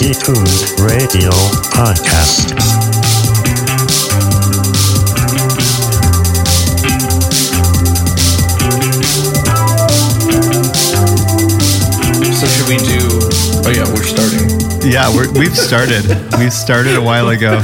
Detuned 0.00 0.78
Radio 0.80 1.30
Podcast. 1.76 2.56
So 11.10 12.46
should 12.46 12.68
we 12.68 12.76
do? 12.78 13.08
Oh 13.66 13.72
yeah, 13.74 13.84
we're 13.92 14.02
starting. 14.04 14.90
Yeah, 14.90 15.14
we're, 15.14 15.30
we've 15.32 15.56
started. 15.56 16.04
We've 16.38 16.52
started 16.52 16.96
a 16.96 17.02
while 17.02 17.28
ago. 17.28 17.58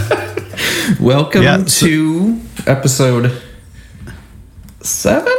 Welcome 1.00 1.42
Yeah, 1.44 1.64
so- 1.64 1.86
to 1.86 2.40
episode 2.66 3.40
seven 4.80 5.32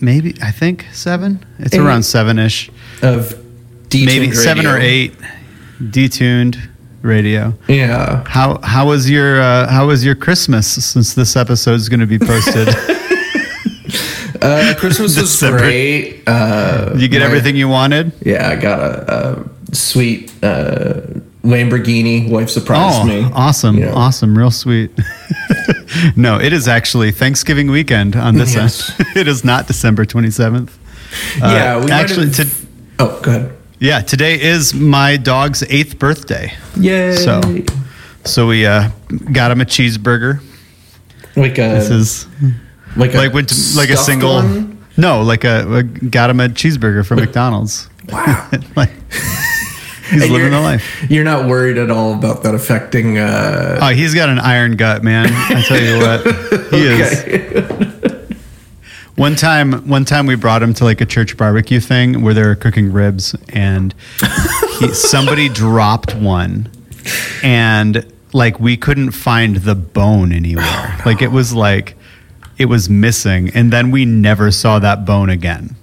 Maybe 0.00 0.34
I 0.42 0.50
think 0.50 0.86
seven. 0.92 1.44
It's 1.58 1.74
Eight. 1.74 1.80
around 1.80 2.02
seven 2.02 2.38
ish. 2.38 2.68
of 3.02 3.34
Detuned 3.88 4.06
Maybe 4.06 4.32
seven 4.32 4.66
or 4.66 4.76
eight. 4.78 5.14
Detuned 5.80 6.58
radio. 7.02 7.54
Yeah. 7.68 8.24
How 8.26 8.58
how 8.62 8.88
was 8.88 9.08
your 9.08 9.40
uh, 9.40 9.68
how 9.68 9.86
was 9.86 10.04
your 10.04 10.14
Christmas 10.14 10.66
since 10.84 11.14
this 11.14 11.36
episode 11.36 11.74
is 11.74 11.88
going 11.88 12.00
to 12.00 12.06
be 12.06 12.18
posted? 12.18 12.68
Uh, 14.40 14.72
Christmas 14.78 15.18
was 15.18 15.40
great. 15.40 16.22
Uh, 16.28 16.92
you 16.96 17.08
get 17.08 17.18
my- 17.20 17.26
everything 17.26 17.56
you 17.56 17.66
wanted? 17.68 18.12
Yeah, 18.24 18.48
I 18.50 18.54
got 18.54 18.78
a, 18.78 19.40
a 19.72 19.74
sweet 19.74 20.30
uh, 20.44 21.00
Lamborghini. 21.42 22.28
Wife 22.30 22.48
surprised 22.48 23.00
Oh, 23.00 23.04
me. 23.04 23.24
awesome, 23.34 23.82
awesome, 23.88 24.38
real 24.38 24.52
sweet. 24.52 24.92
no, 26.16 26.38
it 26.38 26.52
is 26.52 26.68
actually 26.68 27.10
Thanksgiving 27.10 27.68
weekend 27.68 28.14
on 28.14 28.36
this 28.36 28.54
Yes. 28.54 28.90
end. 29.00 29.08
it 29.16 29.26
is 29.26 29.44
not 29.44 29.66
December 29.66 30.04
twenty 30.04 30.30
seventh. 30.30 30.78
Yeah, 31.38 31.84
we 31.84 31.90
actually, 31.90 32.26
have- 32.26 32.36
to, 32.36 32.66
Oh, 33.00 33.20
go 33.20 33.30
ahead. 33.32 33.57
Yeah, 33.80 34.00
today 34.00 34.40
is 34.40 34.74
my 34.74 35.16
dog's 35.16 35.62
eighth 35.64 35.98
birthday. 35.98 36.52
Yay! 36.76 37.14
So, 37.16 37.40
so 38.24 38.46
we 38.46 38.66
uh, 38.66 38.90
got 39.32 39.50
him 39.50 39.60
a 39.60 39.64
cheeseburger. 39.64 40.40
like 41.36 41.58
a 41.58 41.68
This 41.74 41.90
is 41.90 42.26
like 42.96 43.14
a 43.14 43.18
like 43.18 43.32
went 43.32 43.48
to, 43.50 43.76
like 43.76 43.90
a 43.90 43.96
single. 43.96 44.34
one? 44.34 44.84
No, 44.96 45.22
like 45.22 45.44
a, 45.44 45.76
a 45.76 45.82
got 45.84 46.30
him 46.30 46.40
a 46.40 46.48
cheeseburger 46.48 47.06
from 47.06 47.20
McDonald's. 47.20 47.88
Wow. 48.08 48.48
like 48.76 48.90
he's 50.10 50.22
And 50.22 50.32
living 50.32 50.38
you're- 50.38 50.50
the 50.50 50.60
life. 50.60 51.06
You're 51.10 51.24
not 51.24 51.46
worried 51.48 51.78
at 51.78 51.90
all 51.90 52.14
about 52.14 52.42
that 52.42 52.54
affecting. 52.54 53.18
Uh, 53.18 53.78
Oh, 53.80 53.88
he's 53.94 54.14
got 54.14 54.28
an 54.28 54.38
iron 54.40 54.76
gut, 54.76 55.04
man. 55.04 55.28
I 55.32 55.62
tell 55.62 55.80
you 55.80 55.98
what, 55.98 56.22
he 56.72 56.86
is. 56.86 58.14
One 59.18 59.34
time, 59.34 59.88
one 59.88 60.04
time 60.04 60.26
we 60.26 60.36
brought 60.36 60.62
him 60.62 60.74
to 60.74 60.84
like 60.84 61.00
a 61.00 61.06
church 61.06 61.36
barbecue 61.36 61.80
thing 61.80 62.22
where 62.22 62.34
they 62.34 62.42
were 62.42 62.54
cooking 62.54 62.92
ribs, 62.92 63.34
and 63.48 63.92
he, 64.78 64.88
somebody 64.94 65.48
dropped 65.48 66.14
one, 66.14 66.70
and 67.42 68.06
like 68.32 68.60
we 68.60 68.76
couldn't 68.76 69.10
find 69.10 69.56
the 69.56 69.74
bone 69.74 70.32
anywhere. 70.32 70.94
Like 71.04 71.22
it 71.22 71.32
was 71.32 71.52
like 71.52 71.96
it 72.58 72.66
was 72.66 72.88
missing, 72.88 73.50
and 73.54 73.72
then 73.72 73.90
we 73.90 74.04
never 74.04 74.52
saw 74.52 74.78
that 74.78 75.04
bone 75.04 75.30
again. 75.30 75.74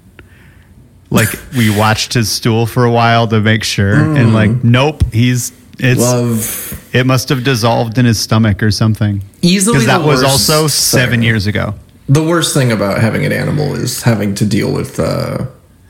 Like 1.09 1.29
we 1.57 1.75
watched 1.75 2.13
his 2.13 2.31
stool 2.31 2.65
for 2.65 2.85
a 2.85 2.91
while 2.91 3.27
to 3.27 3.41
make 3.41 3.65
sure, 3.65 3.95
and 3.95 4.33
like 4.33 4.51
mm. 4.51 4.63
nope, 4.63 5.03
he's 5.11 5.51
it's 5.77 5.99
Love 5.99 6.89
it 6.93 7.05
must 7.05 7.27
have 7.27 7.43
dissolved 7.43 7.97
in 7.97 8.05
his 8.05 8.17
stomach 8.17 8.63
or 8.63 8.71
something. 8.71 9.21
Easily 9.41 9.73
because 9.73 9.87
that 9.87 10.05
was 10.05 10.23
also 10.23 10.67
seven 10.67 11.21
years 11.21 11.47
ago. 11.47 11.75
The 12.07 12.23
worst 12.23 12.53
thing 12.53 12.71
about 12.71 12.99
having 13.01 13.25
an 13.25 13.31
animal 13.31 13.75
is 13.75 14.03
having 14.03 14.35
to 14.35 14.45
deal 14.45 14.71
with, 14.73 14.99
uh, 14.99 15.45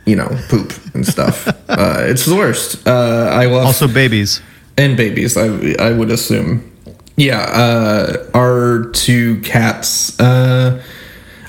you 0.06 0.16
know, 0.16 0.30
poop 0.50 0.74
and 0.94 1.06
stuff. 1.06 1.48
uh, 1.70 1.98
it's 2.02 2.26
the 2.26 2.36
worst. 2.36 2.88
Uh, 2.88 3.30
I 3.32 3.46
love 3.48 3.66
Also, 3.66 3.88
babies. 3.88 4.42
and 4.78 4.96
babies. 4.98 5.36
I 5.38 5.48
I 5.80 5.92
would 5.92 6.12
assume. 6.12 6.72
Yeah, 7.18 7.40
uh, 7.42 8.30
our 8.34 8.90
two 8.94 9.40
cats. 9.42 10.20
Uh, 10.20 10.82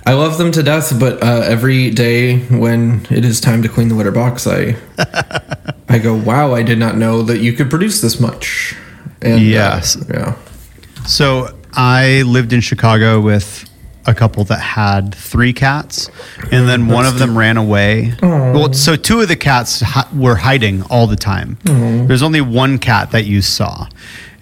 I 0.09 0.13
love 0.13 0.39
them 0.39 0.53
to 0.53 0.63
death, 0.63 0.93
but 1.01 1.21
uh, 1.23 1.43
every 1.45 1.91
day 1.91 2.39
when 2.49 3.05
it 3.11 3.25
is 3.25 3.41
time 3.41 3.63
to 3.63 3.69
clean 3.69 3.89
the 3.89 3.97
litter 3.97 4.13
box, 4.13 4.47
I 4.47 4.77
I 5.89 5.99
go, 5.99 6.15
"Wow, 6.15 6.55
I 6.55 6.63
did 6.63 6.79
not 6.79 6.97
know 6.97 7.23
that 7.23 7.39
you 7.39 7.53
could 7.53 7.69
produce 7.71 8.01
this 8.01 8.21
much." 8.21 8.75
And, 9.23 9.41
Yes. 9.41 9.97
yeah. 10.09 10.35
So 11.07 11.49
I 11.73 12.23
lived 12.23 12.53
in 12.53 12.61
Chicago 12.61 13.21
with 13.21 13.65
a 14.07 14.15
couple 14.15 14.45
that 14.45 14.61
had 14.61 15.15
three 15.15 15.53
cats, 15.53 16.11
and 16.53 16.69
then 16.69 16.87
one 16.89 17.07
of 17.07 17.19
them 17.19 17.37
ran 17.37 17.57
away. 17.57 18.13
Well, 18.23 18.73
so 18.73 18.97
two 18.97 19.21
of 19.21 19.29
the 19.29 19.37
cats 19.37 19.81
hi- 19.81 20.07
were 20.15 20.37
hiding 20.37 20.83
all 20.85 21.07
the 21.07 21.17
time. 21.17 21.59
There's 21.65 22.23
only 22.23 22.41
one 22.41 22.79
cat 22.79 23.11
that 23.11 23.25
you 23.25 23.43
saw, 23.43 23.87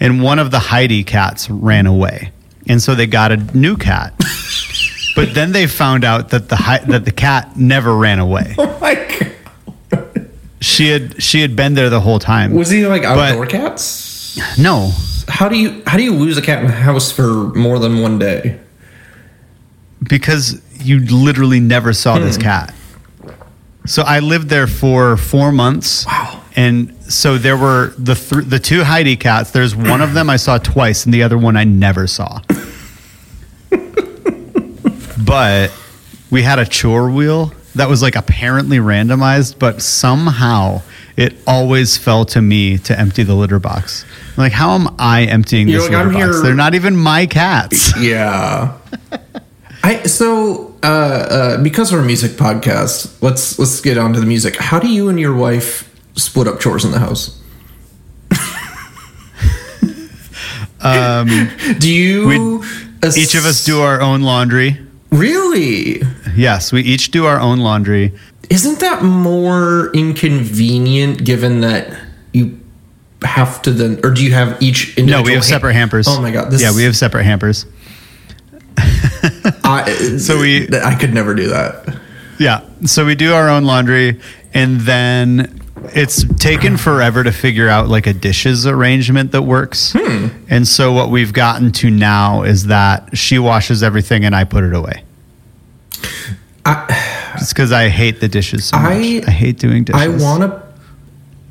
and 0.01 0.23
one 0.23 0.39
of 0.39 0.51
the 0.51 0.59
Heidi 0.59 1.03
cats 1.05 1.49
ran 1.51 1.87
away, 1.87 2.33
and 2.69 2.83
so 2.83 2.95
they 2.95 3.07
got 3.07 3.33
a 3.33 3.37
new 3.57 3.77
cat. 3.77 4.15
but 5.17 5.35
then 5.35 5.53
they 5.53 5.67
found 5.67 6.05
out 6.05 6.31
that 6.31 6.49
the 6.49 6.57
hi- 6.57 6.85
that 6.87 7.05
the 7.05 7.13
cat 7.13 7.57
never 7.57 7.97
ran 7.97 8.19
away. 8.19 8.55
Oh 8.59 8.79
my 8.81 8.95
god. 8.95 10.29
She 10.61 10.89
had 10.89 11.23
she 11.23 11.41
had 11.43 11.55
been 11.57 11.75
there 11.75 11.91
the 11.91 12.01
whole 12.01 12.19
time. 12.19 12.55
Was 12.55 12.71
he 12.71 12.87
like 12.87 13.03
But- 13.03 13.33
outdoor 13.33 13.47
cats? 13.47 14.39
no, 14.59 14.91
How 15.29 15.49
do 15.49 15.57
you 15.57 15.83
how 15.87 15.97
do 15.97 16.03
you 16.03 16.13
lose 16.15 16.37
a 16.37 16.43
cat 16.43 16.61
in 16.61 16.67
the 16.67 16.73
house 16.73 17.13
for 17.13 17.25
more 17.55 17.79
than 17.79 18.01
one 18.01 18.19
day? 18.19 18.59
Because 20.09 20.63
you 20.79 21.01
literally 21.01 21.61
never 21.61 21.93
saw 21.93 22.19
this 22.19 22.37
hmm. 22.37 22.43
cat. 22.43 22.75
So 23.87 24.03
I 24.03 24.21
lived 24.21 24.49
there 24.49 24.67
for 24.67 25.17
four 25.17 25.53
months. 25.53 26.07
Wow. 26.07 26.43
And 26.57 26.97
so 27.13 27.37
there 27.37 27.57
were 27.57 27.93
the 27.99 28.15
th- 28.15 28.47
the 28.47 28.59
two 28.59 28.85
Heidi 28.85 29.17
cats. 29.17 29.51
There's 29.51 29.77
one 29.77 30.01
of 30.01 30.15
them 30.15 30.31
I 30.31 30.37
saw 30.37 30.59
twice, 30.59 31.05
and 31.05 31.13
the 31.13 31.23
other 31.23 31.37
one 31.37 31.57
I 31.57 31.65
never 31.65 32.07
saw. 32.07 32.41
but 35.27 35.73
we 36.31 36.43
had 36.43 36.59
a 36.59 36.65
chore 36.65 37.11
wheel 37.11 37.53
that 37.75 37.89
was 37.89 38.03
like 38.03 38.15
apparently 38.17 38.79
randomized, 38.79 39.59
but 39.59 39.83
somehow 39.83 40.83
it 41.17 41.35
always 41.47 41.97
fell 41.97 42.25
to 42.27 42.41
me 42.41 42.79
to 42.79 42.99
empty 42.99 43.23
the 43.23 43.35
litter 43.35 43.59
box. 43.59 44.05
I'm 44.31 44.45
like, 44.45 44.53
how 44.53 44.71
am 44.75 44.95
I 44.99 45.25
emptying 45.25 45.69
You're 45.69 45.81
this 45.81 45.91
like, 45.91 45.99
litter 45.99 46.09
"I'm 46.09 46.15
box? 46.15 46.37
here." 46.37 46.43
They're 46.43 46.55
not 46.55 46.75
even 46.75 46.97
my 46.97 47.27
cats. 47.27 47.93
Yeah. 48.01 48.79
I 49.85 50.03
so 50.05 50.75
uh, 50.83 50.87
uh, 50.87 51.63
because 51.63 51.93
we're 51.93 52.01
a 52.01 52.05
music 52.05 52.33
podcast, 52.33 53.21
let's 53.23 53.59
let's 53.59 53.81
get 53.83 53.99
on 53.99 54.15
to 54.15 54.21
the 54.21 54.25
music. 54.27 54.57
How 54.57 54.79
do 54.79 54.89
you 54.89 55.11
and 55.11 55.21
your 55.21 55.35
wife 55.37 55.91
split 56.17 56.49
up 56.49 56.59
chores 56.59 56.85
in 56.87 56.91
the 56.91 56.99
house? 56.99 57.39
Um, 60.81 61.49
Do 61.79 61.91
you 61.91 62.27
We- 62.61 62.69
each 63.17 63.35
of 63.35 63.47
us 63.47 63.65
do 63.65 63.81
our 63.81 64.03
own 64.03 64.21
laundry. 64.21 64.79
really? 65.11 66.03
Yes, 66.37 66.73
we 66.73 66.83
each 66.83 67.11
do 67.11 67.25
our 67.25 67.41
own 67.41 67.59
laundry. 67.61 68.13
Isn't 68.51 68.81
that 68.81 69.03
more 69.03 69.91
inconvenient 69.95 71.25
given 71.25 71.61
that 71.63 71.89
you 72.35 72.61
have 73.23 73.63
to 73.63 73.71
then, 73.71 73.99
or 74.05 74.11
do 74.11 74.23
you 74.23 74.35
have 74.35 74.61
each 74.61 74.99
individual? 74.99 75.23
No, 75.23 75.27
we 75.27 75.33
have 75.33 75.43
ha- 75.43 75.49
separate 75.49 75.73
hampers. 75.73 76.07
Oh 76.07 76.21
my 76.21 76.31
god! 76.31 76.51
This 76.51 76.61
yeah, 76.61 76.75
we 76.77 76.83
have 76.85 76.97
separate 76.97 77.25
hampers. 77.25 77.65
I, 79.65 79.93
So 80.19 80.41
we- 80.41 80.69
I 80.75 80.95
could 80.95 81.13
never 81.15 81.35
do 81.35 81.49
that. 81.49 81.99
Yeah, 82.39 82.63
so 82.85 83.05
we 83.07 83.15
do 83.15 83.33
our 83.33 83.49
own 83.49 83.65
laundry, 83.65 84.21
and 84.53 84.81
then 84.81 85.61
it's 85.95 86.25
taken 86.37 86.77
forever 86.77 87.23
to 87.23 87.31
figure 87.31 87.69
out 87.69 87.89
like 87.89 88.07
a 88.07 88.13
dishes 88.13 88.67
arrangement 88.67 89.33
that 89.33 89.43
works. 89.43 89.93
Hmm. 89.97 90.29
And 90.49 90.67
so 90.67 90.93
what 90.93 91.11
we've 91.11 91.33
gotten 91.33 91.71
to 91.73 91.91
now 91.91 92.43
is 92.43 92.67
that 92.67 93.17
she 93.17 93.39
washes 93.39 93.83
everything 93.83 94.25
and 94.25 94.35
I 94.35 94.45
put 94.45 94.65
it 94.65 94.73
away. 94.75 95.05
I, 96.65 97.35
It's 97.37 97.53
because 97.53 97.73
I 97.73 97.89
hate 97.89 98.21
the 98.21 98.29
dishes 98.29 98.65
so 98.67 98.77
I- 98.77 98.99
much. 99.19 99.29
I 99.29 99.31
hate 99.31 99.59
doing 99.59 99.85
dishes. 99.85 100.01
I 100.01 100.09
want 100.09 100.43
to. 100.43 100.63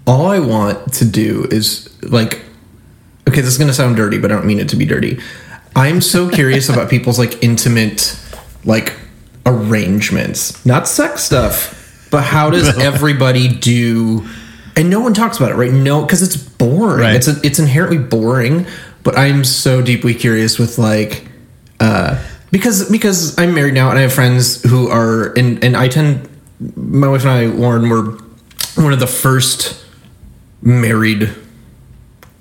All 0.05 0.27
I 0.27 0.39
want 0.39 0.93
to 0.93 1.05
do 1.05 1.47
is 1.49 1.89
like. 2.03 2.41
Okay, 3.27 3.39
this 3.39 3.51
is 3.53 3.57
gonna 3.57 3.73
sound 3.73 3.95
dirty, 3.95 4.17
but 4.19 4.31
I 4.31 4.35
don't 4.35 4.45
mean 4.45 4.59
it 4.59 4.67
to 4.69 4.75
be 4.75 4.85
dirty. 4.85 5.17
I'm 5.75 6.01
so 6.01 6.29
curious 6.29 6.69
about 6.69 6.89
people's 6.89 7.17
like 7.19 7.41
intimate, 7.43 8.17
like 8.63 8.93
arrangements, 9.45 10.63
not 10.65 10.87
sex 10.87 11.23
stuff, 11.23 12.07
but 12.11 12.23
how 12.23 12.49
does 12.49 12.77
everybody 12.79 13.47
do? 13.47 14.27
And 14.75 14.89
no 14.89 14.99
one 14.99 15.13
talks 15.13 15.37
about 15.37 15.51
it, 15.51 15.55
right? 15.55 15.71
No, 15.71 16.01
because 16.01 16.21
it's 16.23 16.35
boring. 16.35 16.99
Right. 17.01 17.15
It's 17.15 17.27
a, 17.27 17.35
it's 17.43 17.59
inherently 17.59 17.97
boring. 17.99 18.65
But 19.03 19.17
I'm 19.17 19.43
so 19.43 19.81
deeply 19.81 20.13
curious 20.13 20.57
with 20.57 20.77
like, 20.77 21.27
uh, 21.79 22.23
because 22.51 22.89
because 22.89 23.37
I'm 23.37 23.53
married 23.53 23.73
now 23.73 23.89
and 23.89 23.97
I 23.99 24.03
have 24.03 24.13
friends 24.13 24.61
who 24.63 24.87
are 24.89 25.33
and 25.37 25.63
and 25.63 25.75
I 25.75 25.87
tend 25.89 26.29
my 26.77 27.07
wife 27.07 27.21
and 27.23 27.29
I 27.31 27.45
Lauren 27.47 27.89
were 27.89 28.17
one 28.75 28.93
of 28.93 28.99
the 28.99 29.07
first 29.07 29.83
married 30.61 31.23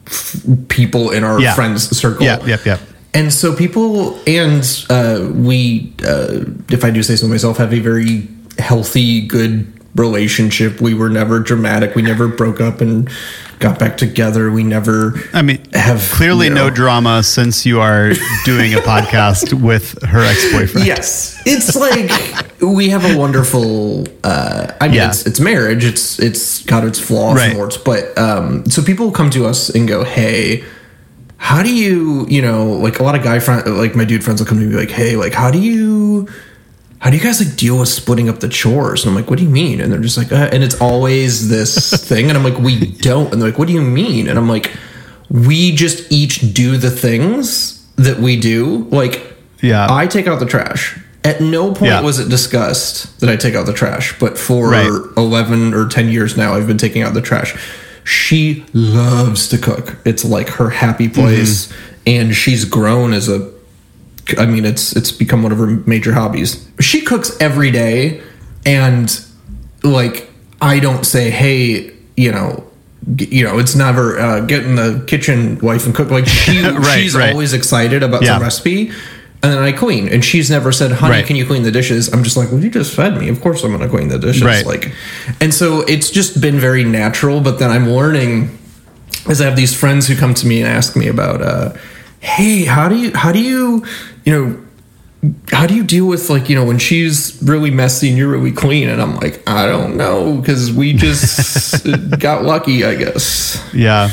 f- 0.06 0.36
people 0.68 1.10
in 1.10 1.24
our 1.24 1.40
Yeah. 1.40 1.54
friends 1.54 1.96
circle. 1.98 2.24
Yeah, 2.24 2.44
yep, 2.46 2.64
yep. 2.64 2.80
And 3.14 3.32
so 3.32 3.54
people 3.54 4.18
and 4.26 4.64
uh, 4.88 5.30
we, 5.34 5.92
uh, 6.06 6.44
if 6.70 6.84
I 6.84 6.90
do 6.90 7.02
say 7.02 7.16
so 7.16 7.28
myself, 7.28 7.58
have 7.58 7.72
a 7.72 7.78
very 7.80 8.26
healthy, 8.58 9.26
good 9.26 9.70
relationship. 9.94 10.80
We 10.80 10.94
were 10.94 11.10
never 11.10 11.38
dramatic. 11.38 11.94
We 11.94 12.00
never 12.02 12.26
broke 12.26 12.60
up 12.62 12.80
and 12.80 13.10
got 13.58 13.78
back 13.78 13.98
together. 13.98 14.50
We 14.50 14.64
never. 14.64 15.12
I 15.34 15.42
mean, 15.42 15.62
have 15.74 16.00
clearly 16.12 16.46
you 16.46 16.54
know- 16.54 16.68
no 16.68 16.74
drama 16.74 17.22
since 17.22 17.66
you 17.66 17.80
are 17.80 18.12
doing 18.46 18.72
a 18.72 18.78
podcast 18.92 19.52
with 19.52 20.02
her 20.04 20.20
ex-boyfriend. 20.24 20.86
Yes, 20.86 21.40
it's 21.44 21.76
like 21.76 22.10
we 22.62 22.88
have 22.88 23.04
a 23.04 23.18
wonderful. 23.18 24.06
Uh, 24.24 24.72
I 24.80 24.86
mean, 24.88 24.96
Yeah. 24.96 25.08
it's, 25.08 25.26
it's 25.26 25.38
marriage. 25.40 25.84
It's 25.84 26.18
it's 26.18 26.62
got 26.62 26.84
its 26.84 26.98
flaws 26.98 27.36
Right. 27.36 27.50
and 27.50 27.58
warts, 27.58 27.76
but 27.76 28.16
um, 28.16 28.64
so 28.70 28.82
people 28.82 29.10
come 29.12 29.28
to 29.30 29.44
us 29.44 29.68
and 29.68 29.86
go, 29.86 30.02
"Hey, 30.02 30.64
how 31.42 31.60
do 31.62 31.74
you, 31.74 32.24
you 32.28 32.40
know, 32.40 32.72
like 32.86 33.00
a 33.00 33.02
lot 33.02 33.16
of 33.16 33.22
guy 33.24 33.40
friends 33.40 33.66
like 33.68 33.96
my 33.96 34.04
dude 34.04 34.22
friends 34.22 34.40
will 34.40 34.46
come 34.46 34.58
to 34.58 34.64
me 34.64 34.66
and 34.66 34.72
be 34.72 34.78
like, 34.86 34.90
"Hey, 34.94 35.16
like 35.16 35.32
how 35.34 35.50
do 35.50 35.58
you." 35.58 36.28
How 37.00 37.10
do 37.10 37.16
you 37.16 37.22
guys 37.24 37.44
like 37.44 37.56
deal 37.56 37.80
with 37.80 37.88
splitting 37.88 38.28
up 38.28 38.38
the 38.38 38.48
chores? 38.48 39.02
And 39.02 39.10
I'm 39.10 39.16
like, 39.16 39.28
what 39.28 39.36
do 39.40 39.44
you 39.44 39.50
mean? 39.50 39.80
And 39.80 39.90
they're 39.92 39.98
just 39.98 40.16
like, 40.16 40.30
uh, 40.30 40.50
and 40.52 40.62
it's 40.62 40.80
always 40.80 41.48
this 41.48 41.90
thing. 42.08 42.28
And 42.28 42.38
I'm 42.38 42.44
like, 42.44 42.58
we 42.58 42.78
don't. 42.78 43.32
And 43.32 43.42
they're 43.42 43.48
like, 43.50 43.58
what 43.58 43.66
do 43.66 43.74
you 43.74 43.80
mean? 43.82 44.28
And 44.28 44.38
I'm 44.38 44.48
like, 44.48 44.70
we 45.28 45.72
just 45.74 46.12
each 46.12 46.54
do 46.54 46.76
the 46.76 46.92
things 46.92 47.84
that 47.96 48.18
we 48.20 48.38
do. 48.38 48.86
Like, 48.92 49.34
Yeah. 49.60 49.84
I 49.90 50.06
take 50.06 50.28
out 50.28 50.38
the 50.38 50.46
trash. 50.46 50.96
At 51.24 51.40
no 51.40 51.74
point 51.74 51.90
Yeah. 51.90 52.02
was 52.02 52.20
it 52.20 52.28
discussed 52.28 53.18
that 53.18 53.28
I 53.28 53.34
take 53.34 53.56
out 53.56 53.66
the 53.66 53.72
trash, 53.72 54.16
but 54.20 54.38
for 54.38 54.68
Right. 54.70 54.86
11 55.16 55.74
or 55.74 55.88
10 55.88 56.08
years 56.08 56.36
now, 56.36 56.54
I've 56.54 56.68
been 56.68 56.78
taking 56.78 57.02
out 57.02 57.14
the 57.14 57.20
trash. 57.20 57.56
She 58.04 58.64
loves 58.72 59.48
to 59.48 59.58
cook. 59.58 59.96
It's 60.04 60.24
like 60.24 60.48
her 60.50 60.70
happy 60.70 61.08
place. 61.08 61.72
And 62.06 62.34
she's 62.34 62.64
grown 62.64 63.12
as 63.12 63.28
a 63.28 63.50
I 64.38 64.46
mean, 64.46 64.64
it's 64.64 64.94
it's 64.96 65.10
become 65.12 65.42
one 65.42 65.52
of 65.52 65.58
her 65.58 65.66
major 65.86 66.12
hobbies. 66.12 66.68
She 66.80 67.00
cooks 67.02 67.36
every 67.40 67.70
day, 67.72 68.22
and 68.64 69.08
like 69.82 70.30
I 70.60 70.78
don't 70.78 71.04
say, 71.04 71.30
hey, 71.30 71.92
you 72.16 72.30
know, 72.30 72.64
g- 73.16 73.28
you 73.36 73.44
know, 73.44 73.58
it's 73.58 73.74
never 73.74 74.18
uh, 74.18 74.40
get 74.40 74.64
in 74.64 74.76
the 74.76 75.02
kitchen, 75.08 75.58
wife, 75.58 75.86
and 75.86 75.94
cook. 75.94 76.10
Like 76.10 76.26
she, 76.26 76.62
Right, 76.64 77.00
she's 77.02 77.16
right. 77.16 77.30
always 77.32 77.52
excited 77.52 78.02
about 78.04 78.22
Yeah. 78.22 78.38
the 78.38 78.44
recipe, 78.44 78.92
and 79.42 79.52
then 79.52 79.58
I 79.62 79.72
clean. 79.72 80.08
And 80.08 80.24
she's 80.24 80.50
never 80.50 80.70
said, 80.72 80.92
honey, 80.92 81.12
Right. 81.14 81.26
can 81.26 81.36
you 81.36 81.44
clean 81.46 81.62
the 81.64 81.70
dishes? 81.72 82.12
I'm 82.12 82.22
just 82.22 82.36
like, 82.36 82.50
well, 82.52 82.60
you 82.60 82.70
just 82.70 82.94
fed 82.94 83.18
me. 83.18 83.28
Of 83.28 83.40
course, 83.40 83.64
I'm 83.64 83.70
going 83.70 83.82
to 83.82 83.88
clean 83.88 84.08
the 84.08 84.18
dishes. 84.18 84.44
Right. 84.44 84.64
Like, 84.64 84.92
and 85.40 85.52
so 85.52 85.80
it's 85.82 86.10
just 86.10 86.40
been 86.40 86.58
very 86.60 86.84
natural. 86.84 87.40
But 87.40 87.58
then 87.58 87.70
I'm 87.70 87.88
learning 87.90 88.56
is 89.28 89.40
I 89.40 89.44
have 89.46 89.56
these 89.56 89.74
friends 89.78 90.06
who 90.08 90.16
come 90.16 90.34
to 90.34 90.46
me 90.46 90.60
and 90.62 90.68
ask 90.68 90.96
me 90.96 91.08
about, 91.08 91.42
uh, 91.42 91.72
hey, 92.20 92.64
how 92.64 92.88
do 92.88 92.96
you, 92.96 93.12
how 93.14 93.32
do 93.32 93.40
you, 93.40 93.84
you 94.24 94.32
know, 94.32 94.58
how 95.52 95.68
do 95.68 95.74
you 95.76 95.84
deal 95.84 96.06
with 96.08 96.28
like 96.30 96.48
you 96.48 96.56
know 96.56 96.64
when 96.64 96.78
she's 96.78 97.40
really 97.44 97.70
messy 97.70 98.08
and 98.08 98.18
you're 98.18 98.28
really 98.30 98.50
clean? 98.50 98.88
And 98.88 99.00
I'm 99.00 99.14
like, 99.16 99.40
I 99.48 99.66
don't 99.66 99.96
know 99.96 100.36
because 100.38 100.72
we 100.72 100.92
just 100.94 101.86
got 102.18 102.42
lucky, 102.44 102.84
I 102.84 102.96
guess. 102.96 103.62
Yeah. 103.72 104.10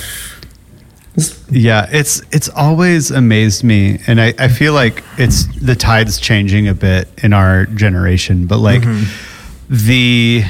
Yeah, 1.50 1.88
it's 1.92 2.21
it's 2.31 2.50
always 2.50 3.12
amazed 3.12 3.63
me, 3.63 4.00
and 4.07 4.19
I, 4.19 4.33
I 4.38 4.48
feel 4.48 4.74
like 4.74 5.04
it's 5.18 5.45
the 5.60 5.75
tide's 5.75 6.19
changing 6.19 6.68
a 6.68 6.74
bit 6.74 7.07
in 7.24 7.33
our 7.33 7.66
generation, 7.66 8.48
but 8.48 8.57
like 8.60 8.81
mm-hmm. 8.81 9.75
the 9.88 10.44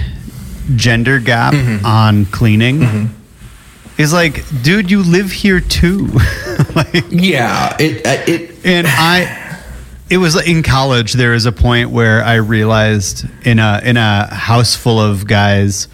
gender 0.75 1.19
gap 1.19 1.54
mm-hmm. 1.54 1.86
on 1.86 2.25
cleaning 2.25 2.80
mm-hmm. 2.80 4.01
is 4.01 4.13
like, 4.13 4.44
dude, 4.62 4.92
you 4.92 5.04
live 5.04 5.31
here 5.31 5.60
too. 5.60 6.07
like, 6.75 7.06
Yeah, 7.10 7.75
it 7.80 8.06
uh, 8.06 8.31
it 8.31 8.65
and 8.65 8.88
I, 8.89 9.62
it 10.10 10.18
was 10.18 10.36
in 10.48 10.63
college. 10.63 11.13
There 11.13 11.31
was 11.31 11.45
a 11.45 11.51
point 11.51 11.89
where 11.89 12.24
I 12.24 12.36
realized 12.36 13.25
in 13.45 13.60
a 13.60 13.81
in 13.83 13.98
a 13.98 14.33
house 14.33 14.75
full 14.75 15.00
of 15.00 15.27
guys 15.27 15.88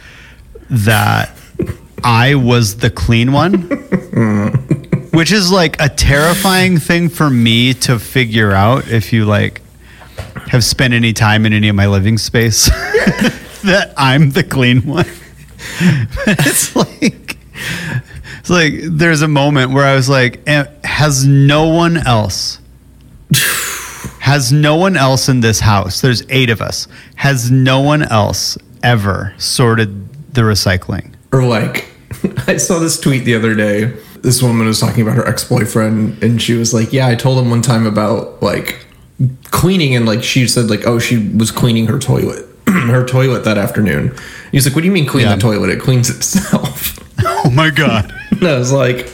that 0.69 1.31
I 2.05 2.35
was 2.35 2.77
the 2.77 2.91
clean 2.91 3.31
one, 3.31 3.53
which 5.11 5.31
is 5.31 5.51
like 5.51 5.81
a 5.81 5.89
terrifying 5.89 6.77
thing 6.77 7.09
for 7.09 7.31
me 7.31 7.73
to 7.73 7.97
figure 7.97 8.51
out. 8.51 8.87
If 8.87 9.11
you 9.11 9.25
like 9.25 9.63
have 10.49 10.63
spent 10.63 10.93
any 10.93 11.13
time 11.13 11.47
in 11.47 11.53
any 11.53 11.67
of 11.67 11.75
my 11.75 11.87
living 11.87 12.19
space, 12.19 12.65
that 13.63 13.91
I'm 13.97 14.29
the 14.29 14.43
clean 14.43 14.81
one. 14.85 15.07
it's 16.27 16.75
like 16.75 17.37
it's 18.39 18.49
like 18.51 18.73
there's 18.83 19.23
a 19.23 19.27
moment 19.27 19.71
where 19.71 19.85
I 19.85 19.95
was 19.95 20.07
like, 20.07 20.41
"Eh, 20.47 20.65
has 20.83 21.25
no 21.25 21.65
one 21.65 21.97
else 21.97 22.59
has 24.19 24.51
no 24.51 24.75
one 24.75 24.95
else 24.95 25.29
in 25.29 25.41
this 25.41 25.59
house 25.59 26.01
there's 26.01 26.23
eight 26.29 26.49
of 26.49 26.61
us 26.61 26.87
has 27.15 27.51
no 27.51 27.81
one 27.81 28.03
else 28.03 28.57
ever 28.83 29.33
sorted 29.37 30.33
the 30.33 30.41
recycling 30.41 31.13
or 31.31 31.43
like 31.43 31.94
I 32.47 32.57
saw 32.57 32.79
this 32.79 32.99
tweet 32.99 33.25
the 33.25 33.35
other 33.35 33.55
day. 33.55 33.93
This 34.21 34.41
woman 34.41 34.65
was 34.67 34.79
talking 34.79 35.01
about 35.01 35.15
her 35.15 35.27
ex 35.27 35.43
boyfriend, 35.43 36.21
and 36.23 36.41
she 36.41 36.53
was 36.53 36.73
like, 36.73 36.91
"Yeah, 36.93 37.07
I 37.07 37.15
told 37.15 37.37
him 37.37 37.49
one 37.49 37.61
time 37.61 37.85
about 37.85 38.41
like 38.41 38.85
cleaning, 39.51 39.95
and 39.95 40.05
like 40.05 40.23
she 40.23 40.47
said 40.47 40.69
like, 40.69 40.85
oh, 40.87 40.99
she 40.99 41.29
was 41.29 41.51
cleaning 41.51 41.87
her 41.87 41.99
toilet, 41.99 42.45
her 42.67 43.05
toilet 43.05 43.43
that 43.45 43.57
afternoon." 43.57 44.15
He's 44.51 44.65
like, 44.65 44.75
"What 44.75 44.81
do 44.81 44.87
you 44.87 44.93
mean 44.93 45.05
clean 45.05 45.25
Yeah. 45.25 45.35
the 45.35 45.41
toilet? 45.41 45.69
It 45.69 45.79
cleans 45.79 46.09
itself." 46.09 46.99
oh 47.25 47.49
my 47.51 47.69
god 47.69 48.13
And 48.31 48.43
I 48.43 48.57
was 48.57 48.71
like, 48.71 49.09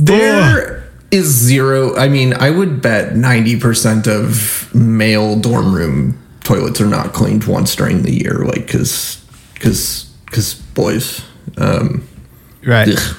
there 0.00 0.84
oh. 0.84 0.98
is 1.10 1.26
zero. 1.26 1.96
I 1.96 2.08
mean, 2.08 2.34
I 2.34 2.50
would 2.50 2.82
bet 2.82 3.12
90% 3.14 4.06
of 4.08 4.74
male 4.74 5.38
dorm 5.38 5.74
room 5.74 6.18
toilets 6.42 6.80
are 6.80 6.86
not 6.86 7.12
cleaned 7.12 7.44
once 7.44 7.76
during 7.76 8.02
the 8.02 8.12
year. 8.12 8.44
Like, 8.44 8.68
cause, 8.68 9.24
cause, 9.60 10.12
cause 10.26 10.54
boys. 10.54 11.24
Um, 11.58 12.06
right 12.66 12.88
ugh, 12.88 13.16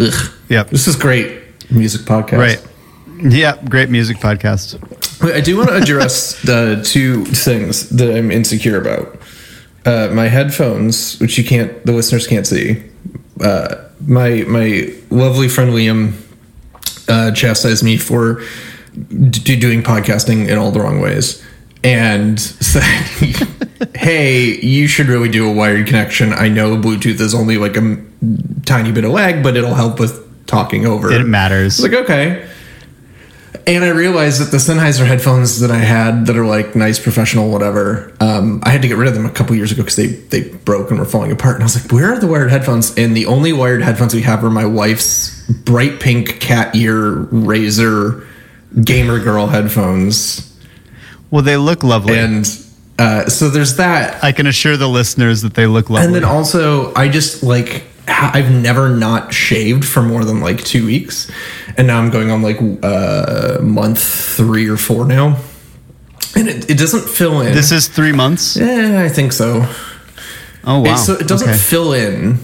ugh. 0.00 0.32
Yep. 0.48 0.70
This 0.70 0.88
is 0.88 0.96
great 0.96 1.40
music 1.70 2.02
podcast. 2.02 2.38
right 2.38 2.66
yeah 3.32 3.56
great 3.68 3.90
music 3.90 4.16
podcast 4.18 4.80
Wait, 5.22 5.34
I 5.34 5.40
do 5.42 5.56
want 5.56 5.68
to 5.68 5.76
address 5.76 6.40
the 6.44 6.80
two 6.84 7.24
things 7.26 7.90
that 7.90 8.16
I'm 8.16 8.30
insecure 8.30 8.80
about. 8.80 9.20
Uh, 9.84 10.08
my 10.14 10.28
headphones, 10.28 11.20
which 11.20 11.36
you 11.36 11.44
can't, 11.44 11.84
the 11.84 11.92
listeners 11.92 12.26
can't 12.26 12.46
see. 12.46 12.82
Uh, 13.38 13.84
my 14.06 14.44
my 14.48 14.90
lovely 15.10 15.46
friend 15.48 15.72
Liam 15.72 16.14
uh, 17.08 17.32
chastised 17.32 17.84
me 17.84 17.98
for 17.98 18.40
d- 19.18 19.56
doing 19.56 19.82
podcasting 19.82 20.48
in 20.48 20.56
all 20.56 20.70
the 20.70 20.80
wrong 20.80 21.00
ways, 21.00 21.42
and 21.82 22.38
said, 22.40 22.82
"Hey, 23.94 24.60
you 24.60 24.86
should 24.86 25.06
really 25.06 25.28
do 25.28 25.48
a 25.48 25.52
wired 25.52 25.86
connection. 25.86 26.32
I 26.32 26.48
know 26.48 26.76
Bluetooth 26.76 27.20
is 27.20 27.34
only 27.34 27.56
like 27.58 27.76
a 27.76 27.96
tiny 28.66 28.92
bit 28.92 29.04
of 29.04 29.12
lag, 29.12 29.42
but 29.42 29.56
it'll 29.56 29.74
help 29.74 29.98
with 29.98 30.26
talking 30.46 30.84
over. 30.86 31.10
it 31.12 31.24
matters 31.24 31.80
like 31.80 31.92
okay. 31.92 32.46
And 33.66 33.84
I 33.84 33.88
realized 33.90 34.40
that 34.40 34.50
the 34.50 34.56
Sennheiser 34.56 35.06
headphones 35.06 35.60
that 35.60 35.70
I 35.70 35.78
had 35.78 36.26
that 36.26 36.36
are 36.36 36.46
like 36.46 36.74
nice, 36.74 36.98
professional, 36.98 37.50
whatever, 37.50 38.12
um, 38.20 38.60
I 38.64 38.70
had 38.70 38.82
to 38.82 38.88
get 38.88 38.96
rid 38.96 39.06
of 39.06 39.14
them 39.14 39.26
a 39.26 39.30
couple 39.30 39.54
years 39.54 39.70
ago 39.70 39.82
because 39.82 39.96
they, 39.96 40.06
they 40.06 40.48
broke 40.48 40.90
and 40.90 40.98
were 40.98 41.04
falling 41.04 41.30
apart. 41.30 41.56
And 41.56 41.62
I 41.62 41.66
was 41.66 41.80
like, 41.80 41.92
where 41.92 42.12
are 42.12 42.18
the 42.18 42.26
wired 42.26 42.50
headphones? 42.50 42.96
And 42.96 43.16
the 43.16 43.26
only 43.26 43.52
wired 43.52 43.82
headphones 43.82 44.14
we 44.14 44.22
have 44.22 44.42
are 44.44 44.50
my 44.50 44.64
wife's 44.64 45.40
bright 45.48 46.00
pink 46.00 46.40
cat 46.40 46.74
ear 46.74 47.26
Razer 47.26 48.26
gamer 48.82 49.18
girl 49.18 49.46
headphones. 49.46 50.49
Well 51.30 51.42
they 51.42 51.56
look 51.56 51.82
lovely 51.82 52.18
And 52.18 52.44
uh, 52.98 53.28
so 53.28 53.48
there's 53.48 53.76
that. 53.76 54.22
i 54.22 54.32
can 54.32 54.46
assure 54.46 54.76
the 54.76 54.88
listeners 54.88 55.42
that 55.42 55.54
they 55.54 55.66
look 55.66 55.88
lovely 55.90 56.06
And 56.06 56.14
then 56.14 56.24
also, 56.24 56.92
I 56.94 57.08
just 57.08 57.42
like 57.42 57.84
I've 58.08 58.50
never 58.50 58.88
not 58.88 59.32
shaved 59.32 59.84
for 59.84 60.02
more 60.02 60.24
than 60.24 60.40
like 60.40 60.64
two 60.64 60.84
weeks, 60.86 61.30
and 61.76 61.86
now 61.86 61.98
I'm 62.00 62.10
going 62.10 62.30
on 62.30 62.42
like 62.42 62.58
uh, 62.82 63.58
month 63.62 64.02
three 64.02 64.68
or 64.68 64.76
four 64.76 65.06
now, 65.06 65.38
and 66.34 66.48
it, 66.48 66.68
it 66.68 66.76
doesn't 66.78 67.08
fill 67.08 67.40
in. 67.40 67.54
this 67.54 67.70
is 67.70 67.86
three 67.88 68.10
months 68.12 68.56
Yeah, 68.56 69.00
I 69.04 69.08
think 69.08 69.32
so. 69.32 69.64
oh 70.64 70.80
wow 70.80 70.94
It- 70.94 70.98
so 70.98 71.12
it 71.14 71.28
doesn't 71.28 71.48
Okay. 71.50 71.58
fill 71.58 71.92
in 71.92 72.40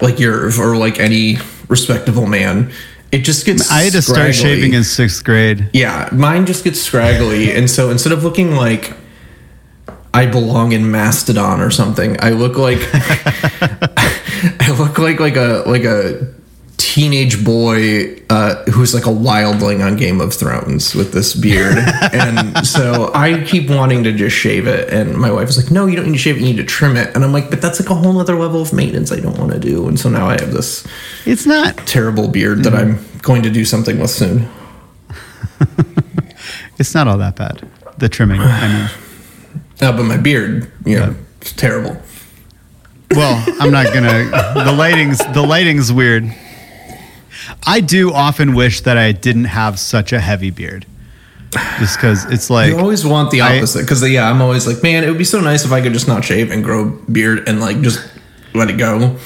like 0.00 0.18
your 0.18 0.46
or 0.58 0.76
like 0.76 0.98
any 0.98 1.36
respectable 1.68 2.26
man. 2.26 2.72
It 3.12 3.24
just 3.24 3.44
gets. 3.44 3.70
i 3.70 3.82
had 3.82 3.92
to 3.92 4.02
start 4.02 4.16
scraggly. 4.16 4.32
shaving 4.32 4.74
in 4.74 4.84
sixth 4.84 5.24
grade 5.24 5.68
Yeah, 5.72 6.08
mine 6.12 6.46
just 6.46 6.64
gets 6.64 6.80
scraggly, 6.80 7.52
and 7.52 7.68
so 7.68 7.90
instead 7.90 8.12
of 8.12 8.22
looking 8.24 8.54
like 8.54 8.92
I 10.12 10.26
belong 10.26 10.72
in 10.72 10.90
Mastodon 10.90 11.60
or 11.60 11.70
something, 11.70 12.16
I 12.20 12.30
look 12.30 12.56
like 12.56 12.78
I 14.60 14.74
look 14.78 14.98
like 14.98 15.20
like 15.20 15.36
a 15.36 15.64
like 15.66 15.84
a 15.84 16.34
teenage 16.80 17.44
boy 17.44 18.16
uh, 18.30 18.64
who's 18.64 18.94
like 18.94 19.04
a 19.04 19.10
wildling 19.10 19.84
on 19.84 19.96
Game 19.96 20.20
of 20.20 20.32
Thrones 20.32 20.94
with 20.94 21.12
this 21.12 21.34
beard, 21.34 21.76
and 22.12 22.66
so 22.66 23.12
I 23.14 23.44
keep 23.44 23.68
wanting 23.68 24.02
to 24.04 24.12
just 24.12 24.34
shave 24.34 24.66
it, 24.66 24.88
and 24.92 25.16
my 25.16 25.30
wife 25.30 25.48
is 25.50 25.62
like, 25.62 25.70
"No, 25.70 25.86
you 25.86 25.94
don't 25.96 26.06
need 26.06 26.12
to 26.12 26.18
shave 26.18 26.36
it; 26.36 26.40
you 26.40 26.46
need 26.46 26.56
to 26.56 26.64
trim 26.64 26.96
it." 26.96 27.14
And 27.14 27.22
I'm 27.24 27.32
like, 27.32 27.50
"But 27.50 27.60
that's 27.60 27.78
like 27.80 27.90
a 27.90 27.94
whole 27.94 28.18
other 28.18 28.34
level 28.36 28.62
of 28.62 28.72
maintenance 28.72 29.12
I 29.12 29.20
don't 29.20 29.38
want 29.38 29.52
to 29.52 29.58
do," 29.58 29.86
and 29.86 30.00
so 30.00 30.08
now 30.08 30.28
I 30.28 30.40
have 30.40 30.52
this 30.52 30.86
it's 31.26 31.46
not 31.46 31.76
terrible 31.86 32.28
beard 32.28 32.64
that 32.64 32.74
I'm 32.74 32.98
going 33.22 33.42
to 33.42 33.50
do 33.50 33.64
something 33.64 33.98
with 34.00 34.10
soon. 34.10 34.48
it's 36.78 36.94
not 36.94 37.06
all 37.06 37.18
that 37.18 37.36
bad 37.36 37.68
the 37.98 38.08
trimming 38.08 38.40
i 38.40 38.68
mean 38.68 38.90
Uh, 39.82 39.92
but 39.96 40.04
my 40.04 40.16
beard, 40.16 40.72
you 40.86 40.98
know, 40.98 41.14
it's 41.40 41.52
terrible. 41.52 41.96
Well, 43.12 43.44
I'm 43.60 43.70
not 43.72 43.92
gonna. 43.92 44.30
The 44.64 44.72
lighting's 44.72 45.18
the 45.18 45.42
lighting's 45.42 45.92
weird. 45.92 46.32
I 47.66 47.80
do 47.80 48.12
often 48.12 48.54
wish 48.54 48.82
that 48.82 48.96
I 48.96 49.12
didn't 49.12 49.46
have 49.46 49.78
such 49.78 50.12
a 50.12 50.20
heavy 50.20 50.50
beard, 50.50 50.86
just 51.78 51.96
because 51.96 52.24
it's 52.26 52.50
like 52.50 52.70
you 52.70 52.78
always 52.78 53.04
want 53.04 53.30
the 53.30 53.40
opposite 53.40 53.82
because 53.82 54.08
yeah, 54.08 54.30
I'm 54.30 54.40
always 54.40 54.66
like, 54.66 54.82
man, 54.82 55.04
it 55.04 55.08
would 55.08 55.18
be 55.18 55.24
so 55.24 55.40
nice 55.40 55.64
if 55.64 55.72
I 55.72 55.80
could 55.80 55.92
just 55.92 56.08
not 56.08 56.24
shave 56.24 56.50
and 56.50 56.62
grow 56.62 56.88
a 56.88 57.10
beard 57.10 57.48
and 57.48 57.60
like 57.60 57.80
just 57.80 58.06
let 58.54 58.70
it 58.70 58.78
go. 58.78 59.16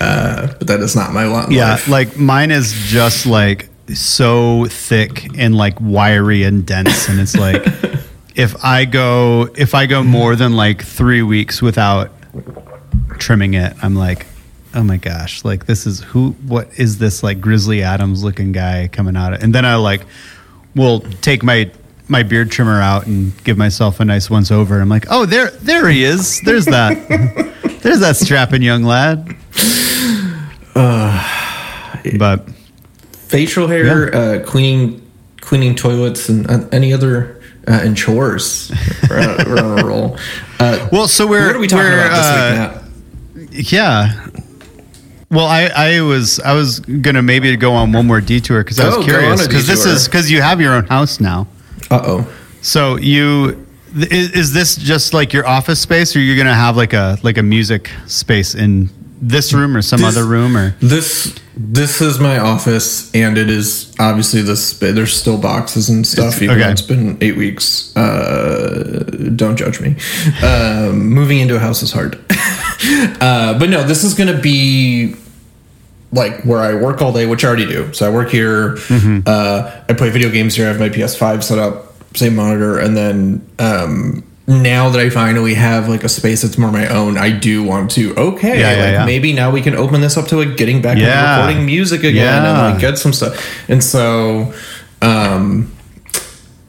Uh, 0.00 0.48
but 0.58 0.66
that 0.66 0.80
is 0.80 0.96
not 0.96 1.12
my 1.12 1.26
lot. 1.26 1.50
yeah, 1.50 1.72
life. 1.72 1.88
like 1.88 2.16
mine 2.18 2.50
is 2.50 2.72
just 2.72 3.24
like 3.24 3.68
so 3.94 4.66
thick 4.66 5.38
and 5.38 5.54
like 5.54 5.80
wiry 5.80 6.42
and 6.42 6.66
dense, 6.66 7.08
and 7.08 7.20
it's 7.20 7.36
like 7.36 7.62
if 8.34 8.64
I 8.64 8.84
go 8.84 9.48
if 9.56 9.74
I 9.74 9.86
go 9.86 10.02
more 10.02 10.34
than 10.36 10.54
like 10.54 10.82
three 10.82 11.22
weeks 11.22 11.62
without 11.62 12.10
trimming 13.18 13.54
it, 13.54 13.74
I'm 13.82 13.94
like. 13.94 14.26
Oh 14.74 14.82
my 14.82 14.96
gosh! 14.96 15.44
Like 15.44 15.66
this 15.66 15.86
is 15.86 16.00
who? 16.00 16.30
What 16.46 16.68
is 16.78 16.98
this 16.98 17.22
like 17.22 17.40
Grizzly 17.40 17.82
Adams 17.82 18.24
looking 18.24 18.52
guy 18.52 18.88
coming 18.90 19.16
out? 19.16 19.34
Of, 19.34 19.42
and 19.42 19.54
then 19.54 19.64
I 19.64 19.76
like 19.76 20.06
will 20.74 21.00
take 21.00 21.42
my 21.42 21.70
my 22.08 22.22
beard 22.22 22.50
trimmer 22.50 22.80
out 22.80 23.06
and 23.06 23.32
give 23.44 23.56
myself 23.56 24.00
a 24.00 24.04
nice 24.04 24.30
once 24.30 24.50
over. 24.50 24.80
I'm 24.80 24.88
like, 24.88 25.06
oh, 25.10 25.24
there, 25.24 25.50
there 25.50 25.88
he 25.88 26.04
is. 26.04 26.40
There's 26.42 26.66
that. 26.66 26.92
There's 27.82 28.00
that 28.00 28.16
strapping 28.16 28.62
young 28.62 28.84
lad. 28.84 29.36
but 32.18 32.48
facial 33.12 33.66
hair, 33.66 34.14
uh, 34.14 34.42
cleaning 34.44 35.00
cleaning 35.40 35.74
toilets, 35.74 36.28
and 36.28 36.48
uh, 36.50 36.68
any 36.70 36.92
other 36.92 37.42
uh, 37.66 37.80
and 37.82 37.96
chores. 37.96 38.70
We're 39.08 39.20
on, 39.20 39.50
we're 39.50 39.58
on 39.58 39.78
a 39.80 39.86
roll. 39.86 40.18
Uh, 40.60 40.88
well, 40.92 41.08
so 41.08 41.26
we're 41.26 41.46
what 41.46 41.56
are 41.56 41.60
we 41.60 41.66
talking 41.66 41.92
about 41.92 42.10
this 42.10 42.26
uh, 42.26 42.80
week, 43.34 43.50
Nat? 43.52 43.72
Yeah. 43.72 44.26
Well, 45.32 45.46
I, 45.46 45.70
I 45.74 46.00
was 46.02 46.38
I 46.40 46.52
was 46.52 46.80
gonna 46.80 47.22
maybe 47.22 47.56
go 47.56 47.72
on 47.72 47.90
one 47.90 48.06
more 48.06 48.20
detour 48.20 48.62
because 48.62 48.78
I 48.78 48.86
was 48.86 48.96
Oh, 48.98 49.02
curious 49.02 49.46
because 49.46 49.66
this 49.66 49.86
is 49.86 50.06
because 50.06 50.30
you 50.30 50.42
have 50.42 50.60
your 50.60 50.74
own 50.74 50.84
house 50.84 51.20
now. 51.20 51.48
Uh 51.90 52.02
oh. 52.04 52.32
So 52.60 52.96
you 52.96 53.66
th- 53.94 54.12
is, 54.12 54.30
is 54.32 54.52
this 54.52 54.76
just 54.76 55.14
like 55.14 55.32
your 55.32 55.46
office 55.46 55.80
space, 55.80 56.14
or 56.14 56.20
you're 56.20 56.36
gonna 56.36 56.54
have 56.54 56.76
like 56.76 56.92
a 56.92 57.16
like 57.22 57.38
a 57.38 57.42
music 57.42 57.90
space 58.06 58.54
in 58.54 58.90
this 59.22 59.54
room 59.54 59.74
or 59.74 59.80
some 59.82 60.00
This- 60.02 60.16
other 60.16 60.26
room 60.26 60.54
or? 60.54 60.76
This 60.80 61.34
this 61.56 62.00
is 62.02 62.18
my 62.18 62.38
office, 62.38 63.10
and 63.14 63.38
it 63.38 63.48
is 63.48 63.94
obviously 63.98 64.42
this. 64.42 64.78
There's 64.78 65.14
still 65.14 65.38
boxes 65.38 65.88
and 65.88 66.06
stuff. 66.06 66.42
Even 66.42 66.56
okay. 66.56 66.64
though 66.64 66.70
it's 66.72 66.82
been 66.82 67.18
eight 67.22 67.36
weeks. 67.36 67.94
Uh, 67.96 69.04
don't 69.36 69.56
judge 69.56 69.80
me. 69.80 69.96
Um, 70.42 71.08
moving 71.08 71.38
into 71.40 71.56
a 71.56 71.58
house 71.58 71.82
is 71.82 71.92
hard. 71.92 72.16
uh, 73.20 73.58
but 73.58 73.68
no, 73.68 73.82
this 73.84 74.02
is 74.02 74.14
going 74.14 74.34
to 74.34 74.40
be 74.40 75.14
like 76.12 76.42
where 76.44 76.60
I 76.60 76.74
work 76.74 77.00
all 77.02 77.12
day, 77.12 77.26
which 77.26 77.44
I 77.44 77.48
already 77.48 77.66
do. 77.66 77.92
So 77.94 78.06
I 78.06 78.14
work 78.14 78.28
here. 78.30 78.76
Uh, 79.26 79.80
I 79.88 79.92
play 79.94 80.10
video 80.10 80.30
games 80.30 80.54
here. 80.54 80.66
I 80.66 80.68
have 80.68 80.78
my 80.78 80.90
PS5 80.90 81.42
set 81.42 81.58
up, 81.58 81.94
same 82.14 82.36
monitor, 82.36 82.78
and 82.78 82.94
then 82.96 83.46
um, 83.58 84.22
now 84.46 84.90
that 84.90 85.00
I 85.00 85.08
finally 85.08 85.54
have 85.54 85.88
like 85.88 86.04
a 86.04 86.08
space 86.10 86.42
that's 86.42 86.58
more 86.58 86.70
my 86.70 86.86
own, 86.88 87.16
I 87.16 87.30
do 87.30 87.62
want 87.62 87.90
to. 87.92 88.14
Okay, 88.16 88.60
Yeah, 88.60 88.72
yeah, 88.76 88.82
like 88.84 88.92
yeah. 88.92 89.04
maybe 89.06 89.32
now 89.32 89.50
we 89.50 89.62
can 89.62 89.74
open 89.74 90.00
this 90.02 90.16
up 90.18 90.26
to 90.28 90.36
like 90.36 90.56
getting 90.58 90.82
back 90.82 90.98
Yeah. 90.98 91.38
recording 91.46 91.64
music 91.64 92.00
again 92.00 92.14
Yeah. 92.44 92.66
and 92.66 92.72
like 92.74 92.80
get 92.80 92.98
some 92.98 93.14
stuff. 93.14 93.42
And 93.70 93.82
so, 93.82 94.52
um, 95.00 95.71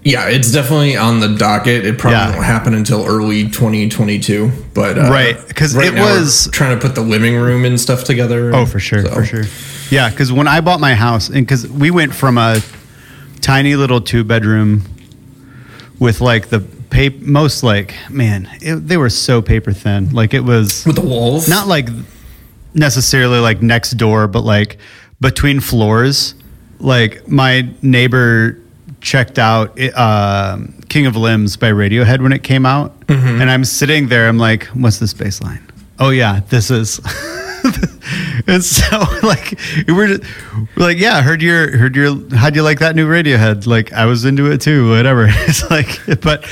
yeah, 0.04 0.28
it's 0.28 0.52
definitely 0.52 0.96
on 0.98 1.20
the 1.20 1.30
docket. 1.30 1.86
It 1.86 1.98
probably 1.98 2.18
Yeah. 2.20 2.32
won't 2.34 2.46
happen 2.46 2.74
until 2.74 3.06
early 3.06 3.50
2022, 3.50 4.52
but 4.74 4.98
uh, 4.98 5.10
Right, 5.10 5.38
'cause 5.56 5.76
it 5.76 5.94
now 5.94 6.04
we're 6.04 6.20
was- 6.20 6.50
trying 6.52 6.78
to 6.78 6.82
put 6.86 6.96
the 6.96 7.02
living 7.02 7.36
room 7.36 7.66
and 7.66 7.80
stuff 7.80 8.04
together. 8.04 8.54
Oh, 8.54 8.66
for 8.66 8.80
sure, 8.80 9.04
So- 9.06 9.12
for 9.14 9.26
sure. 9.26 9.44
Yeah, 9.90 10.10
because 10.10 10.32
when 10.32 10.48
I 10.48 10.60
bought 10.62 10.80
my 10.80 10.96
house, 10.96 11.28
and 11.28 11.46
because 11.46 11.68
we 11.68 11.92
went 11.92 12.14
from 12.16 12.38
a 12.38 12.62
tiny 13.42 13.76
little 13.76 14.02
two 14.02 14.24
bedroom 14.24 14.84
with 16.00 16.20
like 16.22 16.50
the 16.50 16.60
paper, 16.90 17.18
most 17.26 17.64
like 17.64 17.94
man, 18.10 18.48
it, 18.62 18.88
they 18.88 18.98
were 18.98 19.10
so 19.10 19.42
paper 19.42 19.72
thin. 19.72 20.10
Like 20.12 20.34
it 20.34 20.44
was 20.44 20.84
with 20.86 20.96
the 20.96 21.02
walls. 21.02 21.48
not 21.48 21.68
like 21.68 21.90
necessarily 22.74 23.40
like 23.40 23.62
next 23.62 23.92
door, 23.98 24.28
but 24.28 24.42
like 24.44 24.78
between 25.22 25.60
floors. 25.60 26.34
Like 26.80 27.28
my 27.30 27.68
neighbor 27.82 28.58
checked 29.04 29.38
out 29.38 29.78
uh, 29.96 30.58
King 30.90 31.06
of 31.06 31.16
Limbs 31.16 31.58
by 31.58 31.70
Radiohead 31.70 32.22
when 32.22 32.34
it 32.34 32.42
came 32.42 32.66
out, 32.66 32.94
and 33.08 33.52
I'm 33.52 33.66
sitting 33.66 34.08
there. 34.08 34.28
I'm 34.28 34.40
like, 34.40 34.66
"What's 34.68 34.98
this 34.98 35.14
bass 35.14 35.42
line?" 35.42 35.68
Oh 36.00 36.10
yeah, 36.10 36.42
this 36.50 36.72
is. 36.72 37.00
and 38.48 38.64
so 38.64 39.00
like 39.24 39.58
we're, 39.88 40.18
just, 40.18 40.24
we're 40.76 40.84
like, 40.84 40.98
yeah, 40.98 41.22
heard 41.22 41.42
your 41.42 41.78
heard 41.78 41.96
your 41.96 42.16
how'd 42.36 42.56
you 42.56 42.64
like 42.64 42.80
that 42.80 42.96
new 42.96 43.08
Radiohead? 43.08 43.68
Like 43.68 43.94
I 43.94 44.06
was 44.06 44.26
into 44.26 44.52
it 44.52 44.62
too. 44.62 44.90
Whatever. 44.90 45.28
It's 45.46 45.70
like, 45.70 46.00
but 46.22 46.46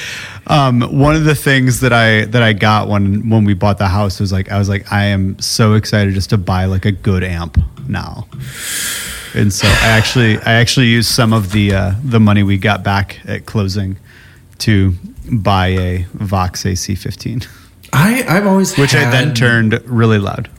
um, 0.48 0.82
one 0.82 1.16
of 1.16 1.24
the 1.24 1.36
things 1.36 1.80
that 1.80 1.94
I 1.94 2.26
that 2.26 2.44
I 2.44 2.54
got 2.54 2.88
when 2.88 3.30
when 3.30 3.46
we 3.46 3.54
bought 3.54 3.78
the 3.78 3.88
house 3.88 4.20
was 4.20 4.32
like 4.32 4.52
I 4.52 4.60
was 4.60 4.70
like 4.70 4.92
I 4.92 5.06
am 5.06 5.40
so 5.40 5.74
excited 5.74 6.14
just 6.14 6.30
to 6.32 6.38
buy 6.38 6.66
like 6.66 6.86
a 6.86 6.92
good 6.92 7.24
amp 7.24 7.58
now. 7.88 8.28
And 9.34 9.52
so 9.54 9.68
I 9.68 9.88
actually 9.88 10.38
I 10.40 10.54
actually 10.54 10.88
used 10.88 11.10
some 11.10 11.32
of 11.34 11.52
the 11.52 11.74
uh, 11.74 11.94
the 12.04 12.20
money 12.20 12.44
we 12.44 12.58
got 12.58 12.84
back 12.84 13.20
at 13.26 13.46
closing 13.46 13.98
to 14.60 14.94
buy 15.32 15.68
a 15.68 16.04
Vox 16.14 16.64
AC15, 16.64 17.48
I 17.94 18.24
I've 18.28 18.46
always 18.46 18.78
which 18.78 18.94
I 18.94 19.10
then 19.10 19.34
turned 19.34 19.80
really 19.86 20.20
loud. 20.20 20.50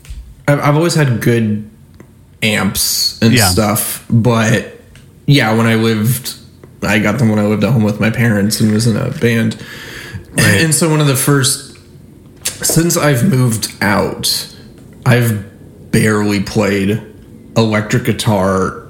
I've, 0.49 0.61
I've 0.61 0.75
always 0.77 0.95
had 0.95 1.21
good 1.21 1.69
amps 2.43 3.21
and 3.23 3.33
Yeah. 3.35 3.49
stuff, 3.49 4.05
but 4.11 4.81
yeah, 5.27 5.53
when 5.57 5.67
I 5.67 5.75
lived, 5.77 6.35
I 6.83 6.99
got 6.99 7.19
them 7.19 7.29
when 7.29 7.39
I 7.39 7.45
lived 7.47 7.63
at 7.65 7.73
home 7.73 7.85
with 7.85 8.01
my 8.01 8.11
parents 8.11 8.61
and 8.61 8.73
was 8.73 8.87
in 8.87 8.97
a 8.97 9.11
band. 9.11 9.63
And 10.39 10.75
so 10.75 10.89
one 10.91 11.01
of 11.01 11.07
the 11.07 11.15
first, 11.15 11.77
since 12.65 12.97
I've 12.97 13.29
moved 13.29 13.71
out, 13.83 14.49
I've 15.07 15.93
barely 15.93 16.43
played 16.43 17.03
electric 17.57 18.05
guitar 18.05 18.83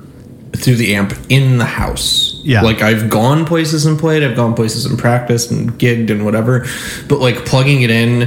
through 0.56 0.76
the 0.76 0.94
amp 0.94 1.14
in 1.28 1.58
the 1.58 1.64
house. 1.64 2.40
Yeah. 2.44 2.60
Like 2.62 2.82
I've 2.82 3.08
gone 3.08 3.44
places 3.46 3.86
and 3.86 3.98
played, 3.98 4.22
I've 4.22 4.36
gone 4.36 4.54
places 4.54 4.84
and 4.86 4.98
practiced 4.98 5.50
and 5.50 5.72
gigged 5.78 6.10
and 6.10 6.24
whatever, 6.24 6.66
but 7.08 7.18
like 7.20 7.46
plugging 7.46 7.82
it 7.82 7.90
in 7.90 8.22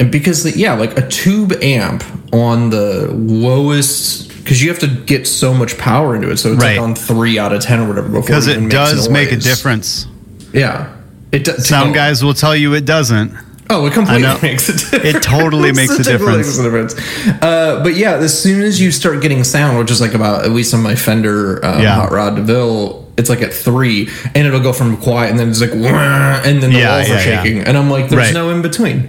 and 0.00 0.12
because 0.12 0.42
the, 0.44 0.56
yeah, 0.56 0.74
like 0.74 0.96
a 0.98 1.08
tube 1.08 1.52
amp 1.62 2.04
on 2.32 2.70
the 2.70 3.08
lowest 3.12 4.28
because 4.38 4.62
you 4.62 4.68
have 4.70 4.78
to 4.78 4.86
get 4.86 5.26
so 5.26 5.52
much 5.52 5.76
power 5.76 6.14
into 6.16 6.30
it, 6.30 6.38
so 6.38 6.52
it's 6.52 6.62
Right. 6.62 6.78
like 6.78 6.80
on 6.82 6.94
three 6.94 7.38
out 7.38 7.52
of 7.52 7.60
ten 7.62 7.80
or 7.80 7.88
whatever. 7.88 8.08
before 8.08 8.22
Because 8.22 8.46
it 8.46 8.70
does 8.70 9.08
make 9.10 9.30
a 9.30 9.36
difference. 9.36 10.06
Yeah, 10.54 10.96
it 11.32 11.44
does. 11.44 11.68
Some 11.68 11.92
guys 11.92 12.24
will 12.24 12.32
tell 12.34 12.56
you 12.56 12.72
it 12.74 12.86
doesn't. 12.86 13.34
Oh, 13.70 13.86
it 13.86 13.92
completely 13.92 14.22
makes 14.42 14.68
a 14.68 14.72
difference. 14.72 15.04
It 15.16 15.22
totally 15.22 15.72
makes 15.80 15.98
a 15.98 16.02
totally 16.02 16.42
difference. 16.42 16.46
makes 16.46 16.58
a 16.58 16.62
difference. 16.62 17.42
Uh, 17.42 17.80
but 17.82 17.96
yeah, 17.96 18.14
as 18.14 18.40
soon 18.42 18.62
as 18.62 18.80
you 18.80 18.90
start 18.90 19.20
getting 19.20 19.44
sound, 19.44 19.78
which 19.78 19.90
is 19.90 20.00
like 20.00 20.14
about 20.14 20.44
at 20.44 20.52
least 20.52 20.72
on 20.72 20.82
my 20.82 20.94
Fender 20.94 21.64
um, 21.64 21.82
Yeah. 21.82 21.94
Hot 21.96 22.10
Rod 22.10 22.36
DeVille, 22.36 23.06
it's 23.18 23.28
like 23.28 23.42
at 23.42 23.52
three, 23.52 24.08
and 24.34 24.46
it'll 24.46 24.60
go 24.60 24.72
from 24.72 24.96
quiet, 24.96 25.30
and 25.30 25.38
then 25.38 25.48
it's 25.50 25.60
like, 25.60 25.72
and 25.72 26.62
then 26.62 26.72
the 26.72 26.78
Yeah, 26.78 26.96
walls 26.96 27.08
yeah, 27.08 27.16
are 27.16 27.18
shaking, 27.18 27.62
and 27.62 27.76
I'm 27.76 27.90
like, 27.90 28.08
there's 28.08 28.26
Right. 28.28 28.32
no 28.34 28.50
in 28.50 28.62
between, 28.62 29.08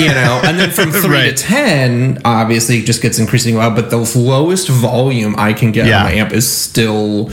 you 0.00 0.08
know. 0.08 0.40
And 0.44 0.58
then 0.58 0.70
from 0.72 0.90
three 0.90 1.08
Right. 1.16 1.36
to 1.36 1.42
ten, 1.44 2.20
obviously, 2.24 2.78
it 2.80 2.86
just 2.86 3.00
gets 3.02 3.18
increasingly 3.20 3.58
loud. 3.60 3.76
But 3.76 3.90
the 3.90 3.98
lowest 4.18 4.68
volume 4.68 5.36
I 5.38 5.52
can 5.52 5.70
get 5.72 5.84
on 5.86 5.90
my 6.04 6.12
amp 6.12 6.32
is 6.32 6.46
still 6.50 7.30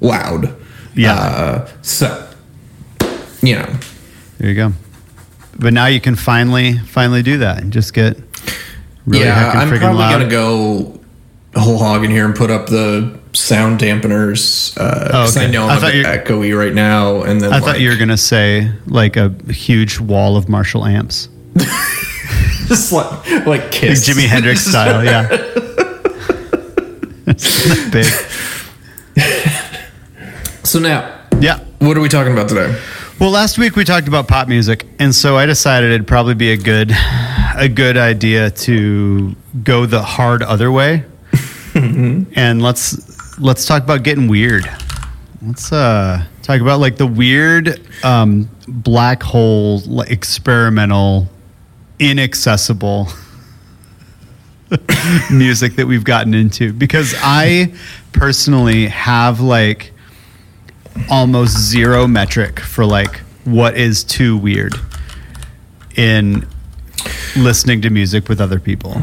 loud. 0.00 0.54
Yeah. 0.94 1.14
Uh, 1.14 1.68
so, 1.82 2.28
you 3.42 3.54
know. 3.56 3.74
There 4.38 4.50
you 4.50 4.54
go. 4.54 4.72
But 5.58 5.72
now 5.72 5.86
you 5.86 6.00
can 6.00 6.16
finally 6.16 6.78
finally 6.78 7.22
do 7.22 7.38
that 7.38 7.62
and 7.62 7.72
just 7.72 7.94
get 7.94 8.18
really 9.06 9.24
yeah, 9.24 9.52
I'm 9.54 9.68
probably 9.68 9.96
loud. 9.98 10.12
gonna 10.12 10.28
go 10.30 11.00
whole 11.54 11.78
hog 11.78 12.04
in 12.04 12.10
here 12.10 12.26
and 12.26 12.34
put 12.34 12.50
up 12.50 12.66
the 12.66 13.18
sound 13.32 13.80
dampeners 13.80 14.74
because 14.74 15.36
Oh, 15.36 15.40
okay. 15.40 15.48
I 15.48 15.50
know 15.50 15.66
I 15.66 15.70
I'm 15.72 15.78
a 15.78 15.80
thought 15.80 15.92
bit 15.92 15.96
you- 15.96 16.04
echoey 16.04 16.58
right 16.58 16.74
now. 16.74 17.22
And 17.22 17.40
then 17.40 17.52
I 17.52 17.60
thought 17.60 17.80
you 17.80 17.88
were 17.88 17.96
gonna 17.96 18.16
say 18.18 18.70
like 18.86 19.16
a 19.16 19.30
huge 19.50 19.98
wall 19.98 20.36
of 20.36 20.48
Marshall 20.50 20.84
amps, 20.84 21.28
just 22.68 22.92
like 22.92 23.26
like 23.46 23.46
like 23.46 23.70
Jimi 23.72 24.26
Hendrix 24.26 24.60
style. 24.66 25.02
Yeah, 25.04 25.28
big. 27.90 28.06
So 30.64 30.78
now, 30.80 31.20
Yeah. 31.40 31.60
what 31.78 31.96
are 31.96 32.00
we 32.00 32.08
talking 32.08 32.32
about 32.32 32.48
today? 32.48 32.76
Well, 33.18 33.30
last 33.30 33.56
week 33.56 33.76
we 33.76 33.84
talked 33.84 34.08
about 34.08 34.28
pop 34.28 34.46
music, 34.46 34.84
and 34.98 35.14
so 35.14 35.38
I 35.38 35.46
decided 35.46 35.90
it'd 35.90 36.06
probably 36.06 36.34
be 36.34 36.52
a 36.52 36.56
good, 36.58 36.92
a 37.56 37.66
good 37.66 37.96
idea 37.96 38.50
to 38.50 39.34
go 39.64 39.86
the 39.86 40.02
hard 40.02 40.42
other 40.42 40.70
way, 40.70 41.02
and 41.74 42.60
let's 42.60 43.38
let's 43.38 43.64
talk 43.64 43.82
about 43.82 44.02
getting 44.02 44.28
weird. 44.28 44.70
Let's 45.40 45.72
uh, 45.72 46.26
talk 46.42 46.60
about 46.60 46.78
like 46.78 46.98
the 46.98 47.06
weird 47.06 47.80
um, 48.04 48.50
black 48.68 49.22
hole, 49.22 49.78
like, 49.86 50.10
experimental, 50.10 51.26
inaccessible 51.98 53.08
music 55.30 55.76
that 55.76 55.86
we've 55.86 56.04
gotten 56.04 56.34
into. 56.34 56.74
Because 56.74 57.14
I 57.22 57.72
personally 58.12 58.88
have 58.88 59.40
like 59.40 59.94
almost 61.10 61.56
zero 61.58 62.06
metric 62.06 62.60
for 62.60 62.84
like 62.84 63.16
what 63.44 63.76
is 63.76 64.02
too 64.04 64.36
weird 64.36 64.74
in 65.96 66.46
listening 67.36 67.80
to 67.82 67.90
music 67.90 68.28
with 68.28 68.40
other 68.40 68.58
people. 68.58 69.00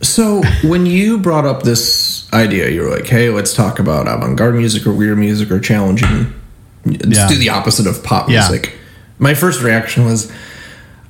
So 0.00 0.42
when 0.64 0.86
you 0.86 1.18
brought 1.18 1.44
up 1.44 1.62
this 1.62 2.28
idea, 2.32 2.70
you 2.70 2.82
were 2.82 2.90
like, 2.90 3.06
"Hey, 3.06 3.30
let's 3.30 3.54
talk 3.54 3.78
about 3.78 4.08
avant-garde 4.08 4.54
music 4.54 4.86
or 4.86 4.92
weird 4.92 5.18
music 5.18 5.50
or 5.50 5.60
challenging. 5.60 6.32
Let's 6.84 7.16
Yeah. 7.18 7.28
do 7.28 7.36
the 7.36 7.50
opposite 7.50 7.86
of 7.86 8.02
pop 8.02 8.28
Yeah. 8.28 8.40
music." 8.48 8.74
My 9.18 9.34
first 9.34 9.62
reaction 9.62 10.04
was, 10.04 10.30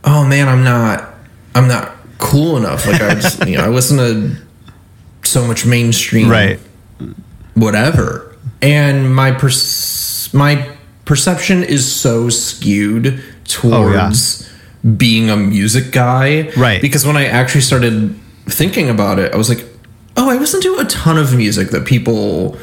"Oh 0.05 0.25
man, 0.27 0.49
I'm 0.49 0.63
not, 0.65 1.15
I'm 1.55 1.69
not 1.69 1.97
cool 2.19 2.57
enough. 2.59 2.87
Like 2.87 3.01
I 3.01 3.15
just, 3.15 3.47
you 3.47 3.57
know, 3.57 3.65
I 3.65 3.69
listen 3.69 3.97
to 3.97 4.37
so 5.27 5.47
much 5.47 5.65
mainstream, 5.65 6.29
Right. 6.29 6.61
whatever." 7.55 8.32
And 8.63 9.15
my 9.15 9.33
pers- 9.33 10.31
my 10.33 10.67
perception 11.05 11.63
is 11.65 11.91
so 11.93 12.29
skewed 12.29 13.23
towards 13.45 14.49
being 14.97 15.29
a 15.31 15.37
music 15.37 15.91
guy, 15.93 16.51
Right. 16.57 16.81
Because 16.81 17.05
when 17.07 17.17
I 17.17 17.27
actually 17.27 17.61
started 17.61 18.15
thinking 18.49 18.89
about 18.89 19.19
it, 19.19 19.33
I 19.33 19.37
was 19.37 19.49
like, 19.49 19.65
"Oh, 20.17 20.31
I 20.31 20.37
listen 20.37 20.61
to 20.63 20.79
a 20.79 20.85
ton 20.87 21.19
of 21.19 21.35
music 21.35 21.71
that 21.71 21.85
people 21.85 22.57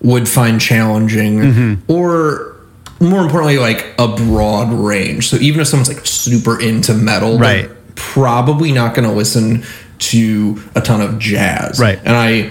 would 0.00 0.28
find 0.28 0.60
challenging, 0.60 1.38
Mm-hmm. 1.40 1.74
or 1.92 2.54
more 3.00 3.20
importantly, 3.20 3.58
like 3.58 3.84
a 3.98 4.08
broad 4.08 4.72
range. 4.72 5.28
So 5.28 5.36
even 5.38 5.60
if 5.60 5.66
someone's 5.66 5.88
like 5.88 6.04
super 6.06 6.58
into 6.60 6.94
metal, 6.94 7.38
Right. 7.38 7.68
probably 7.96 8.70
not 8.72 8.94
going 8.94 9.08
to 9.08 9.14
listen 9.14 9.64
to 9.98 10.60
a 10.74 10.80
ton 10.80 11.00
of 11.00 11.18
jazz, 11.18 11.78
Right. 11.78 11.98
And 12.04 12.16
I 12.16 12.50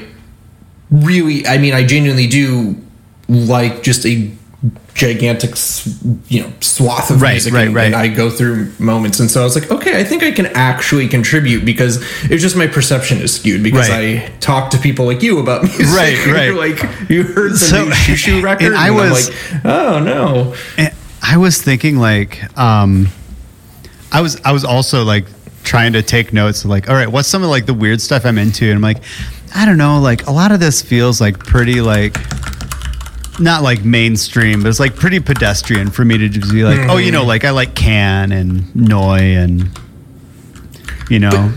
really 0.91 1.47
i 1.47 1.57
mean 1.57 1.73
i 1.73 1.83
genuinely 1.85 2.27
do 2.27 2.75
like 3.29 3.81
just 3.81 4.05
a 4.05 4.29
gigantic 4.93 5.51
you 6.27 6.41
know 6.41 6.51
swath 6.59 7.09
of 7.09 7.21
Right, 7.21 7.31
music 7.31 7.53
right, 7.53 7.65
and, 7.67 7.75
right. 7.75 7.85
and 7.85 7.95
i 7.95 8.07
go 8.07 8.29
through 8.29 8.71
moments 8.77 9.19
and 9.21 9.31
so 9.31 9.41
i 9.41 9.43
was 9.45 9.55
like 9.55 9.71
okay 9.71 9.99
i 9.99 10.03
think 10.03 10.21
i 10.21 10.31
can 10.31 10.47
actually 10.47 11.07
contribute 11.07 11.63
because 11.65 11.97
it's 12.29 12.41
just 12.43 12.55
my 12.57 12.67
perception 12.67 13.19
is 13.19 13.33
skewed 13.33 13.63
because 13.63 13.89
Right. 13.89 14.23
i 14.23 14.27
talk 14.41 14.69
to 14.71 14.77
people 14.77 15.05
like 15.05 15.23
you 15.23 15.39
about 15.39 15.63
music 15.77 15.87
Right, 15.87 16.17
and 16.19 16.31
right. 16.33 16.45
you're 16.47 16.57
like 16.57 17.09
you 17.09 17.23
heard 17.23 17.53
the 17.53 17.57
So- 17.57 17.85
new 17.85 17.91
Xiu 17.91 18.15
Xiu 18.15 18.43
record 18.43 18.65
and 18.67 18.75
I 18.75 18.87
I'm 18.89 18.95
was- 18.95 19.29
like 19.29 19.65
oh 19.65 19.99
no 19.99 20.55
I 21.23 21.37
was 21.37 21.61
thinking 21.61 21.97
like 21.97 22.55
um 22.59 23.07
I 24.11 24.19
was 24.19 24.39
I 24.43 24.51
was 24.51 24.65
also 24.65 25.03
like 25.05 25.25
trying 25.63 25.93
to 25.93 26.01
take 26.03 26.33
notes 26.33 26.65
of 26.65 26.69
like 26.69 26.89
all 26.89 26.95
right 26.95 27.07
what's 27.07 27.29
some 27.29 27.43
of 27.43 27.49
like 27.49 27.65
the 27.65 27.73
weird 27.73 28.01
stuff 28.01 28.25
I'm 28.25 28.37
into 28.37 28.65
and 28.65 28.75
I'm 28.75 28.81
like 28.81 29.01
I 29.53 29.65
don't 29.65 29.77
know 29.77 29.99
like 29.99 30.27
a 30.27 30.31
lot 30.31 30.51
of 30.51 30.59
this 30.59 30.81
feels 30.81 31.19
like 31.21 31.39
pretty 31.39 31.81
like 31.81 32.17
not 33.39 33.63
like 33.63 33.83
mainstream 33.83 34.61
but 34.61 34.69
it's 34.69 34.79
like 34.79 34.95
pretty 34.95 35.19
pedestrian 35.19 35.89
for 35.89 36.05
me 36.05 36.17
to 36.17 36.29
just 36.29 36.51
be 36.51 36.63
like 36.63 36.89
oh 36.89 36.97
you 36.97 37.11
know 37.11 37.19
mm-hmm. 37.19 37.27
like 37.29 37.45
I 37.45 37.51
like 37.51 37.75
Can 37.75 38.31
and 38.31 38.61
Neu 38.75 39.17
and 39.19 39.69
you 41.09 41.19
know 41.19 41.53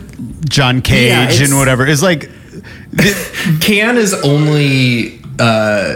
John 0.49 0.83
Cage 0.83 1.39
Yeah, 1.39 1.45
and 1.45 1.57
whatever. 1.57 1.87
It's 1.87 2.03
like 2.03 2.31
can 3.61 3.97
is 3.97 4.15
only 4.15 5.21
uh 5.39 5.95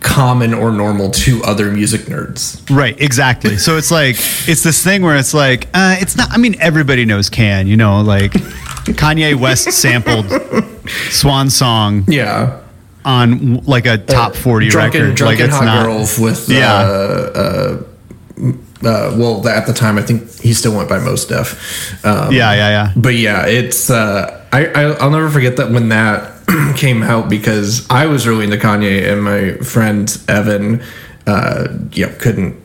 common 0.00 0.52
or 0.54 0.72
normal 0.72 1.10
to 1.10 1.42
other 1.44 1.70
music 1.70 2.02
nerds 2.02 2.60
Right, 2.70 3.00
exactly. 3.00 3.56
So 3.56 3.76
it's 3.76 3.90
like 3.90 4.16
it's 4.48 4.62
this 4.62 4.82
thing 4.82 5.02
where 5.02 5.16
it's 5.16 5.34
like 5.34 5.68
uh, 5.74 5.96
it's 6.00 6.16
not. 6.16 6.30
I 6.32 6.38
mean, 6.38 6.56
everybody 6.60 7.04
knows 7.04 7.28
Can. 7.30 7.66
You 7.66 7.76
know, 7.76 8.00
like 8.00 8.32
Kanye 8.32 9.34
West 9.38 9.70
sampled 9.72 10.26
Swan 11.10 11.50
Song 11.50 12.04
yeah 12.08 12.60
on 13.04 13.56
like 13.64 13.86
a 13.86 13.98
top 13.98 14.34
forty 14.34 14.68
drunken, 14.68 15.02
record. 15.02 15.16
drunken 15.16 15.38
like 15.40 15.48
it's 15.48 15.56
hot 15.56 15.64
not. 15.64 15.84
girls 15.84 16.18
with 16.18 16.48
Yeah. 16.48 16.72
uh, 16.72 17.32
uh, 17.34 18.52
uh, 18.84 19.14
well 19.16 19.46
at 19.48 19.66
the 19.66 19.72
time 19.72 19.98
I 19.98 20.02
think 20.02 20.28
he 20.40 20.52
still 20.54 20.74
went 20.76 20.88
by 20.88 20.98
Mos 20.98 21.24
Def. 21.26 22.04
Um, 22.04 22.32
Yeah, 22.32 22.52
yeah, 22.54 22.68
yeah. 22.70 22.92
But 22.96 23.14
yeah, 23.14 23.46
it's 23.46 23.90
uh, 23.90 24.44
I, 24.52 24.66
I 24.66 24.82
I'll 25.00 25.10
never 25.10 25.30
forget 25.30 25.56
that 25.56 25.70
when 25.70 25.88
that 25.90 26.31
came 26.76 27.02
out 27.02 27.28
because 27.28 27.88
I 27.90 28.06
was 28.06 28.26
really 28.26 28.44
into 28.44 28.56
Kanye 28.56 29.10
and 29.10 29.22
my 29.22 29.52
friend 29.64 30.14
Evan, 30.28 30.82
uh, 31.26 31.68
you 31.92 32.06
know, 32.06 32.12
couldn't 32.18 32.56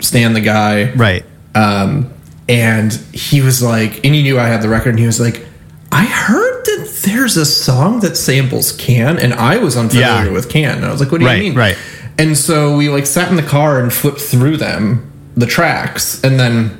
stand 0.00 0.34
the 0.36 0.40
guy. 0.40 0.92
Right. 0.92 1.24
Um, 1.54 2.12
and 2.48 2.92
he 3.12 3.40
was 3.40 3.62
like, 3.62 4.04
and 4.04 4.14
he 4.14 4.22
knew 4.22 4.38
I 4.38 4.46
had 4.46 4.62
the 4.62 4.68
record, 4.68 4.90
and 4.90 4.98
he 5.00 5.06
was 5.06 5.18
like, 5.20 5.44
I 5.90 6.04
heard 6.04 6.64
that 6.64 7.00
there's 7.04 7.36
a 7.36 7.46
song 7.46 8.00
that 8.00 8.16
samples 8.16 8.72
Can, 8.72 9.18
and 9.18 9.34
I 9.34 9.56
was 9.58 9.76
unfamiliar 9.76 10.26
Yeah. 10.26 10.30
with 10.32 10.48
Can. 10.48 10.76
And 10.76 10.84
I 10.84 10.90
was 10.92 11.00
like, 11.00 11.10
what 11.10 11.18
do 11.20 11.26
Right, 11.26 11.36
you 11.42 11.50
mean? 11.50 11.58
right. 11.58 11.76
And 12.18 12.36
so 12.38 12.76
we 12.76 12.88
like 12.88 13.06
sat 13.06 13.28
in 13.30 13.36
the 13.36 13.42
car 13.42 13.80
and 13.80 13.92
flipped 13.92 14.20
through 14.20 14.56
them, 14.58 15.10
the 15.36 15.46
tracks, 15.46 16.22
and 16.24 16.38
then 16.38 16.78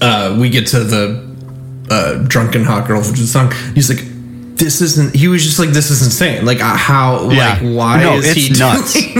uh, 0.00 0.36
we 0.38 0.50
get 0.50 0.66
to 0.68 0.80
the 0.84 1.36
uh, 1.90 2.14
drunken 2.28 2.64
hot 2.64 2.86
girl, 2.86 2.98
which 3.00 3.18
is 3.18 3.20
the 3.20 3.26
song. 3.26 3.52
He's 3.74 3.88
like, 3.88 4.04
this 4.62 4.80
isn't. 4.80 5.14
He 5.14 5.28
was 5.28 5.42
just 5.44 5.58
like, 5.58 5.70
this 5.70 5.90
is 5.90 6.02
insane. 6.02 6.44
Like, 6.44 6.60
uh, 6.60 6.76
how? 6.76 7.28
Yeah. 7.30 7.54
Like, 7.54 7.62
why 7.76 8.02
No, 8.02 8.14
is 8.16 8.36
it's 8.36 8.46
he 8.46 8.58
nuts. 8.58 8.92
doing 8.94 9.12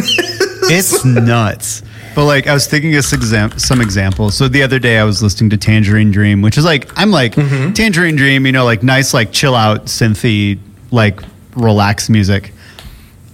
it's 0.74 1.04
nuts. 1.04 1.82
But 2.14 2.26
like 2.26 2.46
I 2.46 2.52
was 2.54 2.66
thinking 2.66 2.94
of 2.94 3.04
some, 3.04 3.18
exam- 3.18 3.58
some 3.58 3.80
examples. 3.80 4.34
So 4.36 4.46
the 4.48 4.62
other 4.62 4.78
day 4.78 4.98
I 4.98 5.04
was 5.04 5.22
listening 5.22 5.50
to 5.50 5.56
Tangerine 5.56 6.10
Dream, 6.10 6.42
which 6.42 6.56
is 6.58 6.64
like 6.64 6.90
I'm 6.96 7.10
like 7.10 7.34
Mm-hmm. 7.34 7.72
Tangerine 7.72 8.16
Dream, 8.16 8.46
you 8.46 8.52
know, 8.52 8.64
like 8.64 8.82
nice 8.82 9.12
like 9.14 9.32
chill 9.32 9.54
out 9.54 9.86
synthy 9.86 10.58
like 10.90 11.20
relax 11.56 12.08
music. 12.10 12.52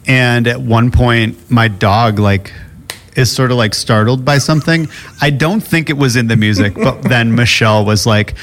And 0.06 0.46
at 0.46 0.60
one 0.60 0.90
point 0.90 1.50
my 1.50 1.68
dog 1.68 2.18
like 2.18 2.52
is 3.16 3.30
sort 3.32 3.50
of 3.50 3.56
like 3.56 3.74
startled 3.74 4.24
by 4.24 4.38
something. 4.38 4.88
I 5.20 5.30
don't 5.30 5.60
think 5.60 5.90
it 5.90 5.96
was 5.98 6.14
in 6.16 6.28
the 6.28 6.36
music, 6.36 6.74
but 6.74 7.02
then 7.02 7.34
Michelle 7.34 7.84
was 7.84 8.06
like 8.06 8.34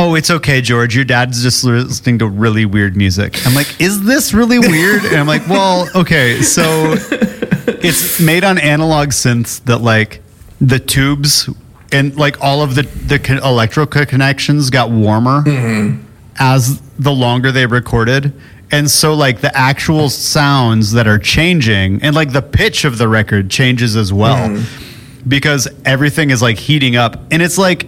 Oh, 0.00 0.14
it's 0.14 0.30
okay, 0.30 0.60
George. 0.60 0.94
Your 0.94 1.04
dad's 1.04 1.42
just 1.42 1.64
listening 1.64 2.20
to 2.20 2.28
really 2.28 2.64
weird 2.64 2.96
music. 2.96 3.44
I'm 3.44 3.54
like, 3.54 3.80
is 3.80 4.04
this 4.04 4.32
really 4.32 4.60
weird? 4.60 5.04
And 5.04 5.16
I'm 5.16 5.26
like, 5.26 5.48
well, 5.48 5.88
okay, 5.92 6.40
so 6.40 6.94
it's 7.82 8.20
made 8.20 8.44
on 8.44 8.58
analog 8.58 9.08
synths 9.08 9.62
that 9.64 9.78
like 9.78 10.22
the 10.60 10.78
tubes 10.78 11.50
and 11.92 12.16
like 12.16 12.40
all 12.40 12.62
of 12.62 12.76
the 12.76 12.82
the 12.82 13.40
electrical 13.44 14.06
connections 14.06 14.70
got 14.70 14.88
warmer 14.90 15.42
mm-hmm. 15.42 16.00
as 16.38 16.80
the 16.98 17.12
longer 17.12 17.50
they 17.50 17.66
recorded 17.66 18.32
and 18.70 18.90
so 18.90 19.14
like 19.14 19.40
the 19.40 19.56
actual 19.56 20.08
sounds 20.10 20.92
that 20.92 21.06
are 21.06 21.18
changing 21.18 22.02
and 22.02 22.14
like 22.14 22.32
the 22.32 22.42
pitch 22.42 22.84
of 22.84 22.98
the 22.98 23.08
record 23.08 23.50
changes 23.50 23.96
as 23.96 24.12
well 24.12 24.48
mm-hmm. 24.48 25.28
because 25.28 25.68
everything 25.84 26.30
is 26.30 26.42
like 26.42 26.58
heating 26.58 26.96
up 26.96 27.20
and 27.30 27.40
it's 27.40 27.56
like 27.56 27.86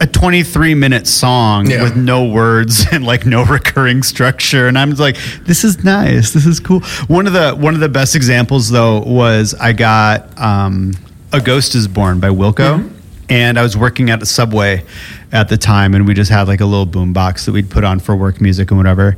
a 0.00 0.06
23 0.06 0.74
minute 0.74 1.06
song 1.06 1.68
Yeah. 1.70 1.82
with 1.82 1.94
no 1.96 2.24
words 2.24 2.86
and 2.92 3.04
like 3.04 3.26
no 3.26 3.44
recurring 3.44 4.02
structure 4.02 4.66
and 4.66 4.78
i'm 4.78 4.90
just 4.90 5.00
like 5.00 5.16
this 5.44 5.62
is 5.62 5.84
nice 5.84 6.32
this 6.32 6.46
is 6.46 6.58
cool 6.58 6.80
one 7.08 7.26
of 7.26 7.32
the 7.34 7.52
one 7.52 7.74
of 7.74 7.80
the 7.80 7.88
best 7.88 8.16
examples 8.16 8.70
though 8.70 9.00
was 9.00 9.54
i 9.54 9.72
got 9.72 10.38
um, 10.40 10.92
a 11.32 11.40
ghost 11.40 11.74
is 11.74 11.86
born 11.86 12.18
by 12.20 12.28
wilco 12.28 12.78
Mm-hmm. 12.80 12.94
and 13.28 13.58
i 13.58 13.62
was 13.62 13.76
working 13.76 14.08
at 14.10 14.22
a 14.22 14.26
subway 14.26 14.84
at 15.32 15.48
the 15.50 15.56
time 15.58 15.94
and 15.94 16.06
we 16.08 16.14
just 16.14 16.30
had 16.30 16.48
like 16.48 16.60
a 16.60 16.66
little 16.66 16.86
boom 16.86 17.12
box 17.12 17.44
that 17.46 17.52
we'd 17.52 17.68
put 17.70 17.84
on 17.84 18.00
for 18.00 18.16
work 18.16 18.40
music 18.40 18.70
and 18.70 18.78
whatever 18.78 19.16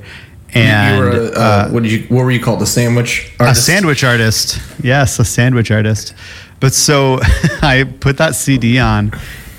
and 0.54 0.96
you 0.96 1.02
were 1.02 1.10
a, 1.10 1.38
uh, 1.38 1.68
what 1.70 1.82
did 1.82 1.92
you? 1.92 2.00
What 2.14 2.24
were 2.24 2.30
you 2.30 2.38
called? 2.38 2.60
The 2.60 2.66
sandwich 2.66 3.32
artist? 3.40 3.58
a 3.60 3.62
sandwich 3.62 4.04
artist. 4.04 4.60
Yes, 4.84 5.18
a 5.18 5.24
sandwich 5.24 5.70
artist. 5.70 6.12
But 6.60 6.74
so 6.74 7.20
I 7.62 7.90
put 8.00 8.18
that 8.18 8.34
CD 8.34 8.78
on, 8.78 9.12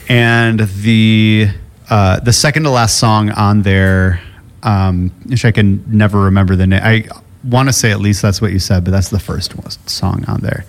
and 0.10 0.60
the 0.60 1.48
uh, 1.90 2.20
the 2.20 2.34
second 2.34 2.64
to 2.64 2.70
last 2.70 2.98
song 2.98 3.30
on 3.32 3.62
there, 3.64 4.22
um, 4.64 5.12
which 5.26 5.46
I 5.46 5.52
can 5.52 5.84
never 5.88 6.22
remember 6.22 6.56
the 6.56 6.66
name. 6.68 6.82
I 6.84 7.08
want 7.44 7.70
to 7.70 7.74
say 7.74 7.92
at 7.92 8.00
least 8.00 8.22
that's 8.22 8.42
what 8.42 8.52
you 8.54 8.60
said, 8.60 8.84
but 8.86 8.92
that's 8.92 9.10
the 9.10 9.20
first 9.20 9.56
one- 9.56 9.70
song 9.88 10.24
on 10.28 10.40
there. 10.42 10.66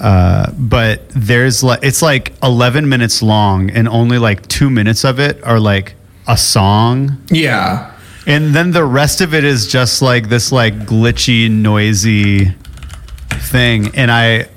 Uh, 0.00 0.50
but 0.58 1.08
there's 1.10 1.62
like 1.62 1.80
it's 1.82 2.02
like 2.02 2.32
11 2.42 2.88
minutes 2.88 3.22
long, 3.22 3.70
and 3.70 3.88
only 3.88 4.18
like 4.18 4.46
two 4.48 4.68
minutes 4.70 5.04
of 5.04 5.18
it 5.20 5.42
are 5.44 5.60
like 5.60 5.94
a 6.26 6.36
song 6.36 7.18
Yeah. 7.30 7.92
and 8.26 8.54
then 8.54 8.70
the 8.72 8.82
rest 8.84 9.20
of 9.20 9.34
it 9.34 9.44
is 9.44 9.66
just 9.70 10.00
like 10.02 10.28
this 10.30 10.50
like 10.50 10.74
glitchy, 10.86 11.50
noisy 11.50 12.54
thing. 13.30 13.94
And 13.94 14.10
I 14.10 14.48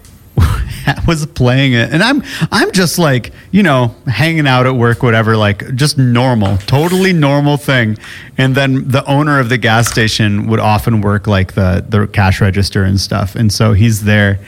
was 1.08 1.26
playing 1.26 1.74
it 1.74 1.92
and 1.92 2.02
I'm 2.04 2.24
I'm 2.52 2.72
just 2.72 2.98
like, 3.00 3.32
you 3.52 3.64
know, 3.64 3.96
hanging 4.08 4.48
out 4.48 4.66
at 4.66 4.76
work, 4.76 5.04
whatever, 5.04 5.36
like 5.38 5.76
just 5.76 5.98
normal, 5.98 6.58
totally 6.58 7.14
normal 7.14 7.58
thing. 7.58 7.98
And 8.38 8.56
then 8.56 8.88
the 8.88 9.06
owner 9.06 9.40
of 9.40 9.50
the 9.50 9.58
gas 9.58 9.90
station 9.90 10.48
would 10.48 10.60
often 10.60 11.02
work 11.02 11.28
like 11.28 11.54
the 11.54 11.86
the 11.88 12.08
cash 12.08 12.42
register 12.42 12.84
and 12.84 13.00
stuff. 13.00 13.36
And 13.36 13.52
so 13.52 13.74
he's 13.74 14.04
there 14.04 14.40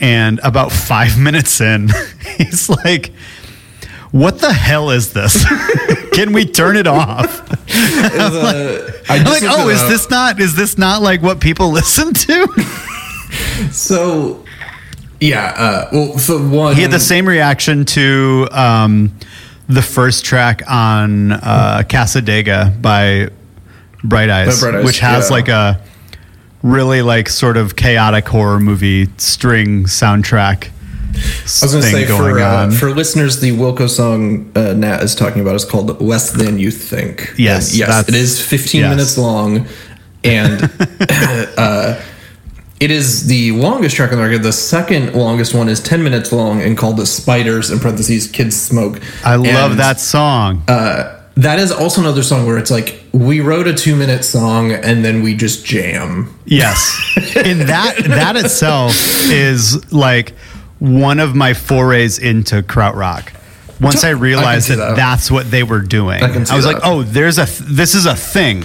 and 0.00 0.40
about 0.42 0.72
five 0.90 1.18
minutes 1.18 1.60
in, 1.60 1.90
he's 2.38 2.68
like 2.68 3.12
what 4.10 4.38
the 4.38 4.52
hell 4.52 4.90
is 4.90 5.12
this? 5.12 5.44
Can 6.12 6.32
we 6.32 6.44
turn 6.44 6.76
it 6.76 6.86
off? 6.86 7.48
The- 7.48 8.94
uh, 8.96 9.12
I 9.12 9.16
I'm 9.18 9.24
like, 9.24 9.42
oh, 9.44 9.68
is 9.68 9.82
up. 9.82 9.88
this 9.88 10.08
not 10.08 10.40
is 10.40 10.54
this 10.54 10.78
not 10.78 11.02
like 11.02 11.20
what 11.20 11.40
people 11.40 11.70
listen 11.70 12.14
to? 12.14 12.46
so? 13.72 14.43
Yeah. 15.28 15.54
Uh, 15.56 15.88
well, 15.92 16.18
for 16.18 16.38
one, 16.38 16.76
he 16.76 16.82
had 16.82 16.90
the 16.90 17.00
same 17.00 17.26
reaction 17.28 17.84
to 17.86 18.48
um, 18.52 19.16
the 19.68 19.82
first 19.82 20.24
track 20.24 20.62
on 20.68 21.32
uh, 21.32 21.82
Cassadaga 21.86 22.80
by 22.80 23.30
Bright 24.02 24.30
Eyes, 24.30 24.60
Bright 24.60 24.74
Eyes, 24.76 24.84
which 24.84 24.98
has 25.00 25.30
yeah. 25.30 25.34
like 25.36 25.48
a 25.48 25.80
really 26.62 27.02
like 27.02 27.28
sort 27.28 27.56
of 27.56 27.76
chaotic 27.76 28.26
horror 28.26 28.58
movie 28.58 29.08
string 29.18 29.84
soundtrack 29.84 30.70
I 31.16 31.66
was 31.66 31.72
going 31.72 31.82
to 31.84 31.90
say 31.90 32.06
for 32.06 32.38
uh, 32.38 32.70
for 32.70 32.90
listeners, 32.90 33.40
the 33.40 33.52
Wilco 33.52 33.88
song 33.88 34.50
uh, 34.56 34.72
Nat 34.74 35.02
is 35.02 35.14
talking 35.14 35.42
about 35.42 35.54
is 35.54 35.64
called 35.64 36.00
"Less 36.00 36.30
Than 36.30 36.58
You 36.58 36.70
Think." 36.70 37.34
Yes, 37.36 37.70
And 37.70 37.80
yes, 37.80 38.08
it 38.08 38.14
is 38.14 38.44
15 38.44 38.80
yes. 38.80 38.90
minutes 38.90 39.18
long, 39.18 39.66
and 40.24 40.62
uh, 41.56 42.00
it 42.80 42.90
is 42.90 43.26
the 43.28 43.52
longest 43.52 43.96
track 43.96 44.10
on 44.12 44.18
the 44.18 44.24
record. 44.24 44.42
The 44.42 44.52
second 44.52 45.14
longest 45.14 45.54
one 45.54 45.68
is 45.68 45.80
10 45.80 46.02
minutes 46.02 46.32
long 46.32 46.60
and 46.60 46.76
called 46.76 46.96
"The 46.96 47.06
Spiders" 47.06 47.70
in 47.70 47.78
parentheses 47.78 48.26
"Kids 48.26 48.56
Smoke." 48.60 49.00
I 49.24 49.36
love 49.36 49.72
And, 49.72 49.80
that 49.80 50.00
song. 50.00 50.62
Uh, 50.68 51.20
that 51.36 51.58
is 51.58 51.72
also 51.72 52.00
another 52.00 52.22
song 52.22 52.46
where 52.46 52.58
it's 52.58 52.70
like 52.70 53.02
we 53.12 53.40
wrote 53.40 53.66
a 53.66 53.74
two 53.74 53.96
minute 53.96 54.24
song 54.24 54.70
and 54.72 55.04
then 55.04 55.22
we 55.22 55.34
just 55.34 55.64
jam. 55.64 56.32
Yes. 56.44 56.96
and 57.36 57.62
that 57.62 57.96
that 58.04 58.36
itself 58.36 58.92
is 59.30 59.92
like 59.92 60.34
one 60.78 61.18
of 61.20 61.34
my 61.34 61.54
forays 61.54 62.18
into 62.18 62.62
krautrock. 62.62 63.32
Once 63.80 64.04
I 64.04 64.10
realized 64.10 64.66
see 64.68 64.76
that, 64.76 64.90
that. 64.90 64.96
that's 64.96 65.30
what 65.30 65.50
they 65.50 65.64
were 65.64 65.80
doing, 65.80 66.22
I 66.22 66.32
see 66.32 66.54
was 66.54 66.64
that. 66.64 66.74
like, 66.74 66.82
"Oh, 66.84 67.02
there's 67.02 67.38
a 67.38 67.46
th- 67.46 67.58
this 67.68 67.94
is 67.96 68.06
a 68.06 68.14
thing. 68.14 68.64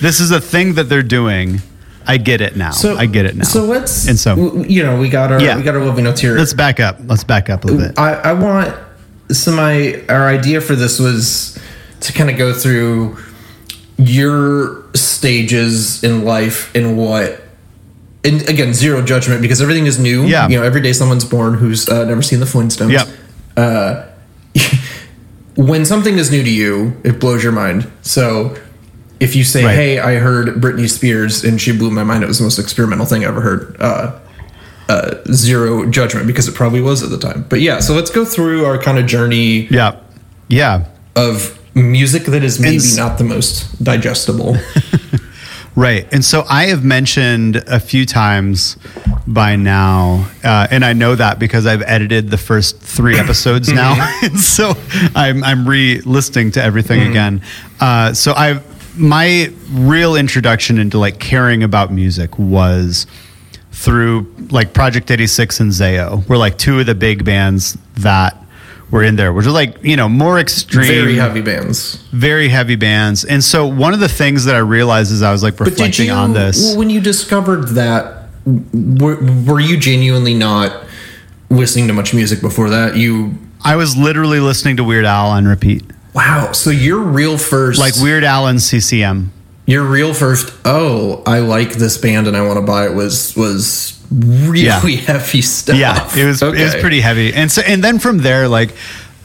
This 0.00 0.20
is 0.20 0.30
a 0.30 0.40
thing 0.40 0.74
that 0.74 0.84
they're 0.90 1.02
doing. 1.02 1.60
I 2.06 2.16
get 2.18 2.40
it 2.40 2.56
now. 2.56 2.72
I 2.96 3.06
get 3.06 3.24
it 3.26 3.34
now." 3.36 3.44
So 3.44 3.64
let's 3.64 4.08
And 4.08 4.18
so- 4.18 4.64
you 4.64 4.82
know 4.82 4.98
we 4.98 5.08
got 5.08 5.32
our 5.32 5.40
Yeah. 5.40 5.56
we 5.56 5.62
got 5.62 5.74
our 5.74 5.84
lovely 5.84 6.02
notes 6.02 6.20
here. 6.20 6.36
Let's 6.36 6.54
back 6.54 6.80
up. 6.80 6.98
Let's 7.06 7.24
back 7.24 7.48
up 7.50 7.64
a 7.64 7.66
little 7.68 7.82
bit. 7.88 7.98
I, 7.98 8.14
I 8.14 8.32
want 8.34 8.74
so 9.32 9.52
my 9.52 10.02
our 10.08 10.28
idea 10.28 10.60
for 10.60 10.74
this 10.76 10.98
was 10.98 11.58
to 12.00 12.12
kind 12.12 12.28
of 12.30 12.36
go 12.36 12.52
through 12.52 13.16
your 13.96 14.84
stages 14.94 16.02
in 16.04 16.24
life 16.24 16.74
and 16.74 16.96
what 16.98 17.40
and 18.24 18.42
again 18.48 18.74
zero 18.74 19.02
judgment 19.02 19.40
because 19.40 19.62
everything 19.62 19.86
is 19.86 19.98
new 19.98 20.24
Yeah. 20.26 20.48
you 20.48 20.56
know 20.58 20.64
every 20.64 20.80
day 20.80 20.92
someone's 20.92 21.24
born 21.24 21.54
who's 21.54 21.88
uh, 21.88 22.04
never 22.04 22.20
seen 22.22 22.40
the 22.40 22.46
flintstones 22.46 22.90
Yep. 22.92 23.08
uh, 23.56 24.02
when 25.56 25.84
something 25.84 26.18
is 26.18 26.30
new 26.30 26.42
to 26.42 26.50
you 26.50 27.00
it 27.04 27.20
blows 27.20 27.42
your 27.44 27.52
mind 27.52 27.90
so 28.02 28.56
if 29.20 29.34
you 29.36 29.44
say 29.44 29.64
Right. 29.64 29.74
hey 29.74 29.98
i 29.98 30.14
heard 30.16 30.48
britney 30.60 30.88
spears 30.90 31.44
and 31.44 31.60
she 31.60 31.76
blew 31.76 31.90
my 31.90 32.02
mind 32.04 32.24
it 32.24 32.26
was 32.26 32.38
the 32.38 32.44
most 32.44 32.58
experimental 32.58 33.06
thing 33.06 33.24
i 33.24 33.28
ever 33.28 33.40
heard 33.40 33.76
uh, 33.80 34.18
uh, 34.88 35.14
zero 35.32 35.86
judgment 35.90 36.26
because 36.26 36.46
it 36.46 36.54
probably 36.54 36.82
was 36.82 37.02
at 37.02 37.08
the 37.08 37.16
time. 37.16 37.46
But 37.48 37.62
yeah, 37.62 37.80
so 37.80 37.94
let's 37.94 38.10
go 38.10 38.22
through 38.26 38.66
our 38.66 38.76
kind 38.76 38.98
of 38.98 39.06
journey 39.06 39.66
Yeah. 39.70 39.96
Yeah. 40.48 40.84
of 41.16 41.58
music 41.74 42.24
that 42.24 42.44
is 42.44 42.60
maybe 42.60 42.82
not 42.94 43.16
the 43.16 43.24
most 43.24 43.82
digestible. 43.82 44.56
Right. 45.76 46.06
And 46.12 46.24
so 46.24 46.44
I 46.48 46.66
have 46.66 46.84
mentioned 46.84 47.56
a 47.66 47.80
few 47.80 48.06
times 48.06 48.76
by 49.26 49.56
now, 49.56 50.30
uh, 50.44 50.68
and 50.70 50.84
I 50.84 50.92
know 50.92 51.16
that 51.16 51.40
because 51.40 51.66
I've 51.66 51.82
edited 51.82 52.30
the 52.30 52.36
first 52.38 52.78
three 52.80 53.18
episodes 53.18 53.72
now. 53.72 53.94
so 54.36 54.74
I'm, 55.16 55.42
I'm 55.42 55.66
re 55.66 56.00
listening 56.02 56.52
to 56.52 56.62
everything 56.62 57.02
again. 57.10 57.42
Uh, 57.80 58.12
so 58.12 58.34
I've, 58.34 58.62
my 58.96 59.52
real 59.70 60.14
introduction 60.16 60.78
into 60.78 60.98
like 60.98 61.18
caring 61.18 61.62
about 61.62 61.92
music 61.92 62.38
was 62.38 63.06
through 63.72 64.32
like 64.50 64.72
Project 64.72 65.10
86 65.10 65.60
and 65.60 65.70
Zao 65.72 66.26
were 66.28 66.36
like 66.36 66.58
two 66.58 66.80
of 66.80 66.86
the 66.86 66.94
big 66.94 67.24
bands 67.24 67.76
that 67.96 68.36
were 68.90 69.02
in 69.02 69.16
there, 69.16 69.32
which 69.32 69.46
are 69.46 69.50
like, 69.50 69.82
you 69.82 69.96
know, 69.96 70.08
more 70.08 70.38
extreme 70.38 70.86
Very 70.86 71.16
heavy 71.16 71.40
bands. 71.40 71.96
very 72.12 72.48
heavy 72.48 72.76
bands. 72.76 73.24
And 73.24 73.42
so 73.42 73.66
one 73.66 73.92
of 73.92 73.98
the 74.00 74.08
things 74.08 74.44
that 74.44 74.54
I 74.54 74.58
realized 74.58 75.10
as 75.12 75.22
I 75.22 75.32
was 75.32 75.42
like 75.42 75.58
reflecting 75.58 76.06
you, 76.06 76.12
on 76.12 76.32
this, 76.32 76.62
Well 76.62 76.78
when 76.78 76.90
you 76.90 77.00
discovered 77.00 77.68
that, 77.70 78.28
were, 78.46 79.16
were 79.44 79.58
you 79.60 79.76
genuinely 79.78 80.34
not 80.34 80.84
listening 81.50 81.88
to 81.88 81.94
much 81.94 82.14
music 82.14 82.40
before 82.40 82.70
that? 82.70 82.96
You, 82.96 83.34
I 83.64 83.74
was 83.74 83.96
literally 83.96 84.38
listening 84.38 84.76
to 84.76 84.84
Weird 84.84 85.06
Al 85.06 85.28
on 85.28 85.46
repeat, 85.46 85.82
wow. 86.14 86.52
So 86.52 86.70
your 86.70 86.98
real 87.00 87.38
first, 87.38 87.78
like 87.80 87.94
Weird 88.00 88.24
Al 88.24 88.46
and 88.46 88.60
CCM. 88.60 89.32
your 89.66 89.82
real 89.84 90.14
first, 90.14 90.52
oh, 90.64 91.22
I 91.26 91.40
like 91.40 91.72
this 91.74 91.98
band 91.98 92.26
and 92.26 92.36
I 92.36 92.42
want 92.46 92.58
to 92.58 92.62
buy 92.64 92.86
it 92.86 92.94
was, 92.94 93.34
was 93.36 93.98
really 94.10 94.66
Yeah. 94.66 94.80
heavy 94.80 95.42
stuff. 95.42 95.76
Yeah, 95.76 96.08
it 96.16 96.24
was 96.24 96.42
it 96.42 96.52
was 96.62 96.74
pretty 96.76 97.00
heavy. 97.00 97.32
And 97.32 97.50
so 97.50 97.62
and 97.62 97.82
then 97.82 97.98
from 97.98 98.18
there, 98.18 98.48
like 98.48 98.70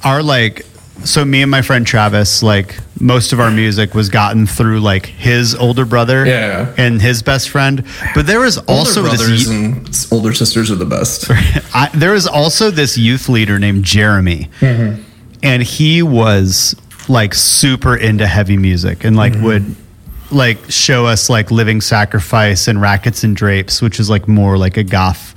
our 0.03 0.23
like 0.23 0.65
so 1.03 1.23
me 1.23 1.41
and 1.41 1.49
my 1.51 1.61
friend 1.61 1.87
Travis, 1.87 2.43
like 2.43 2.77
most 2.99 3.31
of 3.31 3.39
our 3.39 3.49
music 3.51 3.93
was 3.95 4.09
gotten 4.09 4.45
through 4.45 4.81
like 4.81 5.05
his 5.05 5.55
older 5.55 5.85
brother 5.85 6.25
Yeah. 6.25 6.73
and 6.77 7.01
his 7.01 7.21
best 7.23 7.49
friend. 7.49 7.85
But 8.15 8.27
there 8.27 8.41
was 8.41 8.57
also 8.57 9.01
older 9.05 9.11
this 9.15 9.21
brothers 9.21 9.47
y- 9.47 9.53
and 9.55 10.07
older 10.11 10.33
sisters 10.33 10.69
are 10.71 10.75
the 10.75 10.85
best. 10.85 11.25
I, 11.73 11.89
there 11.93 12.11
was 12.11 12.27
also 12.27 12.69
this 12.71 12.97
youth 12.97 13.29
leader 13.29 13.57
named 13.59 13.85
Jeremy, 13.85 14.49
mm-hmm. 14.59 15.01
And 15.43 15.63
he 15.63 16.01
was 16.03 16.75
like 17.07 17.33
super 17.33 17.95
into 17.95 18.27
heavy 18.27 18.57
music 18.57 19.03
and 19.03 19.15
like 19.15 19.33
would 19.41 19.75
like 20.31 20.57
show 20.69 21.05
us 21.07 21.29
like 21.29 21.49
Living 21.51 21.81
Sacrifice 21.81 22.67
and 22.67 22.79
Rackets 22.81 23.23
and 23.23 23.35
Drapes, 23.35 23.81
which 23.81 23.99
is 23.99 24.09
like 24.09 24.27
more 24.27 24.57
like 24.57 24.77
a 24.77 24.83
goth 24.83 25.35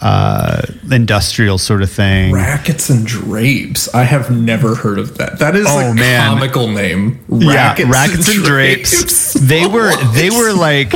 uh, 0.00 0.62
industrial 0.90 1.58
sort 1.58 1.82
of 1.82 1.90
thing. 1.90 2.32
Rackets 2.32 2.88
and 2.90 3.06
drapes. 3.06 3.92
I 3.94 4.02
have 4.04 4.30
never 4.30 4.74
heard 4.74 4.98
of 4.98 5.18
that. 5.18 5.38
That 5.38 5.54
is 5.54 5.66
Oh, 5.68 5.90
a 5.90 5.94
man. 5.94 6.26
comical 6.28 6.68
name. 6.68 7.20
yeah, 7.28 7.76
Rackets 7.86 8.28
and 8.34 8.42
Drapes. 8.44 9.34
They 9.42 9.66
were 9.66 9.92
they 10.14 10.30
were 10.30 10.52
like 10.54 10.92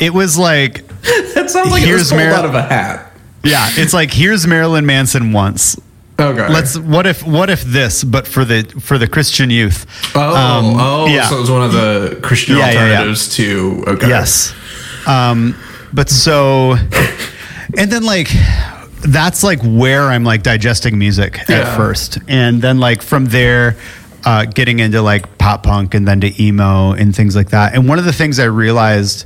it 0.00 0.14
was 0.14 0.38
like 0.38 0.86
That 1.34 1.50
sounds 1.50 1.70
like 1.70 1.82
it 1.82 1.86
Here's 1.88 2.00
was 2.00 2.10
pulled 2.10 2.22
Mar- 2.22 2.32
out 2.32 2.44
of 2.44 2.54
a 2.54 2.62
hat. 2.62 3.12
yeah, 3.44 3.68
it's 3.72 3.92
like 3.92 4.12
here's 4.12 4.46
Marilyn 4.46 4.86
Manson 4.86 5.32
once. 5.32 5.78
Okay. 6.20 6.48
Let's 6.48 6.78
what 6.78 7.06
if 7.06 7.26
what 7.26 7.50
if 7.50 7.62
this 7.64 8.04
but 8.04 8.26
for 8.28 8.44
the 8.44 8.62
for 8.80 8.98
the 8.98 9.08
Christian 9.08 9.50
youth. 9.50 9.86
Oh, 10.14 10.34
Um, 10.36 10.76
oh, 10.78 11.06
yeah. 11.06 11.26
so 11.28 11.36
it 11.38 11.40
was 11.40 11.50
one 11.50 11.62
of 11.62 11.72
the 11.72 12.18
Christian 12.22 12.56
Yeah, 12.58 12.66
yeah, 12.66 12.72
yeah. 12.72 12.80
alternatives 12.92 13.34
to. 13.36 13.84
Okay. 13.88 14.08
Yes. 14.08 14.54
Um, 15.06 15.56
but 15.92 16.08
so, 16.08 16.76
and 17.76 17.90
then 17.90 18.04
like, 18.04 18.28
that's 19.02 19.42
like 19.42 19.60
where 19.62 20.04
I'm 20.04 20.22
like 20.24 20.42
digesting 20.42 20.98
music 20.98 21.38
Yeah. 21.48 21.60
at 21.60 21.76
first. 21.76 22.18
And 22.28 22.62
then 22.62 22.78
like 22.78 23.02
from 23.02 23.24
there, 23.26 23.76
uh, 24.24 24.44
getting 24.44 24.78
into 24.78 25.02
like 25.02 25.38
pop 25.38 25.64
punk 25.64 25.94
and 25.94 26.06
then 26.06 26.20
to 26.20 26.42
emo 26.42 26.92
and 26.92 27.14
things 27.16 27.34
like 27.34 27.50
that. 27.50 27.74
And 27.74 27.88
one 27.88 27.98
of 27.98 28.04
the 28.04 28.12
things 28.12 28.38
I 28.38 28.44
realized 28.44 29.24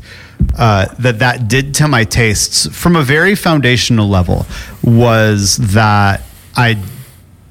uh, 0.57 0.87
that 1.01 1.19
that 1.19 1.49
did 1.49 1.75
to 1.75 1.89
my 1.89 2.05
tastes 2.05 2.67
from 2.75 2.97
a 2.97 3.03
very 3.03 3.35
foundational 3.35 4.09
level 4.09 4.47
was 4.83 5.57
that 5.59 6.23
I 6.57 6.83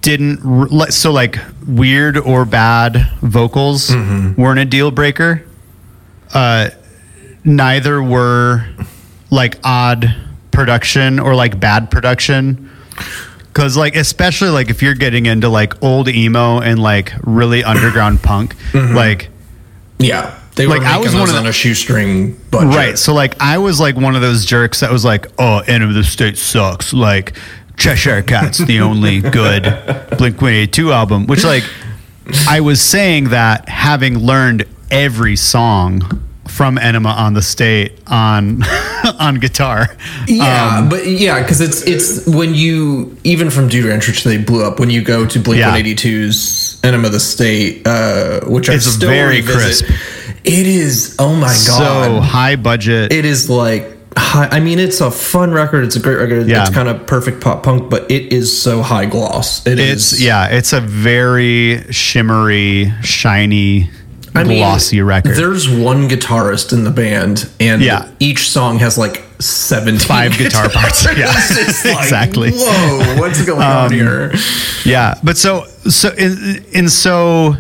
didn't 0.02 0.40
r- 0.46 0.68
like 0.68 0.92
so 0.92 1.12
like 1.12 1.38
weird 1.68 2.18
or 2.18 2.46
bad 2.46 3.08
vocals 3.22 3.94
weren't 3.94 4.60
a 4.60 4.66
deal 4.66 4.92
breaker. 4.92 5.44
Uh, 6.34 6.70
neither 7.44 8.02
were 8.02 8.68
like 9.30 9.58
odd 9.64 10.16
production 10.52 11.20
or 11.20 11.36
like 11.36 11.60
bad 11.60 11.92
production. 11.92 12.70
Because 13.48 13.78
like 13.78 13.96
especially 13.96 14.50
like 14.50 14.70
if 14.70 14.82
you're 14.82 14.96
getting 14.96 15.26
into 15.28 15.50
like 15.50 15.82
old 15.84 16.08
emo 16.10 16.60
and 16.60 16.80
like 16.80 17.14
really 17.24 17.64
underground 17.64 18.22
punk 18.24 18.56
like 18.74 19.30
Yeah. 20.00 20.40
They 20.56 20.68
were 20.68 20.78
Like, 20.78 20.88
I 20.88 20.98
was 20.98 21.14
one 21.14 21.30
of 21.30 21.36
on 21.36 21.44
the- 21.44 21.50
a 21.50 21.54
shoestring 21.54 22.40
budget. 22.50 22.76
right. 22.76 22.98
So 22.98 23.14
like 23.14 23.36
i 23.42 23.58
was 23.58 23.80
like 23.80 23.96
one 23.98 24.16
of 24.16 24.22
those 24.22 24.46
jerks 24.46 24.80
that 24.82 24.92
was 24.92 25.04
like 25.06 25.28
oh 25.40 25.60
Enema 25.68 25.90
of 25.90 25.96
the 25.96 26.04
State 26.04 26.38
sucks. 26.38 26.94
Like 26.94 27.34
cheshire 27.78 28.22
cat's 28.22 28.58
the 28.60 28.80
only 28.80 29.22
good 29.22 29.64
blink 30.18 30.42
182 30.42 30.92
album 30.92 31.26
which 31.28 31.44
like 31.44 31.64
i 32.48 32.60
was 32.60 32.82
saying 32.82 33.30
that 33.30 33.68
having 33.70 34.18
learned 34.20 34.64
every 34.92 35.36
song 35.36 36.22
from 36.48 36.78
Enema 36.78 37.10
of 37.10 37.34
the 37.34 37.42
State 37.42 38.00
on 38.08 38.62
on 39.20 39.36
guitar 39.40 39.88
Yeah, 40.28 40.78
Um, 40.78 40.90
but 40.90 41.06
yeah, 41.06 41.42
because 41.42 41.60
it's 41.60 41.82
it's 41.82 42.26
when 42.28 42.54
you 42.54 43.18
even 43.26 43.50
from 43.50 43.68
Dude 43.68 43.86
Ranch 43.86 44.24
they 44.24 44.38
blew 44.38 44.64
up 44.64 44.80
when 44.80 44.90
you 44.90 45.02
go 45.04 45.26
to 45.26 45.40
Blink 45.40 45.60
Yeah. 45.60 45.76
182's 45.76 46.80
Enema 46.84 47.08
of 47.08 47.14
the 47.14 47.20
State, 47.20 47.86
uh, 47.86 48.42
which 48.46 48.70
I 48.70 48.76
It's 48.76 48.86
still 48.86 49.10
very 49.10 49.38
revisit. 49.42 49.86
crisp. 49.88 50.38
It 50.46 50.68
is. 50.68 51.16
Oh 51.20 51.36
my 51.36 51.48
god, 51.48 51.56
so 51.56 52.20
high 52.22 52.56
budget 52.56 53.12
it 53.12 53.26
is 53.26 53.50
like 53.50 53.95
high. 54.18 54.48
I 54.52 54.60
mean, 54.60 54.80
it's 54.80 55.02
a 55.02 55.12
fun 55.12 55.52
record. 55.52 55.84
It's 55.84 55.96
a 55.96 56.00
great 56.00 56.16
record. 56.16 56.48
Yeah. 56.48 56.62
It's 56.62 56.72
kind 56.72 56.88
of 56.90 57.06
perfect 57.08 57.42
pop 57.42 57.64
punk, 57.64 57.90
but 57.90 58.10
it 58.12 58.32
is 58.34 58.56
so 58.62 58.82
high 58.82 59.06
gloss. 59.06 59.66
It 59.66 59.80
It's 59.80 60.14
is- 60.14 60.22
yeah, 60.24 60.48
it's 60.48 60.74
a 60.74 60.82
very 60.82 61.84
shimmery, 61.92 62.94
shiny, 63.04 63.90
I 64.34 64.44
mean, 64.44 64.58
glossy 64.60 65.02
record. 65.02 65.36
There's 65.38 65.70
one 65.70 66.10
guitarist 66.10 66.74
in 66.74 66.84
the 66.84 66.92
band, 66.92 67.48
and 67.60 67.82
Yeah. 67.82 68.08
each 68.20 68.50
song 68.50 68.80
has 68.80 68.98
like 68.98 69.24
17 69.40 70.00
Five 70.08 70.38
guitar 70.38 70.70
parts. 70.70 71.06
Yeah. 71.18 71.28
Like, 71.28 72.04
Exactly. 72.04 72.50
Um, 72.50 72.56
Whoa, 72.58 73.16
what's 73.20 73.46
going 73.46 73.62
on 73.62 73.92
here? 73.92 74.34
Yeah, 74.86 75.16
but 75.24 75.38
so 75.38 75.66
so 75.90 76.10
in, 76.18 76.64
in 76.74 76.90
so 76.90 77.56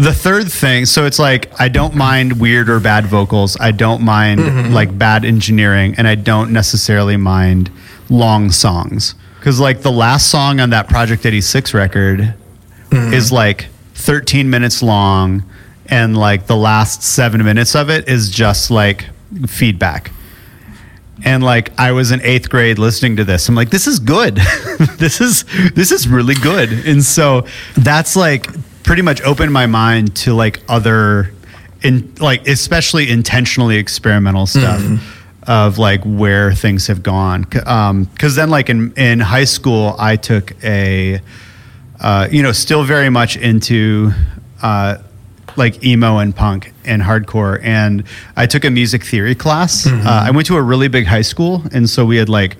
the 0.00 0.12
third 0.14 0.50
thing, 0.50 0.86
so 0.86 1.04
it's 1.06 1.18
like 1.18 1.50
I 1.60 1.68
don't 1.68 1.94
mind 1.94 2.40
weird 2.40 2.68
or 2.70 2.80
bad 2.80 3.06
vocals. 3.06 3.56
I 3.60 3.70
don't 3.70 4.02
mind 4.02 4.40
Mm-hmm. 4.40 4.72
like 4.72 4.96
bad 4.96 5.24
engineering, 5.24 5.94
and 5.98 6.06
I 6.08 6.14
don't 6.14 6.52
necessarily 6.52 7.16
mind 7.16 7.70
long 8.08 8.50
songs 8.50 9.14
because 9.38 9.60
like 9.60 9.82
the 9.82 9.92
last 9.92 10.30
song 10.30 10.60
on 10.60 10.70
that 10.70 10.88
Project 10.88 11.24
Eighty 11.26 11.40
Six 11.40 11.74
record 11.74 12.34
Mm-hmm. 12.90 13.14
is 13.14 13.30
like 13.30 13.66
thirteen 13.94 14.50
minutes 14.50 14.82
long, 14.82 15.44
and 15.86 16.16
like 16.16 16.46
the 16.46 16.56
last 16.56 17.02
seven 17.02 17.44
minutes 17.44 17.76
of 17.76 17.88
it 17.90 18.08
is 18.08 18.30
just 18.30 18.70
like 18.70 19.06
feedback. 19.46 20.10
And 21.22 21.44
like 21.44 21.78
I 21.78 21.92
was 21.92 22.10
in 22.12 22.20
eighth 22.22 22.48
grade 22.48 22.78
listening 22.78 23.16
to 23.16 23.24
this, 23.24 23.48
I'm 23.48 23.54
like, 23.54 23.68
this 23.70 23.86
is 23.86 23.98
good. 23.98 24.36
this 24.98 25.20
is 25.20 25.44
this 25.74 25.92
is 25.92 26.08
really 26.08 26.34
good. 26.34 26.72
And 26.86 27.04
so 27.04 27.46
that's 27.76 28.16
like 28.16 28.46
pretty 28.82 29.02
much 29.02 29.20
opened 29.22 29.52
my 29.52 29.66
mind 29.66 30.14
to 30.16 30.34
like 30.34 30.60
other, 30.68 31.32
in 31.82 32.14
like 32.20 32.46
especially 32.48 33.10
intentionally 33.10 33.76
experimental 33.76 34.46
stuff 34.46 34.82
of 35.44 35.78
like 35.78 36.02
where 36.04 36.52
things 36.52 36.86
have 36.88 37.02
gone. 37.02 37.42
Because 37.42 38.34
then 38.36 38.50
like 38.50 38.68
in 38.68 38.92
in 38.96 39.20
high 39.20 39.44
school, 39.46 39.96
I 39.98 40.16
took 40.16 40.52
a, 40.64 41.20
uh, 42.00 42.28
you 42.30 42.42
know, 42.42 42.52
still 42.52 42.84
very 42.84 43.10
much 43.10 43.36
into. 43.36 44.12
Uh, 44.62 44.98
like 45.56 45.82
emo 45.84 46.18
and 46.18 46.34
punk 46.34 46.72
and 46.84 47.02
hardcore. 47.02 47.58
And 47.64 48.04
I 48.36 48.46
took 48.46 48.64
a 48.64 48.70
music 48.70 49.02
theory 49.04 49.34
class. 49.34 49.84
Uh, 49.84 50.00
I 50.06 50.30
went 50.30 50.46
to 50.46 50.56
a 50.56 50.62
really 50.62 50.86
big 50.86 51.06
high 51.06 51.22
school, 51.22 51.64
and 51.72 51.90
so 51.90 52.04
we 52.06 52.18
had 52.18 52.28
like 52.28 52.56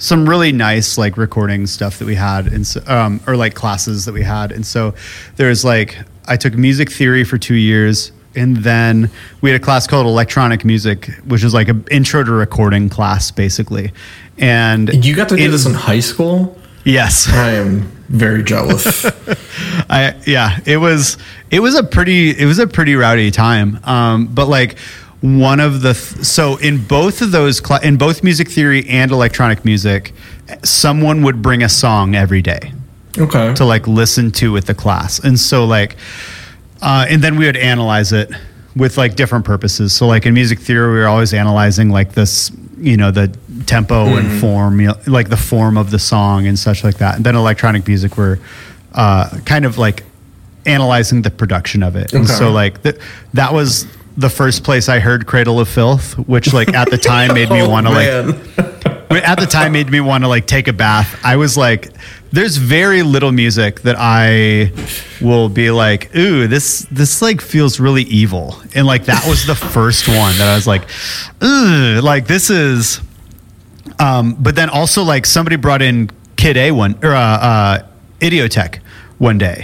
some 0.00 0.28
really 0.28 0.50
nice 0.50 0.98
like 0.98 1.16
recording 1.16 1.66
stuff 1.68 1.98
that 2.00 2.06
we 2.06 2.16
had, 2.16 2.48
and 2.48 2.66
so, 2.66 2.82
um, 2.88 3.20
or 3.28 3.36
like 3.36 3.54
classes 3.54 4.04
that 4.06 4.12
we 4.12 4.22
had. 4.24 4.50
And 4.50 4.66
so 4.66 4.94
there's 5.36 5.64
like 5.64 5.96
I 6.26 6.36
took 6.36 6.54
music 6.54 6.90
theory 6.90 7.22
for 7.22 7.38
two 7.38 7.54
years. 7.54 8.10
And 8.36 8.58
then 8.58 9.10
we 9.40 9.50
had 9.50 9.60
a 9.60 9.64
class 9.64 9.88
called 9.88 10.06
electronic 10.06 10.64
music, 10.64 11.06
which 11.26 11.42
is 11.42 11.52
like 11.52 11.66
an 11.68 11.84
intro 11.90 12.22
to 12.22 12.30
recording 12.30 12.88
class, 12.88 13.32
basically. 13.32 13.92
And 14.38 15.04
You 15.04 15.16
got 15.16 15.28
to 15.30 15.36
do 15.36 15.44
in- 15.46 15.50
this 15.50 15.66
in 15.66 15.74
high 15.74 15.98
school? 15.98 16.56
yes, 16.84 17.28
I 17.28 17.50
am 17.54 17.90
very 18.08 18.44
jealous. 18.44 19.04
I 19.90 20.14
yeah, 20.26 20.60
it 20.64 20.76
was 20.76 21.18
it 21.50 21.58
was 21.60 21.74
a 21.74 21.82
pretty 21.82 22.30
it 22.30 22.46
was 22.46 22.60
a 22.60 22.68
pretty 22.68 22.94
rowdy 22.94 23.32
time. 23.32 23.80
Um, 23.82 24.26
but 24.28 24.46
like 24.46 24.78
one 25.20 25.60
of 25.60 25.82
the 25.82 25.92
th- 25.92 26.24
so 26.24 26.56
in 26.56 26.84
both 26.86 27.20
of 27.20 27.30
those 27.30 27.60
cla 27.60 27.78
in 27.82 27.96
both 27.96 28.22
music 28.22 28.48
theory 28.48 28.88
and 28.88 29.10
electronic 29.10 29.64
music, 29.64 30.12
someone 30.62 31.22
would 31.22 31.42
bring 31.42 31.62
a 31.62 31.68
song 31.68 32.14
every 32.14 32.40
day 32.40 32.72
okay. 33.18 33.54
to 33.54 33.64
like 33.64 33.86
listen 33.86 34.30
to 34.32 34.52
with 34.52 34.66
the 34.66 34.74
class, 34.74 35.18
and 35.18 35.38
so 35.38 35.64
like, 35.64 35.96
uh, 36.80 37.06
and 37.08 37.22
then 37.22 37.36
we 37.36 37.44
would 37.46 37.56
analyze 37.56 38.12
it 38.12 38.30
with 38.76 38.96
like 38.96 39.16
different 39.16 39.44
purposes. 39.44 39.92
So 39.92 40.06
like 40.06 40.26
in 40.26 40.34
music 40.34 40.58
theory, 40.58 40.92
we 40.92 40.98
were 41.00 41.08
always 41.08 41.34
analyzing 41.34 41.90
like 41.90 42.12
this, 42.12 42.52
you 42.78 42.96
know, 42.96 43.10
the 43.10 43.36
tempo 43.66 44.16
and 44.16 44.40
form, 44.40 44.80
you 44.80 44.88
know, 44.88 44.94
like 45.06 45.28
the 45.28 45.36
form 45.36 45.76
of 45.76 45.90
the 45.90 45.98
song 45.98 46.46
and 46.46 46.58
such 46.58 46.84
like 46.84 46.98
that. 46.98 47.16
And 47.16 47.24
then 47.24 47.36
electronic 47.36 47.86
music, 47.86 48.16
we're 48.16 48.38
uh, 48.92 49.28
kind 49.44 49.64
of 49.64 49.76
like 49.76 50.04
analyzing 50.66 51.22
the 51.22 51.30
production 51.30 51.82
of 51.82 51.96
it. 51.96 52.12
And 52.12 52.28
so 52.28 52.52
like 52.52 52.82
th- 52.82 52.96
that 53.34 53.52
was 53.52 53.86
the 54.20 54.30
first 54.30 54.64
place 54.64 54.88
I 54.88 55.00
heard 55.00 55.26
Cradle 55.26 55.58
of 55.60 55.68
Filth, 55.68 56.18
which 56.18 56.52
like 56.52 56.72
at 56.74 56.90
the 56.90 56.98
time 56.98 57.34
made 57.34 57.50
me 57.50 57.62
Oh, 57.62 57.68
want 57.68 57.86
to 57.86 57.92
like 57.92 58.08
at 59.24 59.38
the 59.38 59.46
time 59.46 59.72
made 59.72 59.90
me 59.90 60.00
want 60.00 60.24
to 60.24 60.28
like 60.28 60.46
take 60.46 60.68
a 60.68 60.72
bath. 60.72 61.18
I 61.24 61.36
was 61.36 61.56
like, 61.56 61.88
there's 62.30 62.56
very 62.56 63.02
little 63.02 63.32
music 63.32 63.80
that 63.82 63.96
I 63.98 64.72
will 65.20 65.48
be 65.48 65.70
like, 65.70 66.14
ooh, 66.14 66.46
this 66.46 66.86
this 66.90 67.22
like 67.22 67.40
feels 67.40 67.80
really 67.80 68.02
evil. 68.04 68.60
And 68.74 68.86
like 68.86 69.06
that 69.06 69.26
was 69.26 69.46
the 69.46 69.54
first 69.54 70.06
one 70.06 70.36
that 70.38 70.48
I 70.48 70.54
was 70.54 70.66
like, 70.66 70.82
ooh, 71.42 72.00
like 72.00 72.26
this 72.26 72.50
is 72.50 73.00
um 73.98 74.34
but 74.38 74.54
then 74.54 74.68
also 74.68 75.02
like 75.02 75.26
somebody 75.26 75.56
brought 75.56 75.82
in 75.82 76.10
Kid 76.36 76.56
A 76.56 76.72
one 76.72 76.98
or 77.02 77.14
uh, 77.14 77.18
uh 77.20 77.86
Idioteque 78.20 78.80
one 79.18 79.38
day. 79.38 79.60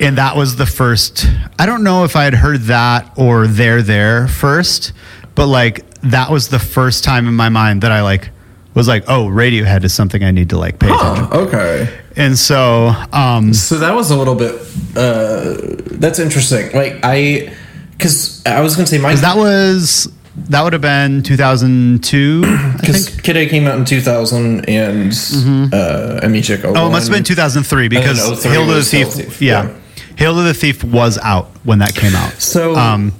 And 0.00 0.18
that 0.18 0.36
was 0.36 0.56
the 0.56 0.66
first 0.66 1.26
I 1.58 1.66
don't 1.66 1.82
know 1.82 2.04
if 2.04 2.16
I 2.16 2.24
had 2.24 2.34
heard 2.34 2.62
that 2.62 3.12
or 3.16 3.46
There 3.46 3.82
There 3.82 4.28
first, 4.28 4.92
but 5.34 5.46
like 5.46 5.88
that 6.02 6.30
was 6.30 6.48
the 6.48 6.58
first 6.58 7.04
time 7.04 7.26
in 7.26 7.34
my 7.34 7.48
mind 7.48 7.82
that 7.82 7.92
I 7.92 8.02
like 8.02 8.30
was 8.74 8.86
like, 8.86 9.04
oh, 9.08 9.26
Radiohead 9.26 9.84
is 9.84 9.94
something 9.94 10.22
I 10.22 10.30
need 10.30 10.50
to 10.50 10.58
like 10.58 10.78
pay 10.78 10.88
attention. 10.88 11.24
Huh, 11.24 11.38
okay. 11.38 11.98
And 12.14 12.38
so, 12.38 12.92
um, 13.12 13.54
So 13.54 13.78
that 13.78 13.94
was 13.94 14.10
a 14.10 14.16
little 14.16 14.34
bit. 14.34 14.54
Uh, 14.94 15.56
that's 15.98 16.18
interesting. 16.18 16.72
Like 16.72 17.00
I, 17.02 17.54
because 17.92 18.44
I 18.44 18.60
was 18.60 18.76
gonna 18.76 18.86
say 18.86 18.98
my 18.98 19.14
that 19.14 19.36
was 19.36 20.12
that 20.36 20.62
would 20.62 20.74
have 20.74 20.82
been 20.82 21.22
2002, 21.22 22.42
I 22.44 22.76
because 22.80 23.08
think. 23.08 23.24
Kid 23.24 23.36
A 23.38 23.46
came 23.46 23.66
out 23.66 23.78
in 23.78 23.86
2000 23.86 24.68
and 24.68 25.08
uh, 25.08 26.20
Amnesiac. 26.22 26.62
Oh, 26.64 26.86
it 26.86 26.90
must 26.90 27.08
have 27.08 27.16
been 27.16 27.24
2003 27.24 27.88
because 27.88 28.22
then 28.22 28.36
03 28.36 28.50
Hail 28.50 28.66
to 28.66 28.74
the 28.74 28.82
Thief. 28.82 29.08
Thief, 29.08 29.42
yeah. 29.42 29.64
yeah. 29.64 29.76
Hail 30.16 30.34
to 30.36 30.42
the 30.42 30.54
Thief 30.54 30.82
was 30.84 31.18
out 31.18 31.46
when 31.64 31.78
that 31.80 31.94
came 31.94 32.14
out. 32.14 32.32
So 32.40 32.74
Um, 32.76 33.12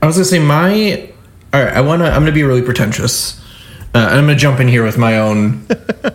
I 0.00 0.06
was 0.06 0.16
gonna 0.16 0.24
say 0.24 0.38
my. 0.38 1.08
All 1.54 1.62
right, 1.62 1.72
I 1.74 1.80
wanna. 1.80 2.04
I'm 2.06 2.22
gonna 2.22 2.32
be 2.32 2.42
really 2.42 2.62
pretentious. 2.62 3.40
Uh, 3.94 3.98
I'm 3.98 4.24
gonna 4.24 4.36
jump 4.36 4.58
in 4.60 4.68
here 4.68 4.84
with 4.84 4.96
my 4.98 5.18
own 5.18 5.66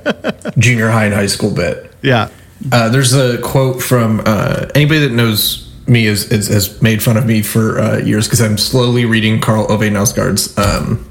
junior 0.57 0.89
high 0.89 1.05
and 1.05 1.13
high 1.13 1.27
school 1.27 1.51
bit. 1.51 1.91
yeah. 2.01 2.29
Uh, 2.71 2.89
there's 2.89 3.13
a 3.13 3.37
quote 3.39 3.83
from 3.83 4.19
uh, 4.25 4.65
anybody 4.73 4.99
that 5.01 5.11
knows 5.11 5.71
me 5.85 6.07
is, 6.07 6.31
is 6.31 6.47
has 6.47 6.81
made 6.81 7.03
fun 7.03 7.15
of 7.15 7.25
me 7.27 7.41
for 7.43 7.79
uh, 7.79 7.97
years 7.99 8.25
because 8.25 8.41
I'm 8.41 8.57
slowly 8.57 9.05
reading 9.05 9.39
Karl 9.39 9.71
Ove 9.71 9.81
Knausgard's 9.81 10.57
um, 10.57 11.07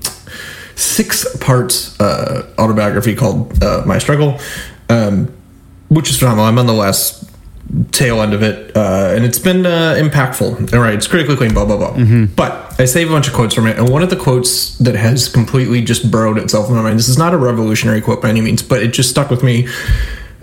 six 0.74 1.24
part 1.38 1.94
uh, 2.00 2.42
autobiography 2.58 3.14
called 3.14 3.62
uh, 3.62 3.82
My 3.86 3.98
Struggle, 3.98 4.38
um, 4.88 5.32
which 5.88 6.10
is 6.10 6.18
phenomenal. 6.18 6.46
I'm 6.46 6.58
on 6.58 6.66
the 6.66 6.72
last 6.74 7.25
tail 7.92 8.22
end 8.22 8.32
of 8.32 8.42
it, 8.42 8.76
uh, 8.76 9.12
and 9.14 9.24
it's 9.24 9.38
been 9.38 9.66
uh, 9.66 9.94
impactful. 9.98 10.72
All 10.72 10.80
right, 10.80 10.94
it's 10.94 11.06
critically 11.06 11.34
acclaimed, 11.34 11.54
blah 11.54 11.64
blah 11.64 11.76
blah. 11.76 12.26
But 12.36 12.78
I 12.80 12.84
save 12.84 13.08
a 13.08 13.12
bunch 13.12 13.28
of 13.28 13.34
quotes 13.34 13.54
from 13.54 13.66
it, 13.66 13.78
and 13.78 13.88
one 13.88 14.02
of 14.02 14.10
the 14.10 14.16
quotes 14.16 14.76
that 14.78 14.94
has 14.94 15.28
completely 15.28 15.82
just 15.82 16.10
burrowed 16.10 16.38
itself 16.38 16.68
in 16.68 16.76
my 16.76 16.82
mind. 16.82 16.98
This 16.98 17.08
is 17.08 17.18
not 17.18 17.34
a 17.34 17.38
revolutionary 17.38 18.00
quote 18.00 18.22
by 18.22 18.28
any 18.28 18.40
means, 18.40 18.62
but 18.62 18.82
it 18.82 18.92
just 18.92 19.10
stuck 19.10 19.30
with 19.30 19.42
me. 19.42 19.68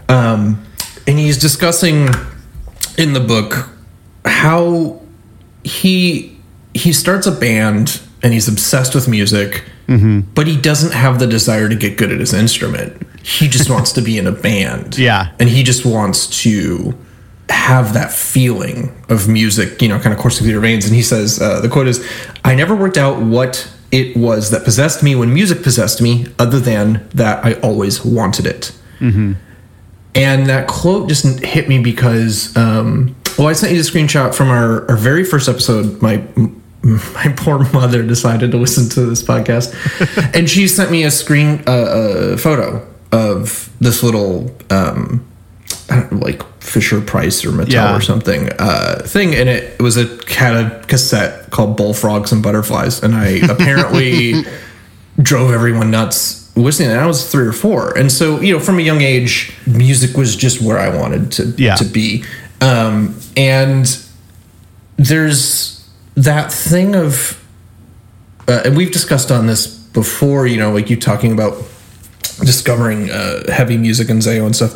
Um, 0.09 0.63
and 1.07 1.17
he's 1.19 1.37
discussing 1.37 2.09
in 2.97 3.13
the 3.13 3.19
book 3.19 3.69
how 4.25 5.01
he 5.63 6.37
he 6.73 6.91
starts 6.93 7.27
a 7.27 7.31
band 7.31 8.01
and 8.21 8.33
he's 8.33 8.47
obsessed 8.47 8.95
with 8.95 9.07
music, 9.07 9.63
but 10.33 10.47
he 10.47 10.57
doesn't 10.59 10.93
have 10.93 11.19
the 11.19 11.27
desire 11.27 11.69
to 11.69 11.75
get 11.75 11.97
good 11.97 12.11
at 12.11 12.19
his 12.19 12.33
instrument. 12.33 13.05
He 13.21 13.47
just 13.47 13.69
wants 13.75 13.91
to 13.93 14.01
be 14.01 14.17
in 14.17 14.27
a 14.27 14.31
band. 14.31 14.97
Yeah. 14.97 15.31
And 15.39 15.49
he 15.49 15.63
just 15.63 15.85
wants 15.85 16.41
to 16.43 16.97
have 17.49 17.93
that 17.93 18.11
feeling 18.11 18.93
of 19.09 19.27
music, 19.27 19.81
you 19.81 19.87
know, 19.87 19.99
kind 19.99 20.13
of 20.13 20.19
coursing 20.19 20.43
through 20.43 20.51
your 20.51 20.61
veins. 20.61 20.85
And 20.85 20.95
he 20.95 21.01
says, 21.01 21.41
uh, 21.41 21.61
the 21.61 21.69
quote 21.69 21.87
is, 21.87 22.05
I 22.43 22.55
never 22.55 22.75
worked 22.75 22.97
out 22.97 23.21
what 23.21 23.69
it 23.91 24.17
was 24.17 24.49
that 24.51 24.63
possessed 24.63 25.03
me 25.03 25.15
when 25.15 25.33
music 25.33 25.61
possessed 25.61 26.01
me, 26.01 26.25
other 26.39 26.59
than 26.59 27.07
that 27.13 27.45
I 27.45 27.53
always 27.61 28.03
wanted 28.03 28.47
it. 28.47 28.71
And 30.15 30.47
that 30.47 30.67
quote 30.67 31.09
just 31.09 31.39
hit 31.43 31.67
me 31.67 31.79
because, 31.79 32.55
um, 32.55 33.15
well, 33.37 33.47
I 33.47 33.53
sent 33.53 33.73
you 33.73 33.81
the 33.81 33.87
screenshot 33.87 34.33
from 34.33 34.49
our, 34.49 34.89
our 34.89 34.97
very 34.97 35.23
first 35.23 35.49
episode. 35.49 36.01
My 36.01 36.23
my 36.83 37.33
poor 37.37 37.71
mother 37.71 38.03
decided 38.03 38.51
to 38.51 38.57
listen 38.57 38.89
to 38.89 39.05
this 39.05 39.23
podcast, 39.23 39.73
and 40.35 40.49
she 40.49 40.67
sent 40.67 40.91
me 40.91 41.03
a 41.03 41.11
screen 41.11 41.63
uh, 41.67 42.33
a 42.33 42.37
photo 42.37 42.85
of 43.11 43.69
this 43.79 44.03
little 44.03 44.55
um, 44.69 45.25
I 45.89 45.95
don't 45.99 46.11
know, 46.13 46.17
like 46.19 46.41
Fisher 46.61 47.01
Price 47.01 47.43
or 47.45 47.49
Mattel 47.49 47.71
Yeah. 47.73 47.95
or 47.95 48.01
something 48.01 48.49
uh, 48.59 49.01
thing, 49.05 49.35
and 49.35 49.49
it, 49.49 49.81
was 49.81 49.97
a 49.97 50.05
had 50.31 50.55
a 50.55 50.83
cassette 50.85 51.49
called 51.51 51.75
Bullfrogs 51.77 52.31
and 52.31 52.41
Butterflies, 52.41 53.03
and 53.03 53.13
I 53.15 53.27
apparently 53.49 54.43
drove 55.21 55.51
everyone 55.51 55.91
nuts 55.91 56.55
listening. 56.55 56.91
And 56.91 56.99
I 56.99 57.05
was 57.05 57.29
three 57.31 57.45
or 57.45 57.51
four, 57.53 57.97
and 57.97 58.11
so 58.11 58.39
you 58.39 58.53
know, 58.53 58.59
from 58.59 58.79
a 58.79 58.81
young 58.81 59.01
age, 59.01 59.53
music 59.67 60.15
was 60.17 60.35
just 60.35 60.61
where 60.61 60.79
I 60.79 60.89
wanted 60.95 61.31
to 61.33 61.53
Yeah. 61.57 61.75
to 61.75 61.85
be, 61.85 62.23
um, 62.61 63.15
and 63.35 63.85
there's 64.97 65.83
that 66.15 66.51
thing 66.51 66.95
of, 66.95 67.43
uh, 68.47 68.61
and 68.65 68.77
we've 68.77 68.91
discussed 68.91 69.31
on 69.31 69.47
this 69.47 69.67
before, 69.67 70.47
you 70.47 70.57
know, 70.57 70.71
like 70.71 70.89
you 70.89 70.95
talking 70.95 71.31
about 71.31 71.55
discovering 72.39 73.09
uh, 73.11 73.51
heavy 73.51 73.77
music 73.77 74.09
and 74.09 74.21
Zao 74.21 74.45
and 74.45 74.55
stuff. 74.55 74.75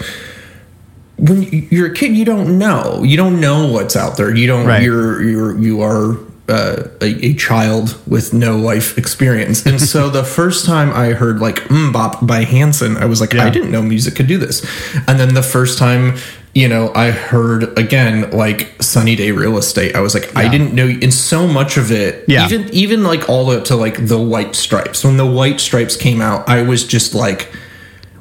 When 1.18 1.44
you're 1.72 1.88
a 1.92 1.94
kid, 1.94 2.16
you 2.16 2.26
don't 2.26 2.60
know. 2.60 3.02
You 3.04 3.18
don't 3.18 3.40
know 3.40 3.72
what's 3.72 3.96
out 3.96 4.18
there. 4.18 4.34
You 4.36 4.46
don't. 4.48 4.68
Right. 4.68 4.84
You're 4.84 5.22
you're 5.24 5.58
you 5.58 5.82
are 5.82 6.18
uh, 6.48 6.84
a, 7.02 7.26
a 7.26 7.34
child 7.34 7.98
with 8.08 8.34
no 8.34 8.56
life 8.56 8.98
experience. 8.98 9.66
And 9.66 9.82
so 9.82 10.10
the 10.10 10.24
first 10.40 10.66
time 10.66 10.92
I 10.92 11.14
heard 11.14 11.40
like 11.40 11.56
"MMMBop" 11.70 12.26
by 12.28 12.44
Hanson, 12.44 12.98
I 12.98 13.06
was 13.06 13.20
like, 13.20 13.34
Yeah. 13.34 13.46
I 13.46 13.50
didn't 13.50 13.72
know 13.72 13.82
music 13.82 14.16
could 14.16 14.28
do 14.28 14.38
this. 14.38 14.64
And 15.08 15.20
then 15.20 15.34
the 15.34 15.42
first 15.42 15.80
time, 15.80 16.18
you 16.54 16.68
know, 16.68 16.92
I 16.94 17.10
heard 17.10 17.78
again 17.80 18.30
like 18.30 18.76
"Sunny 18.82 19.16
Day 19.16 19.32
Real 19.32 19.58
Estate," 19.58 19.96
I 19.96 20.02
was 20.02 20.14
like, 20.14 20.36
I 20.38 20.48
didn't 20.48 20.74
know. 20.76 20.88
And 20.88 21.12
so 21.12 21.48
much 21.48 21.78
of 21.78 21.92
it, 21.92 22.26
Yeah. 22.28 22.46
even 22.46 22.70
even 22.74 23.04
like 23.04 23.28
all 23.28 23.44
the 23.46 23.50
way 23.52 23.58
up 23.58 23.66
to 23.66 23.76
like 23.76 24.06
the 24.08 24.20
White 24.20 24.56
Stripes. 24.56 25.04
When 25.04 25.18
the 25.18 25.26
White 25.26 25.60
Stripes 25.60 25.96
came 25.96 26.22
out, 26.22 26.48
I 26.48 26.62
was 26.62 26.86
just 26.86 27.16
like, 27.16 27.52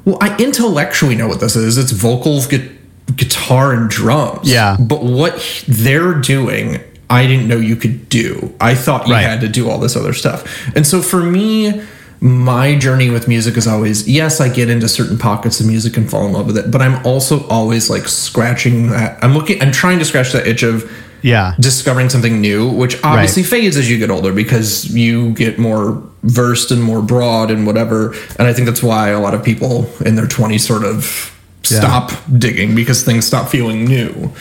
well, 0.03 0.17
I 0.19 0.35
intellectually 0.37 1.15
know 1.15 1.27
what 1.27 1.39
this 1.41 1.55
is. 1.55 1.77
It's 1.77 1.91
vocals, 1.91 2.47
gu- 2.47 2.73
guitar, 3.15 3.73
and 3.73 3.89
drums. 3.89 4.49
Yeah. 4.51 4.75
But 4.79 5.03
what 5.03 5.63
they're 5.67 6.13
doing, 6.13 6.79
I 7.09 7.25
didn't 7.25 7.47
know 7.47 7.57
you 7.57 7.75
could 7.75 8.09
do. 8.09 8.53
I 8.59 8.75
thought 8.75 9.07
you 9.07 9.13
Right. 9.13 9.23
had 9.23 9.41
to 9.41 9.47
do 9.47 9.69
all 9.69 9.79
this 9.79 9.95
other 9.95 10.13
stuff. 10.13 10.43
And 10.75 10.85
so 10.85 11.01
for 11.01 11.21
me, 11.23 11.81
my 12.19 12.75
journey 12.75 13.09
with 13.09 13.27
music 13.27 13.55
is 13.57 13.67
always 13.67 14.07
yes, 14.07 14.41
I 14.41 14.49
get 14.49 14.69
into 14.69 14.87
certain 14.89 15.17
pockets 15.17 15.59
of 15.59 15.67
music 15.67 15.95
and 15.97 16.09
fall 16.09 16.25
in 16.25 16.33
love 16.33 16.47
with 16.47 16.57
it, 16.57 16.71
but 16.71 16.81
I'm 16.81 16.99
also 17.05 17.45
always 17.47 17.89
like 17.89 18.07
scratching 18.07 18.89
that. 18.89 19.19
I'm 19.21 19.33
looking, 19.33 19.61
I'm 19.61 19.71
trying 19.71 19.99
to 19.99 20.05
scratch 20.05 20.31
that 20.33 20.47
itch 20.47 20.63
of 20.63 20.89
Yeah. 21.21 21.53
discovering 21.59 22.09
something 22.09 22.41
new, 22.41 22.67
which 22.67 22.97
obviously 23.03 23.43
fades 23.43 23.77
as 23.77 23.89
you 23.89 23.97
get 23.97 24.09
older 24.09 24.31
because 24.33 24.85
you 24.93 25.29
get 25.31 25.57
more 25.59 26.01
versed 26.23 26.71
and 26.71 26.81
more 26.83 27.01
broad 27.01 27.51
and 27.51 27.65
whatever. 27.65 28.13
And 28.37 28.47
I 28.47 28.53
think 28.53 28.67
that's 28.67 28.83
why 28.83 29.09
a 29.09 29.19
lot 29.19 29.33
of 29.33 29.43
people 29.43 29.89
in 30.05 30.15
their 30.15 30.27
20s 30.27 30.65
sort 30.65 30.83
of. 30.83 31.31
Stop 31.75 32.11
digging 32.37 32.75
because 32.75 33.03
things 33.03 33.25
stop 33.25 33.49
feeling 33.49 33.85
new. 33.85 34.31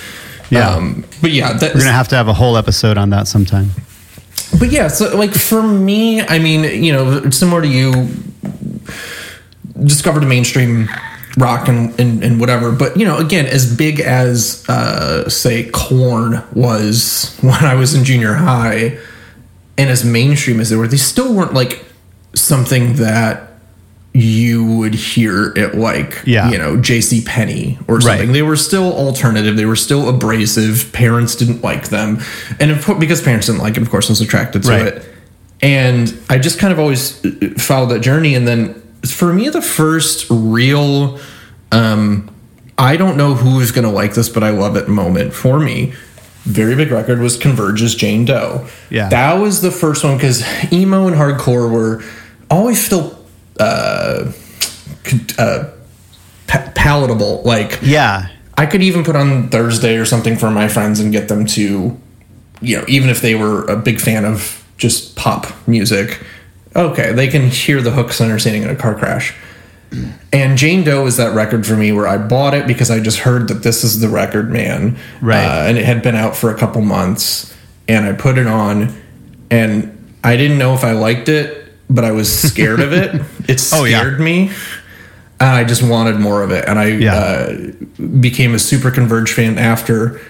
Yeah. 0.51 0.71
Um, 0.71 1.05
but 1.21 1.33
yeah, 1.33 1.55
that's, 1.55 1.75
We're 1.75 1.81
gonna 1.81 1.93
have 1.93 2.09
to 2.09 2.17
have 2.17 2.29
a 2.29 2.33
whole 2.35 2.57
episode 2.57 2.99
on 2.99 3.11
that 3.11 3.27
sometime. 3.27 3.71
but 4.59 4.71
yeah, 4.71 4.89
so 4.89 5.17
like 5.17 5.35
for 5.35 5.62
me, 5.62 6.21
I 6.21 6.39
mean, 6.39 6.83
you 6.83 6.93
know, 6.93 7.31
similar 7.31 7.62
to 7.62 7.69
you, 7.69 8.09
discovered 9.85 10.25
mainstream 10.25 10.89
rock 11.37 11.69
and, 11.69 11.99
and, 12.01 12.23
and 12.25 12.41
whatever. 12.41 12.73
But 12.73 12.97
you 12.97 13.05
know, 13.05 13.19
again, 13.19 13.47
as 13.47 13.75
big 13.75 14.01
as 14.01 14.65
uh, 14.69 15.29
say 15.29 15.69
Korn 15.71 16.43
was 16.55 17.37
when 17.43 17.65
I 17.65 17.75
was 17.75 17.95
in 17.95 18.05
junior 18.05 18.35
high, 18.35 18.99
and 19.79 19.91
as 19.91 20.05
mainstream 20.05 20.61
as 20.61 20.71
they 20.71 20.77
were, 20.77 20.89
they 20.89 20.97
still 20.97 21.35
weren't 21.35 21.55
like 21.55 21.85
something 22.35 22.95
that 22.97 23.46
you 24.18 24.64
would 24.64 24.94
hear 24.94 25.52
it 25.57 25.74
like 25.74 26.22
Yeah. 26.24 26.50
you 26.50 26.57
know 26.57 26.76
J.C. 26.79 27.22
Penney 27.22 27.79
or 27.87 28.00
something. 28.00 28.29
Right. 28.29 28.33
They 28.33 28.42
were 28.42 28.57
still 28.57 28.92
alternative. 28.94 29.57
They 29.57 29.66
were 29.66 29.76
still 29.76 30.09
abrasive. 30.09 30.90
Parents 30.92 31.35
didn't 31.37 31.62
like 31.62 31.88
them, 31.90 32.20
and 32.59 32.70
of 32.70 32.85
course, 32.85 32.98
because 32.98 33.20
parents 33.20 33.46
didn't 33.48 33.61
like 33.61 33.76
it, 33.76 33.83
of 33.83 33.90
course, 33.90 34.09
I 34.09 34.12
was 34.12 34.20
attracted 34.22 34.62
to 34.62 34.68
Right. 34.70 34.87
it. 34.87 35.05
And 35.62 36.16
I 36.31 36.38
just 36.38 36.59
kind 36.59 36.72
of 36.72 36.79
always 36.79 37.24
uh, 37.24 37.31
followed 37.59 37.87
that 37.90 38.00
journey. 38.00 38.35
And 38.35 38.46
then 38.46 38.74
for 39.07 39.33
me, 39.33 39.48
the 39.48 39.62
first 39.62 40.26
real, 40.31 41.18
um, 41.72 42.31
I 42.79 42.96
don't 42.96 43.16
know 43.16 43.35
who 43.35 43.61
is 43.61 43.72
going 43.72 43.85
to 43.87 43.90
like 43.90 44.14
this, 44.14 44.29
but 44.29 44.42
I 44.42 44.50
love 44.50 44.76
it 44.76 44.87
moment 44.88 45.33
for 45.33 45.59
me. 45.59 45.94
Very 46.44 46.76
big 46.76 46.90
record 46.92 47.20
was 47.20 47.37
Converge's 47.38 47.94
Jane 47.94 48.24
Doe. 48.26 48.66
Yeah. 48.90 49.09
That 49.09 49.35
was 49.40 49.62
the 49.62 49.70
first 49.70 50.05
one 50.05 50.16
because 50.16 50.44
emo 50.72 51.07
and 51.07 51.16
hardcore 51.16 51.70
were 51.70 52.05
always 52.50 52.85
still 52.85 53.15
uh, 53.59 54.33
uh, 55.38 55.64
pa- 56.47 56.73
palatable. 56.75 57.42
Like, 57.45 57.79
Yeah. 57.83 58.29
I 58.59 58.64
could 58.64 58.83
even 58.83 59.05
put 59.05 59.16
on 59.16 59.51
Thursday 59.51 59.97
or 59.97 60.07
something 60.07 60.37
for 60.37 60.51
my 60.51 60.66
friends 60.69 60.99
and 60.99 61.12
get 61.12 61.29
them 61.29 61.45
to, 61.47 61.95
you 62.62 62.77
know, 62.79 62.85
even 62.88 63.11
if 63.11 63.21
they 63.21 63.35
were 63.35 63.64
a 63.66 63.77
big 63.77 64.01
fan 64.01 64.25
of 64.25 64.64
just 64.79 65.14
pop 65.14 65.47
music, 65.69 66.23
okay, 66.75 67.12
they 67.12 67.29
can 67.29 67.49
hear 67.51 67.83
the 67.83 67.90
hooks 67.90 68.19
understanding 68.21 68.62
in 68.62 68.71
a 68.71 68.77
car 68.77 68.95
crash. 68.95 69.35
And 70.33 70.57
Jane 70.59 70.85
Doe 70.85 71.07
is 71.07 71.16
that 71.19 71.35
record 71.35 71.66
for 71.66 71.77
me 71.77 71.92
where 71.92 72.09
I 72.09 72.16
bought 72.19 72.55
it 72.55 72.66
because 72.66 72.90
I 72.90 72.99
just 72.99 73.19
heard 73.19 73.49
that 73.49 73.62
this 73.62 73.85
is 73.85 74.01
the 74.01 74.09
record, 74.09 74.51
man. 74.51 74.97
Right. 75.21 75.45
Uh, 75.45 75.69
and 75.69 75.79
it 75.79 75.85
had 75.85 76.03
been 76.03 76.16
out 76.16 76.35
for 76.35 76.51
a 76.51 76.59
couple 76.59 76.81
months. 76.83 77.55
And 77.88 78.05
I 78.05 78.12
put 78.14 78.37
it 78.37 78.47
on, 78.49 79.01
and 79.51 80.14
I 80.25 80.37
didn't 80.37 80.59
know 80.59 80.75
if 80.75 80.83
I 80.83 80.90
liked 80.92 81.29
it, 81.29 81.56
but 81.88 82.05
I 82.05 82.11
was 82.12 82.29
scared 82.51 82.81
of 82.81 82.92
it. 82.92 83.20
It 83.49 83.62
Oh, 83.72 83.85
yeah. 83.85 84.01
scared 84.01 84.20
me. 84.20 84.51
And 85.38 85.51
I 85.51 85.64
just 85.64 85.83
wanted 85.83 86.18
more 86.18 86.42
of 86.42 86.51
it. 86.51 86.64
And 86.68 86.79
I 86.79 86.87
Yeah. 86.87 87.14
uh, 87.14 87.57
became 88.20 88.55
a 88.55 88.59
super 88.59 88.90
Converge 88.90 89.33
fan 89.33 89.59
after. 89.59 90.20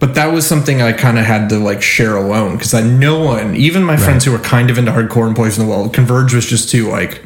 But 0.00 0.14
that 0.16 0.32
was 0.32 0.46
something 0.46 0.82
I 0.82 0.92
kind 0.92 1.18
of 1.18 1.24
had 1.24 1.48
to 1.50 1.58
like 1.58 1.80
share 1.82 2.16
alone 2.16 2.56
because 2.56 2.74
I 2.74 2.82
no 2.82 3.20
one, 3.20 3.54
even 3.56 3.84
my 3.84 3.96
friends 3.96 4.24
who 4.24 4.32
were 4.32 4.38
kind 4.38 4.70
of 4.70 4.76
into 4.78 4.90
hardcore 4.90 5.26
and 5.26 5.36
Poison 5.36 5.64
the 5.64 5.70
Well, 5.70 5.88
Converge 5.88 6.34
was 6.34 6.46
just 6.46 6.68
too 6.68 6.88
like, 6.90 7.22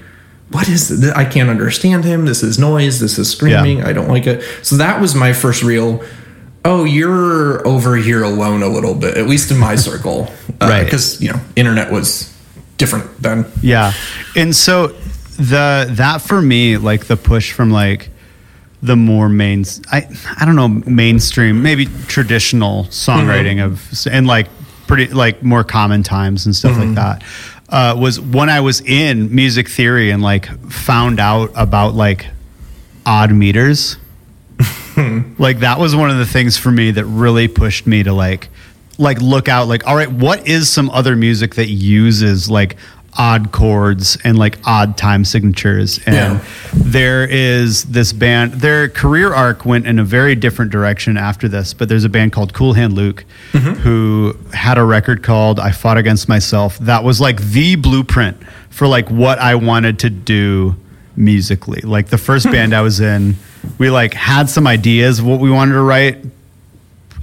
what 0.50 0.68
is 0.68 0.88
this? 1.00 1.10
I 1.12 1.24
can't 1.24 1.48
understand 1.50 2.04
him. 2.04 2.24
This 2.26 2.42
is 2.42 2.58
noise. 2.58 3.00
This 3.00 3.18
is 3.18 3.30
screaming. 3.30 3.82
I 3.82 3.92
don't 3.92 4.08
like 4.08 4.26
it. 4.26 4.42
So 4.62 4.76
that 4.76 5.00
was 5.00 5.14
my 5.14 5.32
first 5.32 5.62
real. 5.62 6.02
Oh, 6.64 6.84
you're 6.84 7.66
over 7.66 7.96
here 7.96 8.22
alone 8.22 8.62
a 8.62 8.68
little 8.68 8.94
bit, 8.94 9.16
at 9.16 9.26
least 9.26 9.50
in 9.50 9.58
my 9.58 9.74
circle, 9.88 10.30
Right. 10.60 10.84
Because 10.84 11.20
you 11.22 11.32
know, 11.32 11.40
internet 11.56 11.90
was 11.90 12.32
different 12.78 13.20
then. 13.20 13.44
Yeah. 13.60 13.92
And 14.34 14.56
so 14.56 14.88
the 15.36 15.86
that 15.90 16.22
for 16.22 16.40
me, 16.40 16.78
like 16.78 17.06
the 17.06 17.16
push 17.16 17.52
from 17.52 17.70
like 17.70 18.08
the 18.82 18.96
more 18.96 19.28
main 19.28 19.64
I 19.92 20.08
I 20.40 20.46
don't 20.46 20.56
know, 20.56 20.68
mainstream, 20.68 21.62
maybe 21.62 21.86
traditional 22.06 22.84
songwriting 22.84 23.62
of 23.62 24.06
and 24.10 24.26
like 24.26 24.48
pretty 24.86 25.12
like 25.12 25.42
more 25.42 25.64
common 25.64 26.02
times 26.02 26.46
and 26.46 26.56
stuff 26.56 26.78
like 26.78 26.94
that. 26.94 27.22
Uh, 27.68 27.94
was 27.98 28.18
when 28.18 28.48
I 28.48 28.60
was 28.60 28.80
in 28.80 29.34
music 29.34 29.68
theory 29.68 30.10
and 30.10 30.22
like 30.22 30.46
found 30.70 31.20
out 31.20 31.50
about 31.54 31.94
like 31.94 32.26
odd 33.04 33.30
meters. 33.32 33.96
like 35.38 35.60
that 35.60 35.78
was 35.78 35.94
one 35.94 36.10
of 36.10 36.16
the 36.16 36.26
things 36.26 36.56
for 36.56 36.70
me 36.70 36.90
that 36.92 37.04
really 37.04 37.46
pushed 37.46 37.86
me 37.86 38.02
to 38.02 38.12
like 38.12 38.48
like 38.98 39.20
look 39.20 39.48
out 39.48 39.68
like 39.68 39.86
all 39.86 39.94
right 39.96 40.10
what 40.10 40.46
is 40.46 40.68
some 40.68 40.90
other 40.90 41.14
music 41.16 41.54
that 41.54 41.68
uses 41.68 42.50
like 42.50 42.76
odd 43.16 43.50
chords 43.52 44.16
and 44.22 44.38
like 44.38 44.58
odd 44.64 44.96
time 44.96 45.24
signatures? 45.24 45.98
And 46.06 46.14
Yeah. 46.14 46.44
there 46.72 47.24
is 47.24 47.84
this 47.84 48.12
band 48.12 48.54
their 48.54 48.88
career 48.88 49.32
arc 49.32 49.64
went 49.64 49.86
in 49.86 49.98
a 49.98 50.04
very 50.04 50.34
different 50.34 50.70
direction 50.70 51.16
after 51.16 51.48
this 51.48 51.74
but 51.74 51.88
there's 51.88 52.04
a 52.04 52.08
band 52.08 52.32
called 52.32 52.52
cool 52.54 52.74
hand 52.74 52.92
luke 52.92 53.24
mm-hmm. 53.52 53.72
who 53.80 54.36
had 54.52 54.78
a 54.78 54.84
record 54.84 55.22
called 55.22 55.58
i 55.58 55.70
fought 55.72 55.96
against 55.96 56.28
myself. 56.28 56.78
That 56.78 57.02
was 57.04 57.20
like 57.20 57.40
the 57.40 57.76
blueprint 57.76 58.36
for 58.70 58.86
like 58.86 59.08
what 59.10 59.38
i 59.38 59.54
wanted 59.54 59.98
to 60.00 60.10
do 60.10 60.76
musically. 61.16 61.80
Like 61.80 62.08
the 62.08 62.18
first 62.18 62.44
band 62.46 62.74
i 62.74 62.80
was 62.82 63.00
in 63.00 63.36
we 63.78 63.90
like 63.90 64.14
had 64.14 64.48
some 64.48 64.66
ideas 64.66 65.18
of 65.18 65.26
what 65.26 65.40
we 65.40 65.50
wanted 65.50 65.72
to 65.72 65.82
write 65.82 66.24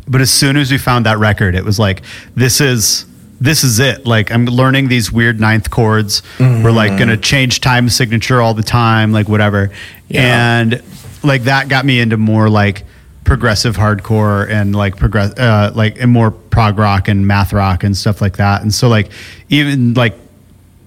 but 0.08 0.22
as 0.22 0.32
soon 0.32 0.58
as 0.58 0.72
we 0.72 0.78
found 0.78 1.06
that 1.06 1.18
record 1.18 1.56
it 1.56 1.64
was 1.64 1.80
like 1.80 2.02
this 2.36 2.62
is 2.62 3.06
this 3.42 3.64
is 3.66 3.80
it. 3.80 4.06
Like 4.06 4.32
i'm 4.32 4.46
learning 4.46 4.88
these 4.88 5.12
weird 5.12 5.40
ninth 5.40 5.70
chords. 5.70 6.22
We're 6.40 6.72
like 6.72 6.98
gonna 6.98 7.18
change 7.18 7.60
time 7.62 7.90
signature 7.90 8.42
all 8.42 8.54
the 8.54 8.64
time 8.64 9.12
like 9.12 9.28
whatever. 9.28 9.72
Yeah. 10.08 10.60
and 10.62 10.84
like 11.24 11.44
that 11.44 11.68
got 11.68 11.86
me 11.86 12.00
into 12.00 12.18
more 12.18 12.50
like 12.50 12.84
progressive 13.26 13.76
hardcore 13.76 14.48
and 14.50 14.76
like 14.76 14.98
progress 14.98 15.34
uh 15.40 15.72
like 15.76 16.00
and 16.00 16.12
more 16.12 16.30
prog 16.32 16.78
rock 16.78 17.08
and 17.08 17.28
math 17.28 17.52
rock 17.52 17.84
and 17.84 17.98
stuff 17.98 18.22
like 18.22 18.38
that. 18.38 18.62
And 18.62 18.74
so 18.74 18.88
like 18.88 19.12
even 19.50 19.96
like 19.96 20.16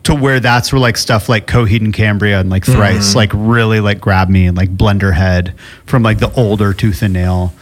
to 0.04 0.14
where 0.14 0.40
that's 0.40 0.72
where 0.72 0.80
like 0.80 0.96
stuff 0.96 1.28
like 1.28 1.46
Coheed 1.46 1.80
and 1.80 1.92
Cambria 1.92 2.40
and 2.40 2.48
like 2.48 2.64
Thrice 2.64 3.14
like 3.14 3.30
really 3.34 3.80
like 3.80 4.00
grabbed 4.00 4.30
me 4.30 4.46
and 4.46 4.56
like 4.56 4.70
Blenderhead 4.74 5.52
from 5.84 6.02
like 6.02 6.18
the 6.18 6.32
older 6.34 6.72
Tooth 6.72 7.02
and 7.02 7.12
Nail 7.12 7.52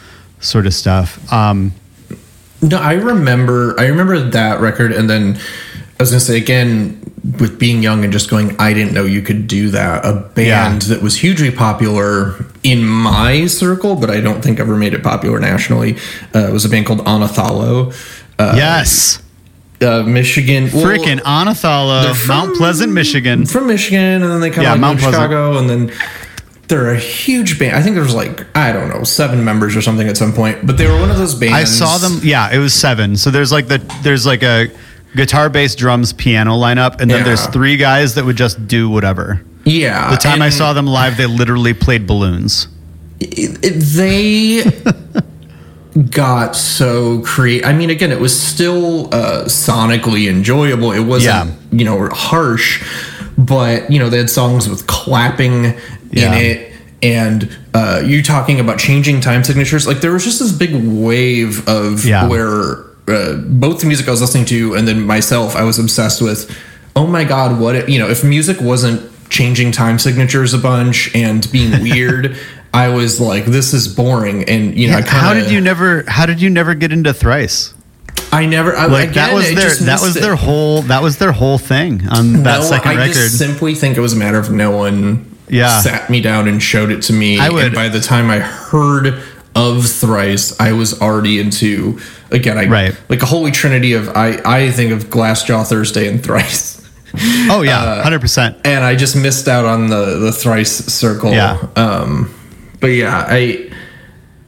sort 0.46 0.66
of 0.66 0.74
stuff. 0.74 1.18
Um, 1.32 1.72
No, 2.62 2.78
I 2.78 2.94
remember. 2.94 3.74
I 3.78 3.86
remember 3.86 4.18
that 4.30 4.60
record, 4.60 4.92
and 4.92 5.10
then 5.10 5.36
I 5.36 6.02
was 6.02 6.10
gonna 6.10 6.20
say 6.20 6.38
again 6.38 6.98
with 7.38 7.58
being 7.58 7.82
young 7.82 8.02
and 8.04 8.12
just 8.12 8.30
going. 8.30 8.56
I 8.58 8.72
didn't 8.72 8.94
know 8.94 9.04
you 9.04 9.20
could 9.20 9.46
do 9.46 9.68
that. 9.70 10.04
A 10.06 10.14
band 10.34 10.82
that 10.82 11.02
was 11.02 11.16
hugely 11.16 11.50
popular 11.50 12.34
in 12.62 12.82
my 12.84 13.46
circle, 13.46 13.94
but 13.96 14.10
I 14.10 14.20
don't 14.20 14.42
think 14.42 14.58
ever 14.58 14.74
made 14.76 14.94
it 14.94 15.02
popular 15.02 15.38
nationally. 15.38 15.98
Uh, 16.32 16.48
was 16.50 16.64
a 16.64 16.68
band 16.70 16.86
called 16.86 17.00
Anathallo, 17.04 17.92
uh, 18.38 18.54
yes, 18.56 19.20
uh, 19.82 20.02
Michigan. 20.04 20.70
well, 20.72 20.86
freaking 20.86 21.20
Anathallo, 21.20 22.04
they're 22.04 22.14
from- 22.14 22.28
Mount 22.48 22.56
Pleasant, 22.56 22.92
Michigan. 22.92 23.44
from 23.44 23.66
Michigan, 23.66 24.22
and 24.22 24.32
then 24.32 24.40
they 24.40 24.50
come 24.50 24.64
Yeah, 24.64 24.72
out 24.72 24.80
Mount 24.80 24.98
to 25.00 25.04
Chicago, 25.04 25.58
and 25.58 25.68
then 25.68 25.92
they're 26.68 26.90
a 26.90 26.98
huge 26.98 27.58
band. 27.58 27.76
I 27.76 27.82
think 27.82 27.94
there's 27.96 28.14
like 28.14 28.44
I 28.56 28.72
don't 28.72 28.88
know 28.88 29.04
seven 29.04 29.44
members 29.44 29.76
or 29.76 29.82
something 29.82 30.08
at 30.08 30.16
some 30.16 30.32
point, 30.32 30.66
but 30.66 30.76
they 30.78 30.86
were 30.88 30.98
one 30.98 31.10
of 31.10 31.16
those 31.18 31.34
bands. 31.34 31.54
I 31.54 31.64
saw 31.64 31.98
them. 31.98 32.20
Yeah, 32.22 32.50
it 32.52 32.58
was 32.58 32.74
seven. 32.74 33.16
So 33.16 33.30
there's 33.30 33.52
like 33.52 33.68
the 33.68 33.78
there's 34.02 34.26
like 34.26 34.42
a 34.42 34.68
guitar, 35.14 35.48
bass, 35.48 35.74
drums, 35.74 36.12
piano 36.12 36.52
lineup, 36.56 37.00
and 37.00 37.10
then 37.10 37.18
Yeah. 37.20 37.24
there's 37.24 37.46
three 37.46 37.76
guys 37.76 38.14
that 38.16 38.24
would 38.24 38.36
just 38.36 38.66
do 38.68 38.88
whatever. 38.90 39.40
Yeah. 39.64 40.10
The 40.10 40.16
time 40.16 40.42
I 40.42 40.50
saw 40.50 40.72
them 40.72 40.86
live, 40.86 41.16
they 41.16 41.26
literally 41.26 41.72
played 41.74 42.06
balloons. 42.06 42.68
it- 43.18 43.58
it- 43.64 43.80
they 43.80 44.62
got 46.10 46.54
so 46.54 47.20
creative. 47.22 47.66
I 47.66 47.72
mean, 47.72 47.88
again, 47.90 48.12
it 48.12 48.20
was 48.20 48.38
still 48.38 49.06
uh, 49.14 49.44
sonically 49.44 50.28
enjoyable. 50.28 50.92
It 50.92 51.00
wasn't, 51.00 51.50
Yeah. 51.50 51.54
you 51.78 51.84
know, 51.84 52.08
harsh, 52.10 52.84
but 53.38 53.90
you 53.90 53.98
know, 53.98 54.10
they 54.10 54.18
had 54.18 54.28
songs 54.30 54.68
with 54.68 54.86
clapping 54.86 55.74
Yeah. 56.10 56.34
in 56.34 56.44
it. 56.44 56.72
And 57.02 57.56
uh, 57.74 58.02
you 58.04 58.22
talking 58.22 58.58
about 58.58 58.78
changing 58.78 59.20
time 59.20 59.44
signatures, 59.44 59.86
like 59.86 60.00
there 60.00 60.12
was 60.12 60.24
just 60.24 60.38
this 60.38 60.52
big 60.52 60.74
wave 60.74 61.68
of 61.68 62.04
Yeah. 62.04 62.26
where 62.26 62.84
uh, 63.08 63.34
both 63.36 63.80
the 63.80 63.86
music 63.86 64.08
I 64.08 64.10
was 64.12 64.20
listening 64.20 64.46
to 64.46 64.74
and 64.74 64.88
then 64.88 65.02
myself, 65.02 65.54
I 65.56 65.62
was 65.62 65.78
obsessed 65.78 66.20
with. 66.22 66.50
Oh 66.96 67.06
my 67.06 67.24
god, 67.24 67.60
what 67.60 67.76
if, 67.76 67.88
you 67.90 67.98
know? 67.98 68.08
If 68.08 68.24
music 68.24 68.58
wasn't 68.60 69.02
changing 69.28 69.70
time 69.72 69.98
signatures 69.98 70.54
a 70.54 70.58
bunch 70.58 71.14
and 71.14 71.46
being 71.52 71.70
weird, 71.82 72.36
I 72.72 72.88
was 72.88 73.20
like, 73.20 73.44
this 73.44 73.74
is 73.74 73.86
boring. 73.86 74.44
And 74.48 74.74
you 74.76 74.88
know, 74.88 74.94
I 74.94 75.02
kinda, 75.02 75.10
how 75.10 75.34
did 75.34 75.50
you 75.50 75.60
never? 75.60 76.04
How 76.08 76.24
did 76.24 76.40
you 76.40 76.48
never 76.48 76.74
get 76.74 76.92
into 76.92 77.12
thrice? 77.12 77.74
I 78.32 78.46
never. 78.46 78.74
I, 78.74 78.86
Like 78.86 79.10
again, 79.10 79.28
that 79.28 79.34
was 79.34 79.54
their 79.54 79.86
that 79.86 80.00
was 80.00 80.16
it. 80.16 80.20
their 80.20 80.34
whole 80.36 80.82
that 80.82 81.02
was 81.02 81.18
their 81.18 81.32
whole 81.32 81.58
thing 81.58 82.08
on 82.08 82.42
that 82.44 82.60
No, 82.60 82.64
second 82.64 82.92
I 82.92 82.94
record. 82.94 83.12
just 83.14 83.38
simply 83.38 83.74
think 83.74 83.98
it 83.98 84.00
was 84.00 84.14
a 84.14 84.16
matter 84.16 84.38
of 84.38 84.50
no 84.50 84.70
one 84.74 85.35
Yeah. 85.48 85.80
sat 85.80 86.10
me 86.10 86.20
down 86.20 86.48
and 86.48 86.62
showed 86.62 86.90
it 86.90 87.02
to 87.02 87.12
me. 87.12 87.38
I 87.38 87.48
would- 87.50 87.64
and 87.66 87.74
by 87.74 87.88
the 87.88 88.00
time 88.00 88.30
I 88.30 88.38
heard 88.40 89.14
of 89.54 89.86
thrice, 89.86 90.54
I 90.60 90.72
was 90.72 91.00
already 91.00 91.38
into 91.40 91.98
again. 92.30 92.58
I 92.58 92.66
Right. 92.66 92.96
like 93.08 93.22
a 93.22 93.26
holy 93.26 93.50
trinity 93.52 93.94
of 93.94 94.08
I. 94.16 94.40
I 94.44 94.70
think 94.70 94.92
of 94.92 95.08
Glassjaw 95.10 95.66
Thursday 95.66 96.08
and 96.08 96.22
thrice. 96.22 96.82
oh 97.48 97.60
uh, 97.60 97.62
yeah, 97.62 98.02
hundred 98.02 98.20
percent. 98.20 98.56
and 98.64 98.84
I 98.84 98.94
just 98.96 99.16
missed 99.16 99.48
out 99.48 99.64
on 99.64 99.86
the 99.88 100.18
the 100.18 100.32
thrice 100.32 100.72
circle. 100.92 101.32
Yeah. 101.32 101.56
Um, 101.76 102.28
but 102.80 102.88
yeah, 102.88 103.24
I. 103.28 103.70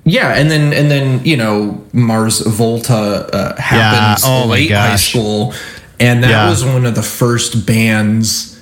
Yeah, 0.05 0.34
and 0.34 0.51
then 0.51 0.72
and 0.72 0.90
then 0.90 1.20
you 1.24 1.36
know 1.36 1.82
Mars 1.92 2.40
Volta 2.40 2.94
uh, 2.94 3.61
happens 3.61 4.24
oh 4.26 4.46
my 4.46 4.53
late 4.55 4.70
high 4.70 4.96
school, 4.96 5.55
and 6.01 6.22
that 6.24 6.30
Yeah. 6.30 6.51
was 6.51 6.64
one 6.64 6.84
of 6.86 6.94
the 6.94 7.03
first 7.03 7.64
bands. 7.66 8.57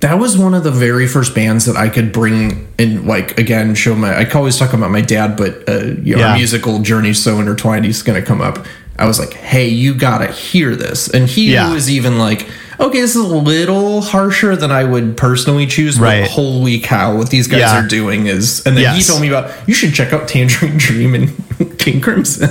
That 0.00 0.18
was 0.18 0.36
one 0.36 0.52
of 0.52 0.62
the 0.62 0.70
very 0.70 1.06
first 1.06 1.34
bands 1.34 1.64
that 1.64 1.76
I 1.76 1.88
could 1.88 2.12
bring 2.12 2.68
and 2.78 3.06
like 3.06 3.38
again 3.38 3.74
show 3.74 3.94
my. 3.94 4.14
I 4.14 4.28
always 4.30 4.58
talk 4.58 4.72
about 4.74 4.90
my 4.90 5.00
dad, 5.00 5.36
but 5.36 5.66
uh, 5.68 5.84
you 6.02 6.14
know, 6.16 6.20
Yeah. 6.22 6.28
our 6.32 6.36
musical 6.36 6.80
journey's 6.80 7.22
so 7.22 7.40
intertwined. 7.40 7.84
He's 7.86 8.02
going 8.02 8.20
to 8.20 8.26
come 8.26 8.40
up. 8.42 8.66
I 8.98 9.06
was 9.06 9.18
like, 9.18 9.32
"Hey, 9.34 9.68
you 9.68 9.94
gotta 9.94 10.26
hear 10.32 10.74
this," 10.76 11.08
and 11.08 11.26
he 11.28 11.52
Yeah. 11.52 11.72
was 11.72 11.90
even 11.90 12.18
like, 12.18 12.46
"Okay, 12.80 13.00
this 13.00 13.10
is 13.16 13.22
a 13.22 13.26
little 13.26 14.00
harsher 14.02 14.54
than 14.56 14.70
I 14.70 14.84
would 14.84 15.16
personally 15.16 15.66
choose, 15.66 15.96
but 15.96 16.04
Right. 16.04 16.26
holy 16.30 16.78
cow, 16.78 17.14
what 17.16 17.30
these 17.30 17.46
guys 17.46 17.60
Yeah. 17.60 17.78
are 17.82 17.86
doing 17.86 18.26
is." 18.26 18.62
And 18.66 18.76
then 18.76 18.94
he 18.94 19.02
told 19.02 19.20
me 19.22 19.28
about 19.28 19.50
you 19.66 19.74
should 19.74 19.92
check 19.94 20.12
out 20.12 20.28
Tangerine 20.28 20.76
Dream 20.78 21.14
and 21.14 21.78
King 21.78 22.00
Crimson. 22.02 22.50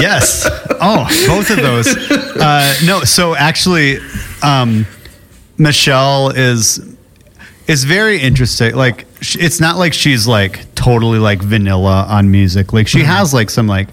Yes. 0.00 0.48
Oh, 0.80 1.06
both 1.28 1.48
of 1.50 1.58
those. 1.58 1.88
Uh, 2.42 2.74
no, 2.84 3.04
so 3.04 3.36
actually, 3.36 3.98
um, 4.42 4.84
Michelle 5.58 6.30
is 6.30 6.80
is 7.68 7.84
very 7.84 8.20
interesting. 8.20 8.74
Like, 8.74 9.06
it's 9.20 9.60
not 9.60 9.76
like 9.78 9.92
she's 9.92 10.26
like 10.26 10.74
totally 10.74 11.18
like 11.18 11.40
vanilla 11.40 12.04
on 12.08 12.30
music. 12.30 12.72
Like, 12.72 12.88
she 12.88 12.98
Mm-hmm. 12.98 13.06
has 13.08 13.32
like 13.32 13.50
some 13.50 13.66
like 13.68 13.88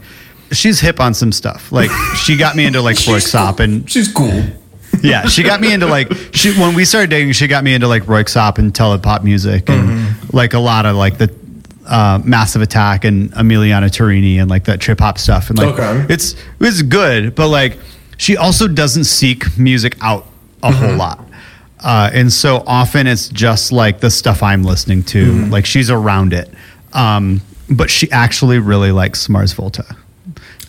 she's 0.51 0.80
hip 0.80 0.99
on 0.99 1.14
some 1.14 1.32
stuff. 1.32 1.72
Like, 1.72 1.91
she 2.16 2.36
got 2.38 2.55
me 2.55 2.66
into 2.66 2.82
like 2.82 2.95
Röyksopp 3.05 3.60
and 3.60 3.89
She's 3.89 4.12
cool. 4.12 4.43
yeah, 5.03 5.28
she 5.28 5.43
got 5.43 5.62
me 5.62 5.72
into 5.72 5.86
like 5.86 6.12
she 6.34 6.51
when 6.60 6.74
we 6.76 6.84
started 6.86 7.10
dating. 7.12 7.34
She 7.34 7.47
got 7.47 7.64
me 7.64 7.74
into 7.74 7.88
like 7.88 8.03
Röyksopp 8.03 8.57
and 8.57 8.74
telepop 8.74 9.24
music 9.24 9.70
and 9.70 9.89
Mm-hmm. 9.89 10.36
like 10.36 10.53
a 10.53 10.60
lot 10.60 10.86
of 10.86 10.95
like 10.95 11.18
the 11.20 11.34
uh, 11.86 12.20
Massive 12.24 12.62
Attack 12.62 13.03
and 13.05 13.32
Emiliana 13.34 13.89
Torrini 13.89 14.39
and 14.41 14.49
like 14.49 14.66
that 14.66 14.80
trip 14.80 14.99
hop 14.99 15.18
stuff. 15.18 15.49
And 15.49 15.57
like 15.60 15.78
Okay. 15.80 16.12
it's 16.14 16.36
it's 16.60 16.82
good, 16.82 17.36
but 17.36 17.49
like 17.49 17.78
she 18.18 18.36
also 18.36 18.68
doesn't 18.68 19.03
seek 19.05 19.57
music 19.60 19.95
out 20.01 20.26
a 20.64 20.72
Mm-hmm. 20.72 20.86
whole 20.86 20.95
lot. 20.95 21.26
Uh, 21.82 22.09
and 22.13 22.32
so 22.32 22.63
often 22.67 23.07
it's 23.07 23.30
just 23.30 23.71
like 23.71 23.99
the 23.99 24.09
stuff 24.09 24.43
I'm 24.43 24.63
listening 24.63 25.03
to. 25.03 25.25
Mm-hmm. 25.25 25.51
Like 25.51 25.65
she's 25.65 25.89
around 25.89 26.34
it. 26.34 26.49
Um, 26.93 27.41
but 27.69 27.89
she 27.89 28.11
actually 28.11 28.59
really 28.59 28.91
likes 28.91 29.30
Mars 29.30 29.53
Volta 29.53 29.95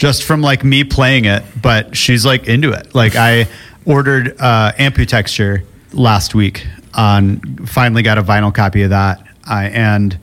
just 0.00 0.24
from 0.24 0.40
like 0.40 0.64
me 0.64 0.82
playing 0.82 1.26
it, 1.26 1.44
but 1.60 1.94
she's 1.94 2.24
like 2.24 2.46
into 2.48 2.72
it. 2.72 2.94
Like 2.94 3.16
I 3.16 3.48
ordered 3.84 4.34
uh, 4.40 4.72
Amputechture 4.78 5.64
last 5.92 6.34
week 6.34 6.66
on 6.94 7.40
finally 7.66 8.02
got 8.02 8.16
a 8.18 8.22
vinyl 8.22 8.52
copy 8.52 8.82
of 8.82 8.90
that. 8.90 9.22
I 9.46 9.66
and 9.66 10.18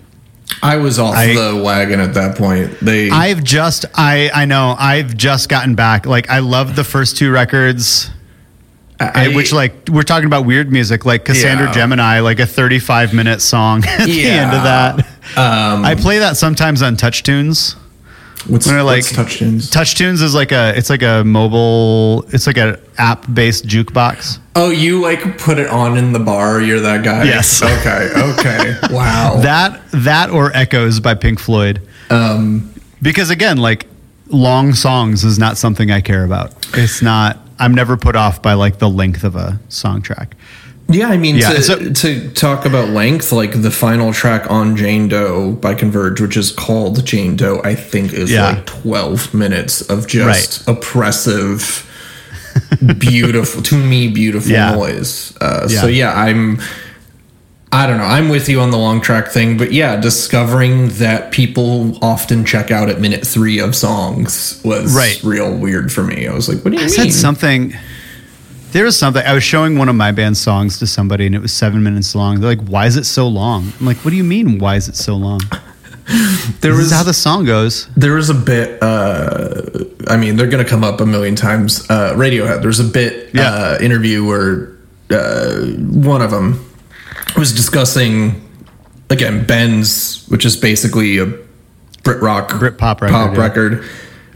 I 0.64 0.78
was 0.78 0.98
off 0.98 1.16
I- 1.16 1.34
the 1.34 1.62
wagon 1.64 2.00
at 2.00 2.16
that 2.16 2.38
point. 2.38 2.80
They 2.82 3.12
I've 3.12 3.44
just 3.44 3.86
I 3.94 4.32
I 4.34 4.46
know 4.46 4.76
I've 4.78 5.16
just 5.16 5.48
gotten 5.48 5.76
back. 5.76 6.06
Like 6.08 6.30
I 6.30 6.40
love 6.40 6.76
the 6.76 6.84
first 6.84 7.18
two 7.18 7.32
records. 7.32 8.10
I- 9.00 9.28
which 9.36 9.54
like 9.54 9.74
we're 9.90 10.04
talking 10.04 10.26
about 10.28 10.46
weird 10.46 10.72
music 10.72 11.06
like 11.06 11.26
Cassandra 11.26 11.68
Yeah. 11.68 11.72
Gemini 11.74 12.20
like 12.22 12.40
a 12.40 12.46
35 12.48 13.14
minute 13.14 13.42
song 13.42 13.84
at 13.88 14.06
the 14.06 14.26
end 14.28 14.52
of 14.56 14.64
that. 14.64 15.00
um, 15.38 15.86
I 15.86 15.96
play 15.96 16.20
that 16.20 16.38
sometimes 16.38 16.82
on 16.82 16.96
Touch 16.98 17.22
Tunes. 17.24 17.76
what's, 18.48 18.66
when 18.66 18.76
I, 18.76 18.82
like, 18.82 19.04
what's 19.04 19.12
touch 19.14 19.38
tunes? 19.40 19.70
Touch 19.70 19.96
Tunes 19.96 20.22
is 20.22 20.34
like 20.34 20.52
a 20.52 20.74
it's 20.78 20.90
like 20.90 21.02
a 21.04 21.24
mobile 21.26 22.24
it's 22.30 22.48
like 22.48 22.58
an 22.58 22.78
app 22.98 23.26
based 23.34 23.66
jukebox. 23.68 24.40
Oh, 24.56 24.72
you 24.72 25.02
like 25.02 25.38
put 25.38 25.60
it 25.60 25.68
on 25.68 25.98
in 25.98 26.14
the 26.14 26.20
bar. 26.20 26.60
You're 26.62 26.80
that 26.80 27.04
guy. 27.04 27.26
Yes. 27.26 27.62
Okay. 27.64 28.10
Okay. 28.16 28.74
wow. 28.92 29.38
That 29.42 29.82
that 29.92 30.30
or 30.32 30.52
Echoes 30.56 31.00
by 31.00 31.14
Pink 31.14 31.40
Floyd. 31.40 31.82
um, 32.10 32.74
Because 33.02 33.30
again, 33.30 33.58
like 33.58 33.86
long 34.30 34.74
songs 34.74 35.24
is 35.24 35.38
not 35.38 35.58
something 35.58 35.92
I 35.92 36.02
care 36.02 36.24
about. 36.24 36.54
It's 36.74 37.02
not 37.02 37.38
I'm 37.60 37.74
never 37.74 37.98
put 37.98 38.16
off 38.16 38.42
by 38.42 38.54
like 38.54 38.80
the 38.80 38.90
length 38.90 39.24
of 39.24 39.36
a 39.36 39.60
song 39.70 40.02
track. 40.02 40.36
yeah, 40.90 41.08
I 41.10 41.18
mean, 41.18 41.36
Yeah, 41.36 41.50
to, 41.54 41.62
so- 41.64 41.90
to 41.92 42.30
talk 42.32 42.66
about 42.66 42.90
length, 42.90 43.32
like 43.32 43.62
the 43.62 43.72
final 43.72 44.14
track 44.14 44.50
on 44.50 44.76
Jane 44.78 45.08
Doe 45.10 45.52
by 45.54 45.74
Converge, 45.76 46.22
which 46.22 46.38
is 46.38 46.52
called 46.52 47.06
Jane 47.06 47.36
Doe, 47.36 47.60
I 47.64 47.76
think 47.76 48.14
is 48.14 48.32
Yeah. 48.32 48.50
like 48.52 48.66
12 48.66 49.34
minutes 49.34 49.82
of 49.82 50.08
just 50.08 50.66
oppressive, 50.68 51.84
beautiful, 53.00 53.62
to 53.64 53.76
me, 53.76 54.08
beautiful 54.08 54.52
Yeah. 54.52 54.76
noise. 54.76 55.34
Uh, 55.42 55.68
So, 55.68 55.88
yeah, 55.88 56.14
I'm. 56.18 56.60
I 57.78 57.86
don't 57.86 57.98
know. 57.98 58.06
I'm 58.06 58.30
with 58.30 58.50
you 58.50 58.60
on 58.62 58.72
the 58.72 58.78
long 58.78 59.02
track 59.02 59.28
thing, 59.28 59.56
but 59.56 59.72
yeah, 59.72 59.98
discovering 59.98 60.88
that 60.98 61.32
people 61.32 61.98
often 62.04 62.44
check 62.44 62.72
out 62.72 62.90
at 62.90 63.00
minute 63.00 63.26
three 63.26 63.60
of 63.60 63.76
songs 63.76 64.60
was 64.64 64.96
Right. 64.96 65.20
real 65.24 65.54
weird 65.56 65.92
for 65.92 66.04
me. 66.04 66.28
I 66.28 66.34
was 66.34 66.50
like, 66.50 66.64
"What 66.66 66.72
do 66.72 66.78
you 66.78 66.86
mean? 66.86 66.94
I 67.00 67.04
mean?" 67.04 67.12
said 67.12 67.14
something. 67.14 67.76
There 68.72 68.84
was 68.84 68.98
something. 68.98 69.24
I 69.24 69.34
was 69.34 69.44
showing 69.44 69.78
one 69.78 69.90
of 69.90 69.96
my 69.96 70.12
band's 70.12 70.40
songs 70.40 70.80
to 70.80 70.88
somebody, 70.88 71.28
and 71.28 71.36
it 71.36 71.42
was 71.42 71.54
seven 71.54 71.84
minutes 71.84 72.16
long. 72.16 72.40
They're 72.40 72.50
like, 72.56 72.68
"Why 72.68 72.88
is 72.88 72.96
it 72.98 73.06
so 73.06 73.28
long?" 73.28 73.72
I'm 73.80 73.86
like, 73.86 73.98
"What 73.98 74.10
do 74.12 74.18
you 74.18 74.24
mean? 74.24 74.58
Why 74.58 74.76
is 74.76 74.88
it 74.88 74.96
so 74.96 75.16
long?" 75.16 75.42
There 76.62 76.72
This 76.72 76.78
was 76.78 76.86
is 76.88 76.94
how 76.94 77.04
the 77.04 77.14
song 77.14 77.44
goes. 77.46 77.88
there 77.98 78.14
was 78.14 78.30
a 78.30 78.34
bit. 78.34 78.82
Uh, 78.82 79.62
I 80.08 80.16
mean, 80.18 80.36
they're 80.38 80.48
going 80.48 80.64
to 80.64 80.70
come 80.70 80.84
up 80.84 81.02
a 81.02 81.06
million 81.06 81.36
times. 81.36 81.86
Uh, 81.90 82.14
Radiohead. 82.16 82.62
There's 82.62 82.80
a 82.80 82.86
bit 82.86 83.30
Yeah. 83.34 83.50
uh, 83.52 83.78
interview 83.82 84.24
where 84.26 84.70
uh, 85.12 85.66
one 86.12 86.22
of 86.22 86.32
them 86.32 86.60
was 87.36 87.52
discussing 87.54 88.42
again 89.10 89.46
Bends, 89.46 90.26
which 90.28 90.46
is 90.46 90.56
basically 90.58 91.18
a 91.20 91.26
Brit 92.04 92.22
rock, 92.22 92.58
Brit 92.60 92.78
pop 92.78 93.02
record, 93.02 93.34
yeah. 93.36 93.40
record, 93.42 93.74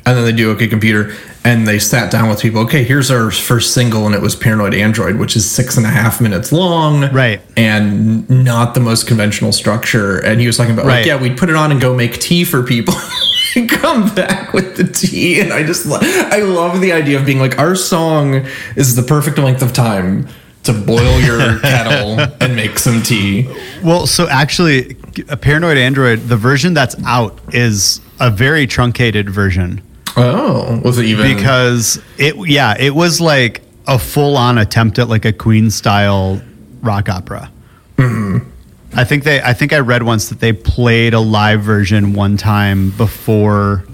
and 0.06 0.18
then 0.18 0.26
they 0.26 0.32
do 0.34 0.52
OK 0.52 0.68
Computer, 0.68 1.14
and 1.46 1.66
they 1.68 1.80
sat 1.80 2.12
down 2.12 2.28
with 2.30 2.42
people. 2.42 2.62
Okay, 2.62 2.84
here's 2.84 3.10
our 3.10 3.32
first 3.32 3.74
single, 3.74 4.06
and 4.06 4.14
it 4.14 4.22
was 4.22 4.36
Paranoid 4.36 4.74
Android, 4.74 5.16
which 5.16 5.36
is 5.38 5.50
six 5.50 5.78
and 5.78 5.86
a 5.86 5.90
half 5.90 6.20
minutes 6.20 6.52
long, 6.52 7.10
Right. 7.14 7.40
and 7.56 8.30
not 8.30 8.74
the 8.74 8.82
most 8.82 9.08
conventional 9.08 9.52
structure. 9.54 10.18
And 10.20 10.42
he 10.42 10.48
was 10.48 10.58
talking 10.58 10.74
about 10.74 10.86
Right. 10.86 10.98
like, 11.00 11.06
yeah, 11.06 11.16
we'd 11.22 11.38
put 11.38 11.50
it 11.50 11.56
on 11.56 11.72
and 11.72 11.80
go 11.80 11.96
make 11.96 12.20
tea 12.20 12.44
for 12.44 12.62
people. 12.64 12.94
and 13.56 13.70
Come 13.70 14.14
back 14.16 14.52
with 14.54 14.76
the 14.76 14.84
tea, 14.86 15.40
and 15.40 15.54
I 15.54 15.64
just 15.64 15.86
lo- 15.86 16.00
I 16.02 16.40
love 16.42 16.82
the 16.82 16.92
idea 16.92 17.18
of 17.20 17.26
being 17.26 17.40
like 17.40 17.58
our 17.58 17.76
song 17.76 18.46
is 18.76 18.96
the 18.96 19.04
perfect 19.04 19.38
length 19.38 19.62
of 19.62 19.72
time 19.74 20.28
to 20.64 20.74
boil 20.74 21.20
your 21.22 21.60
kettle 21.62 22.20
and 22.40 22.56
make 22.56 22.78
some 22.78 23.02
tea. 23.02 23.48
Well, 23.84 24.06
so 24.08 24.28
actually, 24.30 24.98
a 25.30 25.38
Paranoid 25.38 25.78
Android, 25.78 26.20
the 26.22 26.38
version 26.38 26.74
that's 26.74 26.96
out 27.06 27.40
is 27.54 28.02
a 28.20 28.30
very 28.30 28.68
truncated 28.68 29.30
version 29.30 29.82
Oh, 30.18 30.82
was 30.84 30.98
it 30.98 31.06
even 31.06 31.36
because 31.36 32.02
it, 32.18 32.36
yeah, 32.50 32.76
it 32.78 32.94
was 32.94 33.22
like 33.22 33.62
a 33.88 33.98
full 33.98 34.38
on 34.38 34.58
attempt 34.58 35.00
at 35.00 35.08
like 35.08 35.26
a 35.26 35.34
Queen 35.34 35.72
style 35.72 36.42
rock 36.82 37.10
opera. 37.10 37.52
Mm-hmm. 37.98 38.50
I 38.94 39.04
think 39.06 39.24
they, 39.24 39.42
I 39.42 39.54
think 39.54 39.72
I 39.72 39.80
read 39.80 40.04
once 40.04 40.30
that 40.30 40.40
they 40.40 40.52
played 40.52 41.14
a 41.14 41.20
live 41.20 41.62
version 41.62 42.14
one 42.14 42.36
time 42.36 42.92
before 42.92 43.86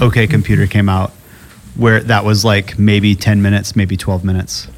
OK 0.00 0.26
Computer 0.26 0.66
came 0.66 0.88
out, 0.88 1.10
where 1.74 2.00
that 2.00 2.24
was 2.24 2.44
like 2.44 2.78
maybe 2.78 3.14
10 3.14 3.40
minutes, 3.40 3.74
maybe 3.74 3.96
12 3.96 4.24
minutes. 4.24 4.68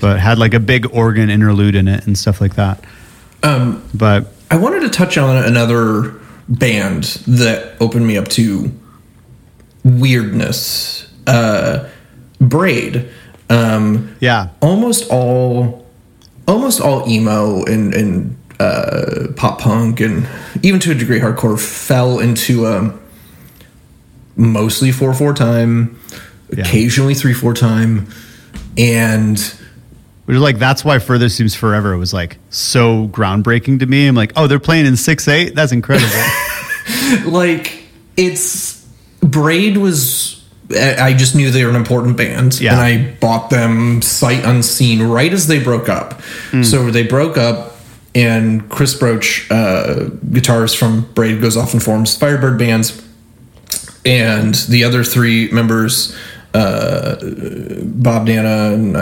But 0.00 0.18
had 0.20 0.38
like 0.38 0.54
a 0.54 0.60
big 0.60 0.86
organ 0.94 1.28
interlude 1.30 1.74
in 1.74 1.86
it 1.88 2.06
and 2.06 2.16
stuff 2.16 2.40
like 2.40 2.54
that. 2.56 2.82
Um, 3.42 3.82
But 3.94 4.32
I 4.50 4.56
wanted 4.56 4.80
to 4.80 4.88
touch 4.90 5.18
on 5.18 5.36
another 5.44 6.14
band 6.48 7.04
that 7.26 7.74
opened 7.80 8.06
me 8.06 8.16
up 8.16 8.28
to 8.28 8.72
weirdness. 9.84 11.06
Uh, 11.26 11.88
Braid. 12.40 13.08
Um, 13.50 14.16
yeah, 14.20 14.50
almost 14.62 15.10
all, 15.10 15.84
almost 16.46 16.80
all 16.80 17.08
emo 17.08 17.64
and 17.64 17.92
and 17.94 18.36
uh, 18.60 19.26
pop 19.36 19.60
punk 19.60 20.00
and 20.00 20.26
even 20.62 20.78
to 20.80 20.92
a 20.92 20.94
degree 20.94 21.18
hardcore 21.18 21.58
fell 21.60 22.18
into 22.20 22.66
um, 22.66 23.00
mostly 24.36 24.92
four 24.92 25.12
four 25.14 25.34
time, 25.34 25.98
Yeah. 26.56 26.60
occasionally 26.64 27.14
three 27.14 27.34
four 27.34 27.52
time, 27.54 28.06
and 28.80 29.38
which 30.24 30.36
is 30.36 30.40
like 30.42 30.58
that's 30.58 30.84
why 30.84 30.98
Further 30.98 31.28
Seems 31.28 31.54
Forever 31.54 31.96
was 31.96 32.12
like 32.14 32.38
so 32.50 33.08
groundbreaking 33.08 33.80
to 33.80 33.86
me. 33.86 34.06
I'm 34.06 34.14
like, 34.14 34.32
oh, 34.36 34.46
they're 34.46 34.58
playing 34.58 34.86
in 34.86 34.96
six 34.96 35.28
eight. 35.28 35.54
That's 35.54 35.72
incredible. 35.72 36.08
like 37.26 37.84
it's 38.16 38.86
braid 39.22 39.76
was 39.76 40.36
i 40.74 40.96
I 41.10 41.12
just 41.14 41.34
knew 41.34 41.50
they 41.50 41.64
were 41.64 41.70
an 41.70 41.76
important 41.76 42.16
band 42.16 42.58
Yeah. 42.60 42.72
and 42.72 42.80
i 42.80 43.16
bought 43.20 43.50
them 43.50 44.00
sight 44.02 44.44
unseen 44.44 45.02
right 45.02 45.32
as 45.32 45.46
they 45.46 45.62
broke 45.62 45.88
up 45.88 46.20
so 46.62 46.90
they 46.90 47.02
broke 47.02 47.36
up 47.36 47.72
and 48.14 48.68
chris 48.70 48.94
broach 48.94 49.46
uh, 49.50 50.06
guitarist 50.30 50.78
from 50.78 51.02
braid 51.12 51.40
goes 51.40 51.56
off 51.56 51.72
and 51.74 51.82
forms 51.82 52.16
firebird 52.16 52.58
bands 52.58 53.02
and 54.06 54.54
the 54.68 54.84
other 54.84 55.04
three 55.04 55.50
members 55.50 56.16
uh, 56.54 57.16
bob 57.84 58.26
nanna 58.26 58.74
and 58.74 58.96
uh, 58.96 59.00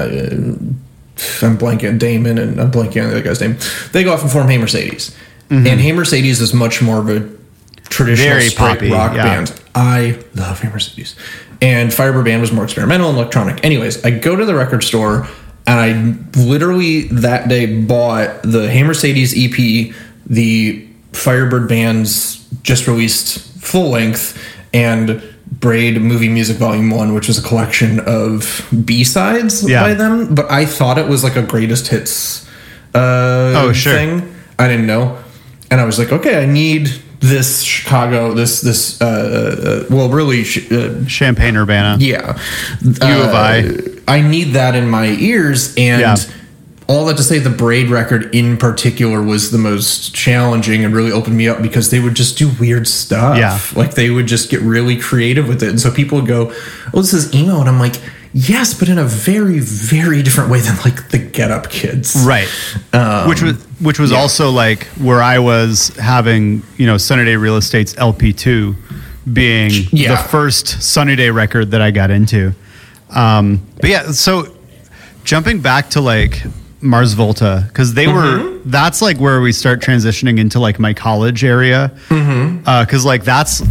i'm 1.43 1.57
blanking 1.59 1.99
damon 1.99 2.39
and 2.39 2.61
i'm 2.61 2.71
blanking 2.71 3.03
on 3.03 3.11
the 3.11 3.17
other 3.17 3.23
guy's 3.23 3.41
name 3.41 3.57
they 3.93 4.05
go 4.05 4.13
off 4.13 4.23
and 4.23 4.31
form 4.31 4.49
hey 4.49 4.59
mercedes 4.59 5.17
and 5.51 5.81
hey 5.81 5.93
mercedes 5.93 6.43
is 6.43 6.53
much 6.53 6.83
more 6.83 6.99
of 6.99 7.09
a 7.09 7.39
traditional 7.89 8.29
Very 8.29 8.49
straight 8.49 8.75
poppy, 8.75 8.91
rock 8.91 9.15
yeah. 9.15 9.25
band. 9.25 9.61
I 9.75 10.23
love 10.35 10.61
Hey 10.61 10.69
Mercedes. 10.69 11.17
And 11.61 11.93
Firebird 11.93 12.25
Band 12.25 12.41
was 12.41 12.53
more 12.53 12.65
experimental 12.65 13.09
and 13.09 13.19
electronic. 13.19 13.65
Anyways, 13.65 14.05
I 14.05 14.11
go 14.11 14.37
to 14.37 14.45
the 14.45 14.55
record 14.55 14.85
store 14.85 15.27
and 15.67 15.81
I 15.81 16.41
literally 16.41 17.03
that 17.09 17.49
day 17.49 17.81
bought 17.83 18.43
the 18.43 18.71
Hey 18.71 18.83
Mercedes 18.83 19.35
EP, 19.37 19.95
the 20.27 20.87
Firebird 21.13 21.69
Band's 21.69 22.49
just 22.63 22.87
released 22.87 23.39
full 23.61 23.91
length, 23.91 24.41
and 24.73 25.23
Braid 25.51 26.01
Movie 26.01 26.29
Music 26.29 26.57
Volume 26.57 26.91
1, 26.91 27.15
which 27.15 27.29
is 27.29 27.39
a 27.39 27.43
collection 27.43 28.01
of 28.01 28.67
B 28.85 29.03
sides 29.05 29.69
Yeah. 29.69 29.83
by 29.83 29.95
them. 29.95 30.35
But 30.35 30.51
I 30.51 30.67
thought 30.67 30.99
it 30.99 31.09
was 31.09 31.25
like 31.25 31.37
a 31.37 31.43
greatest 31.43 31.89
hits 31.89 32.47
uh, 32.95 32.99
Oh, 33.57 33.73
sure. 33.73 33.93
thing. 33.93 34.35
I 34.59 34.69
didn't 34.69 34.87
know. 34.87 35.17
And 35.71 35.81
I 35.81 35.85
was 35.85 35.99
like, 35.99 36.13
okay, 36.13 36.43
I 36.43 36.47
need 36.47 36.89
this 37.21 37.63
Chicago, 37.63 38.33
this, 38.33 38.61
this, 38.61 39.01
uh, 39.01 39.85
uh, 39.91 39.95
well, 39.95 40.09
really, 40.09 40.43
uh, 40.71 41.05
Champaign 41.07 41.57
Urbana. 41.57 41.97
yeah. 42.01 42.39
U 42.83 42.91
of 42.93 43.35
I. 43.35 43.69
I 44.07 44.21
need 44.23 44.53
that 44.55 44.75
in 44.75 44.89
my 44.89 45.07
ears. 45.07 45.75
And 45.77 46.01
Yeah. 46.01 46.17
All 46.89 47.05
that 47.05 47.17
to 47.19 47.23
say, 47.23 47.39
the 47.39 47.51
Braid 47.51 47.91
record 47.91 48.35
in 48.35 48.57
particular 48.57 49.23
was 49.23 49.51
the 49.51 49.59
most 49.59 50.15
challenging 50.15 50.85
and 50.85 50.95
really 50.95 51.13
opened 51.13 51.37
me 51.37 51.47
up 51.47 51.61
because 51.63 51.91
they 51.91 52.01
would 52.01 52.15
just 52.15 52.39
do 52.39 52.51
weird 52.59 52.89
stuff. 52.89 53.37
Yeah. 53.37 53.59
Like 53.79 53.95
they 53.95 54.09
would 54.11 54.27
just 54.27 54.51
get 54.51 54.61
really 54.63 54.97
creative 54.99 55.47
with 55.49 55.63
it. 55.63 55.69
And 55.69 55.79
so 55.81 55.91
people 55.91 56.19
would 56.19 56.27
go, 56.27 56.51
oh, 56.95 57.01
this 57.03 57.13
is 57.13 57.35
emo. 57.35 57.61
And 57.61 57.69
I'm 57.69 57.79
like, 57.79 57.97
yes, 58.33 58.73
but 58.73 58.89
in 58.89 58.97
a 58.99 59.05
very, 59.05 59.59
very 59.59 60.23
different 60.23 60.51
way 60.51 60.61
than 60.61 60.77
like 60.85 61.11
the 61.11 61.19
Get 61.19 61.51
Up 61.51 61.69
Kids. 61.71 62.17
right 62.27 62.49
Um, 62.95 63.29
which 63.29 63.43
was 63.43 63.63
which 63.81 63.99
was 63.99 64.11
yeah. 64.11 64.19
also 64.19 64.51
like 64.51 64.85
where 64.97 65.23
i 65.23 65.39
was 65.39 65.89
having 65.99 66.63
you 66.79 66.87
know 66.87 66.97
sunny 66.97 67.25
day 67.25 67.37
real 67.37 67.57
estate's 67.57 67.95
lp2 67.95 68.75
being 69.33 69.71
Yeah. 69.93 70.17
the 70.21 70.29
first 70.29 70.83
sunny 70.83 71.15
day 71.15 71.31
record 71.31 71.71
that 71.71 71.81
i 71.81 71.91
got 71.93 72.11
into 72.11 72.55
um 73.11 73.61
but 73.81 73.89
yeah 73.91 74.11
so 74.11 74.53
jumping 75.23 75.61
back 75.61 75.91
to 75.91 76.01
like 76.01 76.43
mars 76.81 77.13
volta 77.15 77.65
because 77.69 77.95
they 77.95 78.07
Mm-hmm. 78.07 78.55
were 78.55 78.59
that's 78.65 79.03
like 79.03 79.19
where 79.19 79.41
we 79.41 79.53
start 79.53 79.81
transitioning 79.81 80.39
into 80.39 80.61
like 80.61 80.79
my 80.79 80.93
college 80.95 81.43
area 81.45 81.91
because 82.09 83.05
like 83.05 83.25
that's 83.25 83.63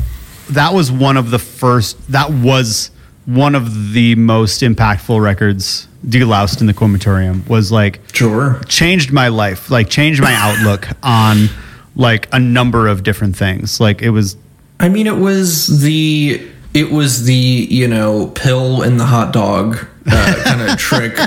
that 0.50 0.74
was 0.74 0.92
one 0.92 1.18
of 1.18 1.30
the 1.32 1.40
first 1.40 1.96
that 2.12 2.30
was 2.32 2.92
one 3.26 3.56
of 3.56 3.94
the 3.94 4.16
most 4.16 4.62
impactful 4.62 5.22
records 5.22 5.88
deloused 6.06 6.62
in 6.62 6.68
the 6.68 6.74
comatorium 6.74 7.48
was 7.50 7.72
like 7.72 8.00
Sure. 8.14 8.62
changed 8.68 9.12
my 9.12 9.28
life 9.28 9.70
like 9.72 9.90
changed 9.90 10.22
my 10.22 10.34
outlook 10.34 10.88
on 11.04 11.48
like 11.96 12.28
a 12.34 12.40
number 12.40 12.88
of 12.88 13.04
different 13.04 13.36
things 13.36 13.80
like 13.80 14.02
it 14.02 14.10
was 14.12 14.38
I 14.80 14.90
mean, 14.90 15.08
it 15.08 15.18
was 15.18 15.82
the 15.82 16.40
it 16.76 16.92
was 16.92 17.24
the 17.26 17.34
you 17.34 17.88
know 17.88 18.28
pill 18.36 18.84
in 18.84 18.98
the 18.98 19.06
hot 19.06 19.34
dog 19.34 19.78
uh, 20.06 20.42
kind 20.46 20.62
of 20.62 20.78
trick 20.90 21.18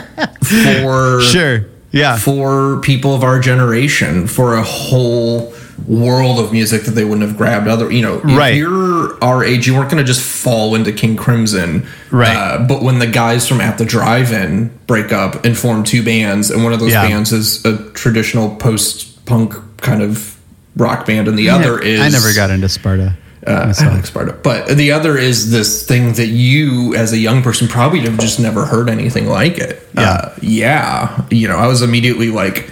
for 0.44 1.20
sure 1.20 1.66
yeah 1.92 2.16
for 2.16 2.80
people 2.80 3.14
of 3.14 3.22
our 3.24 3.40
generation 3.40 4.26
for 4.26 4.54
a 4.54 4.62
whole 4.62 5.52
world 5.88 6.38
of 6.38 6.52
music 6.52 6.82
that 6.82 6.90
they 6.92 7.04
wouldn't 7.04 7.26
have 7.26 7.36
grabbed 7.38 7.66
other 7.66 7.90
you 7.90 8.02
know 8.02 8.18
if 8.18 8.24
Right. 8.24 8.54
you're 8.54 9.22
our 9.24 9.42
age 9.42 9.66
you 9.66 9.74
weren't 9.74 9.90
going 9.90 10.02
to 10.04 10.06
just 10.06 10.20
fall 10.20 10.74
into 10.74 10.92
king 10.92 11.16
crimson 11.16 11.86
Right. 12.10 12.36
uh, 12.36 12.58
but 12.66 12.82
when 12.82 12.98
the 12.98 13.06
guys 13.06 13.48
from 13.48 13.60
at 13.60 13.78
the 13.78 13.84
drive-in 13.86 14.70
break 14.86 15.10
up 15.12 15.44
and 15.44 15.56
form 15.56 15.82
two 15.82 16.02
bands 16.04 16.50
and 16.50 16.62
one 16.64 16.72
of 16.74 16.80
those 16.80 16.92
Yeah. 16.92 17.08
bands 17.08 17.32
is 17.32 17.64
a 17.64 17.78
traditional 17.92 18.54
post-punk 18.56 19.54
kind 19.78 20.02
of 20.02 20.36
rock 20.76 21.06
band 21.06 21.26
and 21.28 21.38
the 21.38 21.48
other 21.50 21.78
is 21.80 22.00
i 22.00 22.08
never 22.08 22.32
got 22.34 22.50
into 22.50 22.68
sparta 22.68 23.16
uh, 23.46 23.50
I 23.50 23.66
myself. 23.66 23.94
like 23.94 24.06
Sparta, 24.06 24.32
but 24.32 24.68
the 24.76 24.92
other 24.92 25.16
is 25.16 25.50
this 25.50 25.86
thing 25.86 26.12
that 26.14 26.26
you, 26.26 26.94
as 26.94 27.12
a 27.12 27.18
young 27.18 27.42
person, 27.42 27.68
probably 27.68 28.00
have 28.00 28.18
just 28.18 28.38
never 28.40 28.66
heard 28.66 28.88
anything 28.90 29.26
like 29.28 29.58
it. 29.58 29.86
Yeah. 29.94 30.02
uh, 30.10 30.34
yeah. 30.42 31.24
You 31.30 31.48
know, 31.48 31.56
I 31.56 31.66
was 31.66 31.80
immediately 31.82 32.30
like, 32.30 32.70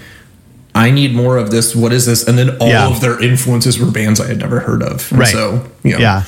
I 0.74 0.90
need 0.90 1.14
more 1.14 1.38
of 1.38 1.50
this. 1.50 1.74
What 1.74 1.92
is 1.92 2.04
this? 2.06 2.28
And 2.28 2.36
then 2.38 2.56
all 2.58 2.68
Yeah. 2.68 2.86
of 2.88 3.00
their 3.00 3.20
influences 3.22 3.78
were 3.78 3.90
bands 3.90 4.20
I 4.20 4.26
had 4.28 4.38
never 4.38 4.60
heard 4.60 4.82
of. 4.82 5.10
And 5.10 5.20
right 5.20 5.28
So 5.28 5.66
you 5.82 5.92
know, 5.92 5.98
yeah 5.98 6.22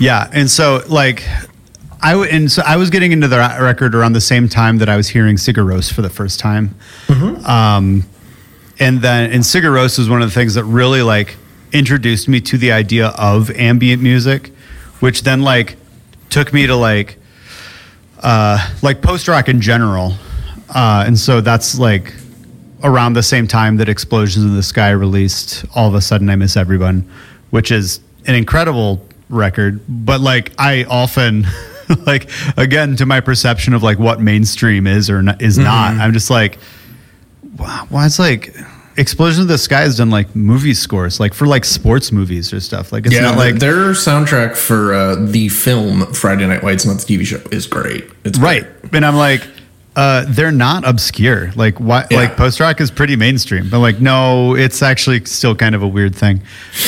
yeah 0.00 0.28
and 0.32 0.50
so 0.50 0.82
like 0.88 1.22
I 2.02 2.10
w- 2.12 2.28
and 2.30 2.50
so 2.52 2.62
I 2.66 2.76
was 2.76 2.90
getting 2.90 3.12
into 3.12 3.28
the 3.28 3.38
record 3.38 3.94
around 3.94 4.12
the 4.14 4.20
same 4.20 4.48
time 4.48 4.78
that 4.78 4.88
I 4.90 4.96
was 4.96 5.08
hearing 5.08 5.36
Sigur 5.36 5.64
Rós 5.64 5.90
for 5.90 6.02
the 6.02 6.10
first 6.10 6.38
time. 6.40 6.74
Um, 7.08 8.04
and 8.80 9.00
then 9.00 9.30
and 9.30 9.42
Sigur 9.42 9.70
Rós 9.72 9.96
was 9.98 10.08
one 10.10 10.20
of 10.20 10.28
the 10.28 10.34
things 10.34 10.54
that 10.54 10.64
really 10.64 11.00
like 11.02 11.36
introduced 11.74 12.28
me 12.28 12.40
to 12.40 12.56
the 12.56 12.72
idea 12.72 13.08
of 13.08 13.50
ambient 13.50 14.00
music, 14.00 14.52
which 15.00 15.22
then 15.22 15.42
like 15.42 15.76
took 16.30 16.52
me 16.52 16.66
to 16.66 16.76
like 16.76 17.18
uh, 18.20 18.70
like 18.80 19.02
post 19.02 19.28
rock 19.28 19.48
in 19.48 19.60
general. 19.60 20.14
Uh, 20.74 21.04
and 21.06 21.18
so 21.18 21.40
that's 21.40 21.78
like 21.78 22.14
around 22.82 23.12
the 23.12 23.22
same 23.22 23.46
time 23.46 23.76
that 23.76 23.88
Explosions 23.88 24.44
in 24.44 24.54
the 24.54 24.62
Sky 24.62 24.90
released 24.90 25.64
All 25.74 25.88
of 25.88 25.94
a 25.94 26.00
Sudden 26.00 26.30
I 26.30 26.36
Miss 26.36 26.56
Everyone, 26.56 27.10
which 27.50 27.70
is 27.70 28.00
an 28.26 28.34
incredible 28.34 29.06
record. 29.28 29.80
But 29.88 30.20
like 30.20 30.52
I 30.58 30.84
often 30.84 31.46
like 32.06 32.30
again 32.56 32.96
to 32.96 33.06
my 33.06 33.20
perception 33.20 33.74
of 33.74 33.82
like 33.82 33.98
what 33.98 34.20
mainstream 34.20 34.86
is 34.86 35.10
or 35.10 35.22
not, 35.22 35.42
is 35.42 35.58
not, 35.58 35.94
I'm 35.94 36.12
just 36.12 36.30
like, 36.30 36.58
wow, 37.58 37.86
why 37.90 38.06
it's 38.06 38.18
like 38.18 38.54
Explosion 38.96 39.42
of 39.42 39.48
the 39.48 39.58
Sky 39.58 39.80
has 39.80 39.96
done 39.96 40.10
like 40.10 40.34
movie 40.36 40.74
scores, 40.74 41.18
like 41.18 41.34
for 41.34 41.46
like 41.46 41.64
sports 41.64 42.12
movies 42.12 42.52
or 42.52 42.60
stuff. 42.60 42.92
Like 42.92 43.06
it's 43.06 43.14
yeah. 43.14 43.22
not 43.22 43.36
like 43.36 43.56
their 43.56 43.90
soundtrack 43.92 44.56
for 44.56 44.94
uh, 44.94 45.16
the 45.16 45.48
film 45.48 46.06
Friday 46.12 46.46
Night 46.46 46.62
Lights, 46.62 46.86
not 46.86 46.98
the 46.98 47.04
TV 47.18 47.24
show, 47.26 47.40
is 47.50 47.66
great. 47.66 48.04
It's 48.24 48.38
right 48.38 48.62
great. 48.82 48.94
and 48.94 49.04
i'm 49.04 49.16
like 49.16 49.46
uh, 49.96 50.24
they're 50.28 50.50
not 50.50 50.84
obscure 50.84 51.52
like 51.54 51.78
why 51.78 52.04
Yeah. 52.10 52.16
like 52.16 52.36
post 52.36 52.58
rock 52.58 52.80
is 52.80 52.90
pretty 52.90 53.14
mainstream 53.14 53.70
but 53.70 53.78
like 53.78 54.00
no 54.00 54.56
it's 54.56 54.82
actually 54.82 55.24
still 55.24 55.54
kind 55.54 55.74
of 55.76 55.82
a 55.84 55.86
weird 55.88 56.16
thing 56.16 56.42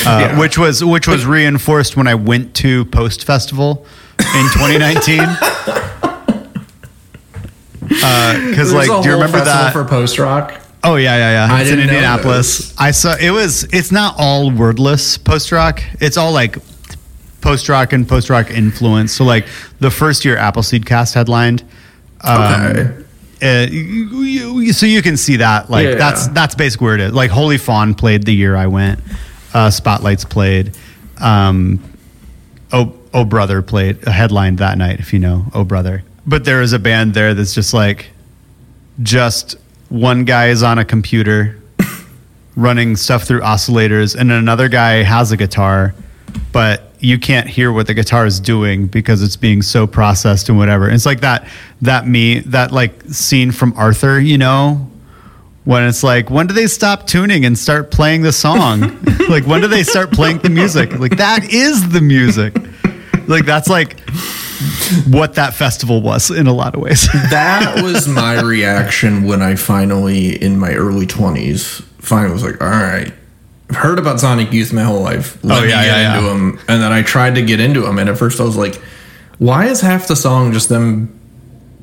uh, 0.04 0.18
Yeah. 0.22 0.38
which 0.40 0.58
was 0.58 0.84
which 0.84 1.06
was 1.06 1.24
reinforced 1.24 1.96
when 1.96 2.08
i 2.08 2.16
went 2.16 2.54
to 2.56 2.84
post 2.86 3.24
festival 3.24 3.86
in 4.18 4.46
2019 4.54 5.18
because 8.50 8.72
like 8.72 8.88
do 9.02 9.08
you 9.08 9.14
remember 9.14 9.38
that 9.38 9.72
for 9.72 9.84
post 9.84 10.18
rock? 10.18 10.60
Oh 10.88 10.94
yeah, 10.96 11.16
yeah, 11.16 11.46
yeah. 11.48 11.54
I 11.54 11.62
It's 11.62 11.70
in 11.70 11.80
Indianapolis. 11.80 12.72
I 12.78 12.92
saw 12.92 13.16
it 13.20 13.30
was. 13.30 13.64
It's 13.72 13.90
not 13.90 14.14
all 14.18 14.50
wordless 14.52 15.18
post 15.18 15.50
rock. 15.50 15.82
It's 16.00 16.16
all 16.16 16.32
like 16.32 16.58
post 17.40 17.68
rock 17.68 17.92
and 17.92 18.08
post 18.08 18.30
rock 18.30 18.50
influence. 18.50 19.12
So 19.12 19.24
like 19.24 19.46
the 19.80 19.90
first 19.90 20.24
year 20.24 20.36
Appleseed 20.36 20.86
Cast 20.86 21.14
headlined. 21.14 21.64
Um, 22.20 22.42
Okay. 22.42 22.92
uh, 23.42 23.66
you- 23.70 24.22
you- 24.60 24.72
so 24.72 24.86
you 24.86 25.02
can 25.02 25.16
see 25.16 25.36
that 25.36 25.70
like 25.70 25.86
Yeah. 25.86 25.94
that's 25.96 26.28
that's 26.28 26.54
basically 26.54 26.84
where 26.86 26.94
it 26.94 27.00
is. 27.00 27.12
Like 27.12 27.30
Holy 27.30 27.58
Fawn 27.58 27.94
played 27.94 28.24
the 28.24 28.34
year 28.34 28.54
I 28.54 28.66
went. 28.68 29.00
Uh, 29.52 29.70
Spotlights 29.70 30.24
played. 30.24 30.72
Um, 31.18 31.80
o- 32.72 32.92
Oh 33.12 33.24
Brother 33.24 33.60
played 33.62 34.06
a 34.06 34.12
headline 34.12 34.56
that 34.56 34.76
night, 34.78 35.00
if 35.00 35.12
you 35.12 35.18
know 35.18 35.46
Oh 35.52 35.64
Brother. 35.64 36.04
But 36.26 36.44
there 36.44 36.62
is 36.62 36.72
a 36.72 36.78
band 36.78 37.14
there 37.14 37.34
that's 37.34 37.54
just 37.54 37.72
like, 37.74 38.06
just 39.02 39.56
one 39.88 40.24
guy 40.24 40.48
is 40.48 40.62
on 40.62 40.78
a 40.78 40.84
computer 40.84 41.60
running 42.56 42.96
stuff 42.96 43.24
through 43.24 43.40
oscillators, 43.40 44.16
and 44.16 44.30
another 44.32 44.68
guy 44.68 45.02
has 45.02 45.32
a 45.32 45.36
guitar, 45.36 45.94
but 46.52 46.82
you 46.98 47.18
can't 47.18 47.46
hear 47.46 47.72
what 47.72 47.86
the 47.86 47.94
guitar 47.94 48.26
is 48.26 48.40
doing 48.40 48.86
because 48.86 49.22
it's 49.22 49.36
being 49.36 49.62
so 49.62 49.86
processed 49.86 50.48
and 50.48 50.58
whatever. 50.58 50.90
It's 50.90 51.06
like 51.06 51.20
that 51.20 51.48
that 51.82 52.06
me 52.06 52.40
that 52.40 52.72
like 52.72 53.02
scene 53.04 53.52
from 53.52 53.74
Arthur, 53.76 54.18
you 54.18 54.38
know, 54.38 54.90
when 55.64 55.84
it's 55.84 56.02
like 56.02 56.30
when 56.30 56.46
do 56.46 56.54
they 56.54 56.66
stop 56.66 57.06
tuning 57.06 57.44
and 57.44 57.58
start 57.58 57.90
playing 57.90 58.22
the 58.22 58.32
song? 58.32 58.80
like 59.28 59.46
when 59.46 59.60
do 59.60 59.68
they 59.68 59.82
start 59.82 60.10
playing 60.10 60.38
the 60.38 60.50
music? 60.50 60.98
Like 60.98 61.16
that 61.18 61.52
is 61.52 61.90
the 61.90 62.00
music. 62.00 62.56
Like 63.28 63.44
that's 63.44 63.68
like 63.68 63.98
what 65.08 65.34
that 65.34 65.54
festival 65.54 66.00
was 66.00 66.30
in 66.30 66.46
a 66.46 66.52
lot 66.52 66.74
of 66.74 66.80
ways. 66.80 67.06
that 67.30 67.82
was 67.82 68.08
my 68.08 68.40
reaction 68.40 69.24
when 69.24 69.42
I 69.42 69.54
finally, 69.56 70.40
in 70.42 70.58
my 70.58 70.72
early 70.74 71.06
twenties, 71.06 71.82
finally 71.98 72.32
was 72.32 72.42
like, 72.44 72.60
"All 72.62 72.68
right, 72.68 73.12
I've 73.70 73.76
heard 73.76 73.98
about 73.98 74.20
Sonic 74.20 74.52
Youth 74.52 74.72
my 74.72 74.82
whole 74.82 75.00
life. 75.02 75.42
Let 75.44 75.58
Oh, 75.58 75.60
me 75.62 75.68
get 75.68 75.84
yeah, 75.86 76.14
into 76.16 76.26
yeah. 76.26 76.32
them." 76.32 76.58
And 76.68 76.82
then 76.82 76.92
I 76.92 77.02
tried 77.02 77.34
to 77.34 77.42
get 77.42 77.60
into 77.60 77.80
them, 77.82 77.98
and 77.98 78.08
at 78.08 78.16
first 78.18 78.40
I 78.40 78.44
was 78.44 78.56
like, 78.56 78.76
"Why 79.38 79.66
is 79.66 79.80
half 79.80 80.08
the 80.08 80.16
song 80.16 80.52
just 80.52 80.68
them 80.68 81.12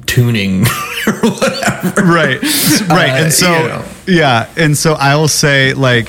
tuning 0.05 0.61
or 1.07 1.13
whatever?" 1.29 2.01
right 2.03 2.41
right 2.89 3.11
Uh, 3.11 3.23
and 3.23 3.33
so 3.33 3.51
you 3.61 3.67
know. 3.67 3.85
yeah 4.07 4.49
and 4.57 4.77
so 4.77 4.93
i 4.93 5.15
will 5.15 5.27
say 5.27 5.73
like 5.73 6.07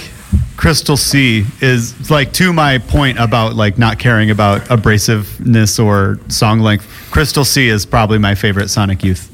crystal 0.56 0.96
c 0.96 1.44
is 1.60 2.10
like 2.10 2.32
to 2.32 2.52
my 2.52 2.78
point 2.78 3.18
about 3.18 3.54
like 3.54 3.76
not 3.76 3.98
caring 3.98 4.30
about 4.30 4.60
abrasiveness 4.70 5.82
or 5.84 6.18
song 6.28 6.60
length 6.60 6.86
crystal 7.10 7.44
c 7.44 7.68
is 7.68 7.84
probably 7.84 8.18
my 8.18 8.34
favorite 8.34 8.68
sonic 8.68 9.02
youth 9.02 9.30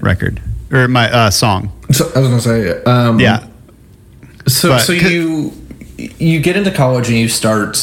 record 0.00 0.40
or 0.70 0.88
my 0.88 1.10
uh, 1.12 1.30
song. 1.30 1.70
So 1.90 2.10
I 2.14 2.18
was 2.20 2.28
gonna 2.28 2.40
say, 2.40 2.82
um, 2.84 3.20
yeah. 3.20 3.46
So, 4.48 4.70
But- 4.70 4.78
so 4.80 4.92
you 4.92 5.52
you 6.18 6.40
get 6.40 6.56
into 6.56 6.70
college 6.70 7.08
and 7.08 7.18
you 7.18 7.28
start 7.28 7.78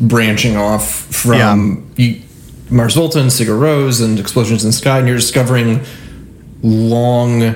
branching 0.00 0.56
off 0.56 0.88
from 1.12 1.92
you, 1.96 2.22
Mars 2.70 2.94
Volta 2.94 3.18
and 3.20 3.30
Sigur 3.30 3.58
Rós 3.58 4.02
and 4.02 4.18
Explosions 4.18 4.62
in 4.62 4.68
the 4.68 4.72
Sky, 4.72 4.98
and 4.98 5.08
you're 5.08 5.16
discovering 5.16 5.80
long, 6.62 7.54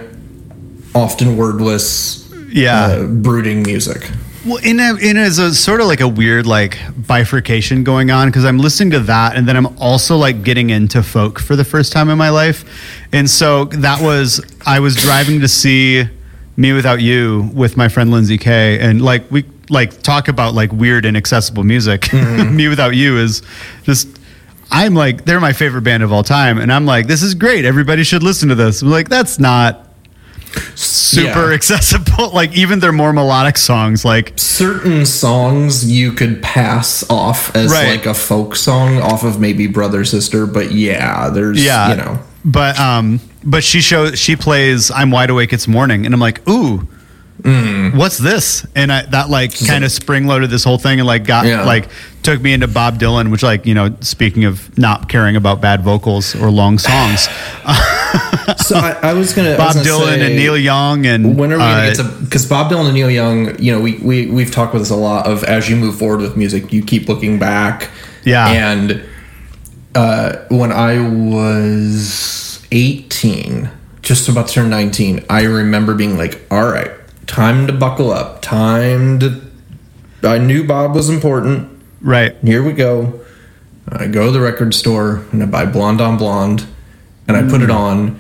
often 0.95 1.37
wordless, 1.37 2.20
Yeah. 2.51 2.87
uh, 2.87 3.07
brooding 3.07 3.63
music. 3.63 4.11
Well, 4.45 4.57
in 4.65 4.81
a, 4.81 4.97
in 4.97 5.19
as 5.19 5.39
a 5.39 5.55
sort 5.55 5.83
of 5.83 5.87
like 5.87 6.01
a 6.01 6.09
weird 6.09 6.47
like 6.47 6.79
bifurcation 6.97 7.85
going 7.85 8.11
on 8.11 8.29
because 8.29 8.45
I'm 8.47 8.59
listening 8.59 8.91
to 8.93 9.01
that 9.01 9.37
and 9.37 9.47
then 9.47 9.55
I'm 9.55 9.67
also 9.79 10.17
like 10.17 10.43
getting 10.43 10.71
into 10.71 11.03
folk 11.03 11.39
for 11.39 11.57
the 11.57 11.65
first 11.65 11.93
time 11.93 12.09
in 12.09 12.17
my 12.17 12.31
life, 12.31 12.65
and 13.13 13.29
so 13.29 13.67
that 13.67 14.01
was 14.01 14.41
I 14.67 14.81
was 14.81 14.97
driving 14.97 15.41
to 15.41 15.49
see 15.49 16.05
Me 16.57 16.73
Without 16.73 17.03
You 17.03 17.51
with 17.53 17.77
my 17.77 17.89
friend 17.89 18.11
Lindsay 18.11 18.39
k 18.39 18.79
and 18.81 19.03
like 19.03 19.31
we 19.31 19.45
like 19.69 20.01
talk 20.03 20.29
about 20.29 20.55
like 20.55 20.73
weird 20.73 21.05
inaccessible 21.05 21.63
music. 21.63 22.11
Me 22.13 22.69
Without 22.69 22.97
You 22.97 23.19
is 23.19 23.43
just. 23.83 24.09
I'm 24.73 24.95
like, 24.95 25.25
they're 25.25 25.41
my 25.41 25.53
favorite 25.53 25.83
band 25.83 26.05
of 26.05 26.13
all 26.13 26.23
time. 26.23 26.59
And 26.59 26.73
I'm 26.73 26.87
like, 26.87 27.09
this 27.09 27.25
is 27.25 27.35
great. 27.35 27.65
Everybody 27.65 28.05
should 28.05 28.23
listen 28.23 28.51
to 28.51 28.55
this. 28.55 28.83
I'm 28.83 28.89
like, 28.89 29.09
that's 29.09 29.41
not 29.41 29.90
super 30.75 31.49
Yeah. 31.49 31.55
accessible. 31.55 32.31
Like, 32.33 32.53
even 32.57 32.81
their 32.81 32.93
more 32.93 33.13
melodic 33.13 33.57
songs, 33.59 34.05
like, 34.05 34.33
Certain 34.37 35.05
songs 35.07 35.91
you 35.91 36.13
could 36.13 36.43
pass 36.43 37.05
off 37.11 37.55
as 37.57 37.71
Right. 37.73 37.91
like 37.97 38.07
a 38.07 38.15
folk 38.15 38.57
song 38.57 39.01
off 39.01 39.25
of 39.25 39.41
maybe 39.41 39.67
Brother 39.67 40.05
Sister, 40.05 40.47
but 40.47 40.73
yeah, 40.73 41.29
there's 41.31 41.63
yeah 41.63 41.91
you 41.91 41.97
know 41.97 42.19
but 42.45 42.79
um 42.81 43.21
but 43.45 43.63
she 43.63 43.83
shows 43.83 44.19
she 44.19 44.35
plays 44.35 44.91
i'm 44.91 45.11
wide 45.11 45.29
awake 45.29 45.53
it's 45.53 45.69
morning 45.69 46.07
and 46.07 46.15
i'm 46.15 46.21
like 46.21 46.41
ooh 46.49 46.89
Mm. 47.43 47.95
what's 47.97 48.17
this 48.19 48.67
and 48.75 48.93
I, 48.93 49.03
that 49.07 49.29
like 49.31 49.59
kind 49.67 49.83
of 49.85 49.91
spring 49.93 50.27
loaded 50.27 50.51
this 50.51 50.63
whole 50.65 50.77
thing 50.79 51.01
and 51.01 51.07
like 51.07 51.25
got 51.25 51.47
Yeah. 51.47 51.65
like 51.65 51.89
took 52.23 52.41
me 52.41 52.53
into 52.55 52.67
bob 52.69 52.99
dylan 52.99 53.31
which 53.31 53.43
like 53.43 53.65
you 53.67 53.73
know 53.75 53.95
speaking 54.01 54.45
of 54.45 54.77
not 54.79 55.09
caring 55.09 55.37
about 55.37 55.61
bad 55.63 55.83
vocals 55.83 56.35
or 56.35 56.51
long 56.51 56.79
songs 56.79 57.29
So 58.59 58.77
I, 58.77 59.11
I 59.11 59.13
was 59.15 59.33
gonna 59.33 59.57
bob 59.57 59.75
was 59.75 59.87
gonna 59.87 59.89
dylan 59.89 60.19
say- 60.19 60.27
and 60.27 60.37
neil 60.37 60.57
young 60.57 61.07
and 61.07 61.37
When 61.39 61.53
are 61.53 61.57
we 61.57 61.63
uh, 61.63 61.67
gonna 61.77 61.87
get 61.89 61.97
to? 61.97 62.25
Because 62.25 62.47
Bob 62.47 62.71
Dylan 62.71 62.87
and 62.87 62.95
Neil 62.95 63.11
Young, 63.11 63.59
you 63.59 63.73
know, 63.73 63.81
we 63.81 63.99
we 63.99 64.27
we've 64.27 64.51
talked 64.53 64.73
about 64.73 64.81
this 64.81 64.91
a 64.91 64.97
lot. 64.97 65.27
Of 65.27 65.43
as 65.45 65.69
you 65.69 65.77
move 65.77 65.99
forward 65.99 66.21
with 66.21 66.37
music, 66.37 66.73
you 66.73 66.83
keep 66.83 67.09
looking 67.09 67.39
back. 67.39 67.91
Yeah. 68.25 68.49
And 68.49 69.03
uh, 69.95 70.37
when 70.51 70.71
I 70.73 71.01
was 71.01 72.65
eighteen, 72.71 73.71
just 74.03 74.29
about 74.29 74.49
to 74.49 74.55
turn 74.55 74.71
nineteen, 74.71 75.25
I 75.29 75.45
remember 75.45 75.95
being 75.95 76.17
like, 76.17 76.41
"All 76.51 76.67
right, 76.69 76.91
time 77.27 77.67
to 77.67 77.73
buckle 77.73 78.11
up. 78.11 78.43
Time 78.43 79.19
to." 79.21 79.41
I 80.23 80.39
knew 80.39 80.65
Bob 80.67 80.95
was 80.95 81.09
important. 81.09 81.83
right 82.03 82.37
Here 82.43 82.63
we 82.63 82.73
go. 82.73 83.21
I 83.89 84.07
go 84.07 84.27
to 84.27 84.31
the 84.31 84.41
record 84.41 84.75
store 84.75 85.25
and 85.33 85.43
I 85.43 85.47
buy 85.47 85.65
Blonde 85.67 86.01
on 86.01 86.19
Blonde, 86.19 86.67
and 87.35 87.47
I 87.47 87.51
put 87.51 87.63
it 87.63 87.71
on. 87.71 88.19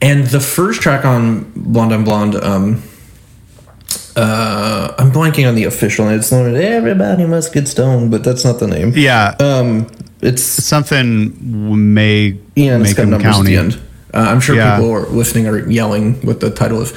And 0.00 0.26
the 0.26 0.40
first 0.40 0.80
track 0.82 1.04
on 1.04 1.50
Blonde 1.56 1.92
on 1.92 2.04
Blonde, 2.04 2.34
um, 2.36 2.82
uh, 4.16 4.94
I'm 4.98 5.10
blanking 5.10 5.48
on 5.48 5.54
the 5.54 5.64
official. 5.64 6.08
It's 6.08 6.30
not 6.30 6.46
Everybody 6.46 7.26
must 7.26 7.52
get 7.52 7.66
stoned, 7.68 8.10
but 8.10 8.22
that's 8.22 8.44
not 8.44 8.58
the 8.60 8.66
name. 8.66 8.92
yeah 8.94 9.34
Um, 9.40 9.86
it's 10.20 10.42
something 10.42 11.32
may 11.96 12.36
yeah, 12.54 12.78
make 12.78 12.96
them 12.96 13.18
county 13.20 13.50
the 13.52 13.56
end. 13.56 13.80
Uh, 14.12 14.18
I'm 14.18 14.40
sure 14.40 14.54
Yeah. 14.56 14.76
people 14.76 14.92
are 14.92 15.06
listening 15.08 15.46
are 15.48 15.68
yelling 15.68 16.20
with 16.24 16.40
the 16.40 16.50
title 16.50 16.80
of. 16.80 16.92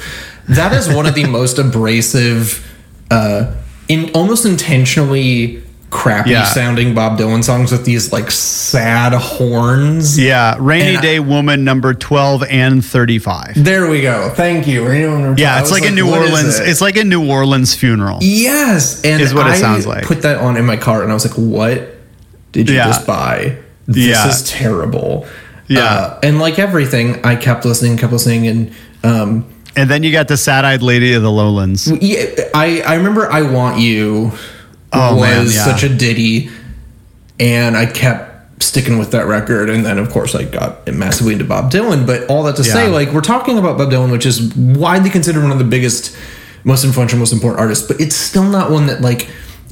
That 0.48 0.72
is 0.72 0.88
one 0.88 1.06
of 1.06 1.14
the 1.14 1.24
most 1.38 1.58
abrasive, 1.58 2.64
uh, 3.10 3.52
in 3.88 4.10
almost 4.14 4.46
intentionally 4.46 5.62
crappy 5.90 6.30
Yeah. 6.30 6.44
sounding 6.44 6.94
Bob 6.94 7.18
Dylan 7.18 7.42
songs 7.42 7.72
with 7.72 7.84
these 7.86 8.12
like 8.12 8.30
sad 8.30 9.14
horns. 9.14 10.18
yeah 10.18 10.56
rainy 10.58 10.88
And 10.90 10.98
I- 10.98 11.00
day 11.00 11.20
woman 11.20 11.64
number 11.64 11.94
12 11.94 12.44
and 12.44 12.84
35 12.84 13.52
There 13.56 13.88
we 13.88 14.02
go. 14.02 14.30
Thank 14.34 14.66
you. 14.66 14.86
I 14.86 15.34
yeah 15.36 15.60
it's 15.60 15.70
was 15.70 15.80
like 15.80 15.90
a 15.90 15.94
new 15.94 16.08
orleans 16.10 16.58
it? 16.60 16.68
it's 16.68 16.80
like 16.80 16.96
a 16.96 17.04
new 17.04 17.26
orleans 17.28 17.74
funeral 17.74 18.18
yes, 18.20 19.02
and 19.04 19.22
is 19.22 19.32
what 19.32 19.46
it 19.46 19.50
I 19.52 19.56
sounds 19.56 19.86
like. 19.86 20.04
Put 20.04 20.22
that 20.22 20.38
on 20.38 20.56
in 20.56 20.66
my 20.66 20.76
car, 20.76 21.02
and 21.02 21.10
I 21.10 21.14
was 21.14 21.24
like, 21.26 21.36
"What 21.38 21.96
did 22.52 22.68
you 22.68 22.76
Yeah. 22.76 22.86
just 22.86 23.06
buy? 23.06 23.56
This 23.86 24.06
Yeah. 24.06 24.28
is 24.28 24.42
terrible." 24.42 25.26
Yeah. 25.68 25.80
Uh, 25.84 26.18
and 26.22 26.38
like 26.38 26.58
everything, 26.58 27.20
I 27.24 27.36
kept 27.36 27.64
listening, 27.64 27.96
kept 27.98 28.12
listening, 28.12 28.46
and 28.46 28.70
um, 29.04 29.44
And 29.76 29.88
then 29.90 30.02
you 30.02 30.10
got 30.12 30.28
the 30.28 30.36
sad-eyed 30.36 30.82
lady 30.82 31.12
of 31.14 31.22
the 31.22 31.30
lowlands. 31.30 31.90
Yeah, 32.00 32.24
I 32.54 32.82
I 32.86 32.94
remember 32.96 33.30
I 33.30 33.42
want 33.42 33.78
you 33.78 34.32
Oh, 34.92 35.16
was 35.16 35.22
man, 35.22 35.44
yeah. 35.46 35.64
such 35.64 35.82
a 35.82 35.88
ditty, 35.94 36.50
and 37.38 37.76
I 37.76 37.86
kept 37.86 38.62
sticking 38.62 38.98
with 38.98 39.12
that 39.12 39.26
record, 39.26 39.70
and 39.70 39.84
then 39.84 39.98
of 39.98 40.10
course 40.10 40.34
I 40.34 40.44
got 40.44 40.86
massively 40.92 41.32
into 41.34 41.44
Bob 41.44 41.70
Dylan. 41.70 42.06
But 42.06 42.28
all 42.28 42.42
that 42.44 42.56
to 42.56 42.64
say, 42.64 42.88
like 42.88 43.12
we're 43.12 43.20
talking 43.20 43.58
about 43.58 43.78
Bob 43.78 43.90
Dylan, 43.90 44.10
which 44.10 44.26
is 44.26 44.54
widely 44.56 45.10
considered 45.10 45.42
one 45.42 45.52
of 45.52 45.58
the 45.58 45.64
biggest, 45.64 46.16
most 46.64 46.84
influential, 46.84 47.18
most 47.18 47.32
important 47.32 47.60
artists, 47.60 47.86
but 47.86 48.00
it's 48.00 48.16
still 48.16 48.44
not 48.44 48.70
one 48.70 48.86
that 48.86 49.00
like. 49.00 49.28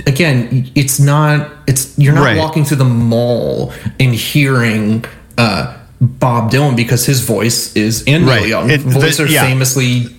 Again, 0.06 0.70
it's 0.74 1.00
not. 1.00 1.50
It's 1.66 1.98
you're 1.98 2.12
not 2.14 2.22
Right. 2.24 2.36
walking 2.38 2.66
through 2.66 2.76
the 2.76 2.84
mall 2.84 3.72
and 3.98 4.14
hearing 4.14 5.06
uh, 5.38 5.74
Bob 6.02 6.50
Dylan 6.52 6.76
because 6.76 7.06
his 7.06 7.22
voice 7.22 7.74
is 7.74 8.04
and 8.06 8.26
Neil 8.26 8.34
Right. 8.34 8.46
Young 8.46 8.70
It- 8.70 8.84
the- 8.84 8.90
voice 8.90 9.18
are 9.20 9.26
yeah. 9.26 9.46
famously 9.46 10.14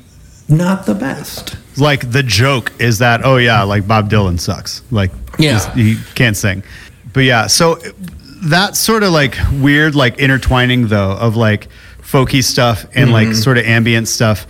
not 0.49 0.85
the 0.85 0.95
best. 0.95 1.57
Like 1.77 2.11
the 2.11 2.23
joke 2.23 2.71
is 2.79 2.99
that 2.99 3.23
oh 3.25 3.37
yeah, 3.37 3.63
like 3.63 3.87
Bob 3.87 4.09
Dylan 4.09 4.39
sucks. 4.39 4.81
Like 4.91 5.11
Yeah. 5.37 5.73
he 5.75 5.97
can't 6.15 6.35
sing. 6.37 6.63
But 7.13 7.21
yeah, 7.23 7.47
so 7.47 7.75
that 8.43 8.75
sort 8.75 9.03
of 9.03 9.11
like 9.11 9.35
weird 9.53 9.95
like 9.95 10.19
intertwining 10.19 10.87
though 10.87 11.11
of 11.11 11.35
like 11.35 11.67
folky 12.01 12.43
stuff 12.43 12.85
and 12.93 13.11
like 13.11 13.33
sort 13.33 13.57
of 13.57 13.65
ambient 13.65 14.07
stuff 14.07 14.47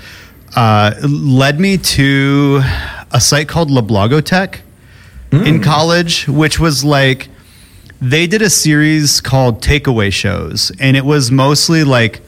uh, 0.55 0.93
led 1.07 1.59
me 1.59 1.77
to 1.77 2.61
a 3.11 3.19
site 3.19 3.47
called 3.47 3.71
La 3.71 3.81
Blogothèque 3.81 4.59
in 5.31 5.61
college, 5.61 6.27
which 6.27 6.59
was 6.59 6.83
like 6.85 7.27
they 7.99 8.27
did 8.27 8.41
a 8.41 8.49
series 8.49 9.19
called 9.21 9.61
Takeaway 9.61 10.11
Shows, 10.13 10.71
and 10.79 10.95
it 10.95 11.03
was 11.03 11.31
mostly 11.31 11.83
like 11.83 12.21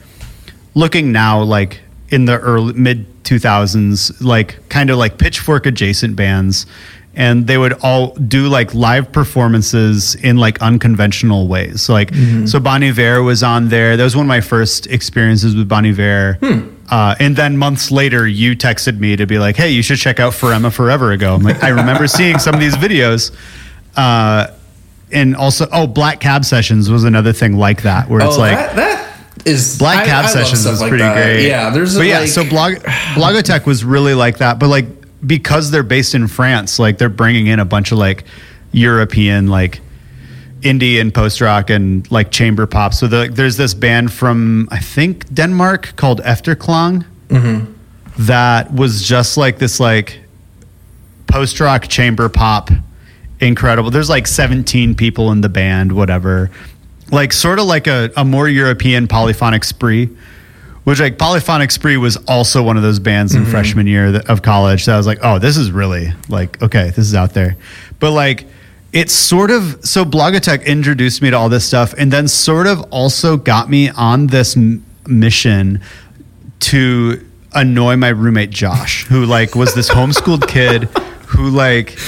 looking 0.74 1.12
now 1.12 1.42
like 1.42 1.80
in 2.10 2.24
the 2.24 2.38
early 2.38 2.72
mid 2.74 3.06
2000s 3.24 4.20
like 4.20 4.68
kind 4.68 4.90
of 4.90 4.98
like 4.98 5.18
pitchfork 5.18 5.66
adjacent 5.66 6.16
bands. 6.16 6.66
And 7.14 7.48
they 7.48 7.58
would 7.58 7.72
all 7.82 8.14
do 8.14 8.48
like 8.48 8.72
live 8.72 9.10
performances 9.10 10.14
in 10.14 10.36
like 10.36 10.62
unconventional 10.62 11.48
ways. 11.48 11.82
So 11.82 11.92
like 11.92 12.14
so 12.46 12.60
Bon 12.60 12.82
Iver 12.82 13.22
was 13.22 13.42
on 13.42 13.68
there. 13.68 13.96
That 13.96 14.04
was 14.04 14.14
one 14.14 14.26
of 14.26 14.28
my 14.28 14.40
first 14.40 14.86
experiences 14.86 15.56
with 15.56 15.68
Bon 15.68 15.84
Iver. 15.84 16.38
Uh, 16.88 17.14
and 17.18 17.36
then 17.36 17.56
months 17.56 17.90
later 17.90 18.26
you 18.26 18.56
texted 18.56 18.98
me 18.98 19.16
to 19.16 19.26
be 19.26 19.38
like 19.38 19.56
hey 19.56 19.70
you 19.70 19.82
should 19.82 19.98
check 19.98 20.20
out 20.20 20.34
For 20.34 20.52
Emma 20.52 20.70
Forever 20.70 21.12
ago. 21.12 21.34
I'm 21.34 21.42
like 21.42 21.62
I 21.62 21.70
remember 21.70 22.06
seeing 22.18 22.38
some 22.38 22.54
of 22.54 22.60
these 22.60 22.76
videos. 22.76 23.32
Uh, 23.96 24.48
and 25.12 25.34
also 25.34 25.66
oh 25.72 25.88
black 25.88 26.20
cab 26.20 26.44
sessions 26.44 26.88
was 26.88 27.02
another 27.02 27.32
thing 27.32 27.56
like 27.56 27.82
that 27.82 28.08
where 28.08 28.20
it's 28.20 28.36
oh, 28.36 28.40
like 28.40 28.56
that, 28.56 28.76
that 28.76 28.99
is 29.46 29.78
Black 29.78 30.06
Cab 30.06 30.18
I 30.18 30.22
love 30.22 30.30
Sessions 30.30 30.66
was 30.66 30.80
like 30.80 30.88
pretty 30.88 31.02
that. 31.02 31.14
great. 31.14 31.46
Yeah, 31.46 31.70
there's 31.70 31.94
but 31.94 32.02
a, 32.02 32.08
yeah, 32.08 32.20
like, 32.20 32.28
so 32.28 32.48
blog 32.48 32.74
Blogothèque 33.14 33.66
was 33.66 33.84
really 33.84 34.14
like 34.14 34.38
that. 34.38 34.58
But 34.58 34.68
like 34.68 34.86
because 35.26 35.70
they're 35.70 35.82
based 35.82 36.14
in 36.14 36.28
France, 36.28 36.78
like 36.78 36.98
they're 36.98 37.08
bringing 37.08 37.46
in 37.46 37.58
a 37.60 37.64
bunch 37.64 37.92
of 37.92 37.98
like 37.98 38.24
European 38.72 39.48
like 39.48 39.80
indie 40.60 41.00
and 41.00 41.12
post 41.12 41.40
rock 41.40 41.70
and 41.70 42.10
like 42.10 42.30
chamber 42.30 42.66
pop. 42.66 42.94
So 42.94 43.06
the, 43.06 43.30
there's 43.32 43.56
this 43.56 43.74
band 43.74 44.12
from 44.12 44.68
I 44.70 44.78
think 44.78 45.32
Denmark 45.32 45.94
called 45.96 46.20
Efterklang 46.22 47.04
mm-hmm. 47.28 47.72
that 48.24 48.72
was 48.72 49.02
just 49.02 49.36
like 49.36 49.58
this 49.58 49.80
like 49.80 50.20
post 51.26 51.60
rock 51.60 51.86
chamber 51.88 52.28
pop 52.28 52.70
incredible 53.38 53.90
there's 53.90 54.10
like 54.10 54.26
17 54.26 54.94
people 54.96 55.30
in 55.30 55.40
the 55.40 55.48
band 55.48 55.92
whatever 55.92 56.50
like 57.10 57.32
sort 57.32 57.58
of 57.58 57.66
like 57.66 57.86
a, 57.86 58.10
a 58.16 58.24
more 58.24 58.48
european 58.48 59.06
polyphonic 59.08 59.64
spree 59.64 60.08
which 60.84 61.00
like 61.00 61.18
polyphonic 61.18 61.70
spree 61.70 61.96
was 61.96 62.16
also 62.28 62.62
one 62.62 62.76
of 62.76 62.82
those 62.82 62.98
bands 62.98 63.34
in 63.34 63.44
freshman 63.44 63.86
year 63.86 64.20
of 64.28 64.42
college 64.42 64.86
that 64.86 64.94
i 64.94 64.96
was 64.96 65.06
like 65.06 65.18
oh 65.22 65.38
this 65.38 65.56
is 65.56 65.70
really 65.70 66.12
like 66.28 66.60
okay 66.62 66.86
this 66.90 66.98
is 67.06 67.14
out 67.14 67.34
there 67.34 67.56
but 67.98 68.12
like 68.12 68.46
it's 68.92 69.12
sort 69.12 69.50
of 69.50 69.78
so 69.84 70.04
blogothèque 70.04 70.64
introduced 70.66 71.22
me 71.22 71.30
to 71.30 71.36
all 71.36 71.48
this 71.48 71.64
stuff 71.64 71.94
and 71.98 72.12
then 72.12 72.26
sort 72.26 72.66
of 72.66 72.80
also 72.90 73.36
got 73.36 73.70
me 73.70 73.88
on 73.90 74.26
this 74.28 74.56
m- 74.56 74.84
mission 75.06 75.80
to 76.60 77.24
annoy 77.52 77.96
my 77.96 78.08
roommate 78.08 78.50
Josh, 78.50 79.06
who 79.06 79.24
like 79.26 79.54
was 79.54 79.74
this 79.74 79.90
homeschooled 79.90 80.46
kid 80.48 80.84
who 81.26 81.50
like 81.50 81.98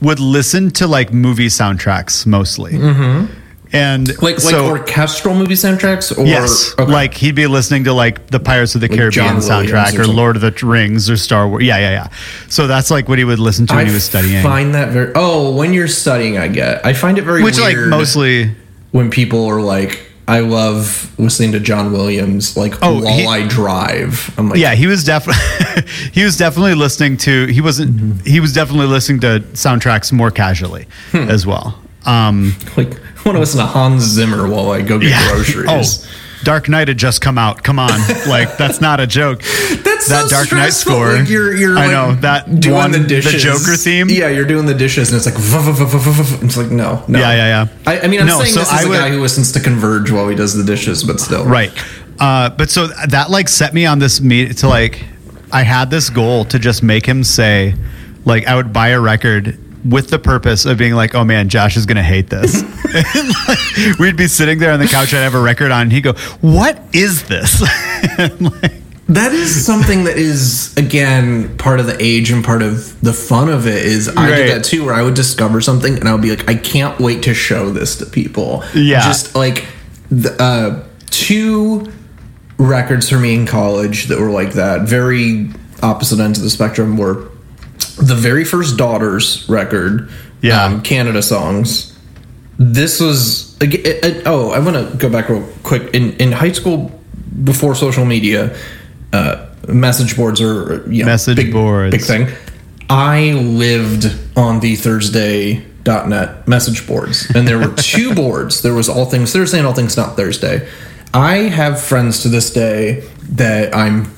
would 0.00 0.20
listen 0.20 0.70
to 0.72 0.86
like 0.86 1.12
movie 1.12 1.46
soundtracks 1.46 2.26
mostly. 2.26 2.72
Mm-hmm. 2.72 3.32
And 3.74 4.08
like 4.08 4.20
like 4.20 4.38
so, 4.38 4.68
orchestral 4.68 5.34
movie 5.34 5.54
soundtracks 5.54 6.16
or 6.16 6.24
yes, 6.24 6.74
okay. 6.78 6.90
like 6.90 7.14
he'd 7.14 7.34
be 7.34 7.46
listening 7.48 7.84
to 7.84 7.92
like 7.92 8.28
the 8.28 8.38
Pirates 8.38 8.74
of 8.76 8.80
the 8.80 8.88
Caribbean 8.88 9.10
John 9.10 9.36
soundtrack 9.38 9.98
or 9.98 10.02
or. 10.02 10.06
Lord 10.06 10.36
of 10.36 10.42
the 10.42 10.66
Rings 10.66 11.10
or 11.10 11.16
Star 11.16 11.48
Wars. 11.48 11.64
Yeah, 11.64 11.78
yeah, 11.78 11.90
yeah. 11.90 12.08
So 12.48 12.66
that's 12.68 12.90
like 12.92 13.08
what 13.08 13.18
he 13.18 13.24
would 13.24 13.40
listen 13.40 13.66
to 13.66 13.74
when 13.74 13.86
I 13.86 13.88
he 13.88 13.94
was 13.94 14.04
studying. 14.04 14.42
find 14.44 14.74
that 14.74 14.92
very 14.92 15.12
oh 15.16 15.54
when 15.56 15.72
you're 15.74 15.88
studying 15.88 16.38
I 16.38 16.46
get 16.48 16.86
I 16.86 16.92
find 16.92 17.18
it 17.18 17.22
very 17.22 17.42
Which 17.42 17.58
like 17.58 17.76
mostly 17.76 18.54
when 18.92 19.10
people 19.10 19.44
are 19.46 19.60
like 19.60 20.08
I 20.28 20.38
love 20.38 21.12
listening 21.18 21.52
to 21.52 21.60
John 21.60 21.90
Williams 21.92 22.56
like 22.56 22.74
Oh, 22.80 23.02
while 23.02 23.12
he- 23.18 23.26
I 23.26 23.46
drive 23.48 24.32
I'm 24.38 24.50
like 24.50 24.58
yeah, 24.60 24.74
he 24.76 24.86
was 24.86 25.02
definitely 25.04 25.42
he 26.12 26.22
was 26.22 26.36
definitely 26.36 26.74
listening 26.74 27.16
to 27.18 27.46
he 27.46 27.60
wasn't 27.60 27.90
Mm-hmm. 27.96 28.24
he 28.30 28.38
was 28.38 28.52
definitely 28.52 28.86
listening 28.86 29.18
to 29.22 29.40
soundtracks 29.54 30.12
more 30.12 30.30
casually 30.30 30.86
Hmm. 31.10 31.28
as 31.28 31.44
well. 31.44 31.78
Um 32.06 32.54
like 32.76 33.00
want 33.26 33.36
to 33.36 33.40
listen 33.40 33.58
to 33.60 33.66
Hans 33.66 34.02
Zimmer 34.02 34.48
while 34.48 34.70
I 34.70 34.82
go 34.82 34.98
get 34.98 35.14
groceries. 35.32 36.04
Oh, 36.06 36.10
Dark 36.44 36.68
Knight 36.68 36.88
had 36.88 36.98
just 36.98 37.22
come 37.22 37.38
out. 37.38 37.62
Come 37.62 37.78
on, 37.78 37.88
like 38.28 38.58
that's 38.58 38.80
not 38.80 39.00
a 39.00 39.06
joke. 39.06 39.40
That's 39.42 40.08
that 40.08 40.26
so 40.26 40.28
Dark 40.28 40.52
Knight 40.52 40.74
score. 40.74 41.14
Like 41.14 41.28
you're, 41.30 41.54
you're 41.54 41.78
I 41.78 41.86
like 41.86 41.90
know 41.90 42.14
that 42.20 42.60
doing 42.60 42.74
one, 42.76 42.90
the 42.92 42.98
dishes, 42.98 43.32
the 43.32 43.38
Joker 43.38 43.76
theme. 43.76 44.08
Yeah, 44.10 44.28
you're 44.28 44.44
doing 44.44 44.66
the 44.66 44.74
dishes, 44.74 45.08
and 45.10 45.16
it's 45.16 45.24
like 45.24 45.36
vuh, 45.36 45.72
vuh, 45.72 45.86
vuh. 45.86 46.42
it's 46.44 46.56
like 46.58 46.70
no, 46.70 47.02
no. 47.08 47.18
Yeah, 47.18 47.32
yeah, 47.32 47.64
yeah. 47.64 47.68
I, 47.86 48.00
I 48.00 48.06
mean, 48.08 48.20
I'm 48.20 48.26
No, 48.26 48.40
saying 48.40 48.52
so 48.52 48.60
this 48.60 48.72
is 48.72 48.84
a 48.84 48.88
would- 48.88 48.98
guy 48.98 49.08
who 49.10 49.20
listens 49.22 49.52
to 49.52 49.60
Converge 49.60 50.10
while 50.10 50.28
he 50.28 50.36
does 50.36 50.54
the 50.54 50.64
dishes, 50.64 51.02
but 51.02 51.18
still, 51.20 51.46
Right. 51.46 51.72
Uh, 52.20 52.50
but 52.50 52.68
so 52.70 52.88
that 53.08 53.30
like 53.30 53.48
set 53.48 53.72
me 53.72 53.86
on 53.86 53.98
this 53.98 54.20
meet 54.20 54.58
to 54.58 54.68
like 54.68 55.02
I 55.50 55.62
had 55.62 55.90
this 55.90 56.10
goal 56.10 56.44
to 56.46 56.58
just 56.58 56.82
make 56.82 57.06
him 57.06 57.24
say 57.24 57.74
like 58.26 58.46
I 58.46 58.54
would 58.54 58.72
buy 58.72 58.88
a 58.88 59.00
record 59.00 59.58
with 59.84 60.08
the 60.08 60.18
purpose 60.18 60.64
of 60.64 60.78
being 60.78 60.94
like, 60.94 61.14
oh 61.14 61.24
man, 61.24 61.48
Josh 61.48 61.76
is 61.76 61.86
gonna 61.86 62.02
hate 62.02 62.30
this. 62.30 62.62
And, 62.62 63.28
like, 63.48 63.98
we'd 63.98 64.16
be 64.16 64.28
sitting 64.28 64.58
there 64.58 64.72
on 64.72 64.80
the 64.80 64.86
couch, 64.86 65.12
I'd 65.14 65.18
have 65.22 65.34
a 65.34 65.40
record 65.40 65.70
on, 65.70 65.82
and 65.82 65.92
he'd 65.92 66.02
go, 66.02 66.12
"What 66.40 66.80
is 66.92 67.24
this?" 67.24 67.60
Like, 68.40 68.72
That 69.08 69.32
is 69.32 69.66
something 69.66 70.04
that 70.04 70.16
is 70.16 70.74
again 70.78 71.56
part 71.58 71.78
of 71.80 71.86
the 71.86 71.96
age 72.02 72.30
and 72.30 72.42
part 72.44 72.62
of 72.62 72.98
the 73.02 73.12
fun 73.12 73.48
of 73.50 73.66
it 73.66 73.84
is 73.84 74.08
I 74.08 74.30
Right. 74.30 74.36
did 74.36 74.50
that 74.56 74.64
too 74.64 74.84
where 74.86 74.94
I 74.94 75.02
would 75.02 75.14
discover 75.14 75.60
something 75.60 75.98
and 75.98 76.08
I 76.08 76.12
would 76.12 76.22
be 76.22 76.30
like 76.30 76.48
I 76.48 76.54
can't 76.54 76.98
wait 77.00 77.22
to 77.24 77.34
show 77.34 77.70
this 77.70 77.96
to 77.96 78.06
people. 78.06 78.64
Yeah. 78.74 79.02
Just 79.04 79.34
like 79.34 79.66
the, 80.10 80.34
uh 80.42 80.84
two 81.10 81.92
records 82.58 83.08
for 83.10 83.18
me 83.18 83.34
in 83.34 83.46
college 83.46 84.06
that 84.06 84.18
were 84.18 84.30
like 84.30 84.52
that, 84.54 84.82
very 84.88 85.50
opposite 85.82 86.18
ends 86.20 86.38
of 86.38 86.44
the 86.44 86.50
spectrum 86.50 86.96
were 86.96 87.28
the 87.98 88.14
very 88.14 88.44
first 88.44 88.76
Daughters 88.76 89.44
record, 89.48 90.08
Yeah. 90.42 90.64
um, 90.64 90.80
Canada 90.82 91.22
songs. 91.22 91.92
This 92.58 93.00
was 93.00 93.54
it- 93.60 93.74
it- 94.04 94.22
oh, 94.26 94.50
I 94.50 94.58
want 94.60 94.76
to 94.76 94.96
go 94.96 95.08
back 95.08 95.28
real 95.28 95.42
quick. 95.62 95.90
In 95.94 96.12
in 96.18 96.32
high 96.32 96.52
school, 96.52 96.90
before 97.44 97.74
social 97.74 98.04
media, 98.04 98.50
uh, 99.12 99.36
message 99.68 100.16
boards 100.16 100.40
are 100.40 100.82
you 100.88 101.02
know, 101.02 101.06
Message 101.10 101.36
big, 101.36 101.52
boards. 101.52 101.90
big 101.90 102.02
thing. 102.04 102.28
I 102.90 103.32
lived 103.32 104.12
on 104.36 104.60
the 104.60 104.76
Thursday.net 104.76 106.46
message 106.46 106.86
boards, 106.86 107.26
and 107.34 107.46
there 107.48 107.58
were 107.58 107.72
two 107.76 108.14
boards. 108.14 108.60
There 108.62 108.74
was 108.74 108.88
All 108.88 109.06
Things 109.06 109.32
Thursday 109.32 109.58
and 109.58 109.66
All 109.66 109.74
Things 109.74 109.96
Not 109.96 110.16
Thursday. 110.16 110.66
I 111.12 111.36
have 111.48 111.80
friends 111.80 112.20
to 112.22 112.28
this 112.28 112.50
day 112.50 113.02
that 113.32 113.74
I'm, 113.74 114.10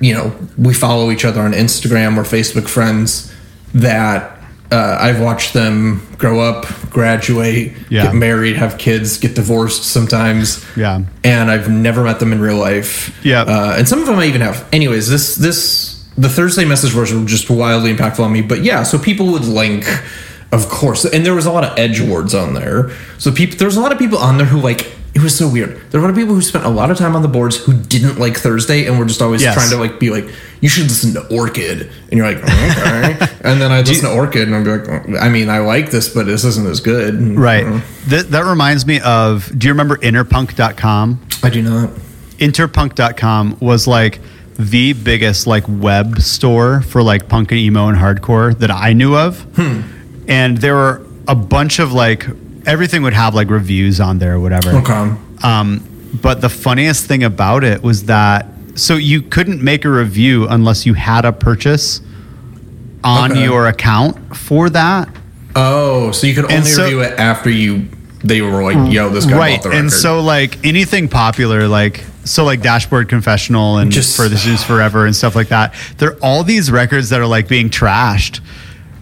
you 0.00 0.14
know, 0.14 0.32
we 0.56 0.74
follow 0.74 1.10
each 1.10 1.24
other 1.24 1.40
on 1.40 1.52
Instagram 1.52 2.16
or 2.16 2.22
Facebook 2.22 2.68
friends 2.68 3.32
that 3.74 4.38
uh, 4.70 4.98
I've 5.00 5.20
watched 5.20 5.54
them 5.54 6.06
grow 6.18 6.40
up, 6.40 6.66
graduate, 6.90 7.72
Yeah. 7.88 8.04
get 8.04 8.14
married, 8.14 8.56
have 8.56 8.76
kids, 8.78 9.18
get 9.18 9.34
divorced 9.34 9.84
sometimes. 9.84 10.64
Yeah. 10.76 11.02
And 11.24 11.50
I've 11.50 11.70
never 11.70 12.02
met 12.04 12.20
them 12.20 12.32
in 12.32 12.40
real 12.40 12.56
life. 12.58 13.18
Yeah. 13.24 13.42
Uh, 13.42 13.76
and 13.78 13.88
some 13.88 14.00
of 14.00 14.06
them 14.06 14.18
I 14.18 14.26
even 14.26 14.40
have. 14.42 14.68
Anyways, 14.72 15.08
this 15.08 15.36
this 15.36 15.94
the 16.18 16.28
Thursday 16.28 16.64
message 16.64 16.94
were 16.94 17.06
just 17.24 17.48
wildly 17.48 17.94
impactful 17.94 18.20
on 18.20 18.32
me. 18.32 18.42
But 18.42 18.62
yeah, 18.62 18.82
so 18.82 18.98
people 18.98 19.26
would 19.32 19.44
link, 19.44 19.86
of 20.52 20.68
course, 20.68 21.04
and 21.04 21.24
there 21.24 21.34
was 21.34 21.46
a 21.46 21.52
lot 21.52 21.64
of 21.64 21.78
edge 21.78 22.00
words 22.00 22.34
on 22.34 22.54
there. 22.54 22.90
So 23.18 23.30
people, 23.32 23.56
there's 23.56 23.76
a 23.76 23.80
lot 23.80 23.92
of 23.92 23.98
people 23.98 24.18
on 24.18 24.36
there 24.36 24.46
who 24.46 24.58
like 24.60 24.92
it 25.18 25.22
was 25.24 25.36
so 25.36 25.48
weird. 25.48 25.70
There 25.90 26.00
were 26.00 26.06
a 26.06 26.08
lot 26.08 26.10
of 26.10 26.16
people 26.16 26.34
who 26.34 26.40
spent 26.42 26.64
a 26.64 26.68
lot 26.68 26.90
of 26.90 26.96
time 26.98 27.16
on 27.16 27.22
the 27.22 27.28
boards 27.28 27.56
who 27.56 27.72
didn't 27.74 28.18
like 28.18 28.36
Thursday 28.36 28.86
and 28.86 28.98
were 28.98 29.04
just 29.04 29.20
always 29.20 29.42
Yes. 29.42 29.54
trying 29.54 29.70
to 29.70 29.76
like 29.76 29.98
be 29.98 30.10
like, 30.10 30.26
you 30.60 30.68
should 30.68 30.84
listen 30.84 31.12
to 31.14 31.26
Orchid, 31.36 31.82
and 31.82 32.12
you're 32.12 32.26
like, 32.26 32.42
okay. 32.42 33.16
and 33.44 33.60
then 33.60 33.70
I'd 33.72 33.86
listen 33.88 34.08
to 34.10 34.14
Orchid 34.14 34.48
and 34.48 34.56
I'd 34.56 34.64
be 34.64 34.70
like, 34.70 34.88
"Oh, 34.88 35.16
I 35.18 35.28
mean, 35.28 35.48
I 35.48 35.58
like 35.58 35.90
this, 35.90 36.08
but 36.12 36.26
this 36.26 36.44
isn't 36.44 36.66
as 36.66 36.80
good. 36.80 37.14
And, 37.14 37.38
right. 37.38 37.64
uh, 37.66 37.80
That, 38.08 38.30
that 38.30 38.44
reminds 38.44 38.86
me 38.86 39.00
of. 39.00 39.50
Do 39.58 39.66
you 39.66 39.72
remember 39.72 39.96
Interpunk.com? 39.98 41.20
I 41.42 41.50
do 41.50 41.62
not. 41.62 41.90
interpunk.com 42.38 43.58
was 43.60 43.86
like 43.86 44.20
the 44.58 44.92
biggest 44.92 45.46
like 45.46 45.64
web 45.68 46.18
store 46.20 46.80
for 46.82 47.02
like 47.02 47.28
punk 47.28 47.52
and 47.52 47.60
emo 47.60 47.86
and 47.88 47.96
hardcore 47.96 48.58
that 48.58 48.70
I 48.70 48.92
knew 48.92 49.16
of. 49.16 49.46
And 50.28 50.58
there 50.58 50.74
were 50.74 51.06
a 51.28 51.34
bunch 51.34 51.78
of 51.78 51.92
like 51.92 52.26
everything 52.68 53.02
would 53.02 53.14
have 53.14 53.34
like 53.34 53.50
reviews 53.50 54.00
on 54.00 54.18
there 54.18 54.34
or 54.34 54.40
whatever. 54.40 54.70
Okay. 54.76 55.12
Um, 55.42 55.84
but 56.22 56.40
the 56.40 56.48
funniest 56.48 57.06
thing 57.06 57.24
about 57.24 57.64
it 57.64 57.82
was 57.82 58.04
that 58.04 58.46
so 58.74 58.94
you 58.94 59.22
couldn't 59.22 59.62
make 59.62 59.84
a 59.84 59.90
review 59.90 60.46
unless 60.48 60.86
you 60.86 60.94
had 60.94 61.24
a 61.24 61.32
purchase 61.32 62.00
on 63.02 63.32
Okay. 63.32 63.44
your 63.44 63.66
account 63.66 64.36
for 64.36 64.70
that. 64.70 65.08
Oh, 65.56 66.12
so 66.12 66.26
you 66.26 66.34
could 66.34 66.44
only 66.52 66.62
so- 66.62 66.84
review 66.84 67.00
it 67.02 67.18
after 67.18 67.50
you 67.50 67.88
they 68.24 68.42
were 68.42 68.62
like, 68.64 68.92
yo, 68.92 69.08
this 69.10 69.24
guy 69.26 69.36
right 69.36 69.56
bought 69.56 69.62
the 69.62 69.68
record. 69.70 69.80
and 69.80 69.92
so 69.92 70.20
like 70.20 70.64
anything 70.66 71.06
popular 71.08 71.68
like 71.68 72.04
so 72.24 72.44
like 72.44 72.60
dashboard 72.60 73.08
confessional 73.08 73.78
and 73.78 73.92
Just- 73.92 74.16
further 74.16 74.36
seems 74.36 74.62
forever 74.64 75.06
and 75.06 75.14
stuff 75.14 75.36
like 75.36 75.48
that 75.48 75.72
there 75.98 76.10
are 76.10 76.18
all 76.20 76.42
these 76.42 76.68
records 76.70 77.10
that 77.10 77.20
are 77.20 77.26
like 77.28 77.46
being 77.48 77.70
trashed 77.70 78.40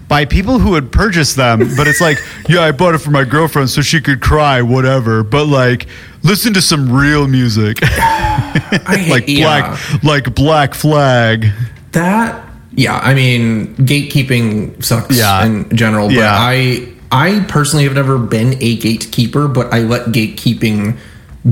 by 0.09 0.25
people 0.25 0.59
who 0.59 0.71
would 0.71 0.93
purchase 0.93 1.35
them 1.35 1.59
but 1.77 1.87
it's 1.89 2.01
like 2.01 2.19
yeah 2.49 2.61
i 2.61 2.71
bought 2.73 2.95
it 2.95 2.99
for 2.99 3.11
my 3.11 3.25
girlfriend 3.25 3.69
so 3.69 3.83
she 3.83 4.01
could 4.01 4.21
cry 4.21 4.63
whatever 4.63 5.23
but 5.23 5.47
like 5.47 5.87
listen 6.23 6.55
to 6.55 6.63
some 6.63 6.93
real 6.93 7.27
music 7.27 7.79
I 7.83 8.97
hate- 8.99 9.11
like 9.11 9.25
yeah. 9.27 9.45
black 9.79 10.03
like 10.05 10.35
black 10.35 10.75
flag 10.75 11.47
that 11.93 12.45
yeah 12.73 12.99
i 12.99 13.15
mean 13.15 13.75
gatekeeping 13.77 14.83
sucks 14.85 15.17
Yeah. 15.19 15.45
in 15.45 15.77
general 15.77 16.09
but 16.09 16.15
Yeah. 16.17 16.37
i 16.39 16.89
i 17.11 17.45
personally 17.49 17.85
have 17.85 17.95
never 17.95 18.19
been 18.19 18.55
a 18.63 18.77
gatekeeper 18.77 19.49
but 19.49 19.73
i 19.73 19.81
let 19.81 20.07
gatekeeping 20.09 20.97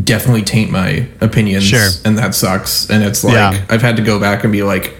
definitely 0.02 0.42
taint 0.42 0.70
my 0.70 1.06
opinions 1.20 1.64
Sure. 1.64 1.88
and 2.04 2.18
that 2.18 2.34
sucks 2.34 2.88
and 2.90 3.02
it's 3.02 3.24
like 3.24 3.34
Yeah. 3.34 3.64
i've 3.70 3.82
had 3.82 3.96
to 3.96 4.02
go 4.02 4.18
back 4.20 4.44
and 4.44 4.52
be 4.52 4.62
like 4.62 4.94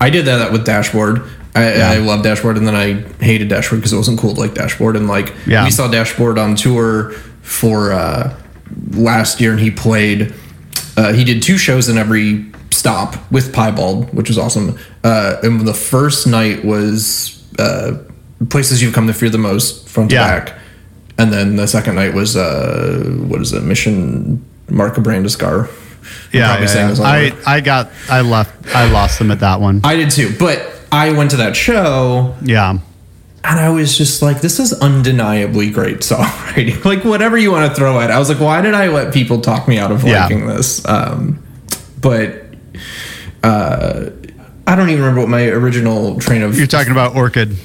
i 0.00 0.08
did 0.10 0.24
that 0.26 0.50
with 0.52 0.64
dashboard 0.64 1.22
I, 1.56 1.74
Yeah. 1.76 1.90
I 1.90 1.96
love 1.98 2.22
Dashboard, 2.22 2.56
and 2.56 2.66
then 2.66 2.74
I 2.74 3.02
hated 3.24 3.48
Dashboard 3.48 3.80
because 3.80 3.92
it 3.92 3.96
wasn't 3.96 4.18
cool 4.20 4.34
to 4.34 4.40
like 4.40 4.54
Dashboard. 4.54 4.96
And 4.96 5.08
like 5.08 5.32
Yeah. 5.46 5.64
we 5.64 5.70
saw 5.70 5.88
Dashboard 5.88 6.38
on 6.38 6.54
tour 6.56 7.12
for 7.42 7.92
uh, 7.92 8.34
last 8.92 9.40
year, 9.40 9.52
and 9.52 9.60
he 9.60 9.70
played. 9.70 10.34
Uh, 10.96 11.12
he 11.12 11.24
did 11.24 11.42
two 11.42 11.58
shows 11.58 11.88
in 11.88 11.98
every 11.98 12.44
stop 12.70 13.16
with 13.30 13.52
Piebald, 13.54 14.12
which 14.14 14.28
was 14.28 14.38
awesome. 14.38 14.78
Uh, 15.04 15.36
and 15.42 15.60
the 15.66 15.74
first 15.74 16.26
night 16.26 16.64
was 16.64 17.42
uh, 17.58 17.98
places 18.50 18.82
you've 18.82 18.94
come 18.94 19.06
to 19.06 19.12
fear 19.14 19.30
the 19.30 19.38
most, 19.38 19.88
front 19.88 20.10
Yeah. 20.12 20.22
to 20.26 20.28
back. 20.46 20.58
and 21.18 21.32
then 21.32 21.56
the 21.56 21.66
second 21.66 21.94
night 21.94 22.12
was 22.14 22.36
uh, 22.36 23.02
what 23.28 23.40
is 23.40 23.52
it? 23.52 23.62
Mission 23.62 24.44
Mark 24.68 24.94
Brandiskar. 24.96 25.68
I'm 25.68 25.74
Yeah, 26.32 26.60
yeah, 26.60 26.92
yeah. 26.94 27.02
I. 27.02 27.32
I 27.46 27.60
got 27.60 27.90
I 28.10 28.20
left 28.20 28.52
I 28.74 28.90
lost 28.90 29.18
them 29.18 29.30
at 29.30 29.40
that 29.40 29.60
one. 29.60 29.80
I 29.84 29.96
did 29.96 30.10
too, 30.10 30.34
but 30.38 30.58
I 30.92 31.12
went 31.12 31.30
to 31.32 31.36
that 31.38 31.56
show 31.56 32.34
yeah, 32.42 32.70
and 33.44 33.60
I 33.60 33.68
was 33.70 33.96
just 33.96 34.22
like, 34.22 34.40
this 34.40 34.58
is 34.58 34.72
undeniably 34.72 35.70
great 35.70 35.98
songwriting. 35.98 36.84
like 36.90 37.04
whatever 37.04 37.36
you 37.38 37.52
want 37.52 37.70
to 37.70 37.76
throw 37.76 38.00
at. 38.00 38.10
I 38.10 38.18
was 38.18 38.28
like, 38.28 38.40
why 38.40 38.60
did 38.60 38.74
I 38.74 38.88
let 38.88 39.12
people 39.14 39.40
talk 39.40 39.68
me 39.68 39.78
out 39.78 39.92
of 39.92 40.02
Yeah. 40.04 40.22
liking 40.22 40.46
this? 40.46 40.84
Um, 40.88 41.42
but 42.00 42.44
uh, 43.42 44.10
I 44.66 44.74
don't 44.74 44.88
even 44.90 45.02
remember 45.02 45.20
what 45.20 45.28
my 45.30 45.46
original 45.48 46.18
train 46.18 46.42
of 46.42 46.56
you're 46.58 46.66
talking 46.66 46.92
about 46.92 47.14
Orchid 47.14 47.56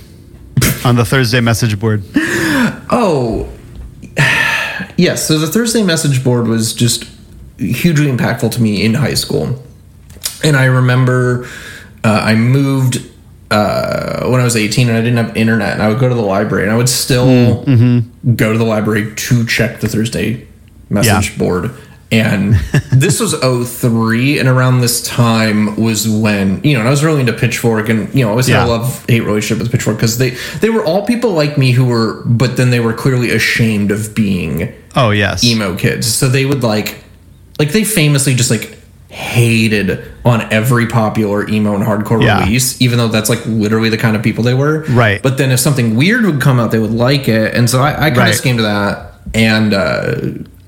on 0.86 0.96
the 0.96 1.06
Thursday 1.06 1.40
message 1.42 1.80
board. 1.80 2.04
Oh, 2.16 3.50
yes. 4.98 5.28
So 5.28 5.38
the 5.40 5.48
Thursday 5.48 5.84
message 5.84 6.24
board 6.24 6.48
was 6.48 6.74
just 6.74 7.06
hugely 7.58 8.08
impactful 8.08 8.52
to 8.52 8.62
me 8.62 8.84
in 8.86 8.94
high 8.96 9.14
school. 9.14 9.64
And 10.44 10.56
I 10.56 10.66
remember 10.66 11.48
uh, 12.04 12.22
I 12.24 12.36
moved 12.36 13.08
uh, 13.52 14.28
when 14.30 14.40
I 14.42 14.44
was 14.44 14.56
18 14.56 14.88
and 14.90 14.98
I 14.98 15.02
didn't 15.02 15.18
have 15.24 15.36
internet. 15.38 15.74
And 15.74 15.82
I 15.84 15.90
would 15.90 16.00
go 16.00 16.10
to 16.10 16.16
the 16.16 16.22
library 16.22 16.64
and 16.64 16.72
I 16.72 16.78
would 16.78 16.90
still 16.90 17.64
go 18.36 18.52
to 18.54 18.58
the 18.58 18.66
library 18.66 19.14
to 19.16 19.46
check 19.46 19.80
the 19.82 19.88
Thursday 19.88 20.48
message 20.90 21.32
Yeah. 21.32 21.38
board. 21.38 21.72
And 22.14 22.56
this 22.92 23.22
was 23.22 23.34
03, 23.42 24.38
and 24.38 24.50
around 24.50 24.82
this 24.82 25.02
time 25.02 25.78
was 25.78 26.10
when, 26.10 26.60
you 26.62 26.74
know, 26.74 26.80
and 26.80 26.88
I 26.90 26.92
was 26.92 27.06
really 27.06 27.22
into 27.22 27.32
Pitchfork, 27.32 27.88
and, 27.88 28.14
you 28.14 28.22
know, 28.24 28.28
I 28.28 28.32
always 28.32 28.48
had 28.48 28.56
Yeah. 28.56 28.66
a 28.66 28.68
love 28.68 29.06
hate 29.08 29.22
relationship 29.24 29.64
with 29.64 29.72
Pitchfork 29.72 29.96
because 29.96 30.18
they, 30.18 30.32
they 30.60 30.70
were 30.70 30.84
all 30.84 31.06
people 31.06 31.32
like 31.32 31.58
me 31.58 31.72
who 31.72 31.86
were, 31.86 32.22
but 32.26 32.58
then 32.58 32.70
they 32.70 32.82
were 32.82 32.92
clearly 32.92 33.32
ashamed 33.32 33.92
of 33.92 34.14
being 34.14 34.74
Oh 34.94 35.12
yes, 35.12 35.42
emo 35.46 35.76
kids. 35.78 36.06
So 36.14 36.28
they 36.28 36.44
would 36.46 36.64
like, 36.64 37.02
like 37.60 37.72
they 37.72 37.86
famously 37.86 38.36
just 38.36 38.52
like 38.52 38.78
hated 39.12 40.04
on 40.24 40.42
every 40.54 40.88
popular 40.88 41.48
emo 41.50 41.76
and 41.76 41.84
hardcore 41.84 42.24
Yeah. 42.24 42.40
release, 42.44 42.82
even 42.82 42.98
though 42.98 43.10
that's 43.10 43.30
like 43.30 43.46
literally 43.46 43.90
the 43.90 43.98
kind 43.98 44.16
of 44.16 44.24
people 44.24 44.44
they 44.44 44.54
were. 44.54 44.86
Right. 44.90 45.22
But 45.22 45.38
then 45.38 45.52
if 45.52 45.60
something 45.60 45.96
weird 45.98 46.26
would 46.26 46.40
come 46.42 46.60
out, 46.60 46.72
they 46.72 46.80
would 46.80 46.92
like 46.94 47.28
it. 47.28 47.54
And 47.54 47.70
so 47.70 47.82
I, 47.82 47.92
I 47.92 48.10
kind 48.10 48.18
Right. 48.18 48.36
of 48.36 48.42
came 48.42 48.58
to 48.58 48.64
that. 48.64 49.14
And 49.34 49.74
uh, 49.74 50.16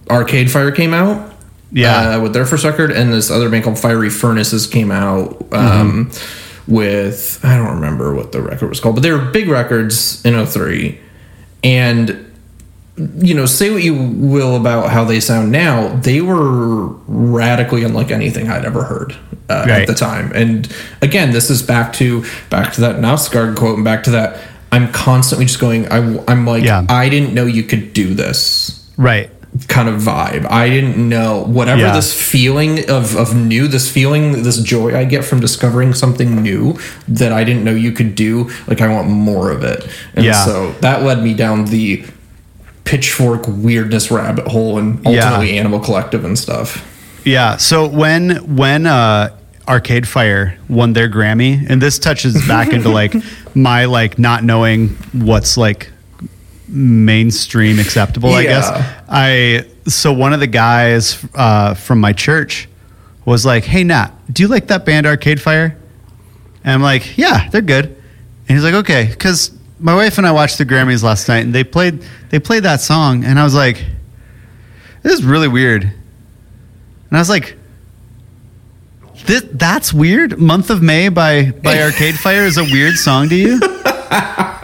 Arcade 0.10 0.52
Fire 0.52 0.72
came 0.72 0.94
out. 0.94 1.32
Yeah. 1.72 2.18
Uh, 2.18 2.22
with 2.22 2.34
their 2.34 2.46
first 2.46 2.66
record, 2.66 2.92
and 2.92 3.12
this 3.12 3.32
other 3.32 3.50
band 3.50 3.64
called 3.64 3.80
Fiery 3.80 4.10
Furnaces 4.12 4.68
came 4.68 4.92
out 4.92 5.44
um, 5.54 6.12
with 6.68 7.40
I 7.44 7.58
don't 7.58 7.76
remember 7.76 8.14
what 8.14 8.32
the 8.32 8.42
record 8.42 8.70
was 8.70 8.80
called, 8.80 8.96
but 8.96 9.02
they 9.02 9.12
were 9.12 9.18
big 9.32 9.48
records 9.48 10.24
in 10.24 10.34
03. 10.46 11.00
And 11.64 12.32
you 12.96 13.34
know, 13.34 13.46
say 13.48 13.72
what 13.72 13.82
you 13.82 13.96
will 13.96 14.56
about 14.56 14.92
how 14.92 15.04
they 15.04 15.20
sound 15.20 15.52
now, 15.52 15.96
they 15.98 16.22
were 16.22 16.88
radically 17.08 17.84
unlike 17.84 18.12
anything 18.12 18.50
I'd 18.50 18.66
ever 18.66 18.84
heard 18.84 19.16
uh, 19.50 19.66
at 19.68 19.88
the 19.88 19.96
time. 19.96 20.32
And 20.36 20.72
again, 21.02 21.32
this 21.32 21.50
is 21.50 21.64
back 21.64 21.94
to 21.94 22.24
back 22.50 22.74
to 22.74 22.82
that 22.82 22.98
Knausgard 22.98 23.56
quote 23.58 23.76
and 23.78 23.84
back 23.84 24.04
to 24.04 24.12
that. 24.12 24.40
I'm 24.72 24.92
constantly 24.92 25.46
just 25.46 25.60
going. 25.60 25.88
I, 25.92 26.24
I'm 26.28 26.46
like, 26.46 26.64
Yeah. 26.64 26.86
I 26.90 27.10
didn't 27.10 27.34
know 27.34 27.46
you 27.46 27.64
could 27.64 27.94
do 27.94 28.14
this 28.14 28.88
right. 28.98 29.30
kind 29.68 29.88
of 29.90 30.02
vibe. 30.02 30.46
I 30.50 30.70
didn't 30.70 30.98
know 31.10 31.44
whatever 31.46 31.82
Yeah. 31.82 31.94
this 31.96 32.14
feeling 32.14 32.90
of 32.92 33.16
of 33.16 33.36
new, 33.36 33.68
this 33.68 33.90
feeling, 33.92 34.44
this 34.44 34.62
joy 34.62 34.96
I 34.96 35.06
get 35.06 35.26
from 35.26 35.40
discovering 35.40 35.94
something 35.96 36.42
new 36.44 36.78
that 37.08 37.32
I 37.32 37.44
didn't 37.44 37.64
know 37.64 37.74
you 37.74 37.92
could 37.92 38.14
do. 38.14 38.52
Like 38.68 38.82
I 38.82 38.88
want 38.94 39.10
more 39.10 39.50
of 39.50 39.64
it, 39.64 39.88
and 40.16 40.26
Yeah. 40.26 40.46
so 40.46 40.74
that 40.82 41.02
led 41.04 41.24
me 41.24 41.34
down 41.34 41.66
the 41.66 42.04
pitchfork 42.86 43.48
weirdness 43.48 44.12
rabbit 44.12 44.48
hole 44.48 44.78
and 44.78 45.06
ultimately 45.06 45.58
Animal 45.58 45.80
Collective 45.80 46.26
and 46.26 46.38
stuff. 46.38 46.90
Yeah. 47.26 47.58
So 47.58 47.88
when 47.88 48.56
when 48.56 48.86
uh, 48.86 49.36
Arcade 49.68 50.08
Fire 50.08 50.58
won 50.68 50.94
their 50.94 51.10
Grammy, 51.10 51.70
and 51.70 51.82
this 51.82 52.00
touches 52.00 52.48
back 52.48 52.74
into 52.74 52.90
like 52.90 53.14
my 53.56 53.86
like 53.86 54.20
not 54.20 54.44
knowing 54.44 54.90
what's 55.14 55.58
like 55.58 55.90
mainstream 56.68 57.80
acceptable. 57.80 58.34
I 58.34 58.44
guess 58.44 58.70
I 59.08 59.66
so 59.88 60.12
one 60.12 60.34
of 60.34 60.40
the 60.40 60.48
guys 60.48 61.24
uh, 61.36 61.74
from 61.74 62.00
my 62.00 62.14
church 62.14 62.68
was 63.26 63.46
like, 63.46 63.64
"Hey 63.64 63.84
Nat, 63.84 64.12
do 64.32 64.44
you 64.44 64.48
like 64.50 64.68
that 64.68 64.86
band 64.86 65.06
Arcade 65.06 65.42
Fire?" 65.42 65.78
And 66.64 66.74
I'm 66.74 66.82
like, 66.82 67.18
"Yeah, 67.18 67.50
they're 67.50 67.62
good." 67.62 67.86
And 67.86 68.58
he's 68.58 68.64
like, 68.64 68.74
"Okay," 68.74 69.08
because 69.10 69.52
my 69.84 69.94
wife 69.94 70.18
and 70.18 70.26
I 70.26 70.32
watched 70.32 70.58
the 70.58 70.66
Grammys 70.66 71.04
last 71.04 71.28
night, 71.28 71.44
and 71.44 71.54
they 71.54 71.64
played 71.64 72.04
they 72.30 72.40
played 72.40 72.64
that 72.64 72.80
song, 72.80 73.26
and 73.26 73.38
I 73.38 73.44
was 73.44 73.54
like, 73.54 73.84
"This 75.04 75.14
is 75.14 75.24
really 75.24 75.50
weird." 75.50 75.84
And 75.84 75.94
I 77.12 77.20
was 77.20 77.30
like, 77.30 77.58
this, 79.26 79.44
"That's 79.52 79.94
weird." 79.94 80.40
Month 80.40 80.70
of 80.70 80.82
May 80.82 81.10
by 81.10 81.52
by 81.52 81.82
Arcade 81.82 82.16
Fire 82.16 82.44
is 82.44 82.58
a 82.58 82.64
weird 82.64 82.96
song 82.96 83.30
to 83.30 83.36
you. 83.36 83.60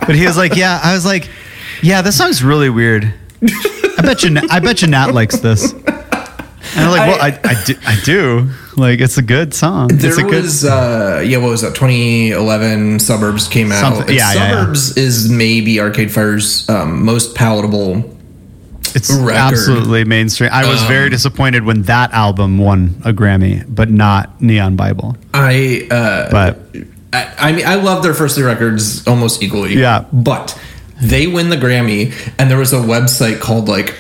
But 0.09 0.15
he 0.15 0.25
was 0.25 0.37
like, 0.37 0.55
"Yeah." 0.55 0.79
I 0.83 0.95
was 0.95 1.05
like, 1.05 1.29
"Yeah, 1.83 2.01
this 2.01 2.17
song's 2.17 2.41
really 2.43 2.69
weird." 2.71 3.13
I 3.43 4.01
bet 4.01 4.23
you. 4.23 4.35
I 4.49 4.59
bet 4.59 4.81
you 4.81 4.87
Nat 4.87 5.13
likes 5.13 5.39
this. 5.39 5.73
And 5.73 5.83
I'm 6.79 6.89
like, 6.89 7.07
"Well, 7.07 7.21
I, 7.21 7.39
I, 7.43 7.63
do, 7.63 7.75
I 7.85 7.99
do. 8.03 8.49
Like, 8.77 8.99
it's 8.99 9.17
a 9.17 9.21
good 9.21 9.53
song. 9.53 9.87
There 9.89 10.09
it's 10.09 10.19
a 10.19 10.23
good." 10.23 10.43
was, 10.43 10.65
uh, 10.65 11.23
yeah, 11.25 11.37
what 11.37 11.49
was 11.49 11.61
that? 11.61 11.75
2011 11.75 12.99
Suburbs 12.99 13.47
came 13.47 13.71
out. 13.71 13.79
Something- 13.79 14.15
yeah, 14.15 14.33
yeah, 14.33 14.39
yeah. 14.39 14.49
Suburbs 14.59 14.97
is 14.97 15.29
maybe 15.29 15.79
Arcade 15.79 16.11
Fire's 16.11 16.67
um, 16.69 17.03
most 17.03 17.35
palatable 17.35 18.03
It's 18.95 19.11
record. 19.11 19.31
absolutely 19.35 20.03
mainstream. 20.05 20.49
I 20.53 20.67
was 20.69 20.81
very 20.83 21.09
disappointed 21.09 21.63
when 21.63 21.83
that 21.83 22.11
album 22.13 22.57
won 22.57 23.01
a 23.05 23.13
Grammy, 23.13 23.63
but 23.67 23.89
not 23.89 24.41
Neon 24.41 24.75
Bible. 24.75 25.15
I 25.33 25.87
uh, 25.91 26.29
But 26.31 26.59
I, 27.13 27.33
I 27.39 27.51
mean, 27.51 27.65
I 27.65 27.75
love 27.75 28.03
their 28.03 28.13
first 28.13 28.35
three 28.35 28.45
records 28.45 29.07
almost 29.07 29.41
equally. 29.43 29.75
Yeah. 29.75 30.05
But 30.13 30.59
they 31.01 31.27
win 31.27 31.49
the 31.49 31.55
Grammy, 31.57 32.13
and 32.37 32.49
there 32.51 32.57
was 32.57 32.73
a 32.73 32.77
website 32.77 33.39
called 33.39 33.67
like 33.69 33.95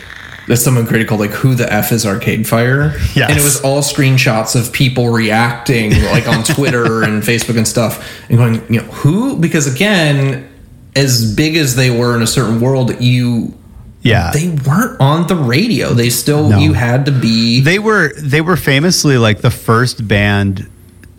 that 0.49 0.57
someone 0.57 0.85
created 0.85 1.07
called 1.07 1.21
like 1.21 1.29
Who 1.31 1.55
the 1.55 1.71
F 1.71 1.91
is 1.93 2.05
Arcade 2.05 2.45
Fire? 2.47 2.93
Yes. 3.15 3.29
And 3.29 3.39
it 3.39 3.43
was 3.43 3.61
all 3.61 3.81
screenshots 3.81 4.59
of 4.59 4.73
people 4.73 5.09
reacting 5.09 5.91
like 6.05 6.27
on 6.27 6.43
Twitter 6.43 7.03
and 7.07 7.23
Facebook 7.23 7.55
and 7.55 7.67
stuff 7.67 8.05
and 8.29 8.37
going, 8.37 8.55
you 8.73 8.81
know, 8.81 8.87
who? 8.87 9.37
Because 9.37 9.73
again, 9.73 10.49
as 10.95 11.33
big 11.35 11.55
as 11.55 11.75
they 11.75 11.89
were 11.91 12.15
in 12.15 12.21
a 12.23 12.27
certain 12.27 12.59
world, 12.59 12.99
you 13.01 13.53
yeah, 14.01 14.31
they 14.31 14.49
weren't 14.49 14.99
on 14.99 15.27
the 15.27 15.35
radio. 15.35 15.93
They 15.93 16.09
still 16.09 16.49
No. 16.49 16.57
you 16.57 16.73
had 16.73 17.05
to 17.05 17.11
be 17.11 17.61
they 17.61 17.79
were 17.79 18.11
they 18.17 18.41
were 18.41 18.57
famously 18.57 19.17
like 19.17 19.41
the 19.41 19.51
first 19.51 20.07
band 20.07 20.67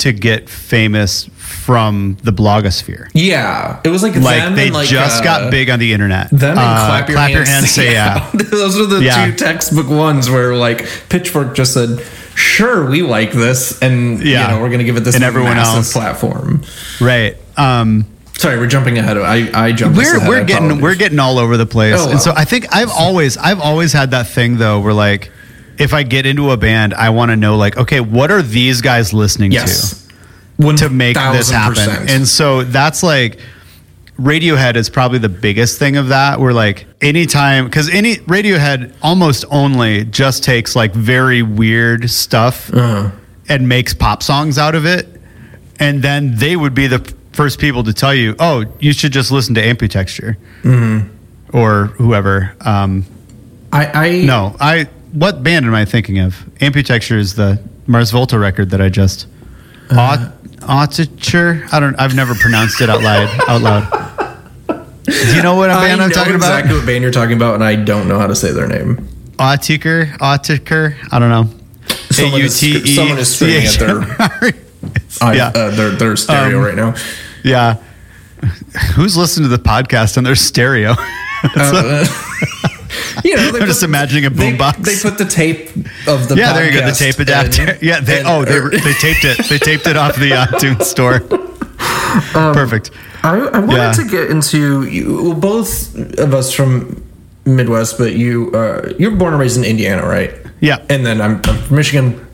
to 0.00 0.12
get 0.12 0.48
famous 0.48 1.24
from 1.36 2.16
the 2.22 2.30
blogosphere. 2.32 3.08
Yeah. 3.14 3.80
It 3.84 3.88
was 3.88 4.02
like 4.02 4.14
Like 4.16 4.54
they 4.54 4.66
and, 4.66 4.74
like, 4.74 4.88
just 4.88 5.20
uh, 5.20 5.24
got 5.24 5.50
big 5.50 5.68
on 5.70 5.78
the 5.78 5.92
internet. 5.92 6.30
Them 6.30 6.50
and 6.50 6.58
Uh, 6.58 6.86
clap 7.06 7.30
your 7.30 7.44
hands, 7.44 7.70
say 7.70 7.92
yeah. 7.92 8.28
Those 8.32 8.78
are 8.78 8.86
the 8.86 9.02
Yeah. 9.02 9.26
two 9.26 9.32
textbook 9.32 9.88
ones 9.88 10.30
where 10.30 10.54
like 10.56 10.86
Pitchfork 11.08 11.54
just 11.54 11.74
said, 11.74 12.00
"Sure, 12.34 12.88
we 12.88 13.02
like 13.02 13.32
this," 13.32 13.78
and 13.82 14.22
Yeah. 14.22 14.42
you 14.48 14.54
know 14.54 14.60
we're 14.62 14.68
going 14.68 14.78
to 14.78 14.84
give 14.84 14.96
it 14.96 15.04
this 15.04 15.14
And 15.14 15.24
everyone 15.24 15.58
else. 15.58 15.92
platform. 15.92 16.62
Right. 17.00 17.36
Um, 17.56 18.06
Sorry, 18.38 18.56
we're 18.58 18.66
jumping 18.68 18.96
ahead. 18.96 19.18
Of, 19.18 19.24
I 19.24 19.50
I 19.52 19.72
jumped. 19.72 19.98
we're 19.98 20.16
ahead. 20.16 20.28
we're 20.28 20.44
getting 20.44 20.80
we're 20.80 20.94
getting 20.94 21.18
all 21.18 21.38
over 21.38 21.58
the 21.58 21.66
place, 21.66 21.96
Oh, 21.98 22.10
and 22.10 22.20
so. 22.20 22.32
I 22.34 22.46
think 22.46 22.74
I've 22.74 22.90
always 22.90 23.36
I've 23.36 23.60
always 23.60 23.92
had 23.92 24.12
that 24.12 24.28
thing 24.28 24.56
though, 24.56 24.80
where 24.80 24.94
like 24.94 25.30
if 25.80 25.92
I 25.94 26.02
get 26.04 26.26
into 26.26 26.50
a 26.50 26.56
band, 26.56 26.94
I 26.94 27.10
want 27.10 27.30
to 27.30 27.36
know 27.36 27.56
like 27.56 27.76
okay, 27.76 28.00
what 28.00 28.30
are 28.30 28.42
these 28.42 28.80
guys 28.82 29.12
listening 29.12 29.50
to? 29.52 29.96
One 30.58 30.76
to 30.76 30.90
make 30.90 31.16
this 31.16 31.50
happen. 31.50 32.08
And 32.08 32.28
so 32.28 32.62
that's 32.64 33.02
like 33.02 33.38
Radiohead 34.18 34.76
is 34.76 34.90
probably 34.90 35.18
the 35.18 35.30
biggest 35.30 35.78
thing 35.78 35.96
of 35.96 36.08
that. 36.08 36.38
Where 36.38 36.52
like 36.52 36.86
anytime, 37.00 37.64
because 37.64 37.88
any 37.88 38.16
Radiohead 38.16 38.92
almost 39.02 39.46
only 39.50 40.04
just 40.04 40.44
takes 40.44 40.76
like 40.76 40.92
very 40.92 41.40
weird 41.42 42.10
stuff 42.10 42.70
Uh-huh. 42.74 43.10
and 43.48 43.66
makes 43.68 43.94
pop 43.94 44.22
songs 44.22 44.58
out 44.58 44.74
of 44.74 44.84
it, 44.84 45.08
and 45.78 46.02
then 46.02 46.36
they 46.36 46.54
would 46.56 46.74
be 46.74 46.86
the 46.86 46.98
first 47.32 47.58
people 47.58 47.82
to 47.84 47.94
tell 47.94 48.14
you, 48.14 48.36
"Oh, 48.38 48.66
you 48.80 48.92
should 48.92 49.12
just 49.12 49.30
listen 49.32 49.54
to 49.54 49.62
Amputechture 49.62 50.36
Mm-hmm. 50.62 51.56
or 51.56 51.86
whoever." 51.96 52.52
Um, 52.60 53.06
I 53.72 53.86
I 53.86 54.24
no, 54.26 54.54
I 54.60 54.88
what 55.12 55.42
band 55.42 55.66
am 55.66 55.74
I 55.74 55.84
thinking 55.84 56.18
of? 56.18 56.34
Amputechture 56.60 57.16
is 57.18 57.34
the 57.34 57.60
Mars 57.86 58.10
Volta 58.10 58.38
record 58.38 58.70
that 58.70 58.80
I 58.80 58.88
just. 58.88 59.26
Aut- 59.90 60.32
Autiture? 60.60 61.66
I 61.72 61.80
don't. 61.80 61.98
I've 61.98 62.14
never 62.14 62.34
pronounced 62.34 62.80
it 62.80 62.88
out 62.90 63.02
loud. 63.02 63.28
Out 63.48 63.62
loud. 63.62 64.36
Do 65.04 65.34
you 65.36 65.42
know 65.42 65.56
what 65.56 65.70
I 65.70 65.86
band 65.88 65.98
know 65.98 66.04
I'm 66.04 66.10
talking 66.10 66.34
exactly 66.34 66.34
about? 66.36 66.58
Exactly 66.58 66.74
what 66.78 66.86
band 66.86 67.02
you're 67.02 67.12
talking 67.12 67.36
about, 67.36 67.54
and 67.54 67.64
I 67.64 67.74
don't 67.76 68.06
know 68.06 68.18
how 68.18 68.26
to 68.28 68.36
say 68.36 68.52
their 68.52 68.68
name. 68.68 68.96
Autiker? 69.38 70.16
Autiker? 70.18 70.94
I 71.10 71.18
don't 71.18 71.30
know. 71.30 71.48
Someone 72.10 72.42
is 72.42 72.54
sc- 72.56 72.86
someone 72.86 73.18
is 73.18 73.34
screaming 73.34 73.66
at 73.66 73.78
their- 73.78 74.02
I, 75.22 75.34
yeah. 75.34 75.48
uh, 75.54 75.70
their 75.74 75.90
their 75.90 76.16
stereo 76.16 76.58
Um, 76.58 76.64
right 76.64 76.74
now. 76.74 76.94
yeah. 77.42 77.76
Who's 78.94 79.16
listening 79.16 79.50
to 79.50 79.56
the 79.56 79.62
podcast 79.62 80.16
on 80.16 80.24
their 80.24 80.34
stereo? 80.36 80.94
Uh, 81.42 82.06
you 83.24 83.36
know, 83.36 83.52
they 83.52 83.60
I'm 83.60 83.66
just 83.66 83.82
imagining 83.82 84.26
a 84.26 84.30
they- 84.30 84.52
boombox. 84.52 84.76
They, 84.84 84.96
put 85.08 85.18
the 85.18 85.24
tape 85.24 85.68
of 86.06 86.28
the 86.28 86.34
Yeah, 86.36 86.52
there 86.52 86.66
you 86.70 86.78
go. 86.80 86.86
The 86.86 86.92
tape 86.92 87.18
adapter. 87.18 87.62
and- 87.72 87.82
yeah, 87.90 88.00
they 88.00 88.18
and- 88.20 88.28
oh 88.28 88.44
they 88.44 88.60
they 88.78 88.92
taped 88.94 89.24
it. 89.24 89.46
They 89.48 89.58
taped 89.58 89.86
it 89.86 89.96
off 89.96 90.16
the 90.16 90.30
iTunes 90.46 90.82
store. 90.84 91.20
Perfect. 92.32 92.90
I, 93.22 93.36
I 93.38 93.58
wanted 93.58 93.72
Yeah. 93.76 93.92
to 93.92 94.04
get 94.04 94.30
into 94.30 94.84
you, 94.84 95.22
well, 95.22 95.34
both 95.34 95.94
of 96.18 96.34
us 96.34 96.52
from 96.52 97.02
Midwest, 97.44 97.98
but 97.98 98.14
you 98.14 98.50
uh, 98.52 98.92
you're 98.98 99.10
born 99.10 99.32
and 99.34 99.40
raised 99.40 99.56
in 99.58 99.64
Indiana, 99.64 100.06
right? 100.06 100.34
Yeah. 100.60 100.84
and 100.90 101.04
then 101.06 101.20
I'm, 101.20 101.40
I'm 101.44 101.58
from 101.58 101.76
Michigan. 101.76 102.26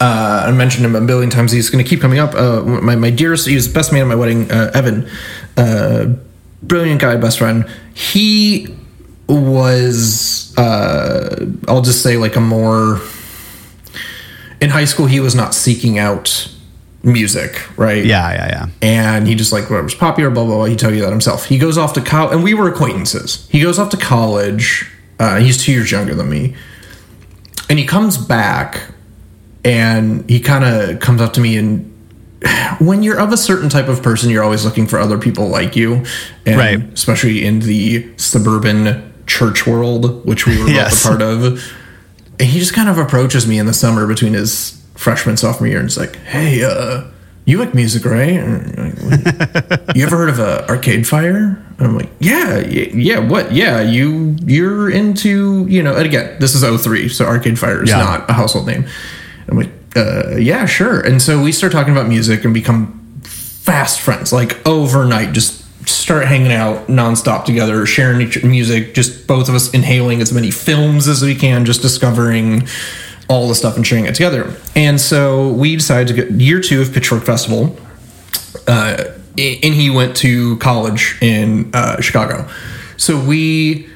Uh, 0.00 0.44
I 0.48 0.52
mentioned 0.52 0.86
him 0.86 0.96
a 0.96 1.00
billion 1.02 1.28
times. 1.28 1.52
He's 1.52 1.68
going 1.68 1.84
to 1.84 1.88
keep 1.88 2.00
coming 2.00 2.18
up. 2.18 2.34
Uh, 2.34 2.62
my 2.62 2.96
my 2.96 3.10
dearest, 3.10 3.46
he 3.46 3.54
was 3.54 3.68
the 3.68 3.74
best 3.74 3.92
man 3.92 4.02
at 4.02 4.08
my 4.08 4.14
wedding. 4.14 4.50
Uh, 4.50 4.70
Evan, 4.72 5.06
uh, 5.58 6.06
brilliant 6.62 7.00
guy, 7.00 7.16
best 7.16 7.38
friend. 7.38 7.68
He 7.94 8.68
was. 9.50 10.54
Uh, 10.56 11.46
I'll 11.68 11.82
just 11.82 12.02
say 12.02 12.16
like 12.16 12.36
a 12.36 12.40
more. 12.40 13.00
In 14.60 14.68
high 14.70 14.84
school, 14.84 15.06
he 15.06 15.20
was 15.20 15.34
not 15.34 15.54
seeking 15.54 15.98
out 15.98 16.52
music, 17.02 17.66
right? 17.78 18.04
Yeah, 18.04 18.30
yeah, 18.32 18.46
yeah. 18.48 18.66
and 18.82 19.26
he 19.26 19.34
just 19.34 19.52
like 19.52 19.70
whatever's 19.70 19.94
popular, 19.94 20.28
blah 20.30 20.44
blah 20.44 20.56
blah. 20.56 20.64
He 20.66 20.76
tell 20.76 20.92
you 20.94 21.00
that 21.00 21.10
himself. 21.10 21.46
He 21.46 21.56
goes 21.58 21.78
off 21.78 21.94
to 21.94 22.02
college, 22.02 22.34
and 22.34 22.44
we 22.44 22.52
were 22.52 22.68
acquaintances. 22.68 23.48
He 23.50 23.60
goes 23.60 23.78
off 23.78 23.88
to 23.90 23.96
college. 23.96 24.86
Uh, 25.18 25.38
he's 25.38 25.62
two 25.62 25.72
years 25.72 25.90
younger 25.90 26.14
than 26.14 26.28
me, 26.28 26.54
and 27.70 27.78
he 27.78 27.86
comes 27.86 28.18
back, 28.18 28.82
and 29.64 30.28
he 30.28 30.40
kind 30.40 30.64
of 30.64 31.00
comes 31.00 31.20
up 31.20 31.32
to 31.34 31.40
me 31.40 31.56
and. 31.56 31.86
When 32.78 33.02
you're 33.02 33.20
of 33.20 33.34
a 33.34 33.36
certain 33.36 33.68
type 33.68 33.88
of 33.88 34.02
person, 34.02 34.30
you're 34.30 34.42
always 34.42 34.64
looking 34.64 34.86
for 34.86 34.98
other 34.98 35.18
people 35.18 35.48
like 35.48 35.76
you, 35.76 36.04
and 36.46 36.56
Right. 36.56 36.80
especially 36.94 37.44
in 37.44 37.60
the 37.60 38.08
suburban 38.16 39.09
church 39.30 39.66
world, 39.66 40.24
which 40.26 40.46
we 40.46 40.58
were 40.58 40.66
both 40.66 40.74
Yes. 40.74 41.04
a 41.04 41.08
part 41.08 41.22
of. 41.22 41.44
And 42.38 42.48
he 42.48 42.58
just 42.58 42.74
kind 42.74 42.88
of 42.88 42.98
approaches 42.98 43.46
me 43.46 43.58
in 43.58 43.66
the 43.66 43.72
summer 43.74 44.06
between 44.06 44.32
his 44.34 44.80
freshman 44.96 45.36
sophomore 45.36 45.68
year 45.68 45.78
and 45.78 45.88
is 45.88 45.96
like, 45.96 46.16
"Hey, 46.24 46.62
uh, 46.64 47.02
you 47.44 47.58
like 47.58 47.74
music, 47.74 48.04
right? 48.04 48.32
And 48.42 48.78
I'm 48.78 48.84
like, 49.10 49.24
"What? 49.24 49.96
you 49.96 50.02
ever 50.04 50.16
heard 50.16 50.28
of 50.30 50.40
uh, 50.40 50.64
Arcade 50.68 51.06
Fire?" 51.06 51.62
And 51.78 51.86
I'm 51.86 51.96
like, 51.96 52.10
"Yeah, 52.18 52.58
yeah. 52.66 53.18
What? 53.20 53.52
Yeah, 53.52 53.80
you 53.82 54.36
you're 54.44 54.90
into 54.90 55.66
you 55.68 55.82
know." 55.82 55.94
And 55.94 56.06
again, 56.06 56.36
this 56.40 56.54
is 56.54 56.62
03, 56.64 57.08
so 57.08 57.24
Arcade 57.26 57.58
Fire 57.58 57.82
is 57.84 57.90
Yeah. 57.90 57.98
not 57.98 58.28
a 58.28 58.32
household 58.32 58.66
name. 58.66 58.84
I'm 59.48 59.56
like, 59.58 59.70
uh, 59.96 60.36
"Yeah, 60.36 60.66
sure." 60.66 61.00
And 61.00 61.20
so 61.22 61.40
we 61.42 61.52
start 61.52 61.72
talking 61.72 61.92
about 61.92 62.08
music 62.08 62.44
and 62.44 62.52
become 62.54 62.98
fast 63.22 64.00
friends, 64.00 64.32
like 64.32 64.56
overnight. 64.66 65.32
Just 65.32 65.59
start 65.90 66.26
hanging 66.26 66.52
out 66.52 66.86
nonstop 66.86 67.44
together, 67.44 67.84
sharing 67.86 68.30
music. 68.42 68.94
Just 68.94 69.26
both 69.26 69.48
of 69.48 69.54
us 69.54 69.72
inhaling 69.72 70.20
as 70.20 70.32
many 70.32 70.50
films 70.50 71.08
as 71.08 71.22
we 71.22 71.34
can, 71.34 71.64
just 71.64 71.82
discovering 71.82 72.66
all 73.28 73.48
the 73.48 73.54
stuff 73.54 73.76
and 73.76 73.86
sharing 73.86 74.06
it 74.06 74.14
together. 74.14 74.54
And 74.74 75.00
so 75.00 75.52
we 75.52 75.76
decided 75.76 76.08
to 76.08 76.14
get 76.14 76.30
year 76.32 76.60
two 76.60 76.82
of 76.82 76.92
Pitchfork 76.92 77.22
Festival. 77.22 77.78
Uh, 78.66 79.04
and 79.38 79.74
he 79.74 79.90
went 79.90 80.16
to 80.18 80.56
college 80.58 81.16
in 81.22 81.70
uh, 81.72 82.00
Chicago. 82.00 82.48
So 82.96 83.18
we 83.18 83.88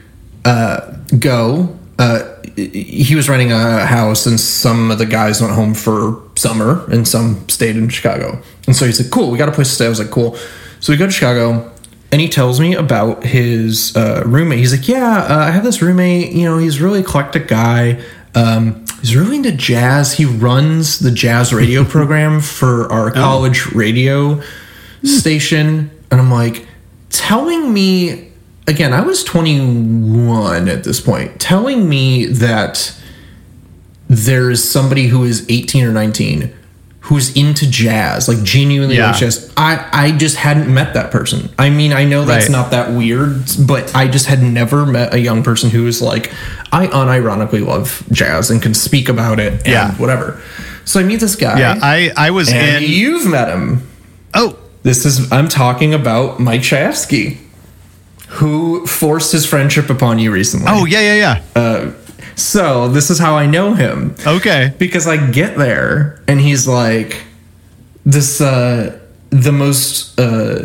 uh, 0.45 0.97
go. 1.18 1.76
Uh, 1.99 2.30
he 2.57 3.14
was 3.16 3.28
renting 3.28 3.51
a 3.53 3.84
house, 3.84 4.26
and 4.26 4.38
some 4.38 4.90
of 4.90 4.99
the 4.99 5.07
guys 5.07 5.40
went 5.40 5.53
home 5.53 5.74
for 5.74 6.22
summer, 6.36 6.88
and 6.90 7.07
some 7.07 7.49
stayed 7.49 7.76
in 7.76 7.88
Chicago. 7.88 8.40
And 8.66 8.76
so 8.76 8.86
he 8.86 8.92
said, 8.92 9.11
"Cool, 9.11 9.30
we 9.30 9.38
got 9.38 9.49
a 9.49 9.53
place 9.53 9.68
to 9.68 9.74
stay." 9.74 9.86
I 9.86 9.88
was 9.88 9.99
like, 9.99 10.11
"Cool." 10.11 10.36
So 10.80 10.92
we 10.92 10.97
go 10.97 11.07
to 11.07 11.12
Chicago, 11.12 11.72
and 12.15 12.21
he 12.21 12.29
tells 12.29 12.61
me 12.61 12.77
about 12.77 13.25
his 13.25 13.97
uh, 13.97 14.23
roommate. 14.25 14.61
He's 14.61 14.71
like, 14.71 14.87
"Yeah, 14.87 15.27
uh, 15.29 15.37
I 15.37 15.51
have 15.51 15.65
this 15.65 15.83
roommate. 15.83 16.31
You 16.31 16.45
know, 16.45 16.59
he's 16.59 16.81
a 16.81 16.85
really 16.85 17.01
eclectic 17.01 17.49
guy. 17.49 18.01
Um, 18.37 18.85
he's 19.01 19.17
really 19.17 19.39
into 19.39 19.51
jazz. 19.51 20.12
He 20.12 20.25
runs 20.25 21.01
the 21.01 21.11
jazz 21.11 21.53
radio 21.53 21.83
program 21.95 22.41
for 22.41 22.87
our 22.93 23.11
college 23.11 23.67
radio 23.73 24.41
station." 25.03 25.91
And 26.12 26.21
I'm 26.21 26.31
like, 26.31 26.69
telling 27.11 27.75
me 27.75 28.31
again, 28.69 28.93
I 28.93 29.01
was 29.01 29.25
21 29.25 30.69
at 30.69 30.85
this 30.85 31.01
point, 31.01 31.41
telling 31.41 31.89
me 31.89 32.27
that 32.27 32.97
there's 34.07 34.62
somebody 34.62 35.09
who 35.09 35.25
is 35.25 35.45
18 35.49 35.85
or 35.85 35.93
19 35.93 36.55
who's 37.09 37.36
into 37.36 37.68
jazz, 37.70 38.28
like 38.28 38.42
genuinely 38.42 38.96
Yeah. 38.96 39.12
jazz. 39.12 39.52
I, 39.59 39.84
I 39.92 40.11
just 40.12 40.36
hadn't 40.36 40.72
met 40.72 40.94
that 40.94 41.11
person. 41.11 41.50
I 41.59 41.68
mean, 41.68 41.92
I 41.92 42.05
know 42.07 42.24
that's 42.24 42.46
Right. 42.46 42.52
not 42.52 42.70
that 42.70 42.92
weird, 42.92 43.44
but 43.61 43.94
I 43.94 44.09
just 44.09 44.24
had 44.24 44.42
never 44.42 44.86
met 44.86 45.12
a 45.12 45.18
young 45.20 45.42
person 45.42 45.68
who 45.68 45.84
was 45.84 46.00
like, 46.00 46.32
I 46.72 46.86
unironically 46.86 47.64
love 47.64 48.02
jazz 48.11 48.50
and 48.50 48.62
can 48.62 48.72
speak 48.72 49.11
about 49.11 49.38
it 49.38 49.52
and 49.64 49.66
Yeah. 49.66 49.90
whatever. 49.96 50.40
So 50.86 50.98
I 50.98 51.02
meet 51.02 51.20
this 51.20 51.36
guy. 51.36 51.59
Yeah, 51.59 51.78
I 51.82 52.11
I 52.16 52.30
was 52.30 52.48
and 52.50 52.84
in. 52.84 52.90
you've 52.90 53.26
met 53.26 53.48
him. 53.48 53.82
oh, 54.32 54.57
This 54.82 55.05
is 55.05 55.30
I'm 55.30 55.48
talking 55.48 55.92
about 55.94 56.40
Mike 56.40 56.62
Shaefsky, 56.62 57.36
who 58.40 58.86
forced 58.86 59.32
his 59.32 59.44
friendship 59.46 59.90
upon 59.90 60.18
you 60.18 60.30
recently. 60.30 60.66
oh 60.70 60.84
yeah, 60.86 61.00
yeah, 61.00 61.14
yeah. 61.55 61.61
Uh, 61.62 61.90
so 62.37 62.89
this 62.89 63.11
is 63.11 63.18
how 63.18 63.37
I 63.37 63.47
know 63.47 63.74
him 63.74 64.14
okay. 64.26 64.72
because 64.78 65.07
I 65.07 65.30
get 65.30 65.57
there 65.57 66.20
and 66.28 66.41
he's 66.41 66.66
like 66.68 67.22
this 68.05 68.41
uh 68.41 69.01
the 69.30 69.51
most 69.53 70.18
uh 70.20 70.61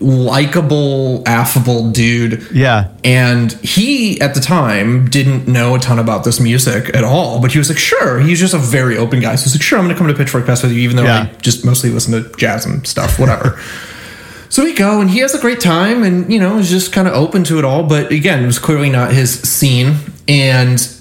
likable 0.00 1.22
affable 1.26 1.90
dude 1.90 2.46
Yeah. 2.52 2.88
and 3.04 3.52
he 3.52 4.20
at 4.20 4.34
the 4.34 4.40
time 4.40 5.08
didn't 5.10 5.46
know 5.48 5.74
a 5.74 5.78
ton 5.78 5.98
about 5.98 6.24
this 6.24 6.40
music 6.40 6.94
at 6.94 7.04
all 7.04 7.40
but 7.40 7.52
he 7.52 7.58
was 7.58 7.68
like 7.68 7.78
sure 7.78 8.18
he's 8.20 8.40
just 8.40 8.54
a 8.54 8.58
very 8.58 8.96
open 8.96 9.20
guy 9.20 9.34
so 9.34 9.44
he's 9.44 9.54
like 9.54 9.62
sure 9.62 9.78
i'm 9.78 9.84
gonna 9.84 9.96
come 9.98 10.08
to 10.08 10.14
pitchfork 10.14 10.46
fest 10.46 10.62
with 10.62 10.72
you 10.72 10.80
even 10.80 10.96
though 10.96 11.04
Yeah. 11.04 11.28
i 11.32 11.36
just 11.40 11.64
mostly 11.64 11.90
listen 11.90 12.12
to 12.22 12.34
jazz 12.36 12.64
and 12.66 12.86
stuff 12.86 13.18
whatever 13.18 13.60
so 14.48 14.64
we 14.64 14.72
go 14.74 15.00
and 15.00 15.10
he 15.10 15.18
has 15.20 15.34
a 15.34 15.40
great 15.40 15.60
time 15.60 16.02
and 16.02 16.32
you 16.32 16.38
know 16.40 16.58
is 16.58 16.70
just 16.70 16.92
kind 16.92 17.08
of 17.08 17.14
open 17.14 17.44
to 17.44 17.58
it 17.58 17.64
all 17.64 17.82
but 17.82 18.10
again 18.10 18.42
it 18.42 18.46
was 18.46 18.58
clearly 18.58 18.90
not 18.90 19.12
his 19.12 19.40
scene 19.40 19.96
and 20.28 20.94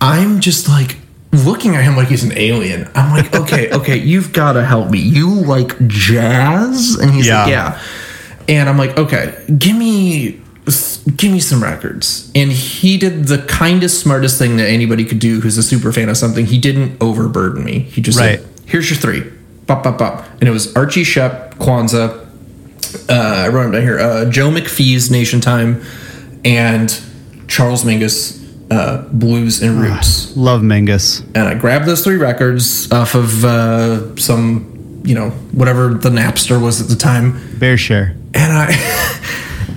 i'm 0.00 0.40
just 0.40 0.68
like 0.68 0.96
looking 1.32 1.74
at 1.76 1.84
him 1.84 1.96
like 1.96 2.08
he's 2.08 2.24
an 2.24 2.32
alien. 2.36 2.88
I'm 2.94 3.10
like 3.12 3.34
okay 3.42 3.70
okay 3.72 3.96
you've 3.96 4.32
got 4.32 4.54
to 4.54 4.64
help 4.64 4.90
me. 4.90 4.98
You 4.98 5.28
like 5.28 5.76
jazz? 5.86 6.94
And 6.94 7.10
he's 7.12 7.28
like 7.28 7.48
Yeah. 7.48 7.78
yeah. 7.78 7.82
And 8.48 8.68
i'm 8.68 8.78
like 8.78 8.96
okay 8.96 9.34
give 9.58 9.76
me 9.76 10.40
give 11.16 11.30
me 11.32 11.40
some 11.40 11.62
records. 11.62 12.30
And 12.34 12.50
he 12.50 12.96
did 12.96 13.24
the 13.26 13.38
kindest 13.42 14.00
smartest 14.00 14.38
thing 14.38 14.56
that 14.56 14.68
anybody 14.68 15.04
could 15.04 15.18
do 15.18 15.40
who's 15.40 15.56
a 15.58 15.62
super 15.62 15.92
fan 15.92 16.08
of 16.08 16.16
something. 16.16 16.46
He 16.46 16.58
didn't 16.58 16.96
overburden 17.02 17.62
me. 17.64 17.80
He 17.80 18.00
just 18.00 18.18
Right. 18.18 18.40
said 18.40 18.48
here's 18.66 18.88
your 18.90 18.98
three. 18.98 19.22
Bop 19.66 19.82
bop 19.82 19.98
bop. 19.98 20.24
And 20.40 20.48
it 20.48 20.52
was 20.52 20.74
Archie 20.74 21.02
Shepp 21.04 21.54
Kwanza 21.56 22.22
uh, 23.10 23.12
I 23.44 23.48
wrote 23.48 23.64
them 23.64 23.72
down 23.72 23.82
here. 23.82 23.98
Uh, 23.98 24.24
Joe 24.30 24.48
McPhee's 24.50 25.10
Nation 25.10 25.40
Time 25.40 25.82
and 26.44 26.98
Charles 27.46 27.84
Mingus 27.84 28.35
uh, 28.70 29.02
Blues 29.12 29.62
and 29.62 29.80
Roots. 29.80 30.36
Love 30.36 30.62
Mingus. 30.62 31.20
And 31.34 31.48
I 31.48 31.54
grabbed 31.54 31.86
those 31.86 32.02
three 32.02 32.16
records 32.16 32.90
off 32.92 33.14
of 33.14 33.44
uh, 33.44 34.16
some, 34.16 35.02
you 35.04 35.14
know, 35.14 35.30
whatever 35.52 35.94
the 35.94 36.10
Napster 36.10 36.60
was 36.60 36.80
at 36.80 36.88
the 36.88 36.96
time, 36.96 37.34
BearShare. 37.58 38.10
and 38.34 38.52
I 38.52 39.16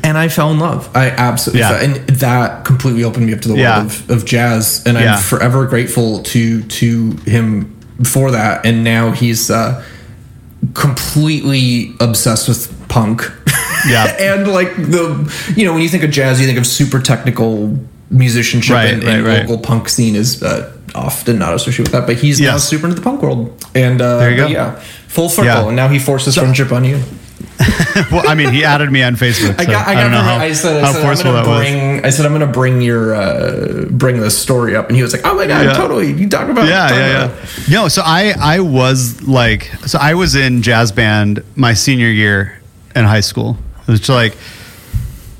and 0.03 0.17
I 0.17 0.27
fell 0.27 0.51
in 0.51 0.59
love. 0.59 0.89
I 0.95 1.09
absolutely 1.11 1.59
Yeah. 1.61 1.77
fell, 1.77 1.85
and 1.85 1.95
that 2.19 2.65
completely 2.65 3.03
opened 3.03 3.27
me 3.27 3.33
up 3.33 3.41
to 3.41 3.47
the 3.49 3.55
Yeah. 3.57 3.79
world 3.79 3.91
of, 3.91 4.09
of 4.09 4.25
jazz, 4.25 4.81
and 4.85 4.97
Yeah. 4.97 5.15
I'm 5.15 5.21
forever 5.21 5.65
grateful 5.67 6.23
to 6.23 6.63
to 6.63 7.11
him 7.25 7.75
for 8.03 8.31
that. 8.31 8.65
And 8.65 8.83
now 8.83 9.11
he's 9.11 9.51
uh, 9.51 9.83
completely 10.73 11.93
obsessed 11.99 12.47
with 12.47 12.73
punk. 12.89 13.29
Yeah. 13.87 14.05
and 14.19 14.47
like 14.47 14.75
the 14.77 15.31
you 15.55 15.65
know 15.65 15.73
when 15.73 15.81
you 15.81 15.89
think 15.89 16.03
of 16.03 16.11
jazz, 16.11 16.39
you 16.41 16.47
think 16.47 16.57
of 16.59 16.65
super 16.65 16.99
technical 16.99 17.77
musicianship, 18.09 18.73
Right, 18.75 18.93
and, 18.93 19.03
and 19.03 19.25
right. 19.25 19.39
local 19.41 19.57
punk 19.59 19.89
scene 19.89 20.15
is 20.15 20.41
uh, 20.43 20.75
often 20.95 21.37
not 21.39 21.53
associated 21.53 21.83
with 21.83 21.91
that. 21.93 22.07
But 22.07 22.17
he's 22.17 22.39
now 22.39 22.57
super 22.57 22.85
into 22.87 22.95
the 22.95 23.01
punk 23.03 23.21
world, 23.21 23.63
and 23.75 24.01
uh, 24.01 24.17
There 24.17 24.31
you 24.31 24.37
go. 24.37 24.47
yeah, 24.47 24.79
full 25.07 25.29
circle. 25.29 25.45
Yeah. 25.45 25.67
And 25.67 25.75
now 25.75 25.87
he 25.87 25.99
forces 25.99 26.35
friendship 26.35 26.71
on 26.71 26.83
you. 26.85 27.01
well, 28.11 28.27
I 28.27 28.35
mean, 28.35 28.51
he 28.53 28.63
added 28.63 28.89
me 28.91 29.03
on 29.03 29.15
Facebook. 29.15 29.59
I 29.59 29.65
got. 29.65 29.85
I, 29.87 29.93
got 29.93 30.01
don't 30.03 30.11
know 30.11 30.21
how, 30.21 30.37
I 30.37 30.53
said. 30.53 30.81
I 30.81 30.87
how 30.87 30.91
said 30.93 30.99
I'm 31.01 31.05
forceful 31.05 31.31
gonna 31.33 31.47
was. 31.49 31.59
bring. 31.59 32.05
I 32.05 32.09
said 32.09 32.25
I'm 32.25 32.31
gonna 32.31 32.47
bring 32.47 32.81
your 32.81 33.13
uh, 33.13 33.85
bring 33.89 34.19
this 34.21 34.37
story 34.37 34.75
up, 34.77 34.87
and 34.87 34.95
he 34.95 35.03
was 35.03 35.11
like, 35.13 35.25
"Oh 35.25 35.35
my 35.35 35.45
god, 35.45 35.65
Yeah. 35.65 35.73
totally! 35.73 36.11
You 36.13 36.29
talk 36.29 36.47
about 36.49 36.67
yeah, 36.67 36.89
yeah, 36.89 37.07
yeah. 37.35 37.45
No, 37.69 37.87
so 37.89 38.01
I 38.05 38.33
I 38.39 38.59
was 38.61 39.21
like, 39.23 39.63
so 39.85 39.99
I 40.01 40.13
was 40.13 40.35
in 40.35 40.61
jazz 40.61 40.91
band 40.93 41.43
my 41.55 41.73
senior 41.73 42.07
year 42.07 42.61
in 42.95 43.03
high 43.03 43.19
school. 43.21 43.57
It 43.87 43.91
was 43.91 44.07
like 44.07 44.37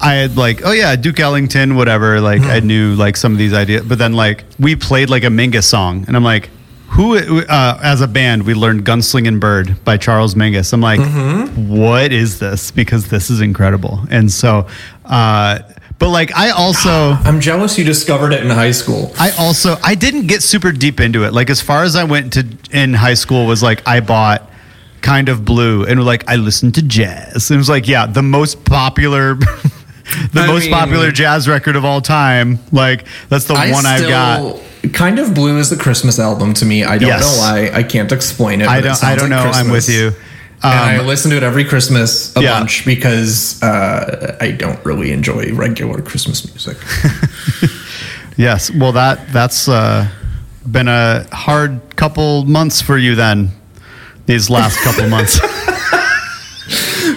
I 0.01 0.13
had 0.13 0.37
like, 0.37 0.61
oh 0.65 0.71
yeah, 0.71 0.95
Duke 0.95 1.19
Ellington, 1.19 1.75
whatever. 1.75 2.21
Like 2.21 2.41
Hmm. 2.41 2.49
I 2.49 2.59
knew 2.61 2.95
like 2.95 3.17
some 3.17 3.31
of 3.33 3.37
these 3.37 3.53
ideas, 3.53 3.83
but 3.85 3.97
then 3.97 4.13
like 4.13 4.45
we 4.59 4.75
played 4.75 5.09
like 5.09 5.23
a 5.23 5.27
Mingus 5.29 5.63
song, 5.65 6.05
and 6.07 6.15
I'm 6.15 6.23
like. 6.23 6.49
Who, 6.93 7.15
uh, 7.17 7.79
as 7.83 8.01
a 8.01 8.07
band, 8.07 8.47
we 8.47 8.55
learned 8.55 8.83
"Gunslinging 8.83 9.39
Bird" 9.39 9.75
by 9.85 9.95
Charles 9.97 10.33
Mingus. 10.33 10.73
I'm 10.73 10.81
like, 10.81 10.99
Mm-hmm. 10.99 11.67
what 11.77 12.11
is 12.11 12.39
this? 12.39 12.71
Because 12.71 13.09
this 13.09 13.29
is 13.29 13.41
incredible. 13.41 13.99
And 14.09 14.31
so, 14.31 14.65
uh, 15.05 15.59
But 15.99 16.09
like 16.09 16.35
I 16.35 16.49
also 16.49 16.89
I'm 17.23 17.39
jealous 17.41 17.77
you 17.77 17.85
discovered 17.85 18.33
it 18.33 18.41
in 18.43 18.49
high 18.49 18.71
school. 18.71 19.13
I 19.19 19.29
also 19.37 19.77
I 19.83 19.93
didn't 19.93 20.25
get 20.25 20.41
super 20.41 20.71
deep 20.71 20.99
into 20.99 21.25
it. 21.25 21.31
Like 21.31 21.51
as 21.51 21.61
far 21.61 21.83
as 21.83 21.95
I 21.95 22.05
went 22.05 22.33
to 22.33 22.47
in 22.71 22.95
high 22.95 23.13
school 23.13 23.45
was 23.45 23.61
like 23.61 23.87
I 23.87 23.99
bought 23.99 24.49
kind 25.01 25.29
of 25.29 25.45
blue 25.45 25.85
and 25.85 26.03
like 26.03 26.27
I 26.27 26.37
listened 26.37 26.73
to 26.75 26.81
jazz. 26.81 27.51
And 27.51 27.57
it 27.57 27.59
was 27.59 27.69
like 27.69 27.87
yeah, 27.87 28.07
the 28.07 28.23
most 28.23 28.65
popular 28.65 29.37
the 30.33 30.41
I 30.41 30.47
most 30.47 30.63
mean- 30.65 30.73
popular 30.73 31.11
jazz 31.11 31.47
record 31.47 31.75
of 31.75 31.85
all 31.85 32.01
time. 32.01 32.59
Like 32.71 33.05
that's 33.29 33.45
the 33.45 33.53
one 33.53 33.85
I've 33.85 34.07
got. 34.07 34.59
Kind 34.93 35.19
of 35.19 35.33
Blue 35.35 35.57
is 35.57 35.69
the 35.69 35.75
Christmas 35.75 36.19
album 36.19 36.53
to 36.55 36.65
me. 36.65 36.83
I 36.85 36.97
don't 36.97 37.09
Yes. 37.09 37.21
know 37.21 37.41
why. 37.41 37.69
I 37.73 37.83
can't 37.83 38.11
explain 38.11 38.61
it. 38.61 38.67
I 38.67 38.79
don't 38.81 39.03
I 39.03 39.15
don't 39.15 39.29
like 39.29 39.43
know. 39.45 39.51
I'm 39.51 39.65
with 39.69 39.85
Christmas. 39.85 39.89
you. 39.89 40.07
and 40.63 40.79
I 40.79 40.97
Um, 40.99 41.05
listen 41.07 41.31
to 41.31 41.37
it 41.37 41.43
every 41.43 41.65
Christmas 41.65 42.33
a 42.37 42.41
Yeah. 42.41 42.59
bunch 42.59 42.85
because 42.85 43.61
uh, 43.61 44.37
I 44.39 44.51
don't 44.51 44.83
really 44.85 45.11
enjoy 45.11 45.51
regular 45.53 46.01
Christmas 46.01 46.45
music. 46.45 46.77
yes. 48.37 48.71
Well 48.71 48.93
that 48.93 49.31
that's 49.33 49.67
uh 49.67 50.07
been 50.65 50.87
a 50.87 51.25
hard 51.33 51.81
couple 51.95 52.45
months 52.45 52.81
for 52.81 52.97
you 52.97 53.15
then. 53.15 53.49
These 54.27 54.49
last 54.49 54.77
couple 54.79 55.09
months. 55.09 55.39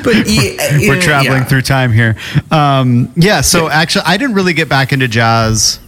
but 0.03 0.28
yeah, 0.28 0.78
we're 0.88 1.00
traveling 1.00 1.38
yeah. 1.42 1.44
through 1.44 1.62
time 1.62 1.92
here. 1.92 2.16
Um, 2.50 3.12
yeah, 3.16 3.40
so 3.40 3.68
actually, 3.68 4.05
I 4.07 4.16
didn't 4.16 4.34
really 4.34 4.55
get 4.55 4.68
back 4.68 4.92
into 4.92 5.09
jazz 5.09 5.78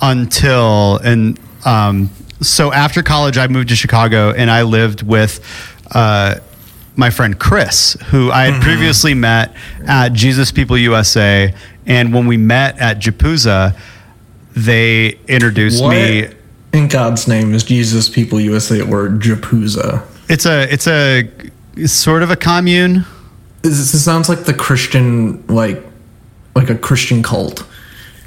until 0.00 0.96
and 0.98 1.38
um, 1.64 2.10
so 2.40 2.72
after 2.72 3.02
college, 3.02 3.36
I 3.38 3.48
moved 3.48 3.68
to 3.70 3.76
Chicago 3.76 4.32
and 4.32 4.50
I 4.50 4.62
lived 4.62 5.02
with 5.02 5.40
uh, 5.92 6.36
my 6.96 7.10
friend 7.10 7.38
Chris, 7.38 7.96
who 8.10 8.30
I 8.30 8.44
had 8.44 8.54
Mm-hmm. 8.54 8.62
previously 8.62 9.14
met 9.14 9.54
at 9.86 10.12
Jesus 10.12 10.52
People 10.52 10.78
USA, 10.78 11.52
and 11.86 12.12
when 12.14 12.26
we 12.26 12.36
met 12.36 12.78
at 12.78 12.98
Japuza, 13.00 13.76
they 14.54 15.18
introduced 15.28 15.82
What 15.82 15.90
me. 15.90 16.28
in 16.72 16.88
God's 16.88 17.26
name 17.28 17.54
is 17.54 17.64
Jesus 17.64 18.08
People 18.08 18.40
USA 18.40 18.80
or 18.80 19.08
Japuza? 19.08 20.04
It's 20.28 20.46
a 20.46 20.72
it's 20.72 20.86
a 20.86 21.28
sort 21.86 22.22
of 22.22 22.30
a 22.30 22.36
commune. 22.36 23.04
This, 23.62 24.04
sounds 24.04 24.28
like 24.28 24.44
the 24.44 24.54
Christian, 24.54 25.46
like 25.48 25.82
like 26.54 26.70
a 26.70 26.76
Christian 26.76 27.22
cult. 27.22 27.64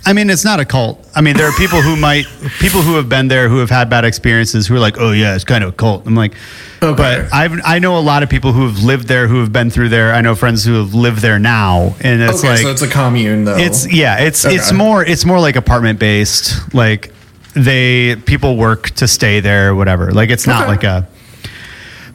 I 0.06 0.14
mean, 0.14 0.30
it's 0.32 0.44
not 0.44 0.60
a 0.60 0.66
cult. 0.66 1.08
I 1.16 1.22
mean, 1.22 1.38
there 1.38 1.46
are 1.48 1.52
people 1.58 1.80
who 1.82 1.96
might, 1.96 2.26
people 2.60 2.82
who 2.82 2.96
have 2.96 3.08
been 3.08 3.28
there 3.28 3.50
who 3.50 3.60
have 3.60 3.70
had 3.70 3.88
bad 3.90 4.04
experiences 4.04 4.66
who 4.66 4.76
are 4.76 4.80
like, 4.80 4.98
oh 5.00 5.12
yeah, 5.12 5.36
it's 5.36 5.44
kind 5.44 5.64
of 5.64 5.70
a 5.70 5.74
cult. 5.74 6.08
I'm 6.08 6.16
like, 6.16 6.34
Okay. 6.82 6.96
but 6.98 7.32
I've, 7.32 7.60
I 7.64 7.78
know 7.78 8.00
a 8.00 8.02
lot 8.02 8.24
of 8.24 8.30
people 8.30 8.52
who 8.52 8.66
have 8.68 8.84
lived 8.84 9.08
there, 9.08 9.28
who 9.28 9.40
have 9.42 9.54
been 9.54 9.70
through 9.70 9.90
there. 9.90 10.14
I 10.14 10.22
know 10.22 10.34
friends 10.34 10.66
who 10.66 10.74
have 10.80 10.96
lived 10.96 11.20
there 11.22 11.38
now, 11.38 11.96
and 12.02 12.20
it's 12.22 12.40
okay, 12.40 12.50
like, 12.50 12.60
so 12.62 12.72
it's 12.72 12.82
a 12.82 12.88
commune 12.90 13.46
though. 13.46 13.58
it's 13.58 13.92
yeah, 13.92 14.18
it's 14.22 14.44
it's 14.44 14.74
more 14.74 15.06
it's 15.06 15.24
more 15.24 15.40
like 15.40 15.56
apartment 15.56 16.00
based. 16.00 16.74
Like 16.74 17.14
they 17.54 18.16
people 18.16 18.58
work 18.58 18.90
to 18.92 19.08
stay 19.08 19.40
there, 19.40 19.76
whatever. 19.76 20.12
Like 20.12 20.32
it's 20.32 20.48
not 20.48 20.64
Okay. 20.64 20.72
like 20.72 20.84
a. 20.84 21.08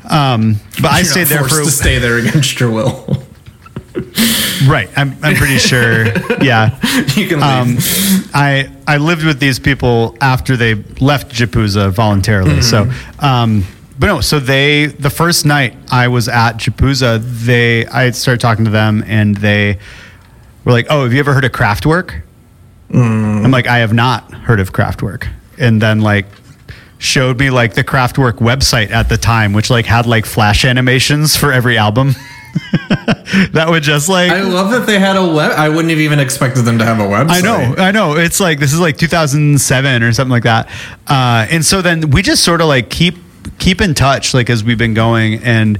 Um, 0.08 0.56
but 0.80 0.92
I 0.92 1.02
stayed 1.02 1.26
there 1.26 1.42
for 1.44 1.64
to 1.64 1.70
stay 1.70 1.98
there 1.98 2.18
against 2.18 2.58
your 2.60 2.70
will. 2.70 3.04
right. 4.68 4.88
I'm 4.96 5.16
I'm 5.22 5.36
pretty 5.36 5.58
sure. 5.58 6.06
Yeah. 6.42 6.78
you 7.14 7.28
can 7.28 7.40
leave. 7.40 7.42
um, 7.42 7.76
I 8.34 8.70
I 8.86 8.98
lived 8.98 9.24
with 9.24 9.40
these 9.40 9.58
people 9.58 10.16
after 10.20 10.56
they 10.56 10.74
left 11.00 11.32
Japuza 11.32 11.90
voluntarily. 11.90 12.62
So, 12.62 12.90
um, 13.20 13.64
but 13.98 14.06
no. 14.06 14.20
So 14.20 14.38
they 14.38 14.86
the 14.86 15.10
first 15.10 15.46
night 15.46 15.76
I 15.90 16.08
was 16.08 16.28
at 16.28 16.58
Japuza, 16.58 17.20
they 17.44 17.86
I 17.86 18.10
started 18.10 18.40
talking 18.40 18.64
to 18.66 18.70
them 18.70 19.02
and 19.06 19.36
they 19.36 19.78
were 20.64 20.72
like, 20.72 20.86
"Oh, 20.90 21.04
have 21.04 21.12
you 21.12 21.20
ever 21.20 21.32
heard 21.32 21.44
of 21.44 21.52
Kraftwerk?" 21.52 22.22
I'm 22.92 23.50
like, 23.50 23.66
"I 23.66 23.78
have 23.78 23.92
not 23.92 24.32
heard 24.32 24.60
of 24.60 24.72
Kraftwerk," 24.72 25.28
and 25.58 25.80
then 25.82 26.00
like 26.00 26.26
showed 26.98 27.38
me 27.38 27.50
like 27.50 27.74
the 27.74 27.84
Kraftwerk 27.84 28.34
website 28.34 28.90
at 28.90 29.08
the 29.08 29.16
time, 29.16 29.52
which 29.52 29.70
like 29.70 29.86
had 29.86 30.06
like 30.06 30.26
flash 30.26 30.64
animations 30.64 31.36
for 31.36 31.52
every 31.52 31.78
album. 31.78 32.14
that 33.52 33.66
would 33.68 33.82
just 33.82 34.08
like 34.08 34.30
I 34.30 34.40
love 34.40 34.70
that 34.70 34.86
they 34.86 34.98
had 34.98 35.16
a 35.16 35.26
web. 35.26 35.52
I 35.52 35.68
wouldn't 35.68 35.90
have 35.90 35.98
even 35.98 36.18
expected 36.18 36.62
them 36.62 36.78
to 36.78 36.84
have 36.84 36.98
a 37.00 37.02
website. 37.02 37.30
I 37.30 37.40
know, 37.40 37.74
I 37.76 37.90
know. 37.90 38.16
It's 38.16 38.40
like 38.40 38.58
this 38.58 38.72
is 38.72 38.80
like 38.80 38.96
2007 38.96 40.02
or 40.02 40.12
something 40.12 40.30
like 40.30 40.44
that. 40.44 40.68
Uh, 41.06 41.46
and 41.50 41.64
so 41.64 41.82
then 41.82 42.10
we 42.10 42.22
just 42.22 42.44
sort 42.44 42.60
of 42.60 42.68
like 42.68 42.88
keep 42.88 43.16
keep 43.58 43.80
in 43.80 43.94
touch, 43.94 44.32
like 44.34 44.48
as 44.50 44.64
we've 44.64 44.78
been 44.78 44.94
going, 44.94 45.42
and 45.42 45.78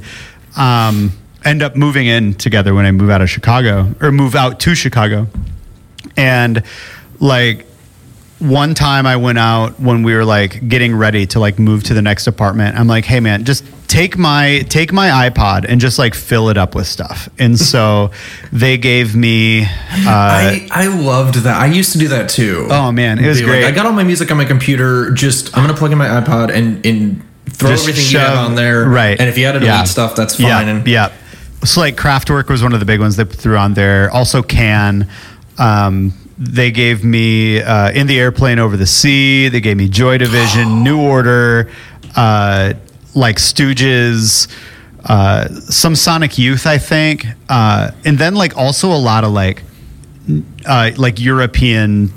um, 0.55 1.11
end 1.43 1.61
up 1.61 1.75
moving 1.75 2.07
in 2.07 2.33
together 2.33 2.73
when 2.73 2.85
I 2.85 2.91
move 2.91 3.09
out 3.09 3.21
of 3.21 3.29
Chicago 3.29 3.93
or 4.01 4.11
move 4.11 4.35
out 4.35 4.59
to 4.61 4.75
Chicago. 4.75 5.27
And 6.15 6.63
like 7.19 7.66
one 8.39 8.73
time 8.75 9.05
I 9.07 9.15
went 9.15 9.39
out 9.39 9.79
when 9.79 10.03
we 10.03 10.13
were 10.13 10.25
like 10.25 10.67
getting 10.69 10.95
ready 10.95 11.25
to 11.27 11.39
like 11.39 11.57
move 11.57 11.83
to 11.85 11.93
the 11.93 12.01
next 12.01 12.27
apartment. 12.27 12.77
I'm 12.77 12.87
like, 12.87 13.03
hey 13.05 13.19
man, 13.19 13.45
just 13.45 13.63
take 13.87 14.17
my 14.17 14.63
take 14.69 14.91
my 14.93 15.29
iPod 15.29 15.65
and 15.67 15.81
just 15.81 15.97
like 15.97 16.13
fill 16.13 16.49
it 16.49 16.57
up 16.57 16.75
with 16.75 16.85
stuff. 16.85 17.29
And 17.39 17.57
so 17.73 18.11
they 18.51 18.77
gave 18.77 19.15
me 19.15 19.63
uh, 19.63 19.67
I, 20.05 20.67
I 20.71 20.87
loved 20.87 21.35
that. 21.35 21.59
I 21.59 21.65
used 21.65 21.93
to 21.93 21.97
do 21.97 22.09
that 22.09 22.29
too. 22.29 22.67
Oh, 22.69 22.91
man, 22.91 23.17
it 23.17 23.27
was 23.27 23.39
Be 23.39 23.45
like, 23.45 23.51
great. 23.53 23.65
I 23.65 23.71
got 23.71 23.85
all 23.87 23.93
my 23.93 24.03
music 24.03 24.29
on 24.29 24.37
my 24.37 24.45
computer. 24.45 25.09
Just 25.11 25.57
I'm 25.57 25.63
gonna 25.65 25.77
plug 25.77 25.91
in 25.91 25.97
my 25.97 26.07
iPod 26.07 26.51
and 26.51 26.85
and 26.85 27.23
throw 27.49 27.69
Just 27.71 27.87
everything 27.89 28.11
you 28.13 28.19
have 28.19 28.37
on 28.37 28.55
there. 28.55 28.85
right. 28.87 29.19
And 29.19 29.27
if 29.29 29.37
you 29.37 29.45
had 29.45 29.53
to 29.53 29.59
Yeah. 29.65 29.77
delete 29.77 29.87
stuff, 29.87 30.15
that's 30.15 30.35
fine. 30.35 30.45
Yeah, 30.45 30.59
And 30.61 30.87
yeah. 30.87 31.11
So 31.63 31.79
like 31.81 31.95
Kraftwerk 31.97 32.49
was 32.49 32.61
one 32.61 32.73
of 32.73 32.79
the 32.79 32.85
big 32.85 32.99
ones 32.99 33.15
they 33.15 33.23
threw 33.25 33.57
on 33.57 33.73
there. 33.73 34.11
Also 34.11 34.43
Can. 34.43 35.09
Um, 35.57 36.13
they 36.39 36.71
gave 36.71 37.03
me 37.03 37.61
uh, 37.61 37.91
in 37.91 38.07
the 38.07 38.19
airplane 38.19 38.59
over 38.59 38.77
the 38.77 38.85
sea. 38.85 39.49
They 39.49 39.61
gave 39.61 39.77
me 39.77 39.89
Joy 39.89 40.17
Division, 40.17 40.83
New 40.83 41.01
Order, 41.01 41.71
uh, 42.15 42.73
like 43.15 43.37
Stooges, 43.37 44.47
uh, 45.05 45.47
some 45.47 45.95
Sonic 45.95 46.37
Youth, 46.37 46.67
I 46.67 46.77
think, 46.77 47.25
uh, 47.49 47.91
and 48.05 48.17
then 48.17 48.35
like 48.35 48.55
also 48.57 48.91
a 48.91 48.97
lot 48.97 49.23
of 49.23 49.31
like 49.31 49.63
uh, 50.65 50.91
like 50.97 51.19
European 51.19 52.11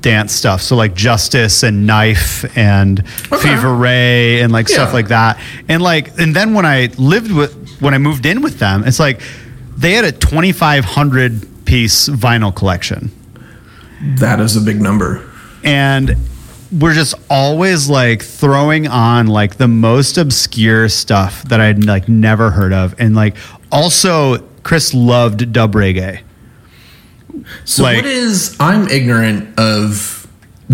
dance 0.00 0.32
stuff. 0.32 0.62
So 0.62 0.76
like 0.76 0.94
Justice 0.94 1.62
and 1.64 1.86
Knife 1.86 2.56
and 2.56 3.00
Okay. 3.32 3.48
Fever 3.56 3.74
Ray 3.74 4.40
and 4.40 4.52
like 4.52 4.68
stuff 4.68 4.92
like 4.94 5.08
that. 5.08 5.40
And 5.68 5.82
like 5.82 6.16
and 6.18 6.34
then 6.34 6.54
when 6.54 6.64
I 6.64 6.90
lived 6.96 7.32
with 7.32 7.78
when 7.80 7.92
I 7.92 7.98
moved 7.98 8.24
in 8.24 8.40
with 8.40 8.58
them, 8.58 8.84
it's 8.84 9.00
like 9.00 9.20
they 9.76 9.92
had 9.92 10.04
a 10.04 10.12
2500 10.12 11.66
piece 11.66 12.08
vinyl 12.08 12.54
collection. 12.54 13.10
That 14.18 14.40
is 14.40 14.56
a 14.56 14.60
big 14.60 14.80
number. 14.80 15.28
And 15.64 16.16
we're 16.72 16.94
just 16.94 17.14
always 17.30 17.88
like 17.88 18.22
throwing 18.22 18.86
on 18.88 19.26
like 19.28 19.56
the 19.56 19.68
most 19.68 20.18
obscure 20.18 20.88
stuff 20.88 21.42
that 21.44 21.60
I'd 21.60 21.84
like 21.84 22.08
never 22.08 22.50
heard 22.50 22.72
of. 22.72 22.94
And 22.98 23.14
like 23.14 23.36
also 23.70 24.38
Chris 24.62 24.92
loved 24.94 25.52
dub 25.52 25.72
reggae. 25.74 26.20
So 27.64 27.82
Like- 27.84 27.96
what 27.96 28.06
is? 28.06 28.56
I'm 28.58 28.88
ignorant 28.88 29.58
of 29.58 30.26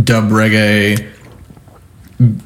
dub 0.02 0.30
reggae. 0.30 1.08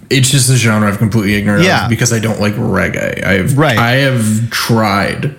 It's 0.08 0.30
just 0.30 0.48
a 0.50 0.56
genre 0.56 0.88
I'm 0.90 0.96
completely 0.96 1.34
ignorant 1.34 1.64
Yeah. 1.64 1.84
of 1.84 1.90
because 1.90 2.12
I 2.12 2.18
don't 2.18 2.40
like 2.40 2.54
reggae. 2.54 3.24
I've 3.24 3.56
Right. 3.58 3.76
I 3.78 3.92
have 3.96 4.50
tried. 4.50 5.34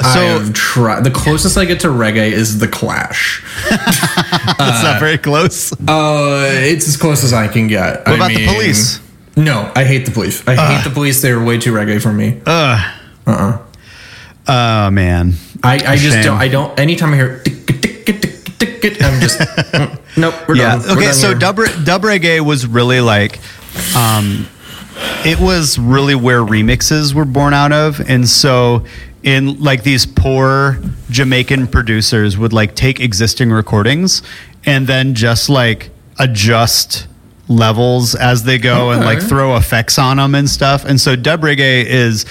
I 0.00 0.14
So- 0.14 0.38
have 0.38 0.52
tried. 0.52 1.04
The 1.04 1.10
closest 1.10 1.56
I 1.56 1.64
get 1.64 1.80
to 1.80 1.88
reggae 1.88 2.30
is 2.30 2.58
the 2.58 2.68
Clash. 2.68 3.42
It's 4.58 4.82
not 4.82 5.00
very 5.00 5.18
close. 5.18 5.72
Uh, 5.72 6.48
it's 6.48 6.88
as 6.88 6.96
close 6.96 7.22
as 7.24 7.32
I 7.32 7.46
can 7.48 7.66
get. 7.68 8.06
What 8.06 8.16
about 8.16 8.30
the 8.30 8.46
Police? 8.46 9.00
No, 9.36 9.70
I 9.76 9.84
hate 9.84 10.06
the 10.06 10.12
police. 10.12 10.46
I 10.48 10.54
hate 10.56 10.82
the 10.84 10.90
police. 10.90 11.20
They're 11.20 11.42
way 11.42 11.58
too 11.58 11.72
reggae 11.72 12.00
for 12.00 12.12
me. 12.12 12.40
Ugh. 12.46 12.94
Uh-uh. 13.26 13.58
Oh 14.48 14.90
man. 14.90 15.34
I, 15.62 15.74
I 15.74 15.96
just 15.96 16.22
don't. 16.24 16.38
I 16.38 16.48
don't. 16.48 16.78
Anytime 16.78 17.12
I 17.12 17.16
hear, 17.16 17.42
tick, 17.42 17.66
tick, 17.66 17.82
tick, 17.82 18.06
tick, 18.06 18.44
tick, 18.58 18.80
tick, 18.80 19.02
I'm 19.02 19.20
just 19.20 19.38
mm, 19.40 19.98
nope. 20.16 20.34
We're 20.48 20.56
yeah. 20.56 20.78
done. 20.78 20.96
Okay. 20.96 21.12
So 21.12 21.34
dub 21.34 21.56
dub 21.84 22.02
reggae 22.02 22.40
was 22.40 22.66
really 22.66 23.00
like, 23.00 23.38
um, 23.94 24.46
it 25.26 25.38
was 25.38 25.78
really 25.78 26.14
where 26.14 26.40
remixes 26.40 27.12
were 27.12 27.24
born 27.26 27.52
out 27.52 27.72
of, 27.72 28.00
and 28.08 28.26
so 28.28 28.84
in 29.26 29.60
like 29.60 29.82
these 29.82 30.06
poor 30.06 30.78
Jamaican 31.10 31.66
producers 31.66 32.38
would 32.38 32.52
like 32.54 32.74
take 32.76 33.00
existing 33.00 33.50
recordings 33.50 34.22
and 34.64 34.86
then 34.86 35.14
just 35.14 35.48
like 35.50 35.90
adjust 36.18 37.08
levels 37.48 38.14
as 38.14 38.44
they 38.44 38.56
go 38.58 38.90
and 38.90 39.04
like 39.04 39.20
throw 39.20 39.56
effects 39.56 39.98
on 39.98 40.16
them 40.16 40.34
and 40.34 40.48
stuff. 40.48 40.84
And 40.84 41.00
so 41.00 41.16
dub 41.16 41.42
reggae 41.42 41.84
is 41.84 42.24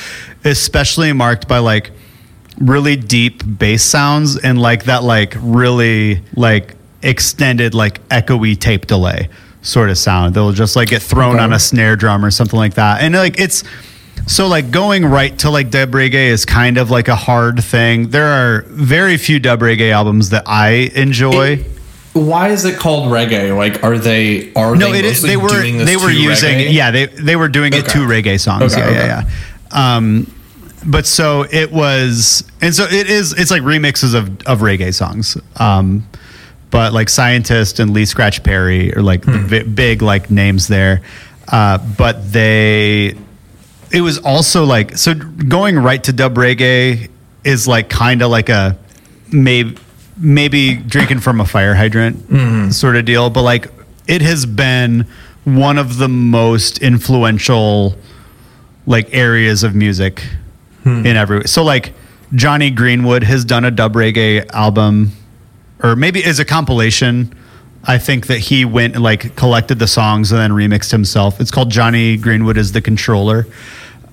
especially 0.45 1.11
marked 1.13 1.47
by 1.47 1.59
like 1.59 1.91
really 2.59 2.95
deep 2.95 3.43
bass 3.59 3.83
sounds 3.83 4.37
and 4.37 4.59
like 4.61 4.85
that 4.85 5.03
like 5.03 5.35
really 5.39 6.21
like 6.35 6.75
extended 7.03 7.73
like 7.73 8.05
echoey 8.07 8.57
tape 8.57 8.87
delay 8.87 9.27
sort 9.61 9.89
of 9.89 9.97
sound. 9.97 10.33
They'll 10.33 10.53
just 10.53 10.77
like 10.77 10.87
get 10.89 11.01
thrown 11.01 11.35
Okay. 11.35 11.43
on 11.43 11.51
a 11.51 11.59
snare 11.59 11.97
drum 11.97 12.23
or 12.23 12.31
something 12.31 12.57
like 12.57 12.75
that. 12.75 13.01
And 13.01 13.13
like 13.15 13.37
it's 13.37 13.63
so 14.27 14.47
like 14.47 14.71
going 14.71 15.05
right 15.05 15.37
to 15.39 15.49
like 15.49 15.69
dub 15.69 15.91
reggae 15.91 16.27
is 16.29 16.45
kind 16.45 16.77
of 16.77 16.89
like 16.91 17.07
a 17.07 17.15
hard 17.15 17.63
thing. 17.63 18.09
There 18.09 18.27
are 18.27 18.61
very 18.67 19.17
few 19.17 19.39
dub 19.39 19.59
reggae 19.59 19.91
albums 19.91 20.29
that 20.31 20.43
I 20.47 20.91
enjoy. 20.95 21.63
why 22.13 22.49
is 22.49 22.65
it 22.65 22.79
called 22.79 23.11
reggae? 23.11 23.55
Like, 23.55 23.83
are 23.83 23.97
they 23.97 24.51
are 24.53 24.75
No, 24.75 24.91
they 24.91 24.99
it 24.99 25.05
is. 25.05 25.21
They 25.21 25.37
were 25.37 25.61
they 25.61 25.97
were 25.97 26.09
using 26.11 26.57
reggae? 26.59 26.73
yeah 26.73 26.91
they 26.91 27.05
they 27.07 27.35
were 27.35 27.49
doing 27.49 27.73
it 27.73 27.85
to 27.89 27.99
reggae 27.99 28.39
songs. 28.39 28.73
Okay, 28.73 28.81
yeah, 28.81 28.87
okay. 28.89 29.07
yeah, 29.07 29.29
yeah. 29.73 29.95
Um, 29.97 30.31
but 30.87 31.05
so 31.07 31.41
it 31.51 31.71
was, 31.71 32.43
and 32.61 32.73
so 32.73 32.83
it 32.85 33.09
is. 33.09 33.33
It's 33.33 33.49
like 33.51 33.63
remixes 33.63 34.13
of 34.13 34.29
of 34.43 34.59
reggae 34.59 34.93
songs. 34.93 35.35
Um, 35.57 36.07
but 36.71 36.93
like 36.93 37.09
Scientist 37.09 37.79
and 37.79 37.91
Lee 37.91 38.05
Scratch 38.05 38.43
Perry 38.43 38.93
are 38.95 39.01
like 39.01 39.23
Hmm. 39.25 39.47
big 39.73 40.01
like 40.01 40.29
names 40.31 40.67
there. 40.67 41.01
Uh, 41.47 41.77
but 41.97 42.31
they, 42.31 43.15
it 43.91 44.01
was 44.01 44.17
also 44.19 44.65
like 44.65 44.97
so 44.97 45.13
going 45.13 45.77
right 45.77 46.03
to 46.03 46.13
dub 46.13 46.35
reggae 46.35 47.09
is 47.43 47.67
like 47.67 47.89
kind 47.89 48.21
of 48.21 48.31
like 48.31 48.49
a 48.49 48.77
maybe 49.31 49.77
maybe 50.17 50.75
drinking 50.75 51.19
from 51.19 51.41
a 51.41 51.45
fire 51.45 51.75
hydrant 51.75 52.17
mm-hmm. 52.29 52.69
sort 52.69 52.95
of 52.95 53.05
deal. 53.05 53.29
But 53.29 53.43
like 53.43 53.67
it 54.07 54.21
has 54.21 54.45
been 54.45 55.07
one 55.43 55.77
of 55.77 55.97
the 55.97 56.07
most 56.07 56.79
influential 56.79 57.95
like 58.87 59.13
areas 59.13 59.63
of 59.63 59.75
music 59.75 60.23
hmm. 60.83 61.05
in 61.05 61.17
every 61.17 61.47
so 61.47 61.63
like 61.63 61.93
Jonny 62.33 62.69
Greenwood 62.69 63.23
has 63.23 63.45
done 63.45 63.65
a 63.65 63.71
dub 63.71 63.93
reggae 63.93 64.49
album 64.51 65.11
or 65.81 65.95
maybe 65.95 66.23
is 66.23 66.39
a 66.39 66.45
compilation 66.45 67.33
I 67.87 67.97
think 67.97 68.27
that 68.27 68.39
he 68.39 68.65
went 68.65 68.95
and 68.95 69.03
like 69.03 69.35
collected 69.35 69.79
the 69.79 69.87
songs 69.87 70.31
and 70.31 70.39
then 70.39 70.51
remixed 70.51 70.91
himself. 70.91 71.39
It's 71.39 71.51
called 71.51 71.69
Jonny 71.69 72.17
Greenwood 72.17 72.57
is 72.57 72.71
the 72.71 72.81
controller. 72.81 73.47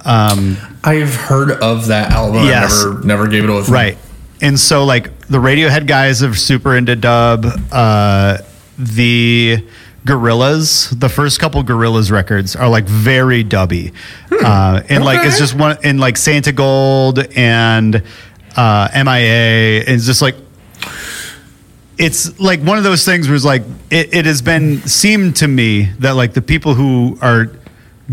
Um, 0.05 0.57
I've 0.85 1.15
heard 1.15 1.53
of 1.63 1.87
that 1.87 2.11
album. 2.11 2.45
Yes. 2.45 2.85
I 2.85 2.89
never 2.89 3.07
never 3.07 3.29
gave 3.29 3.45
it 3.45 3.51
a 3.51 3.55
listen. 3.55 3.75
Right. 3.75 3.99
And 4.41 4.59
so 4.59 4.85
like 4.85 5.27
the 5.29 5.39
Radiohead 5.39 5.87
guys 5.87 6.23
are 6.23 6.35
super 6.35 6.77
into 6.77 6.97
dub. 6.97 7.47
Uh, 7.71 8.39
the 8.79 9.65
Gorillaz, 10.05 10.99
the 10.99 11.09
first 11.09 11.39
couple 11.39 11.63
Gorillaz 11.63 12.11
records 12.11 12.57
are 12.57 12.69
like 12.69 12.85
very 12.85 13.45
dubby. 13.45 13.95
Uh, 14.31 14.83
and 14.89 15.05
like 15.05 15.25
it's 15.25 15.39
just 15.39 15.55
one 15.55 15.79
in 15.85 15.99
like 15.99 16.17
Santigold 16.17 17.37
and 17.37 18.03
uh, 18.57 18.89
MIA. 18.93 19.85
It's 19.87 20.05
just 20.05 20.21
like 20.21 20.35
it's 21.99 22.39
like 22.41 22.61
one 22.61 22.79
of 22.79 22.85
those 22.85 23.05
things 23.05 23.29
where 23.29 23.37
it's 23.37 23.45
like 23.45 23.63
it, 23.91 24.15
it 24.15 24.27
has 24.27 24.43
been 24.43 24.81
seemed 24.83 25.37
to 25.37 25.49
me 25.49 25.85
that 25.99 26.13
like 26.13 26.33
the 26.33 26.43
people 26.43 26.75
who 26.75 27.19
are 27.21 27.53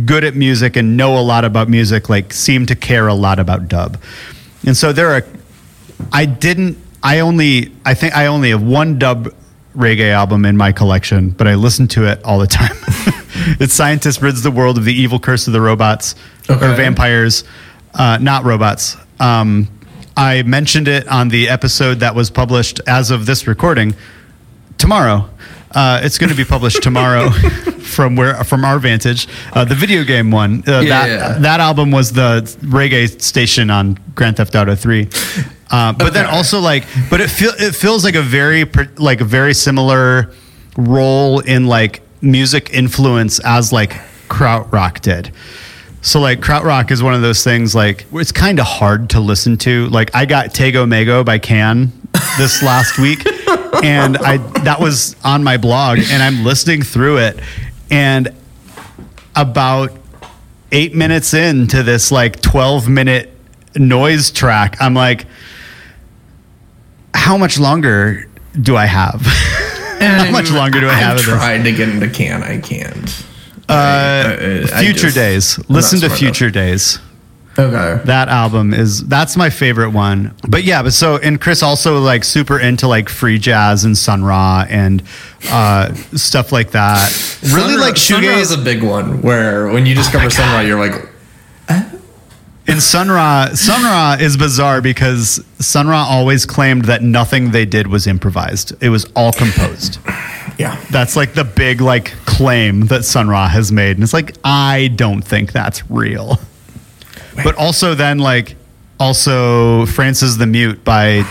good 0.05 0.23
at 0.23 0.35
music 0.35 0.75
and 0.75 0.95
know 0.95 1.17
a 1.17 1.21
lot 1.21 1.45
about 1.45 1.69
music 1.69 2.09
like 2.09 2.31
seem 2.33 2.65
to 2.65 2.75
care 2.75 3.07
a 3.07 3.13
lot 3.13 3.39
about 3.39 3.67
dub. 3.67 3.97
And 4.65 4.75
so 4.75 4.91
there 4.93 5.11
are 5.11 5.25
i 6.13 6.25
didn't 6.25 6.77
i 7.03 7.19
only 7.19 7.73
i 7.85 7.93
think 7.93 8.15
i 8.15 8.27
only 8.27 8.51
have 8.51 8.63
one 8.63 8.97
dub 8.97 9.27
reggae 9.75 10.11
album 10.11 10.45
in 10.45 10.55
my 10.55 10.71
collection 10.71 11.29
but 11.31 11.45
i 11.45 11.55
listen 11.55 11.89
to 11.89 12.05
it 12.09 12.23
all 12.23 12.39
the 12.39 12.47
time. 12.47 12.75
It's 13.59 13.73
scientist 13.73 14.21
rids 14.21 14.41
the 14.43 14.51
world 14.51 14.77
of 14.77 14.85
the 14.85 14.93
evil 14.93 15.19
curse 15.19 15.47
of 15.47 15.53
the 15.53 15.61
robots 15.61 16.15
or 16.49 16.55
vampires. 16.55 17.43
Uh, 17.93 18.17
not 18.21 18.43
robots. 18.43 18.97
Um, 19.19 19.67
i 20.19 20.43
mentioned 20.43 20.87
it 20.87 21.07
on 21.07 21.29
the 21.29 21.47
episode 21.49 21.99
that 22.01 22.13
was 22.13 22.29
published 22.29 22.81
as 22.87 23.09
of 23.11 23.25
this 23.25 23.47
recording 23.47 23.95
tomorrow. 24.77 25.29
Uh, 25.71 26.01
it's 26.03 26.17
going 26.17 26.31
to 26.31 26.35
be 26.35 26.43
published 26.45 26.81
tomorrow 26.81 27.29
from 27.95 28.15
where 28.15 28.43
from 28.43 28.65
our 28.65 28.79
vantage. 28.79 29.27
Uh, 29.53 29.63
the 29.63 29.75
video 29.75 30.03
game 30.03 30.31
one. 30.31 30.63
Uh, 30.67 30.79
Yeah, 30.79 30.89
that 30.89 31.09
yeah. 31.09 31.39
that 31.39 31.59
album 31.59 31.91
was 31.91 32.11
the 32.11 32.41
reggae 32.61 33.21
station 33.21 33.69
on 33.69 33.99
Grand 34.15 34.37
Theft 34.37 34.55
Auto 34.55 34.75
Three. 34.75 35.07
Uh, 35.69 35.93
but 35.93 36.13
then 36.13 36.25
also 36.25 36.59
like, 36.59 36.85
but 37.11 37.21
it 37.21 37.29
feel 37.29 37.51
it 37.59 37.75
feels 37.75 38.03
like 38.03 38.15
a 38.15 38.21
very 38.23 38.65
like 38.97 39.21
a 39.21 39.25
very 39.25 39.53
similar 39.53 40.33
role 40.75 41.39
in 41.41 41.67
like 41.67 42.01
music 42.21 42.71
influence 42.73 43.39
as 43.45 43.71
like 43.71 43.91
krautrock 44.27 45.01
did. 45.01 45.31
So 46.01 46.19
like 46.21 46.39
krautrock 46.39 46.91
is 46.91 47.03
one 47.03 47.13
of 47.13 47.21
those 47.21 47.43
things 47.43 47.75
like 47.75 48.03
where 48.03 48.21
it's 48.21 48.31
kind 48.31 48.59
of 48.59 48.65
hard 48.65 49.09
to 49.11 49.19
listen 49.19 49.57
to. 49.57 49.87
Like 49.89 50.15
I 50.15 50.25
got 50.25 50.47
Tago 50.47 50.87
Mago 50.87 51.23
by 51.23 51.39
Can 51.39 51.91
this 52.37 52.63
last 52.63 52.97
week, 52.97 53.25
and 53.83 54.17
I 54.17 54.37
that 54.63 54.77
was 54.79 55.15
on 55.23 55.43
my 55.43 55.57
blog, 55.57 55.99
and 55.99 56.23
I'm 56.23 56.43
listening 56.43 56.83
through 56.83 57.17
it, 57.17 57.39
and 57.91 58.33
about 59.35 59.91
eight 60.71 60.95
minutes 60.95 61.33
into 61.33 61.83
this 61.83 62.11
like 62.11 62.41
12 62.41 62.87
minute 62.87 63.31
noise 63.75 64.31
track, 64.31 64.77
I'm 64.79 64.93
like, 64.93 65.25
how 67.13 67.37
much 67.37 67.59
longer 67.59 68.27
do 68.59 68.75
I 68.75 68.85
have? 68.85 69.21
how 69.99 70.31
much 70.31 70.51
longer 70.51 70.79
do 70.79 70.87
I 70.87 70.93
have 70.93 71.13
I've 71.13 71.19
of 71.19 71.25
this? 71.25 71.35
tried 71.35 71.63
to 71.63 71.71
get 71.71 71.89
into 71.89 72.09
can. 72.09 72.43
I 72.43 72.59
can't. 72.59 73.25
Uh, 73.69 73.73
I- 73.73 74.79
I 74.79 74.83
Future 74.83 75.03
just- 75.03 75.15
Days. 75.15 75.59
Listen 75.69 75.99
to 75.99 76.07
smart 76.07 76.19
Future 76.19 76.49
Days. 76.49 76.99
Okay. 77.57 78.01
That 78.05 78.29
album 78.29 78.73
is 78.73 79.05
that's 79.07 79.35
my 79.35 79.49
favorite 79.49 79.89
one. 79.89 80.33
But 80.47 80.63
yeah, 80.63 80.81
but 80.81 80.93
so 80.93 81.17
and 81.17 81.41
Chris 81.41 81.61
also 81.61 81.99
like 81.99 82.23
super 82.23 82.57
into 82.57 82.87
like 82.87 83.09
free 83.09 83.37
jazz 83.37 83.83
and 83.83 83.97
Sun 83.97 84.23
Ra 84.23 84.65
and 84.69 85.03
uh, 85.49 85.93
stuff 86.15 86.53
like 86.53 86.71
that. 86.71 87.09
Really 87.43 87.73
Sun 87.73 87.79
like 87.81 87.97
Sun 87.97 88.23
Ra 88.23 88.29
is 88.37 88.51
a 88.51 88.57
big 88.57 88.81
one 88.81 89.21
where 89.21 89.67
when 89.67 89.85
you 89.85 89.93
discover 89.93 90.29
Sun 90.29 90.47
Ra, 90.53 90.61
you're 90.61 90.79
like, 90.79 91.09
and 92.67 92.81
Sun 92.81 93.09
Ra. 93.09 93.47
Sun 93.55 93.83
Ra 93.83 94.15
is 94.19 94.37
bizarre 94.37 94.81
because 94.81 95.43
Sun 95.59 95.87
Ra 95.87 96.05
always 96.09 96.45
claimed 96.45 96.85
that 96.85 97.01
nothing 97.01 97.51
they 97.51 97.65
did 97.65 97.87
was 97.87 98.07
improvised. 98.07 98.73
It 98.81 98.89
was 98.89 99.05
all 99.17 99.33
composed. 99.33 99.99
Yeah. 100.59 100.79
That's 100.91 101.15
like 101.15 101.33
the 101.33 101.45
big 101.45 101.79
like 101.79 102.11
claim 102.25 102.87
that 102.87 103.05
Sun 103.05 103.29
Ra 103.29 103.47
has 103.47 103.71
made, 103.71 103.95
and 103.95 104.03
it's 104.03 104.13
like 104.13 104.35
I 104.43 104.89
don't 104.95 105.21
think 105.21 105.53
that's 105.53 105.89
real. 105.89 106.37
But 107.43 107.55
also 107.55 107.95
then 107.95 108.19
like 108.19 108.57
also 108.99 109.85
Frances 109.85 110.37
the 110.37 110.45
Mute 110.45 110.83
by 110.83 111.23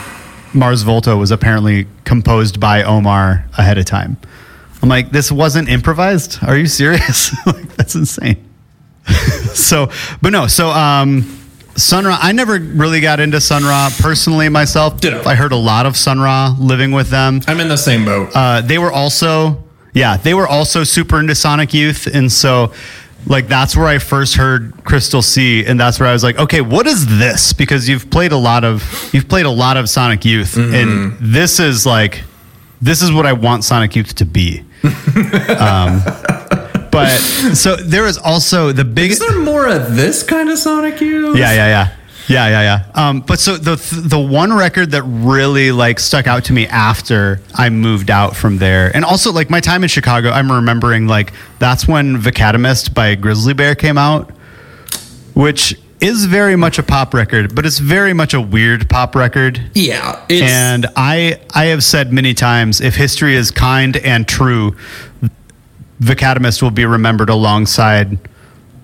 Mars 0.54 0.82
Volta 0.82 1.14
was 1.14 1.30
apparently 1.30 1.86
composed 2.04 2.58
by 2.58 2.82
Omar 2.82 3.44
ahead 3.58 3.76
of 3.76 3.84
time. 3.84 4.16
I'm 4.82 4.88
like, 4.88 5.10
this 5.10 5.30
wasn't 5.30 5.68
improvised. 5.68 6.38
Are 6.42 6.56
you 6.56 6.66
serious? 6.66 7.34
like 7.46 7.76
that's 7.76 7.94
insane. 7.94 8.42
so, 9.54 9.90
but 10.22 10.30
no. 10.30 10.46
So, 10.46 10.70
um, 10.70 11.38
Sun 11.78 12.04
Ra. 12.04 12.18
I 12.20 12.32
never 12.32 12.58
really 12.58 13.00
got 13.00 13.20
into 13.20 13.40
Sun 13.40 13.62
Ra 13.62 13.90
personally 14.00 14.48
myself. 14.48 15.00
Ditto. 15.00 15.22
I 15.24 15.34
heard 15.34 15.52
a 15.52 15.56
lot 15.56 15.86
of 15.86 15.96
Sun 15.96 16.20
Ra 16.20 16.54
living 16.58 16.92
with 16.92 17.08
them. 17.08 17.40
I'm 17.46 17.60
in 17.60 17.68
the 17.68 17.76
same 17.76 18.04
boat. 18.04 18.30
Uh, 18.34 18.60
they 18.60 18.78
were 18.78 18.92
also, 18.92 19.62
yeah, 19.94 20.16
they 20.16 20.34
were 20.34 20.48
also 20.48 20.84
super 20.84 21.20
into 21.20 21.34
Sonic 21.34 21.72
Youth, 21.72 22.06
and 22.06 22.30
so 22.30 22.72
like 23.26 23.46
that's 23.46 23.76
where 23.76 23.86
I 23.86 23.98
first 23.98 24.34
heard 24.34 24.72
Crystal 24.84 25.22
Sea, 25.22 25.64
and 25.66 25.78
that's 25.78 26.00
where 26.00 26.08
I 26.08 26.12
was 26.12 26.24
like, 26.24 26.38
okay, 26.38 26.60
what 26.60 26.86
is 26.86 27.18
this? 27.18 27.52
Because 27.52 27.88
you've 27.88 28.10
played 28.10 28.32
a 28.32 28.36
lot 28.36 28.64
of 28.64 28.82
you've 29.12 29.28
played 29.28 29.46
a 29.46 29.50
lot 29.50 29.76
of 29.76 29.88
Sonic 29.88 30.24
Youth, 30.24 30.56
and 30.56 31.16
this 31.20 31.60
is 31.60 31.86
like 31.86 32.24
this 32.80 33.02
is 33.02 33.12
what 33.12 33.26
I 33.26 33.32
want 33.34 33.64
Sonic 33.64 33.94
Youth 33.94 34.14
to 34.16 34.24
be. 34.24 34.64
um, 35.58 36.02
but 36.90 37.08
so 37.54 37.76
there 37.76 38.02
was 38.02 38.18
also 38.18 38.72
the 38.72 38.84
biggest. 38.84 39.22
is 39.22 39.28
there 39.28 39.38
more 39.38 39.66
of 39.68 39.96
this 39.96 40.22
kind 40.22 40.48
of 40.50 40.58
Sonic 40.58 41.00
Youth? 41.00 41.36
Yeah, 41.36 41.52
yeah, 41.52 41.66
yeah. 41.68 41.94
Yeah, 42.28 42.48
yeah, 42.48 42.60
yeah. 42.94 43.08
Um, 43.08 43.20
but 43.22 43.38
so 43.40 43.56
the 43.56 43.76
the 44.06 44.18
one 44.18 44.52
record 44.52 44.90
that 44.90 45.02
really 45.02 45.72
like 45.72 45.98
stuck 45.98 46.26
out 46.26 46.44
to 46.44 46.52
me 46.52 46.66
after 46.66 47.40
I 47.54 47.70
moved 47.70 48.10
out 48.10 48.36
from 48.36 48.58
there, 48.58 48.94
and 48.94 49.02
also 49.02 49.32
like 49.32 49.48
my 49.48 49.60
time 49.60 49.82
in 49.82 49.88
Chicago, 49.88 50.28
I'm 50.28 50.52
remembering 50.52 51.06
like 51.06 51.32
that's 51.58 51.88
when 51.88 52.18
Veckatimest 52.18 52.92
by 52.92 53.14
Grizzly 53.14 53.54
Bear 53.54 53.74
came 53.74 53.96
out, 53.96 54.30
which 55.34 55.74
is 56.00 56.26
very 56.26 56.54
much 56.54 56.78
a 56.78 56.82
pop 56.82 57.12
record, 57.14 57.54
but 57.54 57.66
it's 57.66 57.78
very 57.78 58.12
much 58.12 58.34
a 58.34 58.40
weird 58.40 58.88
pop 58.88 59.16
record. 59.16 59.60
Yeah. 59.74 60.24
It's, 60.28 60.42
And 60.42 60.86
I 60.96 61.40
I 61.54 61.66
have 61.66 61.82
said 61.82 62.12
many 62.12 62.34
times, 62.34 62.80
if 62.80 62.94
history 62.94 63.34
is 63.34 63.50
kind 63.50 63.96
and 63.96 64.28
true, 64.28 64.76
Veckatimest 66.00 66.62
will 66.62 66.70
be 66.70 66.84
remembered 66.86 67.28
alongside 67.30 68.18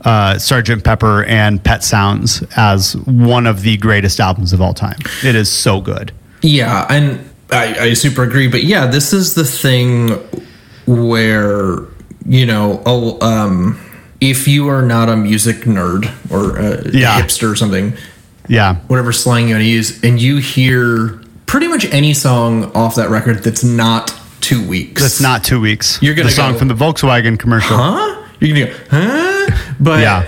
uh, 0.04 0.38
Sergeant 0.38 0.84
Pepper 0.84 1.24
and 1.24 1.62
Pet 1.62 1.82
Sounds 1.84 2.42
as 2.56 2.94
one 3.06 3.46
of 3.46 3.62
the 3.62 3.76
greatest 3.78 4.20
albums 4.20 4.52
of 4.52 4.60
all 4.60 4.74
time. 4.74 4.98
It 5.24 5.34
is 5.34 5.50
so 5.50 5.80
good. 5.80 6.12
Yeah, 6.42 6.86
and 6.90 7.20
I, 7.50 7.78
I 7.78 7.92
super 7.94 8.22
agree. 8.22 8.48
But 8.48 8.64
yeah, 8.64 8.86
this 8.86 9.12
is 9.12 9.34
the 9.34 9.44
thing 9.44 10.10
where 10.86 11.78
you 12.26 12.46
know, 12.46 12.82
oh, 12.86 13.18
um, 13.20 13.78
if 14.20 14.48
you 14.48 14.68
are 14.68 14.80
not 14.82 15.08
a 15.10 15.16
music 15.16 15.56
nerd 15.64 16.10
or 16.30 16.56
a 16.56 16.90
Yeah. 16.90 17.20
hipster 17.20 17.50
or 17.52 17.56
something, 17.56 17.92
Yeah. 18.48 18.76
whatever 18.88 19.12
slang 19.12 19.48
you 19.48 19.54
want 19.54 19.62
to 19.62 19.68
use, 19.68 20.02
and 20.02 20.20
you 20.20 20.38
hear 20.38 21.20
pretty 21.44 21.68
much 21.68 21.84
any 21.92 22.14
song 22.14 22.72
off 22.74 22.94
that 22.94 23.10
record 23.10 23.42
that's 23.44 23.62
not 23.62 24.10
two 24.44 24.66
weeks. 24.68 25.00
That's 25.02 25.20
not 25.20 25.42
two 25.44 25.60
weeks. 25.60 25.98
You're 26.02 26.14
gonna 26.14 26.28
the 26.28 26.34
song 26.34 26.52
go, 26.52 26.58
from 26.60 26.68
the 26.68 26.74
Volkswagen 26.74 27.38
commercial. 27.38 27.76
huh? 27.76 28.22
You're 28.40 28.56
gonna 28.58 28.66
go, 28.66 28.78
huh? 28.90 29.74
But 29.80 30.00
Yeah. 30.00 30.24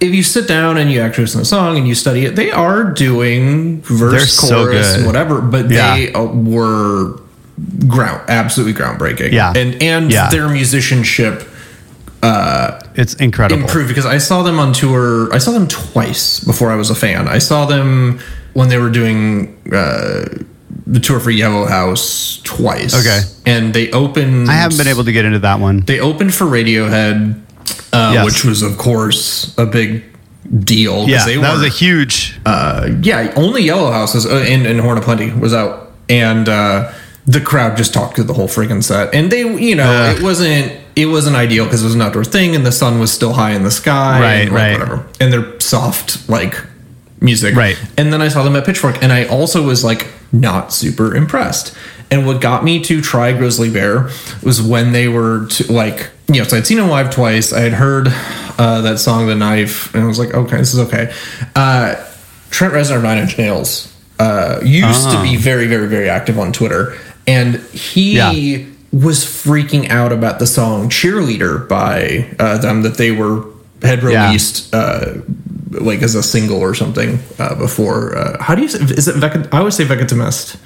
if 0.00 0.14
you 0.14 0.22
sit 0.22 0.46
down 0.48 0.76
and 0.78 0.90
you 0.90 1.00
actually 1.00 1.24
listen 1.24 1.38
to 1.38 1.42
the 1.42 1.46
song 1.46 1.76
and 1.76 1.86
you 1.86 1.94
study 1.94 2.24
it, 2.26 2.36
they 2.36 2.50
are 2.50 2.84
doing 2.84 3.82
verse, 3.82 4.12
They're 4.12 4.20
so 4.26 4.64
chorus, 4.64 4.86
good. 4.88 4.96
and 4.98 5.06
whatever. 5.06 5.40
But 5.40 5.70
Yeah. 5.70 5.94
they 5.96 6.12
uh, 6.12 6.22
were 6.24 7.20
ground 7.88 8.20
absolutely 8.28 8.74
groundbreaking. 8.74 9.32
Yeah. 9.32 9.52
and 9.56 9.82
and 9.82 10.10
Yeah. 10.12 10.28
their 10.30 10.48
musicianship 10.48 11.48
Uh, 12.22 12.80
It's 12.96 13.14
incredible. 13.14 13.62
improved 13.62 13.88
because 13.88 14.06
I 14.06 14.18
saw 14.18 14.42
them 14.42 14.58
on 14.58 14.72
tour. 14.72 15.28
I 15.32 15.38
saw 15.38 15.52
them 15.52 15.68
twice 15.68 16.40
before 16.40 16.72
I 16.72 16.74
was 16.74 16.90
a 16.90 16.94
fan. 16.94 17.28
I 17.28 17.38
saw 17.38 17.66
them 17.66 18.18
when 18.54 18.68
they 18.68 18.78
were 18.78 18.88
doing 18.90 19.54
uh, 19.72 20.24
the 20.86 21.00
tour 21.00 21.18
for 21.20 21.30
Yellow 21.30 21.66
House 21.66 22.40
twice. 22.44 22.94
Okay. 22.94 23.20
and 23.44 23.74
they 23.74 23.90
opened. 23.90 24.48
I 24.50 24.54
haven't 24.54 24.78
been 24.78 24.88
able 24.88 25.04
to 25.04 25.12
get 25.12 25.24
into 25.24 25.40
that 25.40 25.58
one. 25.60 25.80
They 25.80 25.98
opened 26.00 26.32
for 26.34 26.44
Radiohead, 26.44 27.40
uh, 27.92 28.10
Yes. 28.14 28.24
which 28.24 28.44
was 28.44 28.62
of 28.62 28.78
course 28.78 29.52
a 29.58 29.66
big 29.66 30.04
deal. 30.64 31.08
Yeah, 31.08 31.24
that 31.24 31.52
was 31.52 31.62
a 31.64 31.68
huge. 31.68 32.38
uh, 32.46 32.88
yeah, 33.02 33.32
only 33.36 33.62
Yellow 33.62 33.90
House 33.90 34.14
was, 34.14 34.26
uh, 34.26 34.44
and, 34.46 34.64
and 34.66 34.80
Horn 34.80 34.96
of 34.98 35.04
Plenty 35.04 35.32
was 35.32 35.52
out, 35.52 35.90
and 36.08 36.48
uh, 36.48 36.92
the 37.26 37.40
crowd 37.40 37.76
just 37.76 37.92
talked 37.92 38.14
to 38.16 38.22
the 38.22 38.32
whole 38.32 38.46
freaking 38.46 38.82
set. 38.84 39.12
And 39.12 39.30
they, 39.32 39.40
you 39.40 39.74
know, 39.74 40.14
it 40.16 40.22
wasn't 40.22 40.72
it 40.94 41.06
wasn't 41.06 41.36
ideal 41.36 41.64
because 41.64 41.82
it 41.82 41.84
was 41.86 41.94
an 41.96 42.00
outdoor 42.02 42.24
thing, 42.24 42.54
and 42.54 42.64
the 42.64 42.70
sun 42.72 43.00
was 43.00 43.12
still 43.12 43.32
high 43.32 43.50
in 43.52 43.64
the 43.64 43.70
sky, 43.72 44.20
Right, 44.20 44.34
and, 44.42 44.50
like, 44.52 44.60
right. 44.62 44.72
whatever. 44.78 45.06
And 45.20 45.32
they're 45.32 45.58
soft 45.60 46.28
like 46.28 46.54
music, 47.20 47.54
Right. 47.54 47.76
And 47.96 48.12
then 48.12 48.20
I 48.22 48.28
saw 48.28 48.42
them 48.42 48.56
at 48.56 48.64
Pitchfork, 48.66 49.02
and 49.02 49.12
I 49.12 49.24
also 49.24 49.62
was 49.64 49.82
like 49.84 50.06
not 50.32 50.72
super 50.72 51.14
impressed. 51.14 51.74
And 52.10 52.26
what 52.26 52.40
got 52.40 52.62
me 52.62 52.80
to 52.84 53.00
try 53.00 53.32
Grizzly 53.32 53.70
Bear 53.70 54.10
was 54.42 54.62
when 54.62 54.92
they 54.92 55.08
were 55.08 55.46
to, 55.46 55.72
like, 55.72 56.10
you 56.28 56.38
know, 56.40 56.44
so 56.44 56.56
I'd 56.56 56.66
seen 56.66 56.76
them 56.78 56.88
live 56.88 57.10
twice. 57.12 57.52
I 57.52 57.60
had 57.60 57.72
heard 57.72 58.08
uh, 58.58 58.80
that 58.82 58.98
song, 58.98 59.26
The 59.26 59.34
Knife, 59.34 59.92
and 59.94 60.04
I 60.04 60.06
was 60.06 60.18
like, 60.18 60.32
okay, 60.34 60.58
this 60.58 60.72
is 60.72 60.80
okay. 60.86 61.12
Uh, 61.56 61.96
Trent 62.50 62.74
Reznor, 62.74 62.98
of 62.98 63.02
Nine 63.02 63.18
Inch 63.18 63.36
Nails, 63.38 63.92
uh, 64.20 64.60
used 64.62 65.10
to 65.10 65.16
Ah. 65.16 65.22
be 65.22 65.36
very, 65.36 65.66
very, 65.66 65.88
very 65.88 66.08
active 66.08 66.38
on 66.38 66.52
Twitter, 66.52 66.96
and 67.26 67.56
he 67.72 68.16
Yeah. 68.16 68.64
was 68.92 69.24
freaking 69.24 69.90
out 69.90 70.12
about 70.12 70.38
the 70.38 70.46
song 70.46 70.88
"Cheerleader" 70.88 71.68
by 71.68 72.26
uh, 72.38 72.56
them 72.58 72.82
that 72.82 72.98
they 72.98 73.10
were 73.10 73.42
had 73.82 74.02
Yeah. 74.02 74.26
released. 74.26 74.72
Uh, 74.74 75.06
like 75.80 76.02
as 76.02 76.14
a 76.14 76.22
single 76.22 76.58
or 76.60 76.74
something 76.74 77.18
uh, 77.38 77.54
before. 77.54 78.16
Uh, 78.16 78.42
how 78.42 78.54
do 78.54 78.62
you 78.62 78.68
say? 78.68 78.78
Is 78.80 79.08
it? 79.08 79.16
Vec- 79.16 79.52
I 79.54 79.58
always 79.58 79.74
say 79.76 79.84
Vegetamist. 79.84 80.56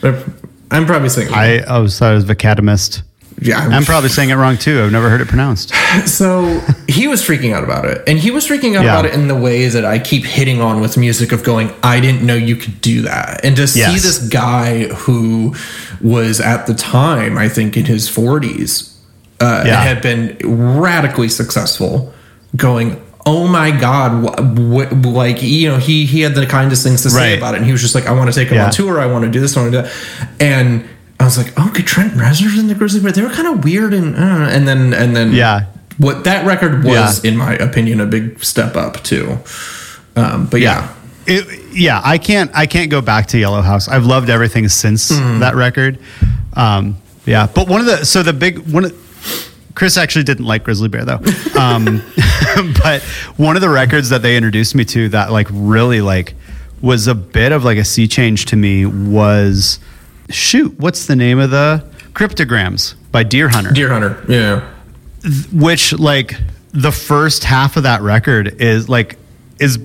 I'm 0.71 0.87
probably 0.87 1.09
saying. 1.09 1.29
it 1.29 1.31
wrong. 1.33 1.41
I 1.41 1.59
always 1.65 1.99
thought 1.99 2.13
it 2.13 2.15
was 2.17 2.25
Vacatamist. 2.25 3.03
yeah, 3.43 3.59
I'm 3.59 3.85
probably 3.85 4.09
saying 4.11 4.31
it 4.31 4.35
wrong 4.35 4.57
too. 4.57 4.83
I've 4.83 4.93
never 4.93 5.09
heard 5.11 5.21
it 5.21 5.29
pronounced. 5.29 5.73
So 6.07 6.61
he 6.87 7.09
was 7.09 7.21
freaking 7.21 7.53
out 7.53 7.65
about 7.65 7.85
it, 7.85 8.03
and 8.07 8.17
he 8.17 8.31
was 8.31 8.47
freaking 8.47 8.77
out 8.77 8.85
Yeah. 8.85 8.93
about 9.01 9.07
it 9.07 9.15
in 9.15 9.27
the 9.27 9.35
way 9.35 9.67
that 9.67 9.85
I 9.85 9.99
keep 9.99 10.25
hitting 10.25 10.61
on 10.61 10.81
with 10.81 10.97
music 10.97 11.33
of 11.33 11.43
going, 11.43 11.73
I 11.83 11.99
didn't 11.99 12.25
know 12.25 12.37
you 12.37 12.55
could 12.55 12.81
do 12.81 13.03
that, 13.03 13.45
and 13.45 13.57
to 13.57 13.67
see 13.67 13.81
this 13.99 14.19
guy 14.29 14.85
who 14.85 15.55
was 16.01 16.39
at 16.41 16.67
the 16.69 16.75
time, 16.75 17.37
I 17.37 17.49
think 17.49 17.77
in 17.77 17.87
his 17.87 18.09
40s, 18.09 18.95
uh, 19.41 19.65
Yeah. 19.67 19.83
had 19.83 20.01
been 20.01 20.37
radically 20.45 21.29
successful, 21.29 22.15
going. 22.55 23.03
Oh 23.27 23.47
my 23.47 23.71
God! 23.71 24.25
Wh- 24.25 24.91
wh- 24.93 25.07
like 25.07 25.43
you 25.43 25.69
know, 25.69 25.77
he 25.79 26.07
he 26.07 26.23
had 26.23 26.35
the 26.35 26.47
kindest 26.47 26.83
things 26.83 27.03
to 27.03 27.11
say 27.11 27.31
Right. 27.33 27.39
about 27.39 27.55
it, 27.55 27.59
and 27.59 27.67
he 27.67 27.73
was 27.73 27.83
just 27.83 27.95
like, 27.95 28.07
"I 28.07 28.13
want 28.13 28.33
to 28.33 28.39
take 28.39 28.49
him 28.49 28.55
Yeah. 28.57 28.67
on 28.67 28.71
tour. 28.73 28.99
I 29.01 29.07
want 29.07 29.25
to 29.25 29.31
do 29.31 29.41
this. 29.41 29.57
I 29.57 29.61
want 29.61 29.73
to 29.73 29.83
do 29.83 29.89
that." 29.89 29.93
And 30.41 30.85
I 31.21 31.25
was 31.25 31.37
like, 31.37 31.57
"Okay, 31.59 31.83
Trent 31.83 32.15
Reznor's 32.15 32.59
in 32.59 32.67
the 32.69 32.75
Grizzly 32.75 33.01
Bear. 33.01 33.13
They 33.13 33.23
were 33.23 33.29
kind 33.29 33.47
of 33.47 33.63
weird, 33.63 33.93
and 33.93 34.17
uh, 34.17 34.49
and 34.51 34.67
then 34.67 34.95
and 34.95 35.15
then 35.15 35.33
Yeah. 35.33 35.65
what 35.99 36.25
that 36.25 36.47
record 36.47 36.83
was, 36.83 37.23
Yeah. 37.23 37.31
in 37.33 37.37
my 37.37 37.55
opinion, 37.57 38.01
a 38.01 38.07
big 38.07 38.43
step 38.43 38.75
up 38.75 39.03
too. 39.03 39.39
Um, 40.17 40.47
but 40.51 40.61
yeah, 40.61 40.89
It, 41.27 41.47
yeah, 41.75 42.01
I 42.03 42.17
can't. 42.17 42.51
I 42.55 42.65
can't 42.67 42.91
go 42.91 43.03
back 43.03 43.27
to 43.29 43.39
Yellow 43.39 43.61
House. 43.61 43.87
I've 43.87 44.07
loved 44.07 44.31
everything 44.31 44.67
since 44.69 45.13
Mm. 45.13 45.41
that 45.41 45.55
record. 45.55 45.99
Um, 46.55 46.97
yeah, 47.27 47.47
but 47.55 47.69
one 47.69 47.81
of 47.81 47.87
the 47.87 48.05
so 48.07 48.23
the 48.23 48.33
big 48.33 48.59
one. 48.73 48.87
of- 48.87 48.93
Chris 49.75 49.97
actually 49.97 50.25
didn't 50.25 50.47
like 50.47 50.65
Grizzly 50.65 50.89
Bear 50.89 51.05
though, 51.05 51.21
um, 51.59 52.03
but 52.83 53.03
one 53.37 53.57
of 53.57 53.63
the 53.63 53.69
records 53.69 54.09
that 54.11 54.23
they 54.23 54.37
introduced 54.37 54.75
me 54.75 54.85
to 54.87 55.09
that 55.11 55.31
like 55.31 55.49
really 55.51 56.01
like 56.01 56.35
was 56.83 57.07
a 57.07 57.15
bit 57.15 57.53
of 57.53 57.65
like 57.65 57.79
a 57.79 57.85
sea 57.85 58.09
change 58.09 58.47
to 58.47 58.57
me 58.57 58.87
was 58.87 59.79
shoot 60.31 60.79
what's 60.79 61.07
the 61.07 61.17
name 61.17 61.39
of 61.39 61.51
the 61.51 61.85
cryptograms 62.15 62.95
by 63.13 63.25
Deerhunter 63.25 63.75
Deer 63.75 63.89
Hunter. 63.89 64.25
Yeah, 64.29 64.69
which 65.53 65.93
like 65.93 66.37
the 66.73 66.93
first 66.93 67.45
half 67.45 67.77
of 67.77 67.83
that 67.85 68.03
record 68.03 68.61
is 68.61 68.89
like 68.89 69.17
is 69.59 69.79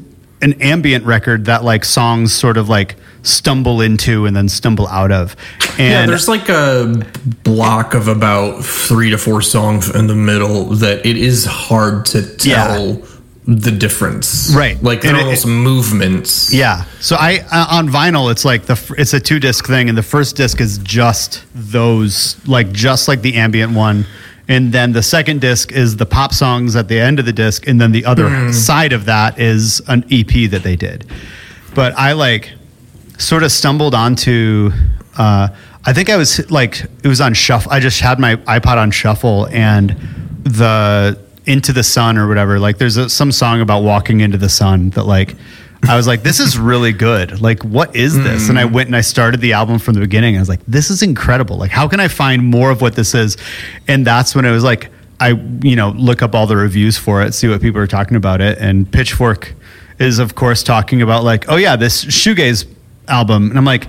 an 0.46 0.54
ambient 0.62 1.04
record 1.06 1.46
that 1.46 1.64
like 1.64 1.84
songs 1.84 2.32
sort 2.34 2.56
of 2.58 2.70
like 2.70 2.96
stumble 3.24 3.82
into 3.82 4.26
and 4.28 4.36
then 4.36 4.48
stumble 4.48 4.88
out 4.88 5.12
of 5.12 5.36
and 5.80 5.80
yeah. 5.80 6.06
There's 6.06 6.28
like 6.30 6.48
a 6.48 7.04
block 7.44 7.94
of 7.96 8.08
about 8.08 8.64
three 8.64 9.10
to 9.10 9.18
four 9.18 9.42
songs 9.42 9.94
in 9.94 10.08
the 10.08 10.16
middle 10.16 10.66
that 10.76 11.06
it 11.06 11.18
is 11.18 11.44
hard 11.46 12.06
to 12.14 12.22
tell 12.38 13.02
the 13.48 13.72
difference. 13.72 14.54
Right. 14.56 14.82
like 14.82 15.02
they're 15.02 15.12
And 15.12 15.20
it- 15.20 15.24
almost 15.26 15.46
movements. 15.48 16.54
yeah 16.54 16.86
so 17.00 17.16
i 17.20 17.40
uh, 17.52 17.68
on 17.78 17.88
vinyl 17.90 18.32
it's 18.32 18.44
like 18.46 18.66
the 18.66 18.78
it's 18.98 19.14
a 19.14 19.20
two 19.20 19.40
disc 19.40 19.66
thing 19.68 19.90
and 19.90 19.98
the 19.98 20.04
first 20.16 20.36
disc 20.36 20.60
is 20.62 20.78
just 20.80 21.44
those 21.54 22.38
like 22.48 22.72
just 22.72 23.08
like 23.08 23.22
the 23.22 23.36
ambient 23.36 23.74
one 23.74 24.06
and 24.48 24.72
then 24.72 24.92
the 24.94 25.02
second 25.04 25.42
disc 25.42 25.72
is 25.72 25.98
the 25.98 26.06
pop 26.06 26.34
songs 26.34 26.76
at 26.76 26.88
the 26.88 27.00
end 27.00 27.20
of 27.20 27.26
the 27.26 27.34
disc 27.34 27.68
and 27.68 27.82
then 27.82 27.92
the 27.92 28.06
other 28.06 28.54
side 28.54 28.94
of 28.94 29.06
that 29.06 29.40
is 29.40 29.82
an 29.88 30.04
ep 30.12 30.52
that 30.52 30.62
they 30.64 30.76
did. 30.76 31.10
But 31.74 31.94
i 31.98 32.14
like 32.14 32.52
sort 33.18 33.44
of 33.44 33.52
stumbled 33.52 33.96
onto 33.96 34.72
uh, 35.18 35.48
i 35.86 35.94
think 35.94 36.10
i 36.10 36.18
was 36.18 36.50
like 36.52 36.84
it 37.04 37.08
was 37.08 37.22
on 37.22 37.34
shuffle 37.34 37.72
i 37.72 37.80
just 37.80 38.02
had 38.02 38.20
my 38.20 38.36
ipod 38.36 38.78
on 38.78 38.92
shuffle 38.92 39.48
and 39.48 39.90
the 40.44 41.18
into 41.46 41.72
the 41.72 41.84
sun 41.84 42.18
or 42.18 42.28
whatever 42.28 42.60
like 42.60 42.78
there's 42.78 42.98
a, 42.98 43.10
some 43.10 43.32
song 43.32 43.62
about 43.62 43.82
walking 43.84 44.20
into 44.22 44.38
the 44.38 44.50
sun 44.50 44.90
that 44.92 45.04
like 45.04 45.36
i 45.88 45.95
was 45.95 46.07
like 46.07 46.24
this 46.24 46.40
is 46.40 46.57
really 46.57 46.91
good. 46.91 47.41
Like 47.41 47.64
what 47.64 47.95
is 47.95 48.16
this? 48.22 48.49
And 48.49 48.57
i 48.60 48.64
mm. 48.64 48.74
went 48.74 48.88
and 48.88 48.95
i 48.95 49.02
started 49.02 49.41
the 49.41 49.53
album 49.53 49.80
from 49.80 49.94
the 49.94 49.99
beginning. 49.99 50.36
I 50.36 50.40
was 50.40 50.49
like 50.49 50.66
this 50.66 50.90
is 50.90 51.02
incredible. 51.02 51.57
Like 51.57 51.72
how 51.72 51.88
can 51.88 51.99
i 51.99 52.07
find 52.07 52.44
more 52.44 52.72
of 52.72 52.82
what 52.82 52.95
this 52.95 53.14
is? 53.14 53.38
And 53.88 54.06
that's 54.06 54.36
when 54.36 54.45
it 54.45 54.52
was 54.52 54.64
like 54.64 54.91
i 55.20 55.30
you 55.62 55.76
know 55.76 55.90
look 55.91 56.22
up 56.22 56.36
all 56.36 56.45
the 56.45 56.57
reviews 56.57 56.98
for 56.98 57.22
it 57.22 57.34
see 57.34 57.48
what 57.48 57.62
people 57.62 57.80
are 57.80 57.88
talking 57.88 58.18
about 58.18 58.41
it. 58.41 58.57
And 58.60 58.91
pitchfork 58.91 59.53
is 59.99 60.20
of 60.20 60.36
course 60.36 60.64
talking 60.64 61.02
about 61.02 61.24
like 61.24 61.45
oh 61.49 61.56
yeah 61.56 61.76
this 61.76 62.06
shoegaze 62.06 62.68
album. 63.07 63.49
And 63.49 63.57
i'm 63.57 63.66
like 63.66 63.88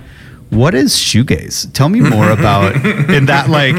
what 0.49 0.73
is 0.73 0.93
shoegaze? 0.93 1.73
Tell 1.73 1.89
me 1.89 1.99
more 1.99 2.29
about 2.29 2.75
and 2.85 3.27
that 3.27 3.49
like 3.49 3.75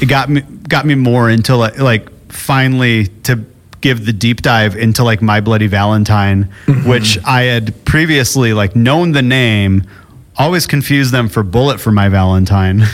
it 0.00 0.06
got 0.06 0.28
me 0.28 0.40
got 0.40 0.86
me 0.86 0.94
more 0.94 1.30
into 1.30 1.56
like 1.56 1.78
like 1.78 2.08
finally 2.30 3.08
to 3.24 3.44
give 3.84 4.04
the 4.06 4.12
deep 4.12 4.40
dive 4.42 4.74
into 4.76 5.04
like 5.04 5.20
my 5.22 5.40
bloody 5.40 5.66
valentine 5.68 6.48
which 6.86 7.18
i 7.24 7.42
had 7.42 7.72
previously 7.84 8.52
like 8.52 8.74
known 8.74 9.12
the 9.12 9.22
name 9.22 9.82
always 10.36 10.66
confused 10.66 11.12
them 11.12 11.28
for 11.28 11.42
bullet 11.42 11.78
for 11.80 11.92
my 11.92 12.08
valentine 12.08 12.82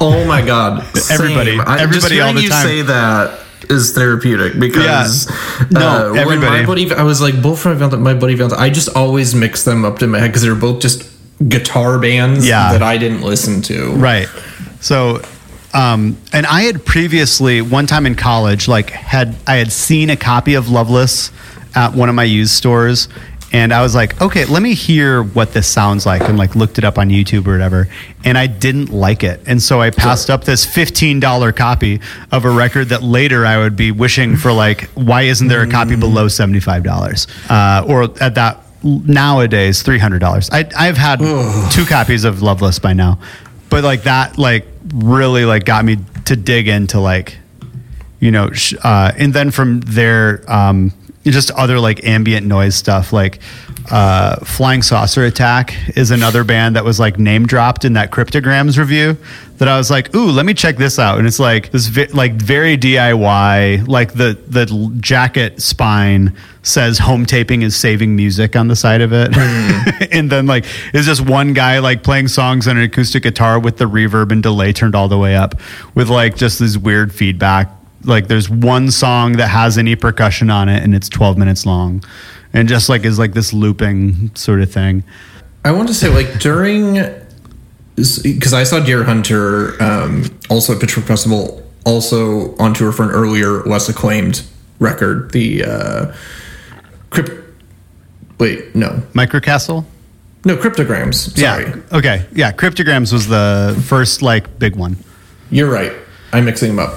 Oh 0.00 0.24
my 0.26 0.40
god! 0.44 0.80
Everybody- 1.10 1.58
Same. 1.58 1.64
Everybody 1.68 2.20
all 2.20 2.32
the 2.32 2.40
you 2.42 2.48
time. 2.48 2.66
say 2.66 2.80
that 2.82 3.40
is 3.68 3.92
therapeutic 3.92 4.58
because 4.58 5.28
No, 5.70 5.80
uh, 5.80 6.10
when 6.12 6.18
everybody. 6.18 6.60
my 6.60 6.66
buddy, 6.66 6.90
I 6.92 7.02
was 7.02 7.20
like 7.20 7.40
both 7.42 7.60
for 7.60 7.68
my 7.68 7.74
Valentine, 7.74 8.02
my 8.02 8.14
buddy 8.14 8.34
Valentine. 8.36 8.58
I 8.60 8.70
just 8.70 8.88
always 8.96 9.34
mix 9.34 9.64
them 9.64 9.84
up 9.84 10.00
in 10.02 10.10
my 10.10 10.18
head 10.18 10.28
because 10.28 10.42
they 10.42 10.48
were 10.48 10.54
both 10.68 10.80
just 10.80 11.06
guitar 11.48 11.98
bands 11.98 12.46
Yeah. 12.46 12.72
that 12.72 12.82
I 12.82 12.96
didn't 12.96 13.20
listen 13.20 13.60
to. 13.62 13.92
Right. 13.96 14.28
So, 14.80 15.20
um, 15.74 16.16
and 16.32 16.46
I 16.46 16.62
had 16.62 16.84
previously 16.86 17.60
one 17.60 17.86
time 17.86 18.06
in 18.06 18.14
college, 18.14 18.68
like 18.68 18.90
had 18.90 19.36
I 19.46 19.56
had 19.56 19.72
seen 19.72 20.08
a 20.08 20.16
copy 20.16 20.54
of 20.54 20.70
Loveless 20.70 21.32
at 21.74 21.92
one 21.94 22.08
of 22.08 22.14
my 22.14 22.24
used 22.24 22.52
stores, 22.52 23.08
and 23.52 23.72
I 23.72 23.82
was 23.82 23.94
like, 23.94 24.20
okay, 24.22 24.44
let 24.44 24.62
me 24.62 24.74
hear 24.74 25.22
what 25.22 25.52
this 25.52 25.66
sounds 25.66 26.06
like, 26.06 26.22
and 26.22 26.38
like 26.38 26.54
looked 26.54 26.78
it 26.78 26.84
up 26.84 26.96
on 26.96 27.10
YouTube 27.10 27.46
or 27.46 27.52
whatever, 27.52 27.88
and 28.24 28.38
I 28.38 28.46
didn't 28.46 28.90
like 28.90 29.24
it, 29.24 29.40
and 29.46 29.60
so 29.60 29.80
I 29.80 29.90
passed 29.90 30.30
up 30.30 30.44
this 30.44 30.64
fifteen 30.64 31.18
dollar 31.20 31.50
copy 31.50 32.00
of 32.30 32.44
a 32.44 32.50
record 32.50 32.90
that 32.90 33.02
later 33.02 33.44
I 33.44 33.58
would 33.58 33.76
be 33.76 33.90
wishing 33.90 34.36
for 34.36 34.52
like, 34.52 34.84
why 34.90 35.22
isn't 35.22 35.48
there 35.48 35.62
a 35.62 35.68
copy 35.68 35.96
below 35.96 36.28
seventy 36.28 36.60
five 36.60 36.84
dollars, 36.84 37.26
uh, 37.50 37.84
or 37.86 38.04
at 38.22 38.36
that 38.36 38.60
nowadays 38.84 39.82
three 39.82 39.98
hundred 39.98 40.20
dollars. 40.20 40.50
I 40.52 40.68
I've 40.76 40.96
had 40.96 41.18
two 41.72 41.84
copies 41.86 42.24
of 42.24 42.42
Loveless 42.42 42.78
by 42.78 42.92
now, 42.92 43.18
but 43.70 43.82
like 43.82 44.02
that 44.04 44.38
like 44.38 44.66
really 44.92 45.44
like 45.44 45.64
got 45.64 45.84
me 45.84 45.98
to 46.26 46.36
dig 46.36 46.68
into 46.68 47.00
like 47.00 47.38
you 48.20 48.30
know 48.30 48.50
uh, 48.82 49.12
and 49.16 49.32
then 49.32 49.50
from 49.50 49.80
there 49.80 50.44
um 50.46 50.92
just 51.32 51.50
other 51.52 51.80
like 51.80 52.04
ambient 52.04 52.46
noise 52.46 52.74
stuff 52.74 53.12
like 53.12 53.40
uh, 53.90 54.36
Flying 54.44 54.82
Saucer 54.82 55.24
Attack 55.24 55.74
is 55.96 56.10
another 56.10 56.42
band 56.44 56.76
that 56.76 56.84
was 56.84 56.98
like 56.98 57.18
name 57.18 57.46
dropped 57.46 57.84
in 57.84 57.94
that 57.94 58.10
Cryptograms 58.10 58.78
review. 58.78 59.16
That 59.58 59.68
I 59.68 59.78
was 59.78 59.90
like, 59.90 60.14
ooh, 60.16 60.30
let 60.30 60.46
me 60.46 60.54
check 60.54 60.76
this 60.76 60.98
out. 60.98 61.18
And 61.18 61.26
it's 61.28 61.38
like 61.38 61.70
this, 61.70 61.86
vi- 61.86 62.08
like 62.08 62.32
very 62.32 62.76
DIY. 62.76 63.86
Like 63.86 64.14
the 64.14 64.38
the 64.48 64.96
jacket 65.00 65.62
spine 65.62 66.36
says 66.62 66.98
home 66.98 67.24
taping 67.24 67.62
is 67.62 67.76
saving 67.76 68.16
music 68.16 68.56
on 68.56 68.68
the 68.68 68.74
side 68.74 69.00
of 69.00 69.12
it, 69.12 69.36
and 70.12 70.30
then 70.30 70.46
like 70.46 70.64
it's 70.92 71.06
just 71.06 71.20
one 71.20 71.52
guy 71.52 71.78
like 71.78 72.02
playing 72.02 72.28
songs 72.28 72.66
on 72.66 72.78
an 72.78 72.82
acoustic 72.82 73.22
guitar 73.22 73.60
with 73.60 73.76
the 73.76 73.84
reverb 73.84 74.32
and 74.32 74.42
delay 74.42 74.72
turned 74.72 74.94
all 74.94 75.08
the 75.08 75.18
way 75.18 75.36
up, 75.36 75.54
with 75.94 76.08
like 76.08 76.36
just 76.36 76.58
this 76.58 76.76
weird 76.76 77.14
feedback 77.14 77.70
like 78.04 78.28
there's 78.28 78.48
one 78.48 78.90
song 78.90 79.32
that 79.32 79.48
has 79.48 79.78
any 79.78 79.96
percussion 79.96 80.50
on 80.50 80.68
it 80.68 80.82
and 80.82 80.94
it's 80.94 81.08
12 81.08 81.38
minutes 81.38 81.66
long 81.66 82.02
and 82.52 82.68
just 82.68 82.88
like 82.88 83.04
is 83.04 83.18
like 83.18 83.32
this 83.32 83.52
looping 83.52 84.34
sort 84.34 84.60
of 84.60 84.70
thing 84.70 85.04
I 85.64 85.72
want 85.72 85.88
to 85.88 85.94
say 85.94 86.08
like 86.08 86.38
during 86.40 86.94
because 87.96 88.52
I 88.52 88.64
saw 88.64 88.80
Deer 88.80 89.04
Hunter 89.04 89.82
um, 89.82 90.24
also 90.50 90.74
at 90.74 90.80
Pitchfork 90.80 91.06
Festival, 91.06 91.62
also 91.86 92.56
on 92.56 92.74
tour 92.74 92.90
for 92.90 93.04
an 93.04 93.10
earlier, 93.10 93.62
less 93.62 93.88
acclaimed 93.88 94.44
record, 94.80 95.30
the 95.30 95.64
uh, 95.64 96.14
Crypt. 97.10 97.30
Wait, 98.38 98.74
no, 98.74 99.00
microcastle 99.12 99.84
no, 100.44 100.56
Cryptograms. 100.56 101.38
Sorry, 101.38 101.66
yeah 101.66 101.76
okay 101.92 102.26
yeah 102.32 102.52
cryptograms 102.52 103.12
was 103.12 103.28
the 103.28 103.80
first 103.86 104.20
like 104.20 104.58
big 104.58 104.76
one 104.76 104.96
you're 105.50 105.70
right. 105.70 105.92
I'm 106.34 106.44
mixing 106.44 106.74
them 106.74 106.78
up. 106.86 106.94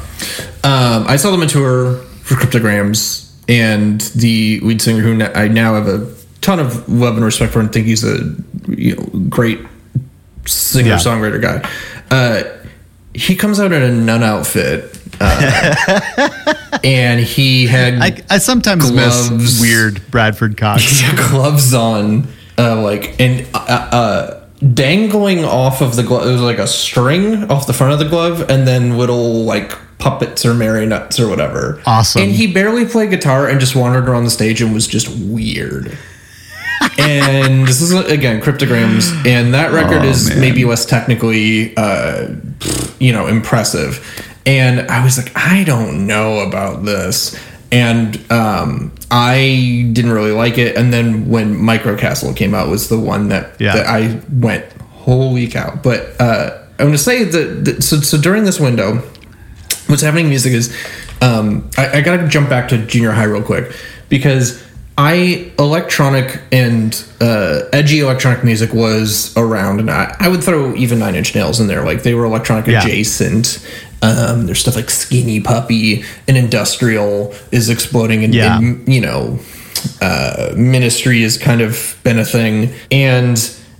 Um, 0.63 1.05
I 1.07 1.15
saw 1.15 1.31
them 1.31 1.41
on 1.41 1.47
tour 1.47 1.97
for 2.23 2.35
Cryptograms, 2.35 3.31
and 3.47 4.01
the 4.01 4.59
lead 4.61 4.81
singer, 4.81 5.01
who 5.01 5.23
I 5.23 5.47
now 5.47 5.75
have 5.75 5.87
a 5.87 6.11
ton 6.41 6.59
of 6.59 6.89
love 6.89 7.15
and 7.15 7.23
respect 7.23 7.53
for, 7.53 7.59
and 7.59 7.71
think 7.71 7.87
he's 7.87 8.03
a 8.03 8.35
you 8.67 8.95
know, 8.95 9.03
great 9.29 9.59
singer 10.45 10.95
songwriter 10.95 11.41
guy. 11.41 11.69
Uh, 12.09 12.43
he 13.13 13.35
comes 13.35 13.59
out 13.59 13.71
in 13.71 13.81
a 13.81 13.91
nun 13.91 14.23
outfit, 14.23 14.99
uh, 15.19 16.53
and 16.83 17.19
he 17.19 17.65
had 17.67 17.95
I, 17.95 18.21
I 18.29 18.37
sometimes 18.39 18.89
Gloves. 18.91 19.31
miss 19.31 19.61
weird 19.61 20.01
Bradford 20.11 20.57
Cox. 20.57 21.01
gloves 21.29 21.73
on, 21.73 22.27
uh, 22.57 22.81
like 22.81 23.19
and 23.19 23.47
uh, 23.53 23.57
uh, 23.91 24.36
dangling 24.73 25.43
off 25.45 25.81
of 25.81 25.95
the 25.95 26.03
glove. 26.03 26.27
It 26.27 26.31
was 26.31 26.41
like 26.41 26.59
a 26.59 26.67
string 26.67 27.49
off 27.51 27.67
the 27.67 27.73
front 27.73 27.93
of 27.93 27.99
the 27.99 28.07
glove, 28.09 28.49
and 28.49 28.67
then 28.67 28.97
little 28.97 29.43
like 29.43 29.77
puppets 29.99 30.45
or 30.45 30.53
marionettes 30.53 31.19
or 31.19 31.27
whatever. 31.27 31.81
Awesome. 31.85 32.21
And 32.23 32.31
he 32.31 32.51
barely 32.51 32.85
played 32.85 33.09
guitar 33.09 33.47
and 33.47 33.59
just 33.59 33.75
wandered 33.75 34.07
around 34.07 34.23
the 34.25 34.29
stage 34.29 34.61
and 34.61 34.73
was 34.73 34.87
just 34.87 35.09
weird. 35.19 35.97
and 36.99 37.67
this 37.67 37.81
is 37.81 37.91
again 37.93 38.41
cryptograms, 38.41 39.11
and 39.25 39.53
that 39.53 39.71
record 39.71 40.03
Oh, 40.03 40.09
is 40.09 40.29
man. 40.29 40.39
maybe 40.39 40.63
less 40.65 40.85
technically, 40.85 41.75
uh, 41.75 42.29
you 42.99 43.11
know, 43.11 43.27
impressive. 43.27 44.23
And 44.45 44.81
I 44.89 45.03
was 45.03 45.17
like, 45.17 45.31
I 45.35 45.63
don't 45.65 46.07
know 46.07 46.39
about 46.39 46.85
this, 46.85 47.35
and 47.71 48.19
um, 48.31 48.91
I 49.11 49.89
didn't 49.93 50.11
really 50.11 50.31
like 50.31 50.57
it. 50.57 50.75
And 50.77 50.91
then 50.93 51.29
when 51.29 51.55
Microcastle 51.55 52.35
came 52.35 52.53
out, 52.53 52.69
was 52.69 52.89
the 52.89 52.99
one 52.99 53.29
that 53.29 53.59
Yeah. 53.59 53.73
that 53.75 53.87
I 53.87 54.19
went 54.31 54.65
holy 54.91 55.47
cow. 55.47 55.79
But 55.81 56.19
uh, 56.19 56.57
I'm 56.79 56.91
to 56.91 56.97
say 56.97 57.23
that, 57.23 57.65
that 57.65 57.83
so 57.83 57.99
so 58.01 58.17
during 58.19 58.43
this 58.45 58.59
window, 58.59 58.97
what's 59.87 60.01
happening 60.01 60.25
in 60.25 60.29
music 60.29 60.53
is 60.53 60.75
um, 61.21 61.69
I, 61.77 61.97
I 61.97 62.01
gotta 62.01 62.27
jump 62.27 62.49
back 62.49 62.69
to 62.69 62.77
junior 62.77 63.11
high 63.11 63.23
real 63.23 63.41
quick 63.43 63.73
because 64.09 64.63
I 64.99 65.51
electronic 65.59 66.41
and 66.51 66.91
uh, 67.21 67.61
edgy 67.71 67.99
electronic 67.99 68.43
music 68.43 68.73
was 68.73 69.35
around, 69.37 69.79
and 69.79 69.91
I, 69.91 70.15
I 70.19 70.27
would 70.27 70.43
throw 70.43 70.73
even 70.75 70.97
Nine 70.99 71.13
Inch 71.15 71.35
Nails 71.35 71.59
in 71.59 71.67
there. 71.67 71.83
Like 71.85 72.01
they 72.03 72.13
were 72.15 72.25
electronic 72.25 72.65
Yeah. 72.67 72.81
adjacent. 72.81 73.59
Um, 74.01 74.45
there's 74.45 74.59
stuff 74.59 74.75
like 74.75 74.89
Skinny 74.89 75.39
Puppy 75.39 76.03
and 76.27 76.37
Industrial 76.37 77.33
is 77.51 77.69
exploding, 77.69 78.23
and, 78.23 78.33
Yeah. 78.35 78.57
and, 78.57 78.87
you 78.87 79.01
know, 79.01 79.39
uh, 80.01 80.53
Ministry 80.55 81.21
has 81.23 81.37
kind 81.37 81.61
of 81.61 81.97
been 82.03 82.19
a 82.19 82.25
thing, 82.25 82.71
and 82.91 83.37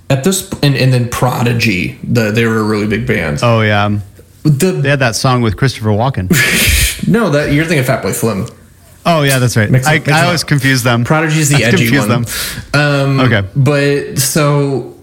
at 0.10 0.24
this 0.24 0.50
and, 0.64 0.76
and 0.76 0.92
then 0.94 1.10
Prodigy, 1.10 2.00
the, 2.04 2.32
they 2.32 2.46
were 2.46 2.60
a 2.60 2.64
really 2.64 2.88
big 2.88 3.06
band. 3.06 3.40
oh 3.44 3.62
yeah, 3.62 4.00
the 4.44 4.72
they 4.72 4.90
had 4.90 5.00
that 5.00 5.16
song 5.16 5.42
with 5.42 5.56
Christopher 5.58 5.90
Walken. 5.90 6.30
no, 7.08 7.30
that 7.30 7.52
you're 7.54 7.66
thinking 7.66 7.80
of 7.80 8.02
Fatboy 8.02 8.14
Slim. 8.14 8.48
Oh 9.06 9.24
yeah, 9.24 9.40
that's 9.40 9.56
right. 9.56 9.70
Mix 9.70 9.86
I, 9.88 10.00
mix 10.00 10.10
I 10.10 10.26
always 10.26 10.44
confuse 10.44 10.84
them. 10.84 11.04
Prodigy's 11.04 11.50
the 11.50 11.56
I 11.64 11.68
edgy 11.68 11.78
confuse 11.90 12.08
one. 12.08 12.24
them. 12.24 12.26
Um, 12.74 13.20
Okay. 13.22 13.48
but 13.56 14.18
so 14.20 14.98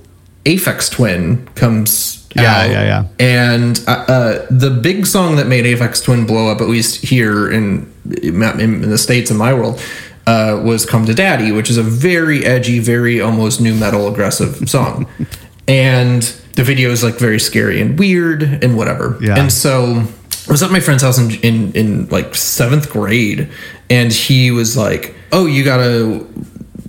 Aphex 0.44 0.90
Twin 0.90 1.46
comes 1.54 2.13
Yeah, 2.34 2.56
out, 2.56 2.70
yeah, 2.70 2.82
yeah. 2.84 3.04
and 3.18 3.84
uh, 3.86 3.90
uh, 4.08 4.46
the 4.50 4.70
big 4.70 5.06
song 5.06 5.36
that 5.36 5.46
made 5.46 5.64
Aphex 5.64 6.02
Twin 6.04 6.26
blow 6.26 6.48
up, 6.50 6.60
at 6.60 6.68
least 6.68 7.04
here 7.04 7.50
in 7.50 7.92
in, 8.22 8.42
in 8.60 8.80
the 8.90 8.98
states 8.98 9.30
in 9.30 9.36
my 9.36 9.54
world, 9.54 9.80
uh, 10.26 10.60
was 10.64 10.84
"Come 10.86 11.06
to 11.06 11.14
Daddy," 11.14 11.52
which 11.52 11.70
is 11.70 11.76
a 11.76 11.82
very 11.82 12.44
edgy, 12.44 12.78
very 12.80 13.20
almost 13.20 13.60
nu 13.60 13.74
metal 13.74 14.08
aggressive 14.08 14.68
song, 14.68 15.06
and 15.68 16.22
the 16.54 16.64
video 16.64 16.90
is 16.90 17.02
like 17.04 17.14
very 17.16 17.38
scary 17.38 17.80
and 17.80 17.98
weird 17.98 18.42
and 18.42 18.76
whatever. 18.76 19.18
Yeah. 19.20 19.38
And 19.38 19.52
so 19.52 20.04
I 20.48 20.50
was 20.50 20.62
at 20.62 20.70
my 20.70 20.80
friend's 20.80 21.02
house 21.02 21.18
in, 21.18 21.30
in 21.42 21.72
in 21.72 22.08
like 22.08 22.34
seventh 22.34 22.90
grade, 22.90 23.48
and 23.90 24.12
he 24.12 24.50
was 24.50 24.76
like, 24.76 25.14
"Oh, 25.32 25.46
you 25.46 25.64
gotta 25.64 26.26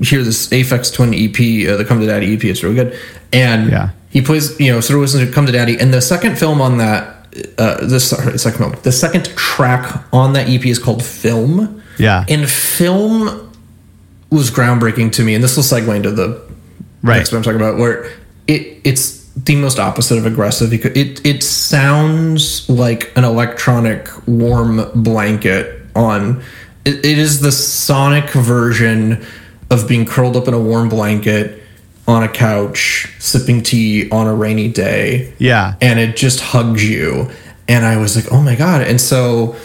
hear 0.01 0.23
this 0.23 0.47
Aphex 0.49 0.93
Twin 0.93 1.13
EP, 1.13 1.69
uh, 1.69 1.77
the 1.77 1.85
Come 1.85 1.99
to 1.99 2.05
Daddy 2.07 2.33
EP. 2.33 2.43
It's 2.43 2.63
really 2.63 2.75
good." 2.75 2.99
And 3.31 3.69
Yeah. 3.69 3.89
He 4.15 4.21
plays, 4.21 4.57
you 4.61 4.71
know, 4.71 4.79
sort 4.79 4.95
of 4.95 5.01
listens 5.01 5.27
to 5.27 5.31
Come 5.33 5.45
to 5.45 5.51
Daddy, 5.51 5.77
and 5.77 5.93
the 5.93 6.01
second 6.01 6.37
film 6.39 6.61
on 6.61 6.77
that, 6.77 7.27
uh, 7.57 7.85
the 7.85 7.99
sorry, 7.99 8.39
second 8.39 8.59
film, 8.59 8.75
the 8.83 8.91
second 8.93 9.25
track 9.35 10.05
on 10.13 10.31
that 10.33 10.47
EP 10.47 10.65
is 10.65 10.79
called 10.79 11.03
Film. 11.03 11.83
Yeah. 11.99 12.23
and 12.29 12.49
Film 12.49 13.51
was 14.29 14.51
groundbreaking 14.51 15.11
to 15.13 15.23
me, 15.23 15.35
and 15.35 15.43
this 15.43 15.57
will 15.57 15.63
segue 15.63 15.93
into 15.93 16.11
the 16.11 16.41
Right. 17.03 17.17
next 17.17 17.33
what 17.33 17.39
I'm 17.39 17.43
talking 17.43 17.59
about, 17.59 17.77
where 17.77 18.09
it 18.47 18.79
it's 18.85 19.25
the 19.35 19.57
most 19.57 19.79
opposite 19.79 20.17
of 20.17 20.25
aggressive. 20.25 20.71
It 20.73 21.25
it 21.25 21.43
sounds 21.43 22.69
like 22.69 23.11
an 23.17 23.25
electronic 23.25 24.07
warm 24.27 24.89
blanket 24.95 25.81
on. 25.93 26.41
It, 26.85 27.03
it 27.05 27.17
is 27.17 27.41
the 27.41 27.51
sonic 27.51 28.29
version 28.31 29.25
of 29.69 29.87
being 29.89 30.05
curled 30.05 30.37
up 30.37 30.47
in 30.47 30.53
a 30.53 30.59
warm 30.59 30.87
blanket 30.87 31.61
on 32.07 32.23
a 32.23 32.29
couch 32.29 33.11
sipping 33.19 33.63
tea 33.63 34.09
on 34.11 34.27
a 34.27 34.33
rainy 34.35 34.67
day 34.67 35.33
Yeah. 35.39 35.75
and 35.81 35.99
it 35.99 36.15
just 36.15 36.39
hugs 36.39 36.87
you 36.87 37.29
and 37.67 37.85
i 37.85 37.97
was 37.97 38.15
like 38.15 38.31
oh 38.31 38.41
my 38.41 38.55
god 38.55 38.81
and 38.81 38.99
so 39.01 39.55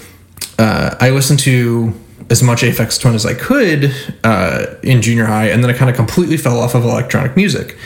uh, 0.58 0.96
i 1.00 1.10
listened 1.10 1.38
to 1.40 1.92
as 2.30 2.42
much 2.42 2.62
Aphex 2.62 3.00
Twin 3.00 3.14
as 3.14 3.26
i 3.26 3.34
could 3.34 3.94
uh, 4.24 4.66
in 4.82 5.02
junior 5.02 5.26
high 5.26 5.48
and 5.50 5.62
then 5.62 5.70
i 5.70 5.74
kind 5.76 5.90
of 5.90 5.96
completely 5.96 6.36
fell 6.36 6.58
off 6.60 6.74
of 6.74 6.84
electronic 6.84 7.36
music 7.36 7.76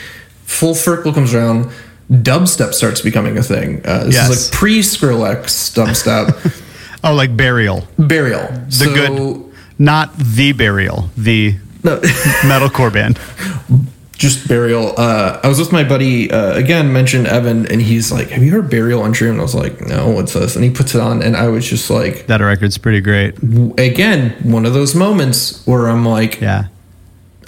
full 0.43 0.75
circle 0.75 1.11
comes 1.11 1.33
around 1.33 1.69
dubstep 2.11 2.73
starts 2.73 3.01
becoming 3.01 3.37
a 3.37 3.43
thing 3.43 3.81
uh, 3.85 4.03
this 4.05 4.13
Yes. 4.15 4.29
is 4.29 4.49
like 4.51 4.57
pre-skrillex 4.59 5.73
dubstep 5.75 6.61
Oh, 7.03 7.13
like 7.13 7.35
burial. 7.37 7.87
burial 7.99 8.47
The 8.67 8.85
good, 8.85 9.53
not 9.77 10.17
the 10.17 10.53
burial. 10.53 11.11
The 11.15 11.55
no, 11.83 11.99
metalcore 12.41 12.91
band. 12.91 13.19
just 14.17 14.47
burial 14.47 14.93
uh 14.97 15.39
i 15.43 15.47
was 15.47 15.59
with 15.59 15.71
my 15.71 15.83
buddy 15.83 16.31
uh 16.31 16.53
again 16.55 16.91
mentioned 16.93 17.27
evan 17.27 17.69
and 17.71 17.81
he's 17.81 18.11
like 18.11 18.29
have 18.29 18.41
you 18.43 18.51
heard 18.51 18.69
burial 18.69 19.01
on 19.01 19.11
Dream? 19.11 19.31
and 19.31 19.39
i 19.39 19.43
was 19.43 19.53
like 19.55 19.81
no 19.81 20.09
what's 20.09 20.33
this 20.33 20.55
and 20.55 20.63
he 20.63 20.71
puts 20.71 20.95
it 20.95 21.01
on 21.01 21.21
and 21.21 21.35
i 21.35 21.47
was 21.47 21.67
just 21.67 21.89
like 21.89 22.25
That 22.27 22.39
record's 22.41 22.77
pretty 22.77 23.01
great. 23.01 23.35
again 23.77 24.31
one 24.43 24.65
of 24.65 24.73
those 24.73 24.95
moments 24.95 25.65
where 25.67 25.87
i'm 25.89 26.05
like 26.05 26.39
Yeah. 26.39 26.65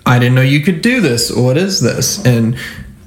i 0.05 0.19
didn't 0.19 0.35
know 0.35 0.41
you 0.41 0.59
could 0.61 0.81
do 0.81 0.99
this 1.01 1.31
what 1.31 1.57
is 1.57 1.79
this 1.81 2.23
and 2.25 2.57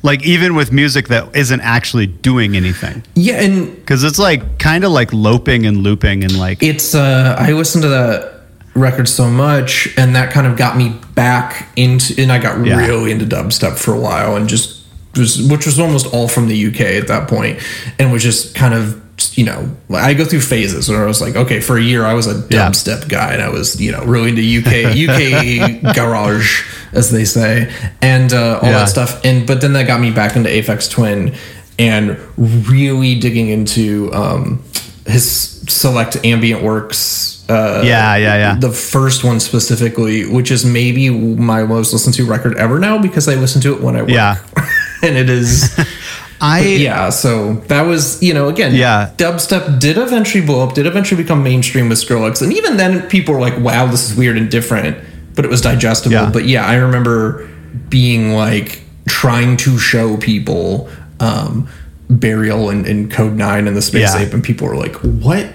Like 0.02 0.24
even 0.24 0.54
with 0.54 0.72
music 0.72 1.08
that 1.08 1.36
isn't 1.36 1.60
actually 1.60 2.06
doing 2.06 2.56
anything. 2.56 3.02
yeah 3.14 3.42
and 3.44 3.76
Because 3.76 4.02
it's 4.04 4.18
like 4.18 4.58
kind 4.58 4.84
of 4.84 4.92
like 4.92 5.12
loping 5.12 5.66
and 5.66 5.76
looping 5.78 6.24
and 6.24 6.38
like 6.38 6.62
it's 6.62 6.94
uh 6.94 7.36
i 7.38 7.52
listened 7.52 7.82
to 7.82 7.88
that 7.90 8.39
record 8.74 9.08
so 9.08 9.28
much 9.28 9.88
and 9.96 10.14
that 10.14 10.32
kind 10.32 10.46
of 10.46 10.56
got 10.56 10.76
me 10.76 10.94
back 11.14 11.68
into 11.76 12.14
and 12.20 12.30
i 12.30 12.38
got 12.38 12.64
Yeah. 12.64 12.76
really 12.86 13.10
into 13.10 13.24
dubstep 13.24 13.76
for 13.78 13.92
a 13.92 13.98
while 13.98 14.36
and 14.36 14.48
just 14.48 14.80
was 15.16 15.42
which 15.50 15.66
was 15.66 15.78
almost 15.80 16.06
all 16.14 16.28
from 16.28 16.46
the 16.46 16.66
uk 16.68 16.80
at 16.80 17.08
that 17.08 17.28
point 17.28 17.58
and 17.98 18.12
was 18.12 18.22
just 18.22 18.54
kind 18.54 18.72
of 18.74 19.00
you 19.36 19.44
know 19.44 19.68
i 19.92 20.14
go 20.14 20.24
through 20.24 20.40
phases 20.40 20.88
where 20.88 21.02
i 21.02 21.06
was 21.06 21.20
like 21.20 21.34
okay 21.36 21.60
for 21.60 21.76
a 21.76 21.82
year 21.82 22.04
i 22.06 22.14
was 22.14 22.26
a 22.28 22.34
Yeah. 22.48 22.68
dubstep 22.68 23.08
guy 23.08 23.32
and 23.34 23.42
i 23.42 23.48
was 23.48 23.78
you 23.80 23.90
know 23.92 24.04
really 24.04 24.30
into 24.30 24.58
uk 24.60 24.72
uk 24.96 25.94
garage 25.96 26.64
as 26.92 27.10
they 27.10 27.24
say 27.24 27.70
and 28.00 28.32
uh, 28.32 28.60
all 28.62 28.68
Yeah. 28.70 28.78
that 28.78 28.88
stuff 28.88 29.20
and 29.24 29.46
but 29.46 29.60
then 29.60 29.72
that 29.74 29.86
got 29.88 30.00
me 30.00 30.10
back 30.12 30.36
into 30.36 30.48
aphex 30.48 30.88
twin 30.90 31.34
and 31.78 32.16
really 32.38 33.18
digging 33.18 33.48
into 33.48 34.10
um 34.14 34.62
his 35.10 35.62
select 35.68 36.16
ambient 36.24 36.62
works. 36.62 37.44
Uh, 37.48 37.82
Yeah, 37.84 38.16
yeah, 38.16 38.36
yeah. 38.36 38.56
The 38.58 38.70
first 38.70 39.24
one 39.24 39.40
specifically, 39.40 40.26
which 40.26 40.50
is 40.50 40.64
maybe 40.64 41.10
my 41.10 41.64
most 41.64 41.92
listened 41.92 42.14
to 42.16 42.24
record 42.24 42.56
ever 42.56 42.78
now 42.78 42.98
because 42.98 43.28
I 43.28 43.34
listen 43.34 43.60
to 43.62 43.74
it 43.74 43.80
when 43.82 43.96
I 43.96 44.02
work. 44.02 44.10
Yeah. 44.10 44.36
and 45.02 45.16
it 45.16 45.28
is. 45.28 45.78
I 46.42 46.60
yeah, 46.60 47.10
so 47.10 47.54
that 47.68 47.82
was, 47.82 48.22
you 48.22 48.32
know, 48.32 48.48
again, 48.48 48.74
Yeah. 48.74 49.10
dubstep 49.18 49.78
did 49.78 49.98
eventually 49.98 50.42
blow 50.44 50.66
up, 50.66 50.74
did 50.74 50.86
eventually 50.86 51.22
become 51.22 51.42
mainstream 51.42 51.90
with 51.90 51.98
Skrillex. 51.98 52.40
And 52.40 52.50
even 52.54 52.78
then, 52.78 53.02
people 53.08 53.34
were 53.34 53.40
like, 53.40 53.58
wow, 53.58 53.86
this 53.86 54.10
is 54.10 54.16
weird 54.16 54.38
and 54.38 54.50
different, 54.50 54.96
but 55.34 55.44
it 55.44 55.48
was 55.50 55.60
digestible. 55.60 56.14
Yeah. 56.14 56.30
But 56.32 56.46
yeah, 56.46 56.64
I 56.66 56.76
remember 56.76 57.46
being 57.90 58.32
like 58.32 58.80
trying 59.06 59.58
to 59.58 59.76
show 59.76 60.16
people 60.16 60.88
um, 61.20 61.68
Burial 62.10 62.70
and, 62.70 62.86
and 62.86 63.10
Kode9 63.10 63.68
and 63.68 63.76
the 63.76 63.82
Space 63.82 64.14
Yeah. 64.14 64.18
Ape, 64.20 64.34
and 64.34 64.42
people 64.42 64.66
were 64.66 64.76
like, 64.76 64.96
what? 64.96 65.52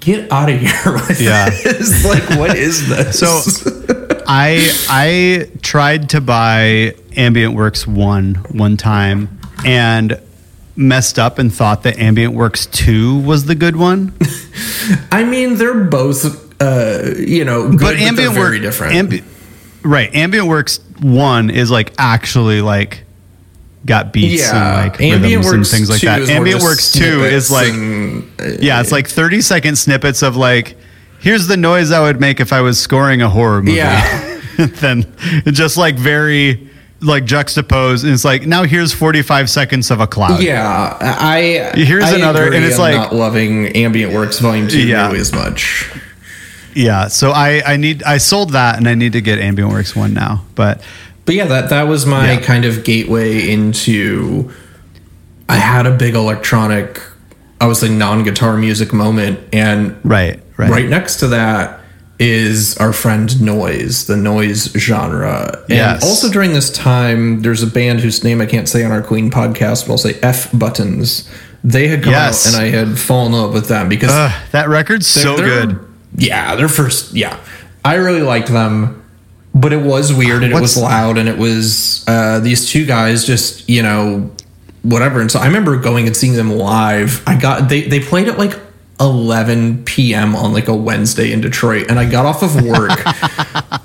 Get 0.00 0.30
out 0.30 0.50
of 0.50 0.60
here 0.60 0.70
with 0.92 1.20
Yeah. 1.20 1.48
this. 1.64 2.04
like, 2.04 2.38
what 2.38 2.56
is 2.56 2.86
this? 2.88 3.18
So 3.18 3.40
I 4.26 4.70
I 4.88 5.48
tried 5.62 6.10
to 6.10 6.20
buy 6.20 6.94
Ambient 7.16 7.54
Works 7.54 7.86
one 7.86 8.34
one 8.50 8.76
time 8.76 9.38
and 9.64 10.20
messed 10.76 11.18
up 11.18 11.38
and 11.38 11.52
thought 11.54 11.84
that 11.84 11.98
Ambient 11.98 12.34
Works 12.34 12.66
two 12.66 13.18
was 13.20 13.46
the 13.46 13.54
good 13.54 13.76
one. 13.76 14.12
I 15.12 15.24
mean, 15.24 15.54
they're 15.56 15.84
both, 15.84 16.60
uh, 16.60 17.14
you 17.16 17.44
know, 17.44 17.70
good, 17.70 17.80
but, 17.80 17.94
Ambient 17.96 18.16
they're 18.16 18.30
very 18.30 18.56
Work- 18.56 18.62
different. 18.62 18.94
Ambi- 19.10 19.24
right, 19.82 20.14
Ambient 20.14 20.48
Works 20.48 20.80
one 21.00 21.48
is 21.48 21.70
like 21.70 21.92
actually 21.96 22.60
like 22.60 23.03
got 23.86 24.12
beats 24.12 24.42
yeah, 24.42 24.82
and 24.82 24.90
like 24.92 25.00
Ambient 25.00 25.44
rhythms 25.44 25.52
and 25.72 25.78
things 25.78 25.90
like 25.90 26.00
2 26.00 26.06
that. 26.06 26.20
is 26.22 26.28
more 26.28 26.36
Ambient 26.38 26.62
Works 26.62 26.92
two 26.92 27.24
is 27.24 27.50
like 27.50 27.68
and, 27.72 28.24
uh, 28.40 28.44
yeah, 28.60 28.80
it's 28.80 28.92
like 28.92 29.08
thirty 29.08 29.40
second 29.40 29.76
snippets 29.76 30.22
of 30.22 30.36
like 30.36 30.76
here's 31.20 31.46
the 31.46 31.56
noise 31.56 31.90
I 31.90 32.00
would 32.00 32.20
make 32.20 32.40
if 32.40 32.52
I 32.52 32.60
was 32.60 32.78
scoring 32.80 33.22
a 33.22 33.28
horror 33.28 33.62
movie. 33.62 33.76
Yeah. 33.78 34.40
then 34.56 35.04
just 35.46 35.76
like 35.76 35.96
very 35.96 36.70
like 37.00 37.24
juxtaposed 37.24 38.04
and 38.04 38.12
it's 38.14 38.24
like 38.24 38.46
now 38.46 38.62
here's 38.62 38.92
45 38.94 39.50
seconds 39.50 39.90
of 39.90 40.00
a 40.00 40.06
cloud 40.06 40.42
Yeah, 40.42 40.96
I 41.00 41.72
Here's 41.74 42.04
I 42.04 42.16
another- 42.16 42.52
and 42.52 42.64
it's 42.64 42.76
I'm 42.78 42.80
like- 42.80 42.96
not 42.96 43.14
loving 43.14 43.66
Ambient 43.76 44.14
Works 44.14 44.38
Volume 44.38 44.68
Two 44.68 44.86
Yeah. 44.86 45.02
nearly 45.08 45.18
as 45.20 45.32
much. 45.32 45.90
yeah 46.76 47.06
so 47.08 47.30
i 47.30 47.62
i 47.72 47.76
need 47.76 48.02
i 48.02 48.16
sold 48.18 48.50
that 48.50 48.76
and 48.78 48.88
i 48.88 48.94
need 48.96 49.12
to 49.12 49.20
get 49.20 49.38
ambient 49.38 49.70
works 49.70 49.94
one 49.94 50.12
now 50.12 50.44
but 50.56 50.82
But 51.26 51.34
yeah, 51.34 51.46
that 51.46 51.70
that 51.70 51.88
was 51.88 52.04
my 52.06 52.32
Yeah. 52.32 52.40
kind 52.40 52.64
of 52.64 52.84
gateway 52.84 53.50
into. 53.50 54.50
I 55.48 55.56
had 55.56 55.86
a 55.86 55.90
big 55.90 56.14
electronic, 56.14 57.00
I 57.60 57.66
was 57.66 57.82
a 57.82 57.88
non-guitar 57.88 58.56
music 58.56 58.92
moment, 58.94 59.38
and 59.52 59.94
right 60.04 60.40
right 60.56 60.70
right 60.70 60.88
next 60.88 61.16
to 61.16 61.28
that 61.28 61.80
is 62.18 62.76
our 62.78 62.92
friend 62.92 63.40
Noise, 63.42 64.06
the 64.06 64.16
noise 64.16 64.70
genre. 64.76 65.58
And 65.68 65.76
Yes. 65.78 66.02
also 66.04 66.30
during 66.30 66.52
this 66.52 66.70
time, 66.70 67.42
there's 67.42 67.62
a 67.62 67.66
band 67.66 68.00
whose 68.00 68.22
name 68.22 68.40
I 68.40 68.46
can't 68.46 68.68
say 68.68 68.84
on 68.84 68.92
our 68.92 69.02
Queen 69.02 69.30
podcast, 69.30 69.86
but 69.86 69.92
I'll 69.94 69.98
say 69.98 70.16
F 70.22 70.48
Buttons. 70.52 71.24
They 71.64 71.88
had 71.88 72.02
come 72.02 72.12
Yes. 72.12 72.46
out, 72.46 72.54
and 72.54 72.62
I 72.62 72.76
had 72.76 72.98
fallen 72.98 73.32
in 73.34 73.38
love 73.40 73.52
with 73.52 73.68
them 73.68 73.88
because 73.88 74.10
Ugh, 74.12 74.32
that 74.52 74.68
record's 74.68 75.06
so 75.06 75.36
they're- 75.36 75.46
good 75.46 75.78
Yeah, 76.16 76.54
their 76.54 76.68
first. 76.68 77.12
Yeah, 77.14 77.36
I 77.84 77.94
really 77.96 78.22
liked 78.22 78.48
them, 78.52 79.02
but 79.54 79.72
it 79.72 79.80
was 79.82 80.12
weird 80.12 80.42
and 80.42 80.52
it 80.52 80.60
was 80.60 80.76
loud 80.76 81.16
and 81.18 81.28
it 81.28 81.38
was 81.38 82.04
uh, 82.08 82.40
these 82.40 82.68
two 82.68 82.84
guys 82.86 83.24
just 83.24 83.68
you 83.68 83.82
know 83.82 84.30
whatever. 84.82 85.20
And 85.20 85.30
so 85.30 85.38
I 85.38 85.46
remember 85.46 85.76
going 85.78 86.06
and 86.06 86.16
seeing 86.16 86.34
them 86.34 86.50
live. 86.50 87.22
I 87.26 87.36
got 87.38 87.68
they 87.68 87.82
they 87.82 88.00
played 88.00 88.28
at 88.28 88.38
like 88.38 88.58
11 89.00 89.84
p.m. 89.84 90.36
on 90.36 90.52
like 90.52 90.68
a 90.68 90.74
Wednesday 90.74 91.32
in 91.32 91.40
Detroit, 91.40 91.86
and 91.88 91.98
I 91.98 92.08
got 92.08 92.26
off 92.26 92.42
of 92.42 92.54
work 92.64 92.90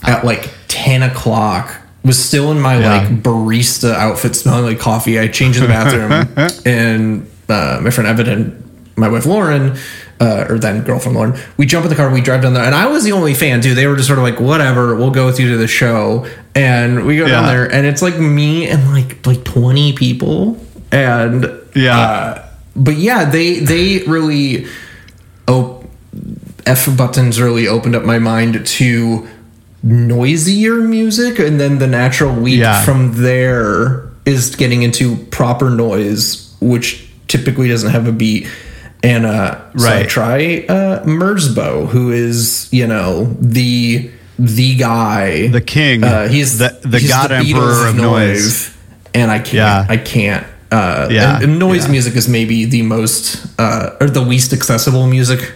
at 0.08 0.22
like 0.24 0.50
10 0.68 1.04
o'clock. 1.04 1.76
Was 2.04 2.24
still 2.24 2.52
in 2.52 2.60
my 2.62 2.80
Yeah. 2.80 2.98
like 3.02 3.24
barista 3.24 3.94
outfit, 3.94 4.34
smelling 4.36 4.64
like 4.66 4.80
coffee. 4.80 5.20
I 5.20 5.28
changed 5.28 5.58
in 5.62 5.64
the 5.64 5.70
bathroom, 5.70 6.62
and 6.66 7.30
uh, 7.50 7.80
my 7.84 7.90
friend 7.90 8.08
Evan 8.08 8.28
and 8.30 8.92
my 8.96 9.10
wife 9.10 9.26
Lauren, 9.26 9.78
uh, 10.20 10.46
or 10.50 10.60
then 10.60 10.84
girlfriend 10.84 11.16
Lauren, 11.18 11.40
we 11.58 11.66
jump 11.66 11.86
in 11.86 11.90
the 11.90 11.96
car, 11.96 12.10
we 12.12 12.22
drive 12.22 12.42
down 12.42 12.54
there, 12.54 12.64
and 12.64 12.76
I 12.76 12.88
was 12.88 13.04
the 13.04 13.12
only 13.14 13.34
fan 13.34 13.62
too. 13.62 13.74
They 13.76 13.88
were 13.88 13.96
just 13.96 14.08
sort 14.08 14.20
of 14.20 14.24
like, 14.24 14.40
whatever, 14.40 14.96
we'll 14.96 15.12
go 15.12 15.26
with 15.26 15.40
you 15.40 15.50
to 15.52 15.58
the 15.58 15.68
show, 15.68 16.28
and 16.56 17.06
we 17.06 17.18
go 17.18 17.28
down 17.28 17.46
there, 17.48 17.72
and 17.72 17.86
it's 17.86 18.02
like 18.02 18.18
me 18.20 18.68
and 18.68 18.92
like 18.92 19.26
like 19.26 19.44
20 19.46 19.94
people, 19.94 20.58
and 20.92 21.50
Yeah. 21.76 21.98
uh, 22.00 22.46
but 22.76 22.96
yeah, 22.98 23.26
they 23.26 23.60
they 23.60 24.00
really 24.04 24.68
oh 25.48 25.84
F 26.66 26.96
buttons 26.98 27.40
really 27.42 27.68
opened 27.68 27.96
up 27.96 28.04
my 28.04 28.20
mind 28.20 28.66
to 28.68 29.28
noisier 29.82 30.76
music 30.82 31.40
and 31.40 31.60
then 31.60 31.78
the 31.80 31.88
natural 31.88 32.36
leap 32.36 32.60
Yeah. 32.60 32.84
from 32.84 33.14
there 33.24 34.10
is 34.26 34.56
getting 34.56 34.84
into 34.84 35.16
proper 35.32 35.70
noise 35.70 36.54
which 36.60 37.08
typically 37.28 37.70
doesn't 37.70 37.92
have 37.92 38.06
a 38.08 38.12
beat 38.12 38.48
and 39.04 39.26
uh 39.26 39.72
so 39.78 39.88
I 39.90 40.04
try 40.04 40.66
uh 40.68 41.04
Merzbow 41.06 41.88
who 41.88 42.12
is 42.12 42.68
you 42.72 42.88
know 42.88 43.26
the 43.40 44.10
the 44.38 44.76
guy 44.76 45.48
The 45.48 45.62
king. 45.62 46.04
uh, 46.04 46.28
he's 46.28 46.58
The- 46.58 46.78
the 46.82 47.00
he's 47.00 47.10
god 47.10 47.32
Beatles 47.32 47.54
emperor 47.54 47.88
of 47.90 47.96
noise. 47.96 48.72
and 49.14 49.30
I 49.32 49.40
can't 49.40 49.54
Yeah. 49.54 49.86
I 49.90 49.98
can't 49.98 50.46
uh 50.72 51.08
Yeah. 51.10 51.36
and, 51.36 51.44
and 51.44 51.60
noise 51.60 51.86
Yeah. 51.86 51.92
music 51.92 52.16
is 52.16 52.28
maybe 52.28 52.66
the 52.66 52.82
most 52.84 53.46
uh 53.60 53.92
or 54.02 54.10
the 54.10 54.22
least 54.22 54.54
accessible 54.54 55.08
music 55.08 55.54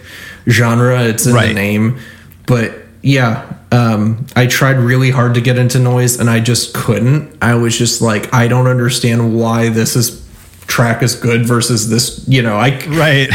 genre 0.48 1.02
it's 1.04 1.26
in 1.26 1.32
the 1.34 1.52
name 1.54 1.98
but 2.46 2.72
yeah 3.02 3.44
um 3.72 4.26
i 4.36 4.46
tried 4.46 4.76
really 4.78 5.10
hard 5.10 5.34
to 5.34 5.40
get 5.40 5.56
into 5.58 5.78
noise 5.78 6.18
and 6.20 6.28
i 6.28 6.40
just 6.40 6.74
couldn't 6.74 7.30
i 7.40 7.54
was 7.54 7.76
just 7.78 8.00
like 8.02 8.32
i 8.34 8.46
don't 8.48 8.66
understand 8.66 9.34
why 9.38 9.68
this 9.68 9.96
is 9.96 10.23
track 10.66 11.02
is 11.02 11.14
good 11.14 11.46
versus 11.46 11.88
this 11.88 12.26
you 12.26 12.42
know 12.42 12.56
i 12.56 12.70
right. 12.86 13.28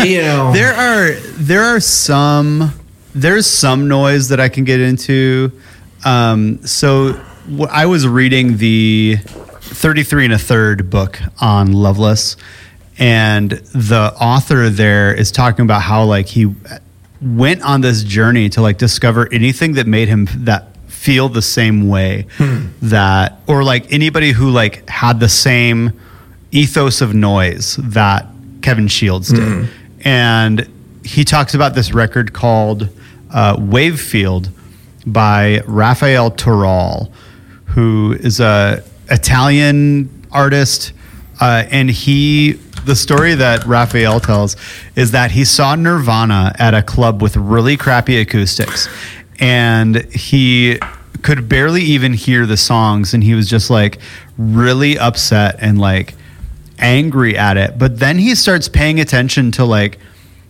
You 0.04 0.22
know. 0.22 0.52
There 0.54 0.72
are 0.74 1.12
there 1.38 1.62
are 1.62 1.80
some 1.80 2.72
there's 3.14 3.46
some 3.46 3.88
noise 3.88 4.28
that 4.28 4.38
I 4.40 4.48
can 4.48 4.64
get 4.64 4.78
into. 4.80 5.50
Um, 6.04 6.64
so 6.66 7.14
wh- 7.58 7.70
I 7.70 7.86
was 7.86 8.06
reading 8.06 8.58
the 8.58 9.16
33 9.60 10.26
and 10.26 10.34
a 10.34 10.38
third 10.38 10.90
book 10.90 11.18
on 11.40 11.72
Loveless, 11.72 12.36
and 12.98 13.50
the 13.50 14.14
author 14.20 14.68
there 14.68 15.12
is 15.14 15.32
talking 15.32 15.64
about 15.64 15.82
how 15.82 16.04
like 16.04 16.26
he 16.26 16.54
went 17.22 17.62
on 17.62 17.80
this 17.80 18.04
journey 18.04 18.48
to 18.50 18.60
like 18.62 18.78
discover 18.78 19.26
anything 19.32 19.72
that 19.74 19.86
made 19.86 20.08
him 20.08 20.28
that 20.44 20.76
feel 20.86 21.28
the 21.28 21.42
same 21.42 21.88
way 21.88 22.26
that 22.82 23.40
or 23.46 23.64
like 23.64 23.90
anybody 23.92 24.32
who 24.32 24.50
like 24.50 24.88
had 24.88 25.18
the 25.20 25.28
same 25.28 25.98
ethos 26.56 27.00
of 27.00 27.14
noise 27.14 27.76
that 27.76 28.26
Kevin 28.62 28.88
Shields 28.88 29.28
did. 29.28 29.68
And 30.00 30.68
he 31.04 31.24
talks 31.24 31.54
about 31.54 31.74
this 31.74 31.92
record 31.92 32.32
called 32.32 32.88
uh, 33.30 33.56
Wavefield 33.58 34.50
by 35.06 35.60
Rafael 35.66 36.30
Toral, 36.30 37.12
who 37.66 38.16
is 38.18 38.40
a 38.40 38.82
Italian 39.10 40.26
artist. 40.32 40.92
Uh, 41.40 41.64
and 41.70 41.90
he, 41.90 42.52
the 42.86 42.96
story 42.96 43.34
that 43.34 43.64
Rafael 43.66 44.20
tells 44.20 44.56
is 44.96 45.10
that 45.10 45.30
he 45.32 45.44
saw 45.44 45.74
Nirvana 45.74 46.54
at 46.58 46.74
a 46.74 46.82
club 46.82 47.22
with 47.22 47.36
really 47.36 47.76
crappy 47.76 48.18
acoustics. 48.18 48.88
And 49.38 49.96
he 50.12 50.78
could 51.22 51.48
barely 51.48 51.82
even 51.82 52.14
hear 52.14 52.46
the 52.46 52.56
songs. 52.56 53.12
And 53.12 53.22
he 53.22 53.34
was 53.34 53.48
just 53.48 53.68
like 53.68 53.98
really 54.38 54.98
upset 54.98 55.56
and 55.60 55.78
like 55.78 56.14
angry 56.78 57.36
at 57.36 57.56
it. 57.56 57.78
But 57.78 57.98
then 57.98 58.18
he 58.18 58.34
starts 58.34 58.68
paying 58.68 59.00
attention 59.00 59.50
to 59.52 59.64
like 59.64 59.98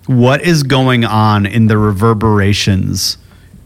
what 0.07 0.43
is 0.43 0.63
going 0.63 1.05
on 1.05 1.47
in 1.47 1.67
the 1.67 1.79
reverberations 1.79 3.19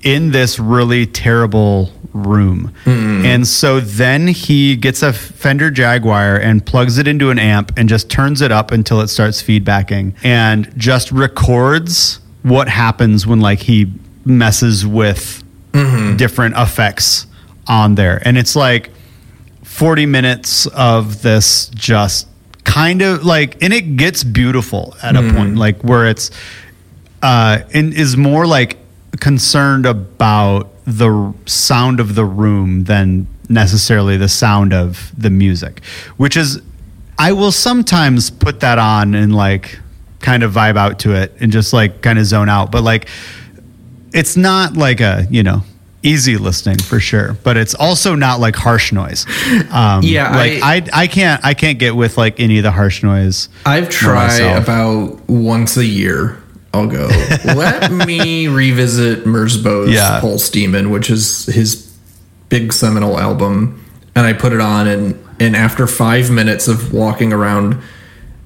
in 0.03 0.31
this 0.31 0.59
really 0.59 1.07
terrible 1.07 1.93
room. 2.13 2.73
Mm-hmm. 2.85 3.25
And 3.25 3.47
so 3.47 3.81
then 3.81 4.29
he 4.29 4.77
gets 4.77 5.03
a 5.03 5.13
Fender 5.13 5.71
Jaguar 5.71 6.37
and 6.37 6.65
plugs 6.65 6.99
it 6.99 7.07
into 7.07 7.31
an 7.31 7.39
amp 7.39 7.73
and 7.77 7.89
just 7.89 8.11
turns 8.11 8.41
it 8.41 8.51
up 8.51 8.71
until 8.71 9.01
it 9.01 9.09
starts 9.09 9.43
feedbacking 9.43 10.15
and 10.25 10.73
just 10.77 11.13
records 11.13 12.21
what 12.43 12.69
happens 12.69 13.27
when 13.27 13.41
like 13.41 13.61
he 13.61 13.93
messes 14.25 14.87
with 14.87 15.45
mm-hmm. 15.73 16.17
different 16.17 16.57
effects 16.57 17.27
on 17.67 17.95
there. 17.95 18.23
And 18.27 18.39
it's 18.39 18.57
like 18.57 18.91
40 19.63 20.07
minutes 20.07 20.67
of 20.69 21.23
this 21.23 21.69
just 21.75 22.27
kind 22.65 23.03
of 23.03 23.25
like 23.25 23.63
and 23.63 23.73
it 23.73 23.97
gets 23.97 24.23
beautiful 24.23 24.95
at 25.03 25.17
a 25.17 25.33
point 25.33 25.57
like 25.57 25.83
where 25.83 26.07
it's 26.07 26.31
uh 27.23 27.61
and 27.73 27.95
is 27.95 28.17
more 28.17 28.47
like 28.47 28.77
concerned 29.19 29.87
about 29.87 30.71
the 30.85 31.35
sound 31.47 32.01
of 32.01 32.15
the 32.15 32.25
room 32.25 32.85
than 32.85 33.27
necessarily 33.49 34.17
the 34.17 34.29
sound 34.29 34.73
of 34.73 35.13
the 35.17 35.31
music 35.31 35.83
which 36.17 36.37
is 36.37 36.61
i 37.19 37.33
will 37.33 37.53
sometimes 37.53 38.31
put 38.31 38.61
that 38.61 38.79
on 38.79 39.15
and 39.15 39.35
like 39.35 39.81
kind 40.21 40.43
of 40.43 40.53
vibe 40.53 40.77
out 40.77 40.99
to 41.01 41.15
it 41.15 41.33
and 41.41 41.51
just 41.51 41.73
like 41.73 42.03
kind 42.03 42.19
of 42.19 42.25
zone 42.25 42.49
out. 42.49 42.71
But 42.71 42.85
like, 42.85 43.09
it's 44.13 44.37
not 44.37 44.75
like 44.75 45.01
a 45.01 45.27
you 45.31 45.43
know 45.43 45.63
easy 46.03 46.37
listening 46.37 46.79
for 46.79 46.99
sure, 47.01 47.37
but 47.45 47.57
it's 47.57 47.75
also 47.75 48.15
not 48.15 48.41
like 48.41 48.57
harsh 48.57 48.93
noise. 48.93 49.27
Um, 49.71 50.03
Yeah, 50.03 50.35
like 50.35 50.63
I, 50.63 51.03
I 51.03 51.07
can't 51.07 51.45
I 51.45 51.55
can't 51.55 51.79
get 51.79 51.95
with 51.97 52.17
like 52.19 52.41
any 52.41 52.59
of 52.59 52.63
the 52.65 52.71
harsh 52.71 53.03
noise. 53.03 53.49
I've 53.67 53.89
tried 53.91 54.41
about 54.41 55.29
once 55.29 55.77
a 55.77 55.85
year. 55.85 56.43
I'll 56.73 56.87
go. 56.87 57.09
Let 57.45 57.91
me 57.91 58.47
revisit 58.49 59.25
Merzbow's 59.25 59.91
Yeah. 59.93 60.21
Pulse 60.21 60.49
Demon, 60.51 60.91
which 60.91 61.11
is 61.11 61.47
his 61.47 61.87
big 62.49 62.73
seminal 62.73 63.19
album, 63.19 63.85
and 64.15 64.25
I 64.27 64.33
put 64.33 64.53
it 64.53 64.61
on, 64.61 64.87
and 64.87 65.27
and 65.41 65.57
after 65.57 65.87
five 65.87 66.31
minutes 66.31 66.69
of 66.69 66.93
walking 66.93 67.33
around 67.33 67.81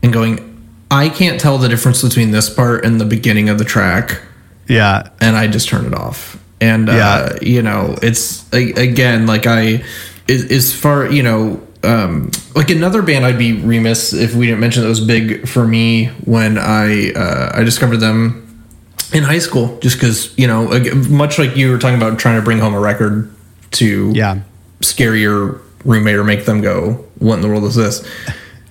and 0.02 0.12
going, 0.12 0.50
I 0.90 1.08
can't 1.08 1.40
tell 1.40 1.58
the 1.58 1.68
difference 1.68 2.02
between 2.02 2.30
this 2.30 2.48
part 2.48 2.84
and 2.84 3.00
the 3.00 3.04
beginning 3.04 3.48
of 3.48 3.58
the 3.58 3.64
track, 3.64 4.20
Yeah, 4.68 5.08
and 5.20 5.36
I 5.36 5.46
just 5.46 5.68
turn 5.68 5.84
it 5.86 5.94
off. 5.94 6.38
And 6.64 6.88
uh, 6.88 7.38
you 7.42 7.62
know, 7.62 7.96
it's 8.00 8.50
again 8.52 9.26
like 9.26 9.46
I 9.46 9.84
as, 10.28 10.50
as 10.50 10.74
far 10.74 11.10
you 11.10 11.22
know, 11.22 11.66
um, 11.82 12.30
like 12.54 12.70
another 12.70 13.02
band. 13.02 13.26
I'd 13.26 13.38
be 13.38 13.52
remiss 13.52 14.14
if 14.14 14.34
we 14.34 14.46
didn't 14.46 14.60
mention 14.60 14.82
that 14.82 14.88
was 14.88 15.04
big 15.04 15.46
for 15.46 15.66
me 15.66 16.06
when 16.24 16.56
I 16.56 17.12
uh, 17.12 17.52
I 17.54 17.64
discovered 17.64 17.98
them 17.98 18.66
in 19.12 19.24
high 19.24 19.40
school. 19.40 19.78
Just 19.80 19.96
because 19.96 20.36
you 20.38 20.46
know, 20.46 20.68
much 21.08 21.38
like 21.38 21.54
you 21.54 21.70
were 21.70 21.78
talking 21.78 21.98
about 21.98 22.18
trying 22.18 22.38
to 22.38 22.44
bring 22.44 22.58
home 22.58 22.74
a 22.74 22.80
record 22.80 23.30
to 23.72 24.12
yeah, 24.14 24.40
scare 24.80 25.14
your 25.14 25.60
roommate 25.84 26.16
or 26.16 26.24
make 26.24 26.46
them 26.46 26.62
go, 26.62 27.04
"What 27.18 27.36
in 27.36 27.40
the 27.42 27.48
world 27.48 27.64
is 27.64 27.74
this?" 27.74 28.08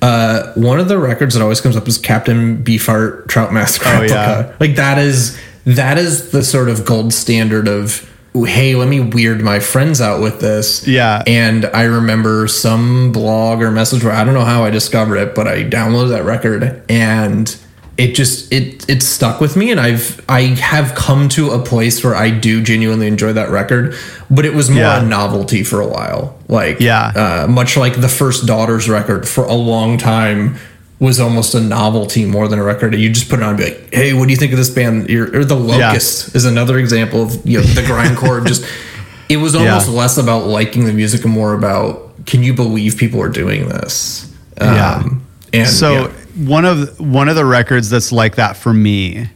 Uh, 0.02 0.52
one 0.56 0.82
of 0.82 0.90
the 0.90 0.98
records 0.98 1.34
that 1.34 1.42
always 1.42 1.62
comes 1.62 1.78
up 1.78 1.88
is 1.88 1.98
Captain 1.98 2.62
Beefheart 2.62 3.30
Trout 3.30 3.54
Master. 3.54 3.86
Oh, 3.86 4.02
yeah. 4.10 4.38
Replica. 4.38 4.58
like 4.60 4.76
that 4.76 4.98
is 4.98 5.40
that 5.66 5.98
is 5.98 6.32
the 6.32 6.44
sort 6.44 6.70
of 6.70 6.86
gold 6.86 7.14
standard 7.14 7.68
of 7.68 8.10
hey, 8.48 8.74
let 8.74 8.88
me 8.88 9.00
weird 9.00 9.42
my 9.42 9.60
friends 9.60 10.02
out 10.02 10.20
with 10.20 10.40
this. 10.40 10.88
Yeah. 10.88 11.22
and 11.28 11.66
I 11.66 11.84
remember 11.84 12.48
some 12.48 13.12
blog 13.12 13.62
or 13.62 13.70
message 13.70 14.04
where 14.04 14.12
I 14.14 14.24
don't 14.24 14.34
know 14.34 14.44
how 14.44 14.64
I 14.64 14.72
discovered 14.72 15.18
it, 15.18 15.36
but 15.36 15.48
I 15.48 15.64
downloaded 15.64 16.10
that 16.10 16.24
record 16.26 16.82
and 16.90 17.56
it 17.96 18.16
just 18.16 18.52
it 18.52 18.90
it 18.90 19.04
stuck 19.04 19.40
with 19.40 19.56
me 19.56 19.70
and 19.70 19.80
I've 19.80 20.20
I 20.28 20.42
have 20.56 20.96
come 20.96 21.30
to 21.30 21.52
a 21.52 21.60
place 21.64 22.04
where 22.04 22.16
I 22.16 22.32
do 22.32 22.64
genuinely 22.64 23.06
enjoy 23.06 23.34
that 23.34 23.52
record 23.52 23.94
but 24.32 24.46
it 24.46 24.56
was 24.56 24.68
more 24.72 24.80
Yeah. 24.82 25.04
a 25.04 25.06
novelty 25.06 25.64
for 25.64 25.80
a 25.80 25.86
while 25.88 26.36
like 26.48 26.80
Yeah. 26.80 27.12
uh, 27.44 27.48
much 27.48 27.78
like 27.78 28.02
the 28.02 28.10
first 28.10 28.48
daughters 28.48 28.90
record 28.90 29.28
for 29.28 29.44
a 29.44 29.54
long 29.54 30.00
time 30.00 30.58
was 31.04 31.20
almost 31.20 31.54
a 31.54 31.60
novelty 31.60 32.26
more 32.26 32.48
than 32.48 32.60
a 32.60 32.64
record 32.64 32.96
you 32.96 33.10
just 33.12 33.30
put 33.30 33.40
it 33.40 33.44
on 33.44 33.50
and 33.50 33.58
be 33.58 33.64
like 33.66 33.94
hey 33.94 34.14
what 34.14 34.26
do 34.26 34.32
you 34.32 34.38
think 34.38 34.52
of 34.54 34.58
this 34.58 34.70
band 34.70 35.10
You're, 35.10 35.36
or 35.40 35.44
the 35.46 35.56
locust 35.56 36.34
is 36.36 36.46
another 36.46 36.78
example 36.80 37.24
of 37.24 37.46
you 37.46 37.58
know 37.60 37.64
the 37.64 37.82
grindcore 37.82 38.46
just 38.48 38.64
it 39.30 39.38
was 39.38 39.54
almost 39.56 39.88
Yeah. 39.90 39.94
less 39.96 40.18
about 40.18 40.46
liking 40.48 40.86
the 40.86 40.94
music 40.94 41.26
and 41.26 41.34
more 41.34 41.54
about 41.54 42.26
can 42.26 42.42
you 42.42 42.54
believe 42.54 42.98
people 42.98 43.22
are 43.22 43.30
doing 43.30 43.68
this 43.68 44.32
Um, 44.62 44.76
Yeah. 44.76 45.60
and 45.60 45.68
so 45.68 45.90
yeah. 45.94 46.08
one 46.48 46.64
of 46.66 47.00
one 47.00 47.28
of 47.28 47.36
the 47.36 47.46
records 47.46 47.90
that's 47.90 48.12
like 48.12 48.36
that 48.36 48.56
for 48.56 48.72
me 48.74 49.30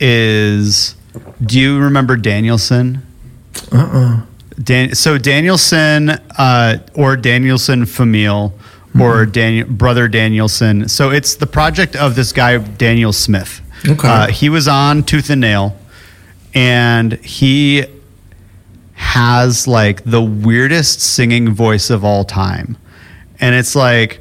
is 0.00 0.94
do 1.44 1.60
you 1.60 1.78
remember 1.78 2.16
Danielson? 2.16 3.02
Uh-uh. 3.70 4.22
Dan, 4.62 4.94
so 4.94 5.18
Danielson 5.18 6.10
uh, 6.38 6.78
or 6.94 7.16
Danielson 7.16 7.82
Famil 7.84 8.52
Mm-hmm. 8.52 8.63
Or 9.00 9.26
Daniel 9.26 9.66
brother 9.68 10.06
Danielson. 10.08 10.88
So 10.88 11.10
it's 11.10 11.34
the 11.34 11.46
project 11.46 11.96
of 11.96 12.14
this 12.14 12.32
guy 12.32 12.58
Daniel 12.58 13.12
Smith. 13.12 13.60
Okay. 13.88 14.08
Uh, 14.08 14.26
he 14.28 14.48
was 14.48 14.68
on 14.68 15.02
Tooth 15.02 15.30
and 15.30 15.40
Nail, 15.40 15.76
and 16.54 17.12
he 17.14 17.84
has 18.94 19.66
like 19.66 20.04
the 20.04 20.22
weirdest 20.22 21.00
singing 21.00 21.50
voice 21.52 21.90
of 21.90 22.04
all 22.04 22.24
time, 22.24 22.76
and 23.40 23.54
it's 23.54 23.74
like 23.74 24.20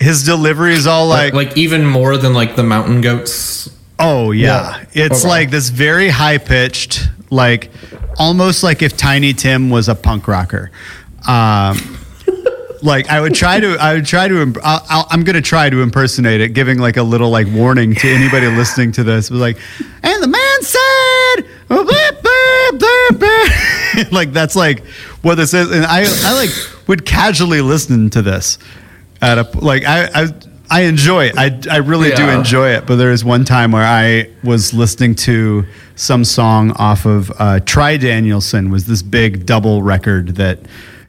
his 0.00 0.24
delivery 0.24 0.72
is 0.74 0.86
all 0.86 1.06
like, 1.06 1.32
like 1.34 1.48
like 1.48 1.56
even 1.58 1.86
more 1.86 2.16
than 2.16 2.32
like 2.34 2.56
the 2.56 2.62
mountain 2.64 3.00
goats 3.00 3.68
Oh 3.98 4.32
yeah, 4.32 4.78
Yeah. 4.92 5.04
it's 5.06 5.20
Okay. 5.20 5.28
like 5.28 5.50
this 5.50 5.68
very 5.68 6.08
high 6.08 6.38
pitched, 6.38 7.08
like 7.30 7.70
almost 8.18 8.62
like 8.64 8.82
if 8.82 8.96
Tiny 8.96 9.32
Tim 9.32 9.70
was 9.70 9.88
a 9.88 9.94
punk 9.94 10.26
rocker. 10.26 10.70
Um, 11.28 11.98
like 12.82 13.08
I 13.08 13.20
would 13.20 13.34
try 13.34 13.60
to, 13.60 13.76
I 13.78 13.94
would 13.94 14.06
try 14.06 14.28
to, 14.28 14.42
imp- 14.42 14.58
I'll, 14.62 15.06
I'm 15.10 15.24
gonna 15.24 15.40
try 15.40 15.70
to 15.70 15.82
impersonate 15.82 16.40
it, 16.40 16.50
giving 16.50 16.78
like 16.78 16.96
a 16.96 17.02
little 17.02 17.30
like 17.30 17.46
warning 17.48 17.94
to 17.94 18.08
anybody 18.08 18.46
listening 18.46 18.92
to 18.92 19.04
this. 19.04 19.30
It 19.30 19.34
was 19.34 19.40
like, 19.40 19.58
and 20.02 20.22
the 20.22 20.28
man 20.28 20.62
said, 20.62 21.50
"Oh, 21.70 21.84
"Blip, 21.84 22.22
blip, 22.22 22.80
blip, 22.80 23.20
blip." 23.20 24.12
like 24.12 24.32
that's 24.32 24.56
like 24.56 24.84
what 25.22 25.36
this 25.36 25.54
is, 25.54 25.70
and 25.70 25.84
I, 25.84 26.04
I 26.24 26.34
like 26.34 26.50
would 26.88 27.04
casually 27.04 27.60
listen 27.60 28.10
to 28.10 28.22
this 28.22 28.58
at 29.20 29.38
a 29.38 29.58
like 29.58 29.84
I, 29.84 30.08
I 30.14 30.28
I 30.72 30.80
enjoy 30.84 31.26
it. 31.26 31.36
I, 31.36 31.60
I 31.70 31.76
really 31.78 32.12
do 32.12 32.26
enjoy 32.30 32.70
it. 32.70 32.86
But 32.86 32.96
there 32.96 33.10
was 33.10 33.22
one 33.22 33.44
time 33.44 33.72
where 33.72 33.84
I 33.84 34.30
was 34.42 34.72
listening 34.72 35.14
to 35.16 35.66
some 35.96 36.24
song 36.24 36.70
off 36.72 37.04
of 37.04 37.30
uh, 37.38 37.60
Tri-Danielson 37.60 38.70
was 38.70 38.86
this 38.86 39.02
big 39.02 39.44
double 39.44 39.82
record 39.82 40.28
that 40.36 40.60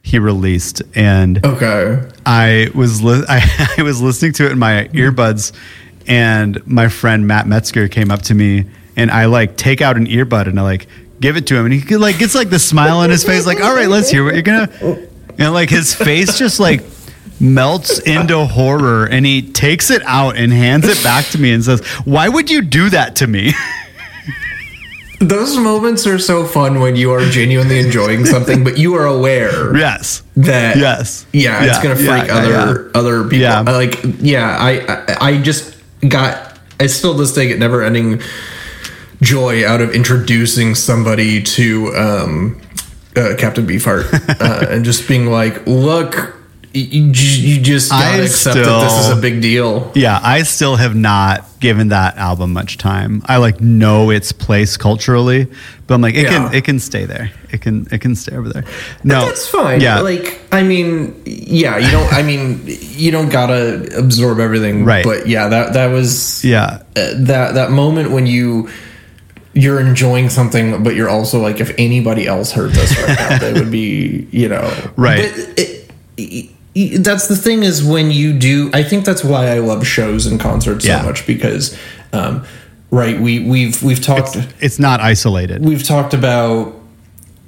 he 0.04 0.18
released, 0.18 0.82
and 0.94 1.44
okay 1.44 2.00
I 2.26 2.68
was 2.74 3.02
li- 3.02 3.24
I, 3.28 3.74
I 3.78 3.82
was 3.82 4.00
listening 4.00 4.34
to 4.34 4.46
it 4.46 4.52
in 4.52 4.58
my 4.58 4.88
earbuds, 4.92 5.52
and 6.06 6.64
my 6.66 6.88
friend 6.88 7.26
Matt 7.26 7.48
Metzger 7.48 7.88
came 7.88 8.10
up 8.10 8.22
to 8.22 8.34
me, 8.34 8.66
and 8.96 9.10
I 9.10 9.24
like 9.24 9.56
take 9.56 9.80
out 9.80 9.96
an 9.96 10.06
earbud 10.06 10.46
and 10.46 10.60
I 10.60 10.62
like 10.62 10.86
give 11.20 11.36
it 11.38 11.46
to 11.48 11.56
him, 11.56 11.64
and 11.64 11.74
he 11.74 11.96
like 11.96 12.18
gets 12.18 12.34
like 12.34 12.50
the 12.50 12.58
smile 12.58 12.98
on 12.98 13.08
his 13.10 13.24
face, 13.24 13.46
like, 13.46 13.60
"All 13.60 13.74
right, 13.74 13.88
let's 13.88 14.10
hear 14.10 14.22
what 14.24 14.34
you're 14.34 14.42
gonna," 14.42 14.68
and 15.38 15.54
like 15.54 15.70
his 15.70 15.94
face 15.94 16.38
just 16.38 16.60
like 16.60 16.82
melts 17.40 17.98
into 18.00 18.44
horror, 18.44 19.06
and 19.06 19.24
he 19.24 19.40
takes 19.40 19.90
it 19.90 20.02
out 20.04 20.36
and 20.36 20.52
hands 20.52 20.86
it 20.86 21.02
back 21.02 21.24
to 21.26 21.40
me 21.40 21.52
and 21.52 21.64
says, 21.64 21.80
"Why 22.04 22.28
would 22.28 22.50
you 22.50 22.60
do 22.60 22.90
that 22.90 23.16
to 23.16 23.26
me?" 23.26 23.54
those 25.28 25.56
moments 25.56 26.06
are 26.06 26.18
so 26.18 26.44
fun 26.44 26.80
when 26.80 26.96
you 26.96 27.12
are 27.12 27.24
genuinely 27.30 27.78
enjoying 27.78 28.24
something 28.24 28.62
but 28.64 28.76
you 28.78 28.94
are 28.94 29.06
aware 29.06 29.76
yes. 29.76 30.22
that 30.36 30.76
Yes. 30.76 31.26
yeah, 31.32 31.64
it's 31.64 31.82
gonna 31.82 31.96
freak 31.96 32.26
yeah, 32.28 32.34
other 32.36 32.90
other 32.94 33.22
people 33.24 33.38
Yeah. 33.38 33.60
Like 33.60 34.00
yeah 34.20 34.56
I, 34.58 34.80
I 35.20 35.28
i 35.28 35.42
just 35.42 35.76
got 36.08 36.58
i 36.80 36.86
still 36.86 37.14
this 37.14 37.32
day 37.32 37.48
get 37.48 37.58
never 37.58 37.82
ending 37.82 38.20
joy 39.22 39.66
out 39.66 39.80
of 39.80 39.94
introducing 39.94 40.74
somebody 40.74 41.42
to 41.42 41.94
um 41.96 42.60
uh, 43.16 43.34
captain 43.38 43.66
beefheart 43.66 44.04
uh, 44.40 44.66
and 44.70 44.84
just 44.84 45.06
being 45.08 45.26
like 45.26 45.66
look 45.66 46.34
you, 46.74 47.04
you 47.04 47.60
just 47.60 47.90
gotta 47.90 48.18
I 48.18 48.24
accept 48.24 48.56
that 48.56 48.80
this 48.82 49.06
is 49.06 49.16
a 49.16 49.20
big 49.20 49.40
deal 49.40 49.92
Yeah, 49.94 50.18
I 50.22 50.42
still 50.42 50.74
have 50.76 50.94
not 50.96 51.44
given 51.60 51.88
that 51.88 52.16
album 52.16 52.52
much 52.52 52.76
time. 52.78 53.22
I 53.26 53.36
like 53.38 53.60
know 53.60 54.10
its 54.10 54.32
place 54.32 54.76
culturally, 54.76 55.46
but 55.86 55.94
I'm 55.94 56.00
like 56.00 56.14
it 56.16 56.24
Yeah. 56.24 56.48
can 56.48 56.54
it 56.54 56.64
can 56.64 56.78
stay 56.80 57.04
there. 57.04 57.30
It 57.52 57.60
can 57.60 57.86
it 57.92 58.00
can 58.00 58.16
stay 58.16 58.36
over 58.36 58.48
there. 58.48 58.64
No, 59.04 59.26
that's 59.26 59.48
fine 59.48 59.80
Yeah, 59.80 60.00
like 60.00 60.40
i 60.52 60.62
mean 60.62 61.14
yeah 61.24 61.78
you 61.78 61.90
don't 61.90 62.12
i 62.12 62.22
mean 62.22 62.60
you 62.66 63.10
don't 63.10 63.28
gotta 63.28 63.96
absorb 63.98 64.38
everything 64.40 64.84
Right. 64.84 65.04
but 65.04 65.26
yeah 65.28 65.48
that 65.48 65.72
that 65.74 65.86
was 65.88 66.44
yeah, 66.44 66.82
uh, 66.96 67.12
that 67.16 67.54
that 67.54 67.70
moment 67.70 68.10
when 68.10 68.26
you 68.26 68.68
you're 69.52 69.78
enjoying 69.80 70.28
something 70.30 70.82
but 70.82 70.96
you're 70.96 71.08
also 71.08 71.40
like 71.40 71.60
if 71.60 71.72
anybody 71.78 72.26
else 72.26 72.50
heard 72.50 72.72
this 72.72 72.96
right 72.98 73.16
now 73.18 73.38
they 73.38 73.52
would 73.52 73.70
be 73.70 74.26
you 74.32 74.48
know 74.48 74.62
Right. 74.96 75.30
but 75.30 75.58
it, 75.58 75.90
it- 76.16 76.50
that's 76.98 77.28
the 77.28 77.36
thing 77.36 77.62
is 77.62 77.84
when 77.84 78.10
you 78.10 78.32
do 78.36 78.70
i 78.74 78.82
think 78.82 79.04
that's 79.04 79.22
why 79.22 79.48
i 79.48 79.58
love 79.58 79.86
shows 79.86 80.26
and 80.26 80.40
concerts 80.40 80.84
Yeah. 80.84 81.00
so 81.00 81.06
much 81.06 81.26
because 81.26 81.78
um 82.12 82.44
right 82.90 83.20
we 83.20 83.40
we've 83.40 83.82
we've 83.82 84.00
talked 84.02 84.36
it's 84.60 84.78
not 84.78 85.00
isolated. 85.00 85.64
we've 85.64 85.84
talked 85.84 86.14
about 86.14 86.74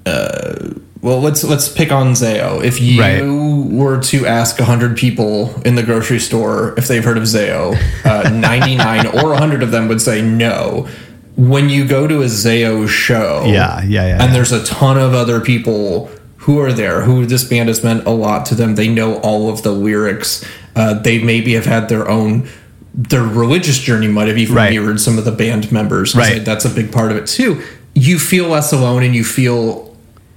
uh 0.05 0.70
well 1.03 1.20
let's 1.20 1.44
let's 1.44 1.69
pick 1.69 1.93
on 1.93 2.12
Zao. 2.12 2.65
If 2.65 2.81
you 2.81 3.01
Right. 3.01 3.23
were 3.23 4.01
to 4.03 4.27
ask 4.27 4.59
100 4.59 4.97
people 4.97 5.55
in 5.65 5.74
the 5.74 5.82
grocery 5.82 6.19
store 6.19 6.74
if 6.77 6.89
they've 6.89 7.05
heard 7.05 7.16
of 7.19 7.24
Zao, 7.24 7.77
uh, 8.05 8.28
99 8.32 9.07
or 9.09 9.31
100 9.31 9.62
of 9.62 9.70
them 9.70 9.89
would 9.89 10.01
say 10.01 10.23
no. 10.23 10.89
When 11.36 11.69
you 11.69 11.85
go 11.86 12.07
to 12.07 12.23
a 12.23 12.27
Zao 12.27 12.89
show, 12.89 13.44
Yeah, 13.47 13.82
yeah, 13.82 14.07
yeah, 14.07 14.12
and 14.15 14.20
yeah. 14.23 14.27
there's 14.32 14.53
a 14.53 14.65
ton 14.65 14.97
of 14.98 15.12
other 15.15 15.39
people 15.40 16.11
who 16.47 16.59
are 16.60 16.73
there 16.73 17.02
who 17.02 17.27
this 17.27 17.44
band 17.44 17.68
has 17.68 17.82
meant 17.85 18.06
a 18.06 18.10
lot 18.10 18.47
to 18.47 18.55
them. 18.55 18.77
They 18.77 18.89
know 18.89 19.16
all 19.18 19.51
of 19.51 19.62
the 19.62 19.73
lyrics. 19.73 20.44
Uh, 20.74 20.94
they 20.94 21.18
maybe 21.23 21.55
have 21.55 21.66
had 21.66 21.89
their 21.89 22.09
own 22.09 22.48
their 22.94 23.23
religious 23.23 23.78
journey 23.78 24.09
might 24.09 24.27
have 24.28 24.39
even 24.39 24.55
Right. 24.55 24.70
mirrored 24.70 25.01
some 25.01 25.18
of 25.18 25.24
the 25.27 25.32
band 25.32 25.70
members. 25.70 26.14
Right. 26.16 26.43
That's 26.43 26.64
a 26.64 26.70
big 26.70 26.90
part 26.90 27.10
of 27.10 27.18
it 27.18 27.27
too. 27.27 27.60
You 27.94 28.18
feel 28.18 28.48
less 28.48 28.73
alone 28.73 29.02
and 29.02 29.14
you 29.14 29.23
feel 29.23 29.85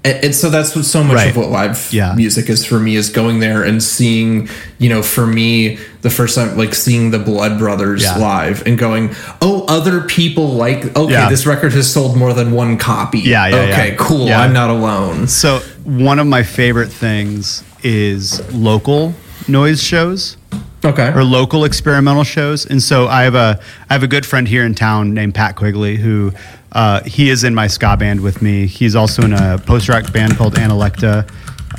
And, 0.03 0.25
and 0.25 0.35
so 0.35 0.49
that's 0.49 0.75
what 0.75 0.85
so 0.85 1.03
much 1.03 1.15
Right. 1.15 1.29
of 1.31 1.35
what 1.37 1.49
live 1.49 1.89
Yeah. 1.91 2.13
music 2.15 2.49
is 2.49 2.63
for 2.65 2.79
me 2.79 2.95
is 2.95 3.09
going 3.09 3.39
there 3.39 3.63
and 3.63 3.83
seeing, 3.83 4.47
you 4.77 4.87
know, 4.89 5.01
for 5.01 5.27
me, 5.27 5.77
the 6.01 6.09
first 6.09 6.35
time, 6.35 6.57
like 6.57 6.73
seeing 6.73 7.11
the 7.11 7.19
Blood 7.19 7.59
Brothers 7.59 8.03
Yeah. 8.03 8.15
live 8.17 8.63
and 8.65 8.77
going, 8.77 9.09
oh, 9.41 9.65
other 9.67 10.01
people 10.01 10.53
like, 10.53 10.95
okay, 10.95 11.11
Yeah. 11.11 11.29
this 11.29 11.45
record 11.45 11.73
has 11.73 11.91
sold 11.91 12.15
more 12.15 12.33
than 12.33 12.51
one 12.51 12.77
copy. 12.77 13.19
Yeah, 13.19 13.47
yeah, 13.47 13.55
Okay, 13.57 13.95
cool. 13.99 14.31
I'm 14.31 14.53
not 14.53 14.69
alone. 14.69 15.27
So 15.27 15.61
one 15.83 16.19
of 16.19 16.27
my 16.27 16.43
favorite 16.43 16.91
things 16.91 17.63
is 17.83 18.41
local 18.53 19.13
noise 19.49 19.81
shows 19.83 20.37
Okay. 20.85 21.11
or 21.13 21.25
local 21.25 21.65
experimental 21.65 22.23
shows. 22.23 22.65
And 22.65 22.81
so 22.81 23.07
I 23.09 23.23
have 23.23 23.35
a 23.35 23.59
I 23.89 23.93
have 23.93 24.03
a 24.03 24.07
good 24.07 24.25
friend 24.25 24.47
here 24.47 24.63
in 24.63 24.75
town 24.75 25.13
named 25.13 25.33
Pat 25.35 25.55
Quigley 25.57 25.97
who 25.97 26.31
uh, 26.71 27.01
he 27.03 27.29
is 27.29 27.43
in 27.43 27.53
my 27.55 27.67
ska 27.67 27.97
band 27.97 28.21
with 28.21 28.41
me. 28.41 28.67
He's 28.67 28.95
also 28.95 29.23
in 29.23 29.33
a 29.33 29.57
post 29.65 29.89
rock 29.89 30.11
band 30.13 30.37
called 30.37 30.55
Analecta. 30.55 31.29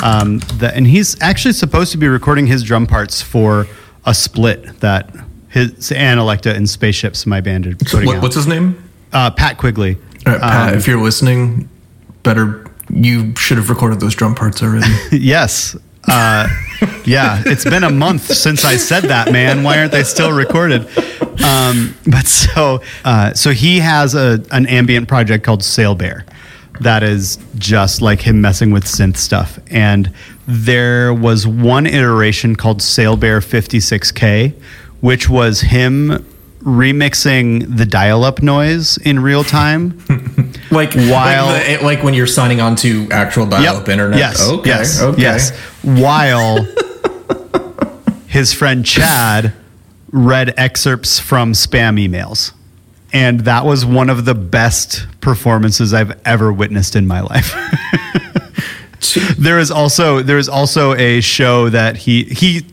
Um, 0.02 0.38
that, 0.58 0.74
and 0.74 0.86
he's 0.86 1.20
actually 1.20 1.52
supposed 1.52 1.92
to 1.92 1.98
be 1.98 2.08
recording 2.08 2.46
his 2.46 2.62
drum 2.62 2.86
parts 2.86 3.20
for 3.20 3.66
a 4.06 4.14
split 4.14 4.80
that 4.80 5.14
his 5.48 5.72
Analecta 5.90 6.54
and 6.54 6.68
Spaceships, 6.68 7.26
my 7.26 7.40
band, 7.40 7.66
are 7.66 7.74
putting 7.76 8.06
What, 8.06 8.16
out. 8.16 8.22
what's 8.22 8.34
his 8.36 8.46
name? 8.46 8.82
uh, 9.12 9.30
Pat 9.30 9.58
Quigley. 9.58 9.96
Right, 10.24 10.40
Pat, 10.40 10.72
Um, 10.72 10.78
if 10.78 10.86
you're 10.86 11.00
listening, 11.02 11.68
better 12.22 12.66
you 12.92 13.34
should 13.36 13.56
have 13.58 13.68
recorded 13.70 14.00
those 14.00 14.14
drum 14.14 14.34
parts 14.34 14.62
already. 14.62 14.86
Yes. 15.12 15.76
Uh, 16.08 16.48
yeah, 17.04 17.42
it's 17.46 17.64
been 17.64 17.84
a 17.84 17.90
month 17.90 18.22
since 18.22 18.64
I 18.64 18.76
said 18.76 19.04
that, 19.04 19.32
man. 19.32 19.62
Why 19.62 19.78
aren't 19.78 19.92
they 19.92 20.02
still 20.02 20.32
recorded? 20.32 20.88
Um, 21.44 21.94
but 22.06 22.26
so, 22.26 22.82
uh, 23.04 23.34
so 23.34 23.50
he 23.50 23.78
has 23.78 24.14
a 24.14 24.44
an 24.50 24.66
ambient 24.66 25.08
project 25.08 25.44
called 25.44 25.62
Sail 25.62 25.94
Bear, 25.94 26.24
that 26.80 27.02
is 27.02 27.38
just 27.56 28.00
like 28.00 28.20
him 28.22 28.40
messing 28.40 28.70
with 28.70 28.84
synth 28.84 29.16
stuff. 29.16 29.58
And 29.70 30.12
there 30.46 31.12
was 31.12 31.46
one 31.46 31.86
iteration 31.86 32.56
called 32.56 32.82
Sail 32.82 33.16
Bear 33.16 33.40
56K, 33.40 34.54
which 35.00 35.28
was 35.28 35.60
him 35.60 36.26
remixing 36.60 37.76
the 37.76 37.86
dial-up 37.86 38.42
noise 38.42 38.96
in 38.98 39.20
real 39.20 39.44
time. 39.44 39.98
like 40.70 40.92
While- 40.94 41.46
like, 41.46 41.66
the- 41.66 41.78
like 41.84 42.02
when 42.04 42.14
you're 42.14 42.26
signing 42.26 42.60
on 42.60 42.76
to 42.76 43.08
actual 43.10 43.46
dial-up 43.46 43.88
internet. 43.88 44.18
Yes. 44.18 44.48
Okay. 44.48 44.68
Yes. 44.68 45.00
okay. 45.02 45.20
Yes. 45.22 45.50
While 45.82 46.66
his 48.26 48.52
friend 48.52 48.84
Chad 48.84 49.52
read 50.12 50.54
excerpts 50.56 51.18
from 51.18 51.52
spam 51.52 51.98
emails. 51.98 52.52
And 53.12 53.40
that 53.40 53.64
was 53.64 53.84
one 53.84 54.08
of 54.08 54.24
the 54.24 54.34
best 54.36 55.06
performances 55.20 55.92
I've 55.92 56.20
ever 56.24 56.52
witnessed 56.52 56.94
in 56.94 57.08
my 57.08 57.20
life. 57.22 57.52
there 59.38 59.58
is 59.58 59.72
also 59.72 60.22
there 60.22 60.38
is 60.38 60.48
also 60.48 60.94
a 60.94 61.20
show 61.20 61.68
that 61.70 61.96
he 61.96 62.22
he 62.24 62.66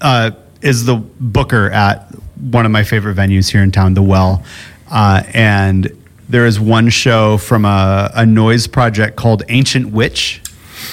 uh, 0.00 0.30
is 0.60 0.84
the 0.84 0.94
booker 0.96 1.68
at 1.70 2.11
one 2.50 2.66
of 2.66 2.72
my 2.72 2.82
favorite 2.84 3.16
venues 3.16 3.50
here 3.50 3.62
in 3.62 3.70
town, 3.70 3.94
the 3.94 4.02
Well, 4.02 4.42
uh, 4.90 5.22
and 5.32 5.90
there 6.28 6.46
is 6.46 6.58
one 6.58 6.88
show 6.88 7.38
from 7.38 7.64
a, 7.64 8.10
a 8.14 8.26
noise 8.26 8.66
project 8.66 9.16
called 9.16 9.42
Ancient 9.48 9.92
Witch. 9.92 10.40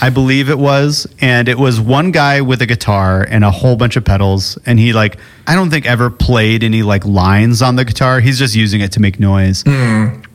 I 0.01 0.09
believe 0.09 0.49
it 0.49 0.59
was, 0.59 1.07
and 1.19 1.49
it 1.49 1.57
was 1.57 1.81
one 1.81 2.11
guy 2.11 2.41
with 2.41 2.61
a 2.61 2.65
guitar 2.65 3.25
and 3.27 3.43
a 3.43 3.49
whole 3.51 3.75
bunch 3.75 3.95
of 3.95 4.05
pedals, 4.05 4.57
and 4.65 4.77
he 4.77 4.93
like 4.93 5.17
I 5.47 5.55
don't 5.55 5.71
think 5.71 5.85
ever 5.87 6.09
played 6.11 6.63
any 6.63 6.83
like 6.83 7.05
lines 7.05 7.61
on 7.61 7.75
the 7.75 7.83
guitar. 7.83 8.19
He's 8.19 8.37
just 8.37 8.55
using 8.55 8.81
it 8.81 8.91
to 8.93 8.99
make 8.99 9.19
noise. 9.19 9.63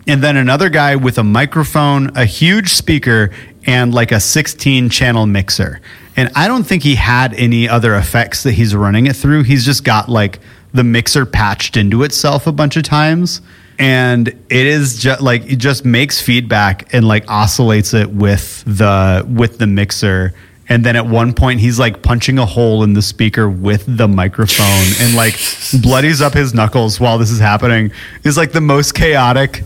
And 0.06 0.22
then 0.22 0.36
another 0.36 0.68
guy 0.68 0.96
with 0.96 1.18
a 1.18 1.24
microphone, 1.24 2.14
a 2.16 2.24
huge 2.26 2.70
speaker, 2.74 3.30
and 3.64 3.94
like 3.94 4.12
a 4.12 4.20
16 4.20 4.90
channel 4.90 5.24
mixer. 5.24 5.80
And 6.16 6.30
I 6.34 6.46
don't 6.48 6.64
think 6.64 6.82
he 6.82 6.96
had 6.96 7.32
any 7.34 7.68
other 7.68 7.94
effects 7.94 8.42
that 8.42 8.52
he's 8.52 8.74
running 8.74 9.06
it 9.06 9.16
through. 9.16 9.44
He's 9.44 9.64
just 9.64 9.82
got 9.84 10.08
like 10.08 10.40
the 10.74 10.84
mixer 10.84 11.24
patched 11.24 11.76
into 11.76 12.02
itself 12.02 12.46
a 12.46 12.52
bunch 12.52 12.76
of 12.76 12.82
times. 12.82 13.40
And 13.78 14.28
it 14.28 14.66
is 14.66 14.98
just 15.00 15.20
like 15.20 15.50
it 15.50 15.56
just 15.56 15.84
makes 15.84 16.20
feedback 16.20 16.92
and 16.92 17.08
like 17.08 17.28
oscillates 17.28 17.94
it 17.94 18.10
with 18.10 18.62
the 18.66 19.26
with 19.28 19.58
the 19.58 19.66
mixer. 19.66 20.34
And 20.68 20.84
then 20.84 20.96
at 20.96 21.06
one 21.06 21.34
point 21.34 21.60
he's 21.60 21.78
like 21.78 22.02
punching 22.02 22.38
a 22.38 22.46
hole 22.46 22.84
in 22.84 22.92
the 22.92 23.02
speaker 23.02 23.48
with 23.48 23.84
the 23.86 24.06
microphone 24.06 24.86
and 25.00 25.16
like 25.16 25.38
bloodies 25.82 26.20
up 26.20 26.34
his 26.34 26.54
knuckles 26.54 27.00
while 27.00 27.18
this 27.18 27.30
is 27.30 27.40
happening. 27.40 27.90
Is 28.22 28.36
like 28.36 28.52
the 28.52 28.60
most 28.60 28.94
chaotic 28.94 29.64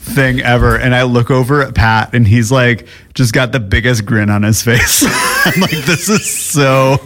thing 0.00 0.40
ever. 0.40 0.76
And 0.76 0.94
I 0.94 1.02
look 1.02 1.30
over 1.30 1.62
at 1.62 1.74
Pat 1.74 2.14
and 2.14 2.26
he's 2.26 2.50
like, 2.50 2.86
just 3.12 3.34
got 3.34 3.52
the 3.52 3.60
biggest 3.60 4.06
grin 4.06 4.30
on 4.30 4.42
his 4.42 4.62
face. 4.62 5.04
I'm 5.44 5.60
like, 5.60 5.70
this 5.70 6.08
is 6.08 6.28
so. 6.30 6.98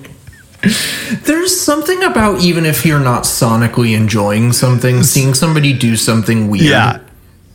There's 1.25 1.59
something 1.61 2.03
about 2.03 2.41
even 2.41 2.65
if 2.67 2.85
you're 2.87 3.01
not 3.01 3.25
sonically 3.25 3.97
enjoying 3.97 4.53
something, 4.53 5.03
seeing 5.03 5.35
somebody 5.35 5.73
do 5.73 5.97
something 5.97 6.49
weird 6.51 6.65
Yeah. 6.65 6.99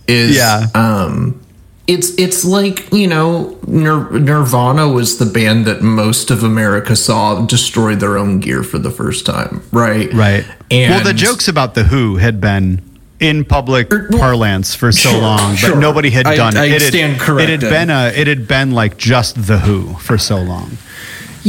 is 0.08 0.36
Yeah. 0.36 0.68
um 0.76 1.40
it's 1.88 2.12
it's 2.20 2.46
like, 2.46 2.88
you 2.94 3.08
know, 3.08 3.58
Nir- 3.66 4.12
Nirvana 4.20 4.88
was 4.88 5.18
the 5.18 5.26
band 5.26 5.66
that 5.66 5.82
most 5.82 6.30
of 6.30 6.44
America 6.44 6.96
saw 6.96 7.42
destroy 7.46 7.96
their 7.96 8.16
own 8.18 8.40
gear 8.40 8.62
for 8.62 8.78
the 8.78 8.92
first 8.92 9.26
time, 9.26 9.64
right? 9.72 10.14
Right. 10.14 10.46
And 10.70 10.94
well, 10.94 11.04
the 11.04 11.16
jokes 11.16 11.48
about 11.48 11.74
the 11.74 11.86
Who 11.86 12.18
had 12.18 12.40
been 12.40 12.82
in 13.20 13.44
public 13.44 13.92
Er, 13.92 14.08
well, 14.12 14.20
parlance 14.20 14.76
for 14.76 14.92
so 14.92 15.10
sure, 15.10 15.22
long, 15.22 15.52
but 15.54 15.58
sure. 15.58 15.76
nobody 15.76 16.12
had 16.12 16.26
done 16.26 16.56
I 16.56 16.66
it. 16.66 16.82
It 16.84 16.88
stand 16.90 17.14
had, 17.20 17.40
it 17.40 17.50
had 17.50 17.60
been 17.62 17.90
a, 17.90 18.14
it 18.16 18.28
had 18.28 18.48
been 18.48 18.70
like 18.72 18.98
just 18.98 19.48
the 19.48 19.58
Who 19.60 19.96
for 19.96 20.18
so 20.20 20.38
long. 20.38 20.78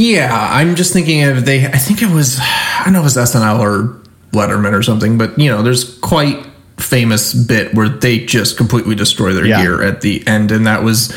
Yeah, 0.01 0.31
I'm 0.33 0.75
just 0.75 0.93
thinking 0.93 1.23
of 1.23 1.45
they. 1.45 1.63
I 1.65 1.77
think 1.77 2.01
it 2.01 2.09
was 2.09 2.39
I 2.41 2.81
don't 2.85 2.93
know 2.93 2.99
if 2.99 3.15
it 3.15 3.17
was 3.19 3.31
SNL 3.31 3.59
or 3.59 4.01
Letterman 4.31 4.73
or 4.73 4.81
something, 4.81 5.17
but 5.17 5.37
you 5.37 5.49
know, 5.49 5.61
there's 5.61 5.97
quite 5.99 6.43
famous 6.77 7.33
bit 7.35 7.75
where 7.75 7.87
they 7.87 8.25
just 8.25 8.57
completely 8.57 8.95
destroy 8.95 9.33
their 9.33 9.45
Yeah. 9.45 9.61
gear 9.61 9.83
at 9.83 10.01
the 10.01 10.25
end, 10.27 10.51
and 10.51 10.65
that 10.65 10.83
was, 10.83 11.13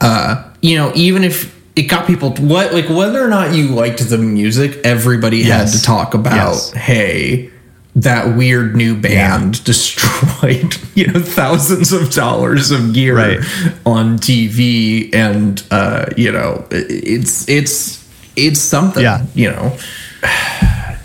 uh, 0.00 0.42
you 0.60 0.76
know, 0.76 0.92
even 0.94 1.24
if 1.24 1.54
it 1.74 1.84
got 1.84 2.06
people 2.06 2.32
what 2.34 2.74
like 2.74 2.88
whether 2.90 3.24
or 3.24 3.28
not 3.28 3.54
you 3.54 3.68
liked 3.68 4.06
the 4.10 4.18
music, 4.18 4.78
everybody 4.84 5.38
Yes. 5.38 5.72
had 5.72 5.78
to 5.78 5.82
talk 5.84 6.12
about, 6.14 6.34
Yes. 6.34 6.70
hey. 6.72 7.50
That 7.96 8.36
weird 8.36 8.76
new 8.76 8.94
band 8.94 9.64
destroyed, 9.72 10.76
you 10.94 11.06
know, 11.08 11.18
thousands 11.20 11.90
of 11.92 12.12
dollars 12.12 12.70
of 12.70 12.92
gear 12.92 13.16
Right. 13.16 13.40
on 13.86 14.18
TV, 14.18 15.10
and 15.14 15.60
uh, 15.72 16.04
you 16.16 16.30
know, 16.30 16.64
it's 16.70 17.48
it's 17.48 17.97
it's 18.46 18.60
something. 18.60 19.02
Yeah. 19.02 19.26
you 19.34 19.50
know. 19.50 19.76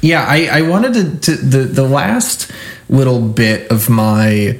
Yeah, 0.02 0.26
I, 0.28 0.50
I 0.52 0.62
wanted 0.64 0.94
to, 0.94 1.20
to 1.36 1.42
the 1.42 1.60
the 1.60 1.88
last 1.88 2.52
little 2.90 3.22
bit 3.22 3.72
of 3.72 3.90
my 3.90 4.60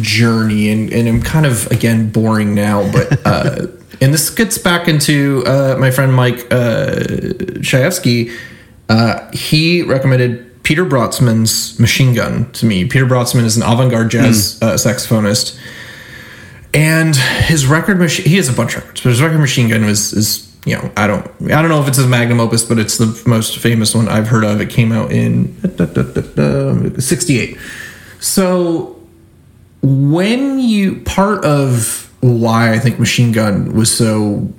journey, 0.00 0.70
and, 0.70 0.92
and 0.92 1.08
I'm 1.08 1.22
kind 1.22 1.46
of 1.46 1.70
again 1.70 2.10
boring 2.10 2.52
now, 2.52 2.90
but 2.90 3.20
uh, 3.24 3.66
and 4.00 4.12
this 4.12 4.30
gets 4.30 4.58
back 4.58 4.88
into 4.88 5.44
uh, 5.46 5.76
my 5.78 5.92
friend 5.92 6.12
Mike 6.12 6.52
uh, 6.52 6.96
Shaevsky. 7.60 8.36
Uh, 8.88 9.30
he 9.32 9.82
recommended 9.82 10.64
Peter 10.64 10.84
Brötzmann's 10.84 11.78
Machine 11.78 12.14
Gun 12.14 12.50
to 12.52 12.66
me. 12.66 12.84
Peter 12.86 13.06
Brötzmann 13.06 13.44
is 13.44 13.56
an 13.56 13.62
avant-garde 13.62 14.10
jazz 14.10 14.60
uh, 14.62 14.74
saxophonist, 14.74 15.58
and 16.74 17.14
his 17.14 17.66
record 17.66 17.98
machine. 17.98 18.26
He 18.26 18.36
has 18.36 18.48
a 18.48 18.52
bunch 18.52 18.74
of 18.74 18.82
records, 18.82 19.02
but 19.02 19.10
his 19.10 19.22
record 19.22 19.38
Machine 19.38 19.68
Gun 19.68 19.84
was 19.84 20.12
is 20.12 20.47
you 20.68 20.76
know 20.76 20.92
I 20.96 21.06
don't 21.06 21.26
I 21.50 21.62
don't 21.62 21.68
know 21.70 21.80
if 21.80 21.88
it's 21.88 21.96
his 21.96 22.06
magnum 22.06 22.40
opus, 22.40 22.62
but 22.62 22.78
it's 22.78 22.98
the 22.98 23.22
most 23.26 23.58
famous 23.58 23.94
one 23.94 24.08
I've 24.08 24.28
heard 24.28 24.44
of. 24.44 24.60
It 24.60 24.70
came 24.70 24.92
out 24.92 25.10
in 25.10 25.54
'68. 27.00 27.58
So 28.20 28.98
when 29.82 30.58
you 30.58 31.00
part 31.02 31.44
of 31.44 32.12
why 32.20 32.72
I 32.72 32.78
think 32.78 32.98
Machine 32.98 33.32
Gun 33.32 33.72
was 33.74 33.96
so 33.96 34.52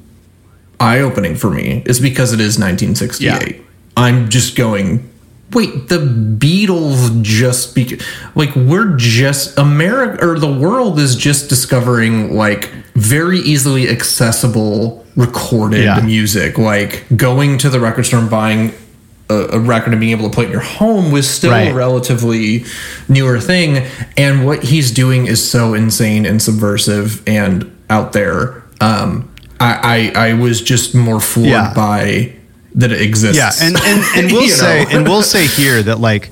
eye 0.79 0.99
opening 0.99 1.35
for 1.35 1.49
me 1.49 1.83
is 1.85 1.99
because 1.99 2.31
it 2.31 2.39
is 2.39 2.57
1968. 2.57 3.55
Yeah. 3.55 3.61
I'm 3.97 4.29
just 4.29 4.55
going, 4.55 5.09
wait, 5.51 5.89
the 5.89 5.97
Beatles 5.97 7.21
just 7.21 7.75
be 7.75 7.99
like 8.35 8.55
we're 8.55 8.95
just 8.95 9.57
America 9.57 10.25
or 10.25 10.39
the 10.39 10.51
world 10.51 10.99
is 10.99 11.15
just 11.15 11.49
discovering 11.49 12.35
like 12.35 12.69
very 12.95 13.39
easily 13.39 13.89
accessible 13.89 14.98
recorded 15.15 15.83
Yeah. 15.83 15.99
music. 16.01 16.57
Like 16.57 17.05
going 17.15 17.57
to 17.59 17.69
the 17.69 17.79
record 17.79 18.05
store 18.05 18.19
and 18.19 18.29
buying 18.29 18.73
a, 19.29 19.35
a 19.53 19.59
record 19.59 19.91
and 19.93 19.99
being 19.99 20.11
able 20.17 20.29
to 20.29 20.33
play 20.33 20.45
it 20.45 20.47
in 20.47 20.51
your 20.53 20.61
home 20.61 21.11
was 21.11 21.29
still 21.29 21.51
Right. 21.51 21.71
a 21.71 21.73
relatively 21.73 22.65
newer 23.07 23.39
thing. 23.39 23.85
And 24.17 24.45
what 24.45 24.63
he's 24.63 24.91
doing 24.91 25.27
is 25.27 25.47
so 25.47 25.73
insane 25.73 26.25
and 26.25 26.41
subversive 26.41 27.21
and 27.27 27.75
out 27.89 28.13
there. 28.13 28.63
Um, 28.81 29.29
I, 29.59 30.11
I, 30.15 30.29
I 30.29 30.33
was 30.33 30.61
just 30.61 30.95
more 30.95 31.19
floored 31.19 31.49
Yeah. 31.49 31.73
by 31.75 32.33
that 32.75 32.91
it 32.91 33.01
exists. 33.01 33.37
Yeah, 33.37 33.51
and 33.67 33.75
and, 33.77 34.03
and 34.25 34.31
we'll 34.31 34.47
say 34.47 34.85
and 34.91 35.07
we'll 35.07 35.21
say 35.23 35.47
here 35.47 35.81
that 35.83 35.99
like 35.99 36.29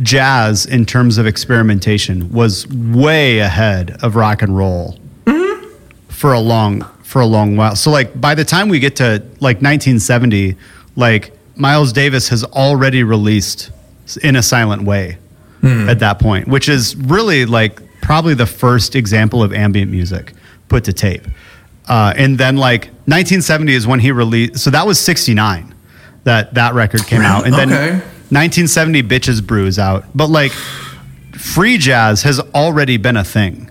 jazz 0.00 0.66
in 0.66 0.84
terms 0.86 1.18
of 1.18 1.26
experimentation 1.26 2.32
was 2.32 2.66
way 2.68 3.38
ahead 3.38 3.96
of 4.02 4.16
rock 4.16 4.42
and 4.42 4.56
roll 4.56 4.98
Mm-hmm. 5.26 5.68
for 6.08 6.32
a 6.32 6.40
long 6.40 6.84
for 7.14 7.20
a 7.20 7.26
long 7.26 7.56
while. 7.56 7.76
So 7.76 7.92
like 7.92 8.20
by 8.20 8.34
the 8.34 8.44
time 8.44 8.68
we 8.68 8.80
get 8.80 8.96
to 8.96 9.22
like 9.38 9.62
1970, 9.62 10.56
like 10.96 11.32
Miles 11.54 11.92
Davis 11.92 12.28
has 12.30 12.42
already 12.42 13.04
released 13.04 13.70
in 14.24 14.34
a 14.34 14.42
silent 14.42 14.82
way 14.82 15.16
at 15.88 16.00
that 16.00 16.18
point, 16.18 16.48
which 16.48 16.68
is 16.68 16.96
really 16.96 17.46
like 17.46 17.80
probably 18.02 18.34
the 18.34 18.46
first 18.46 18.96
example 18.96 19.44
of 19.44 19.52
ambient 19.52 19.92
music 19.92 20.32
put 20.68 20.82
to 20.84 20.92
tape. 20.92 21.22
Uh, 21.88 22.12
and 22.16 22.36
then 22.36 22.56
like 22.56 22.86
1970 23.06 23.72
is 23.74 23.86
when 23.86 24.00
he 24.00 24.10
released. 24.10 24.58
So 24.58 24.70
that 24.70 24.84
was 24.84 24.98
69 24.98 25.72
that 26.24 26.52
that 26.54 26.74
record 26.74 27.06
came 27.06 27.22
out, 27.22 27.44
and 27.46 27.54
then 27.54 27.68
Okay. 27.72 27.90
1970 28.30 29.02
Bitches 29.04 29.40
Brew 29.46 29.66
is 29.66 29.78
out. 29.78 30.04
But 30.16 30.30
like 30.30 30.50
free 31.38 31.78
jazz 31.78 32.22
has 32.24 32.40
already 32.40 32.96
been 32.96 33.16
a 33.16 33.24
thing. 33.24 33.70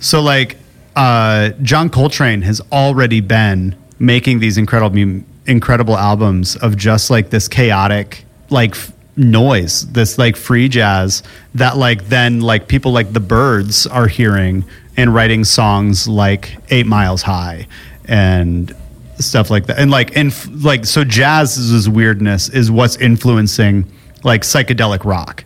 So 0.00 0.20
like 0.20 0.56
uh, 0.96 1.50
John 1.62 1.88
Coltrane 1.90 2.42
has 2.42 2.60
already 2.70 3.20
been 3.20 3.76
making 3.98 4.40
these 4.40 4.58
incredible 4.58 5.22
incredible 5.46 5.96
albums 5.96 6.54
of 6.56 6.76
just 6.76 7.10
like 7.10 7.30
this 7.30 7.48
chaotic 7.48 8.24
like 8.50 8.72
f- 8.72 8.92
noise, 9.16 9.90
this 9.92 10.16
like 10.18 10.36
free 10.36 10.68
jazz 10.68 11.22
that 11.54 11.76
like 11.76 12.08
then 12.08 12.40
like 12.40 12.68
people 12.68 12.92
like 12.92 13.12
the 13.12 13.20
Byrds 13.20 13.86
are 13.86 14.06
hearing 14.06 14.64
and 14.96 15.12
writing 15.14 15.42
songs 15.44 16.06
like 16.06 16.56
8 16.70 16.86
Miles 16.86 17.22
High 17.22 17.66
and 18.04 18.74
stuff 19.18 19.50
like 19.50 19.66
that. 19.66 19.78
And 19.78 19.90
like 19.90 20.16
and 20.16 20.30
f- 20.30 20.48
like 20.52 20.84
so 20.84 21.02
jazz's 21.04 21.88
weirdness 21.88 22.48
is 22.48 22.70
what's 22.70 22.96
influencing 22.96 23.90
like 24.22 24.42
psychedelic 24.42 25.04
rock 25.04 25.44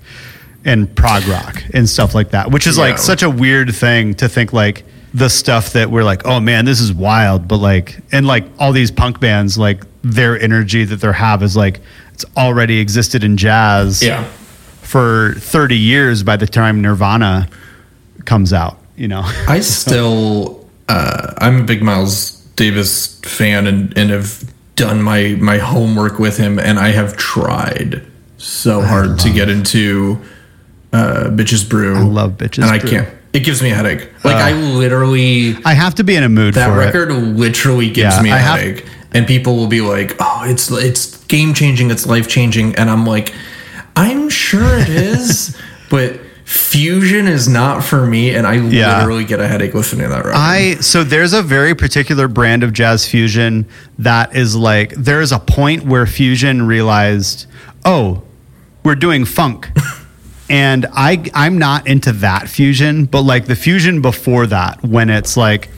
and 0.64 0.94
prog 0.96 1.24
rock 1.26 1.62
and 1.72 1.88
stuff 1.88 2.14
like 2.14 2.30
that, 2.32 2.50
which 2.50 2.66
is 2.66 2.76
like 2.76 2.94
Yeah. 2.94 2.96
such 2.96 3.22
a 3.22 3.30
weird 3.30 3.74
thing 3.74 4.14
to 4.14 4.28
think 4.28 4.52
like 4.52 4.84
the 5.16 5.28
stuff 5.30 5.72
that 5.72 5.90
we're 5.90 6.04
like, 6.04 6.26
oh 6.26 6.40
man, 6.40 6.64
this 6.66 6.78
is 6.80 6.92
wild, 6.92 7.48
but 7.48 7.56
like, 7.56 7.98
and 8.12 8.26
like 8.26 8.44
all 8.58 8.72
these 8.72 8.90
punk 8.90 9.18
bands, 9.18 9.56
like 9.56 9.84
their 10.02 10.38
energy 10.38 10.84
that 10.84 10.96
they 10.96 11.12
have 11.12 11.42
is 11.42 11.56
like 11.56 11.80
it's 12.12 12.24
already 12.36 12.78
existed 12.80 13.24
in 13.24 13.36
jazz 13.38 14.02
Yeah. 14.02 14.24
for 14.82 15.34
30 15.38 15.76
years 15.76 16.22
by 16.22 16.36
the 16.36 16.46
time 16.46 16.82
Nirvana 16.82 17.48
comes 18.26 18.52
out, 18.52 18.78
you 18.96 19.08
know? 19.08 19.22
I 19.48 19.60
still, 19.60 20.68
uh, 20.88 21.32
I'm 21.38 21.62
a 21.62 21.64
big 21.64 21.82
Miles 21.82 22.32
Davis 22.56 23.18
fan 23.20 23.66
and, 23.66 23.96
and 23.96 24.10
have 24.10 24.44
done 24.76 25.02
my, 25.02 25.36
my 25.40 25.56
homework 25.58 26.18
with 26.18 26.36
him, 26.36 26.58
and 26.58 26.78
I 26.78 26.88
have 26.90 27.16
tried 27.16 28.02
so 28.36 28.82
hard 28.82 29.18
to 29.20 29.32
get 29.32 29.48
into 29.48 30.18
uh, 30.92 31.24
Bitches 31.30 31.66
Brew. 31.68 31.96
I 31.96 32.02
love 32.02 32.32
Bitches 32.32 32.62
And 32.62 32.70
I 32.70 32.78
Brew. 32.78 32.90
can't. 32.90 33.08
It 33.36 33.44
gives 33.44 33.62
me 33.62 33.70
a 33.70 33.74
headache. 33.74 34.08
Like, 34.24 34.36
I 34.36 34.52
uh. 34.52 34.56
literally, 34.56 35.56
I 35.64 35.74
have 35.74 35.94
to 35.96 36.04
be 36.04 36.16
in 36.16 36.22
a 36.22 36.28
mood 36.28 36.54
for 36.54 36.60
that 36.60 36.74
record 36.74 37.12
literally 37.12 37.90
gives 37.90 38.16
Yeah, 38.16 38.22
me 38.22 38.30
a 38.30 38.34
I 38.34 38.38
have- 38.38 38.58
headache. 38.60 38.86
and 39.12 39.26
people 39.26 39.56
will 39.56 39.66
be 39.66 39.82
like, 39.82 40.16
oh, 40.20 40.44
it's, 40.46 40.70
it's 40.70 41.22
game 41.26 41.52
changing, 41.52 41.90
it's 41.90 42.06
life 42.06 42.28
changing. 42.28 42.74
And 42.76 42.88
I'm 42.88 43.04
like, 43.04 43.34
I'm 43.94 44.30
sure 44.30 44.78
it 44.78 44.88
is, 44.88 45.54
but 45.90 46.18
fusion 46.46 47.26
is 47.28 47.46
not 47.46 47.84
for 47.84 48.06
me. 48.06 48.34
And 48.34 48.46
I 48.46 48.54
Yeah. 48.54 48.98
literally 49.00 49.24
get 49.24 49.38
a 49.40 49.48
headache 49.48 49.74
listening 49.74 50.04
to 50.04 50.08
that 50.08 50.18
record. 50.24 50.32
I 50.34 50.76
so 50.76 51.04
there's 51.04 51.32
a 51.34 51.42
very 51.42 51.74
particular 51.74 52.28
brand 52.28 52.62
of 52.62 52.72
jazz 52.72 53.06
fusion 53.06 53.66
that 53.98 54.34
is 54.34 54.54
like 54.56 54.92
there 54.92 55.20
is 55.20 55.30
a 55.32 55.38
point 55.40 55.84
where 55.84 56.06
fusion 56.06 56.66
realized, 56.66 57.46
oh, 57.84 58.22
we're 58.82 58.94
doing 58.94 59.24
funk. 59.26 59.68
and 60.48 60.86
I 60.92 61.24
I'm 61.34 61.58
not 61.58 61.86
into 61.86 62.12
that 62.12 62.48
fusion, 62.48 63.06
but 63.06 63.22
like 63.22 63.46
the 63.46 63.56
fusion 63.56 64.02
before 64.02 64.46
that 64.46 64.82
when 64.82 65.10
it's 65.10 65.36
like 65.36 65.70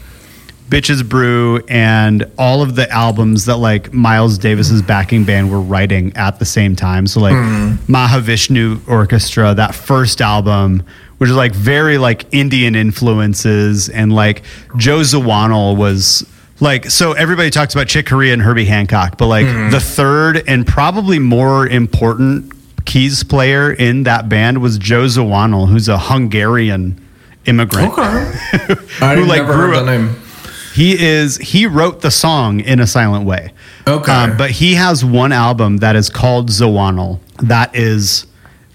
Bitches 0.69 1.09
Brew 1.09 1.63
and 1.69 2.31
all 2.37 2.61
of 2.61 2.75
the 2.75 2.91
albums 2.91 3.47
that 3.47 3.57
like 3.57 3.93
Miles 3.95 4.37
Davis's 4.37 4.83
backing 4.83 5.25
band 5.25 5.51
were 5.51 5.61
writing 5.61 6.15
at 6.17 6.39
the 6.39 6.45
same 6.45 6.77
time. 6.77 7.07
So 7.07 7.21
like 7.21 7.35
mm-hmm. 7.35 7.93
Mahavishnu 7.93 8.87
Orchestra, 8.87 9.55
that 9.55 9.75
first 9.75 10.21
album, 10.21 10.83
which 11.17 11.31
is 11.31 11.37
like 11.37 11.55
very 11.55 11.97
like 11.97 12.27
Indian 12.33 12.75
influences, 12.75 13.89
and 13.89 14.13
like 14.13 14.43
Joe 14.77 15.01
Zawinul 15.01 15.79
was 15.79 16.27
like 16.61 16.91
so 16.91 17.13
everybody 17.13 17.49
talks 17.49 17.75
about 17.75 17.89
Chick 17.89 18.07
Corea 18.07 18.35
and 18.35 18.43
Herbie 18.43 18.67
Hancock, 18.67 19.17
but 19.17 19.29
like 19.29 19.47
mm-hmm. 19.47 19.71
the 19.71 19.81
third 19.81 20.45
and 20.47 20.67
probably 20.67 21.19
more 21.19 21.67
important 21.67 22.53
keys 22.89 23.23
player 23.23 23.71
in 23.73 24.03
that 24.05 24.29
band 24.29 24.61
was 24.61 24.79
Joe 24.79 25.05
Zawinul, 25.05 25.69
who's 25.69 25.89
a 25.89 25.99
Hungarian 25.99 27.01
immigrant 27.47 27.93
Okay. 27.93 28.03
I 29.01 29.15
Who, 29.15 29.25
like, 29.25 29.43
never 29.43 29.53
grew 29.53 29.67
heard 29.69 29.75
up- 29.75 29.87
the 29.87 29.99
name. 29.99 30.17
he 30.75 30.99
is 31.01 31.37
he 31.37 31.67
wrote 31.67 32.01
the 32.01 32.11
song 32.11 32.61
in 32.61 32.81
a 32.81 32.87
silent 32.87 33.25
way. 33.27 33.53
Um, 33.87 33.95
Okay. 34.01 34.35
but 34.37 34.51
he 34.51 34.75
has 34.75 35.05
one 35.05 35.33
album 35.33 35.79
that 35.79 35.97
is 35.97 36.11
called 36.11 36.51
Zawinul 36.51 37.21
that 37.43 37.75
is 37.77 38.27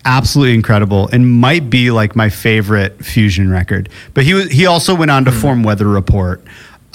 absolutely 0.06 0.53
incredible 0.56 1.07
and 1.14 1.27
might 1.40 1.69
be 1.69 1.90
like 1.91 2.15
my 2.15 2.30
favorite 2.30 3.03
fusion 3.06 3.49
record. 3.49 3.90
But 4.14 4.23
he 4.26 4.34
was 4.34 4.49
he 4.52 4.65
also 4.65 4.95
went 4.95 5.11
on 5.11 5.26
to 5.26 5.31
form 5.31 5.64
Weather 5.64 5.88
Report. 5.88 6.44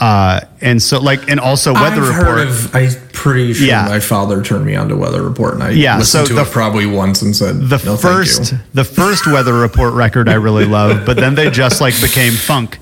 Uh, 0.00 0.40
and 0.60 0.80
so 0.80 1.00
like 1.00 1.28
and 1.28 1.40
also 1.40 1.74
Weather 1.74 2.02
I've 2.02 2.16
Report 2.18 2.38
of. 2.40 2.74
I'm 2.76 2.90
pretty 3.12 3.52
sure 3.54 3.66
Yeah. 3.66 3.86
my 3.88 3.98
father 3.98 4.42
turned 4.42 4.64
me 4.64 4.76
on 4.76 4.88
to 4.90 4.96
Weather 4.96 5.22
Report, 5.22 5.54
and 5.54 5.62
I 5.62 5.70
Yeah, 5.70 5.98
listened 5.98 6.22
so 6.22 6.28
to 6.28 6.34
the- 6.34 6.42
it 6.42 6.52
probably 6.52 6.86
once 6.86 7.20
and 7.22 7.34
said 7.34 7.68
the 7.68 7.82
no, 7.84 7.96
first 7.96 8.54
the 8.74 8.84
first 8.84 9.26
weather 9.26 9.52
report 9.54 9.94
record 9.94 10.28
I 10.28 10.34
really 10.34 10.64
love, 10.78 11.04
but 11.04 11.16
then 11.16 11.34
they 11.34 11.50
just 11.50 11.80
like 11.80 12.00
became 12.00 12.32
funk. 12.32 12.78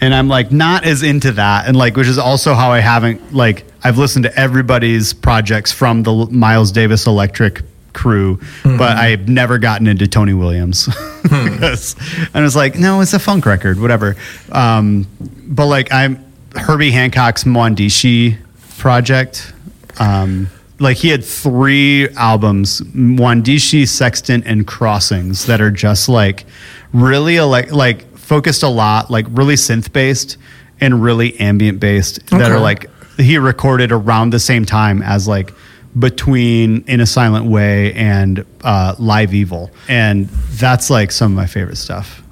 And 0.00 0.14
I'm 0.14 0.28
like 0.28 0.52
not 0.52 0.84
as 0.84 1.02
into 1.02 1.32
that. 1.32 1.66
And 1.66 1.74
like 1.76 1.96
which 1.96 2.06
is 2.06 2.18
also 2.18 2.54
how 2.54 2.70
I 2.70 2.80
haven't 2.80 3.32
like 3.34 3.64
I've 3.82 3.96
listened 3.96 4.24
to 4.24 4.38
everybody's 4.38 5.12
projects 5.14 5.72
from 5.72 6.02
the 6.02 6.26
Miles 6.30 6.70
Davis 6.70 7.06
Electric 7.06 7.62
crew, 7.94 8.38
but 8.62 8.96
I've 8.96 9.28
never 9.28 9.56
gotten 9.58 9.86
into 9.86 10.06
Tony 10.06 10.34
Williams. 10.34 10.88
Because- 11.22 11.94
and 12.32 12.44
it's 12.46 12.56
like, 12.56 12.78
no, 12.78 13.00
it's 13.02 13.12
a 13.12 13.18
funk 13.18 13.44
record, 13.44 13.78
whatever. 13.80 14.16
Um, 14.52 15.06
but 15.46 15.66
like 15.66 15.92
I'm 15.92 16.24
Herbie 16.56 16.90
Hancock's 16.90 17.44
Mwandishi 17.44 18.38
project. 18.78 19.52
Um, 19.98 20.48
like 20.78 20.96
he 20.96 21.08
had 21.08 21.24
three 21.24 22.08
albums, 22.10 22.80
Mwandishi, 22.80 23.86
Sextant, 23.88 24.44
and 24.46 24.66
Crossings, 24.66 25.46
that 25.46 25.60
are 25.60 25.70
just 25.70 26.08
like 26.08 26.44
really 26.92 27.40
like 27.40 27.72
like 27.72 28.16
focused 28.16 28.62
a 28.62 28.68
lot, 28.68 29.10
like 29.10 29.26
really 29.30 29.54
synth 29.54 29.92
based 29.92 30.36
and 30.80 31.02
really 31.02 31.38
ambient 31.40 31.80
based. 31.80 32.24
That 32.26 32.52
are 32.52 32.60
like 32.60 32.88
he 33.16 33.38
recorded 33.38 33.90
around 33.90 34.30
the 34.30 34.38
same 34.38 34.64
time 34.64 35.02
as 35.02 35.26
like 35.26 35.52
between 35.98 36.84
In 36.86 37.00
a 37.00 37.06
Silent 37.06 37.46
Way 37.46 37.92
and 37.94 38.46
uh, 38.62 38.94
Live 39.00 39.34
Evil, 39.34 39.72
and 39.88 40.28
that's 40.28 40.90
like 40.90 41.10
some 41.10 41.32
of 41.32 41.36
my 41.36 41.46
favorite 41.46 41.76
stuff. 41.76 42.22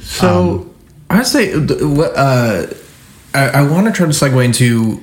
So 0.00 0.60
Um, 1.10 1.18
I'd 1.18 1.26
say 1.26 1.54
what 1.58 2.16
uh, 2.16 2.66
I, 3.34 3.48
I 3.48 3.62
want 3.62 3.86
to 3.86 3.92
try 3.92 4.06
to 4.06 4.12
segue 4.12 4.44
into 4.44 5.00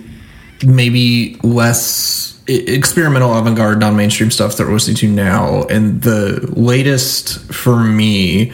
maybe 0.65 1.37
less 1.43 2.41
experimental 2.47 3.33
avant-garde 3.37 3.79
non-mainstream 3.79 4.31
stuff 4.31 4.55
that 4.57 4.65
we're 4.67 4.73
listening 4.73 4.95
to 4.97 5.07
now 5.09 5.63
and 5.63 6.01
the 6.01 6.39
latest 6.55 7.39
for 7.53 7.77
me 7.83 8.53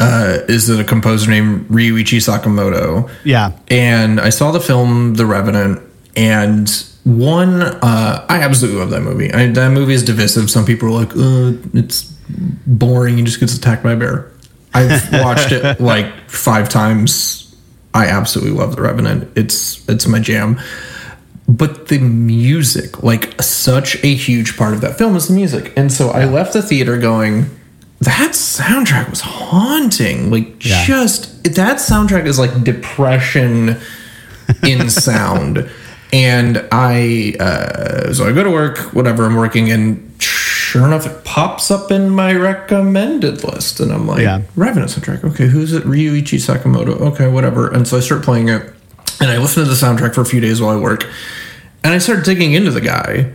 uh, 0.00 0.38
is 0.48 0.66
that 0.66 0.78
a 0.78 0.84
composer 0.84 1.30
named 1.30 1.66
ryuichi 1.68 2.18
sakamoto 2.18 3.08
Yeah. 3.24 3.52
and 3.68 4.20
I 4.20 4.28
saw 4.30 4.50
the 4.52 4.60
film 4.60 5.14
The 5.14 5.24
Revenant, 5.24 5.80
and 6.14 6.68
one, 7.04 7.62
uh, 7.62 8.26
I 8.28 8.40
absolutely 8.42 8.78
love 8.80 8.90
that 8.90 9.00
movie. 9.02 9.32
I, 9.32 9.46
that 9.48 9.70
movie 9.72 9.94
is 9.94 10.02
divisive. 10.04 10.50
Some 10.50 10.64
people 10.66 10.88
are 10.88 11.04
like, 11.04 11.10
uh, 11.16 11.58
it's 11.74 12.02
boring. 12.66 13.16
He 13.16 13.22
just 13.24 13.40
gets 13.40 13.56
attacked 13.56 13.82
by 13.82 13.92
a 13.92 13.96
bear. 13.96 14.30
I've 14.74 15.10
watched 15.24 15.50
it 15.52 15.80
like 15.80 16.28
five 16.30 16.68
times. 16.68 17.41
I 17.94 18.06
absolutely 18.06 18.58
love 18.58 18.76
The 18.76 18.82
Revenant. 18.82 19.30
It's 19.36 19.86
it's 19.88 20.06
my 20.06 20.18
jam. 20.18 20.60
But 21.48 21.88
the 21.88 21.98
music, 21.98 23.02
like 23.02 23.40
such 23.42 24.02
a 24.04 24.14
huge 24.14 24.56
part 24.56 24.74
of 24.74 24.80
that 24.80 24.96
film 24.96 25.16
is 25.16 25.28
the 25.28 25.34
music. 25.34 25.72
And 25.76 25.92
so 25.92 26.10
I 26.10 26.24
left 26.24 26.52
the 26.54 26.62
theater 26.62 26.96
going, 26.98 27.46
that 28.00 28.30
soundtrack 28.32 29.10
was 29.10 29.20
haunting. 29.20 30.30
Like 30.30 30.64
Yeah. 30.64 30.84
just 30.84 31.42
that 31.44 31.76
soundtrack 31.78 32.26
is 32.26 32.38
like 32.38 32.64
depression 32.64 33.76
in 34.62 34.88
sound. 34.88 35.68
And 36.12 36.66
I 36.70 37.34
uh 37.40 38.12
so 38.14 38.26
I 38.26 38.32
go 38.32 38.44
to 38.44 38.50
work, 38.50 38.78
whatever, 38.94 39.24
I'm 39.26 39.34
working 39.36 39.70
and 39.70 40.08
sure 40.72 40.86
enough 40.86 41.06
it 41.06 41.22
pops 41.22 41.70
up 41.70 41.90
in 41.90 42.08
my 42.08 42.34
recommended 42.34 43.44
list 43.44 43.78
and 43.78 43.92
I'm 43.92 44.06
like, 44.06 44.22
Yeah. 44.22 44.40
Revenant 44.56 44.90
soundtrack. 44.90 45.22
Okay, 45.22 45.46
who's 45.46 45.74
it? 45.74 45.84
Ryuichi 45.84 46.38
Sakamoto. 46.38 46.98
Okay, 47.12 47.28
whatever. 47.28 47.70
And 47.70 47.86
so 47.86 47.98
I 47.98 48.00
start 48.00 48.22
playing 48.22 48.48
it 48.48 48.62
and 49.20 49.30
I 49.30 49.36
listen 49.36 49.62
to 49.62 49.68
the 49.68 49.76
soundtrack 49.76 50.14
for 50.14 50.22
a 50.22 50.24
few 50.24 50.40
days 50.40 50.62
while 50.62 50.74
I 50.74 50.80
work. 50.80 51.04
And 51.84 51.92
I 51.92 51.98
start 51.98 52.24
digging 52.24 52.54
into 52.54 52.70
the 52.70 52.80
guy. 52.80 53.32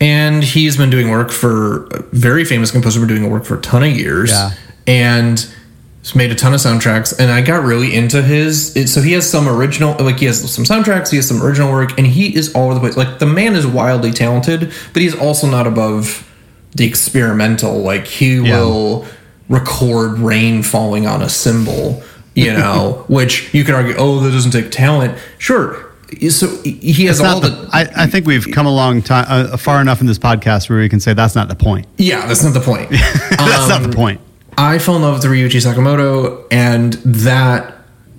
And 0.00 0.42
he's 0.42 0.78
been 0.78 0.88
doing 0.88 1.10
work 1.10 1.30
for 1.30 1.84
a 1.88 2.02
very 2.12 2.46
famous 2.46 2.70
composer, 2.70 2.98
been 3.00 3.08
doing 3.08 3.30
work 3.30 3.44
for 3.44 3.58
a 3.58 3.60
ton 3.60 3.82
of 3.82 3.90
years. 3.94 4.30
Yeah. 4.30 4.52
And 4.86 5.54
He's 6.02 6.14
made 6.14 6.32
a 6.32 6.34
ton 6.34 6.54
of 6.54 6.60
soundtracks, 6.60 7.18
and 7.18 7.30
I 7.30 7.42
got 7.42 7.62
really 7.62 7.94
into 7.94 8.22
his. 8.22 8.74
It, 8.74 8.88
so 8.88 9.02
he 9.02 9.12
has 9.12 9.28
some 9.28 9.46
original, 9.46 10.02
like 10.02 10.18
he 10.18 10.24
has 10.24 10.50
some 10.50 10.64
soundtracks, 10.64 11.10
he 11.10 11.16
has 11.16 11.28
some 11.28 11.42
original 11.42 11.70
work, 11.70 11.98
and 11.98 12.06
he 12.06 12.34
is 12.34 12.54
all 12.54 12.70
over 12.70 12.74
the 12.74 12.80
place. 12.80 12.96
Like 12.96 13.18
the 13.18 13.26
man 13.26 13.54
is 13.54 13.66
wildly 13.66 14.10
talented, 14.10 14.72
but 14.94 15.02
he's 15.02 15.14
also 15.14 15.46
not 15.46 15.66
above 15.66 16.26
the 16.74 16.86
experimental. 16.86 17.78
Like 17.80 18.06
he 18.06 18.36
Yeah. 18.36 18.60
will 18.60 19.06
record 19.48 20.18
rain 20.18 20.62
falling 20.62 21.06
on 21.06 21.22
a 21.22 21.28
cymbal, 21.28 22.02
you 22.34 22.52
know, 22.62 23.04
which 23.08 23.52
you 23.52 23.64
can 23.64 23.74
argue, 23.74 23.94
oh, 23.98 24.20
that 24.20 24.30
doesn't 24.30 24.52
take 24.52 24.70
talent. 24.70 25.18
Sure. 25.38 25.86
So 26.30 26.48
he 26.64 27.04
has 27.06 27.20
all 27.20 27.38
the, 27.38 27.50
the, 27.50 27.68
I, 27.72 27.88
I 27.96 28.06
think 28.08 28.26
we've 28.26 28.46
come 28.52 28.66
a 28.66 28.74
long 28.74 29.00
time, 29.00 29.26
uh, 29.28 29.56
far 29.56 29.80
enough 29.80 30.00
in 30.00 30.08
this 30.08 30.18
podcast 30.18 30.68
where 30.68 30.80
we 30.80 30.88
can 30.88 30.98
say 30.98 31.14
that's 31.14 31.36
not 31.36 31.48
the 31.48 31.54
point. 31.54 31.86
yeah, 31.98 32.26
that's 32.26 32.42
not 32.42 32.52
the 32.52 32.60
point. 32.60 32.90
that's 32.90 33.68
not 33.68 33.82
the 33.82 33.94
point. 33.94 34.20
I 34.58 34.78
fell 34.80 34.96
in 34.96 35.02
love 35.02 35.14
with 35.14 35.24
Ryuichi 35.24 35.60
Sakamoto, 35.64 36.44
and 36.50 36.94
that 36.94 37.74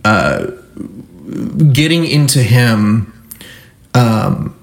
uh, 0.06 0.48
getting 1.74 2.06
into 2.06 2.42
him 2.42 3.14
um, 3.94 4.56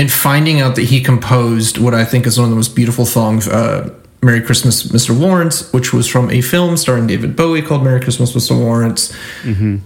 and 0.00 0.10
finding 0.10 0.60
out 0.62 0.76
that 0.76 0.84
he 0.84 0.98
composed 1.02 1.76
what 1.76 1.92
I 1.92 2.04
think 2.06 2.26
is 2.26 2.38
one 2.38 2.44
of 2.44 2.50
the 2.50 2.56
most 2.56 2.74
beautiful 2.74 3.04
songs, 3.04 3.46
uh, 3.46 3.90
"Merry 4.22 4.40
Christmas, 4.40 4.84
Mr. 4.84 5.12
Lawrence," 5.18 5.70
which 5.74 5.92
was 5.92 6.06
from 6.06 6.30
a 6.30 6.40
film 6.40 6.78
starring 6.78 7.06
David 7.06 7.36
Bowie 7.36 7.60
called 7.60 7.84
"Merry 7.84 8.00
Christmas, 8.00 8.32
Mr. 8.32 8.58
Lawrence." 8.58 9.12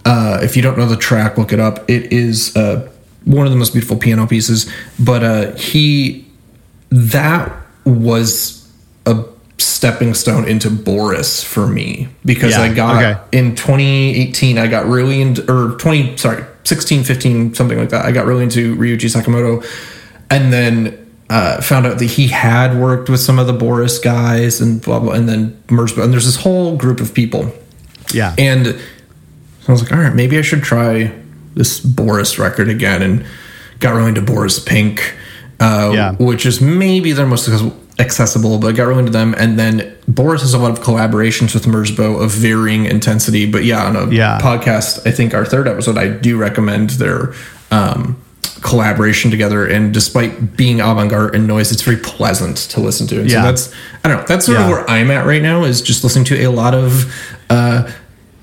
Uh, 0.05 0.39
if 0.41 0.57
you 0.57 0.62
don't 0.62 0.78
know 0.78 0.86
the 0.86 0.97
track, 0.97 1.36
look 1.36 1.53
it 1.53 1.59
up. 1.59 1.91
It 1.91 2.12
is 2.12 2.55
uh, 2.57 2.89
one 3.24 3.45
of 3.47 3.53
the 3.53 3.59
most 3.59 3.73
beautiful 3.73 3.97
piano 3.97 4.24
pieces. 4.28 4.70
But 5.01 5.24
uh, 5.24 5.53
he 5.57 6.24
that 6.91 7.51
was 7.85 8.69
a 9.07 9.24
stepping 9.59 10.15
stone 10.15 10.47
into 10.47 10.70
Boris 10.70 11.43
for 11.43 11.66
me 11.66 12.07
because 12.24 12.53
Yeah, 12.53 12.62
I 12.62 12.73
got 12.74 13.03
okay. 13.03 13.39
in 13.39 13.57
2018 13.57 14.59
I 14.59 14.66
got 14.69 14.86
really 14.86 15.20
into 15.20 15.43
or 15.51 15.77
20 15.78 16.16
sorry 16.16 16.45
16 16.65 17.05
15 17.05 17.55
something 17.55 17.78
like 17.78 17.91
that 17.91 18.05
I 18.05 18.12
got 18.12 18.27
really 18.27 18.45
into 18.45 18.74
Ryuichi 18.77 19.11
Sakamoto 19.11 19.62
and 20.30 20.52
then 20.52 20.98
uh, 21.30 21.60
found 21.60 21.86
out 21.86 21.98
that 21.98 22.05
he 22.10 22.28
had 22.28 22.78
worked 22.78 23.09
with 23.09 23.20
some 23.20 23.38
of 23.38 23.46
the 23.46 23.52
Boris 23.52 23.98
guys 23.98 24.60
and 24.60 24.80
blah 24.82 24.98
blah 25.01 25.12
and 25.14 25.28
then 25.28 25.60
merged 25.70 25.96
and 25.98 26.12
there's 26.12 26.26
this 26.26 26.36
whole 26.36 26.76
group 26.76 27.01
of 27.01 27.14
people 27.14 27.51
Yeah. 28.12 28.34
and 28.38 28.78
I 29.66 29.72
was 29.72 29.82
like, 29.82 29.92
all 29.92 29.98
right, 29.98 30.14
maybe 30.14 30.38
I 30.38 30.42
should 30.42 30.62
try 30.62 31.10
this 31.55 31.80
Boris 31.80 32.38
record 32.38 32.68
again, 32.68 33.01
and 33.01 33.24
got 33.80 33.94
really 33.94 34.09
into 34.10 34.20
Boris 34.20 34.59
Pink, 34.59 35.14
uh, 35.60 35.90
Yeah. 35.94 36.12
which 36.18 36.44
is 36.44 36.60
maybe 36.60 37.12
their 37.12 37.26
most 37.26 37.48
accessible, 37.98 38.59
but 38.59 38.68
I 38.68 38.72
got 38.72 38.84
really 38.88 39.01
into 39.01 39.12
them. 39.12 39.34
And 39.38 39.59
then 39.59 39.90
Boris 40.06 40.42
has 40.42 40.52
a 40.52 40.59
lot 40.59 40.72
of 40.72 40.80
collaborations 40.84 41.55
with 41.55 41.64
Merzbow 41.64 42.22
of 42.22 42.30
varying 42.32 42.84
intensity. 42.86 43.46
But 43.46 43.64
yeah, 43.64 43.84
on 43.86 43.96
a 43.96 44.10
Yeah. 44.10 44.38
podcast, 44.42 45.06
I 45.06 45.12
think 45.12 45.32
our 45.32 45.44
third 45.46 45.66
episode, 45.68 45.96
I 45.96 46.09
do 46.09 46.36
recommend 46.36 46.90
their 46.90 47.32
um, 47.70 48.16
collaboration 48.65 49.31
together. 49.31 49.65
And 49.66 49.95
despite 49.95 50.57
being 50.57 50.81
avant-garde 50.81 51.35
and 51.36 51.47
noise, 51.47 51.70
it's 51.70 51.82
very 51.82 51.99
pleasant 51.99 52.57
to 52.73 52.81
listen 52.81 53.07
to. 53.09 53.20
And 53.20 53.31
Yeah. 53.31 53.43
so 53.43 53.47
that's 53.47 53.65
I 54.03 54.09
don't 54.09 54.19
know. 54.19 54.24
That's 54.27 54.47
sort 54.47 54.59
of 54.59 54.69
where 54.69 54.89
I'm 54.91 55.11
at 55.12 55.24
right 55.27 55.43
now 55.43 55.62
is 55.65 55.81
just 55.82 56.03
listening 56.03 56.24
to 56.27 56.45
a 56.45 56.49
lot 56.51 56.74
of. 56.74 57.12
Uh, 57.51 57.89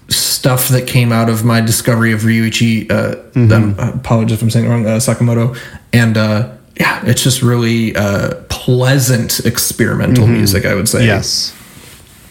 stuff 0.10 0.68
that 0.68 0.88
came 0.88 1.14
out 1.14 1.30
of 1.30 1.46
my 1.46 1.62
discovery 1.62 2.12
of 2.12 2.22
Ryuichi. 2.22 2.92
Uh, 2.92 3.16
Mm-hmm. 3.34 3.52
um, 3.54 3.76
I 3.80 3.90
apologize 3.92 4.34
if 4.38 4.42
I'm 4.44 4.50
saying 4.50 4.66
it 4.66 4.70
wrong. 4.70 4.86
Uh, 4.86 4.98
Sakamoto, 5.00 5.58
and 5.94 6.18
uh, 6.18 6.50
yeah, 6.78 7.02
it's 7.06 7.24
just 7.24 7.42
really 7.42 7.96
uh, 7.96 8.34
pleasant 8.50 9.40
experimental 9.46 10.28
music. 10.28 10.66
I 10.66 10.76
would 10.76 10.90
say. 10.90 11.00
Mm-hmm. 11.00 11.08
Yes. 11.08 11.54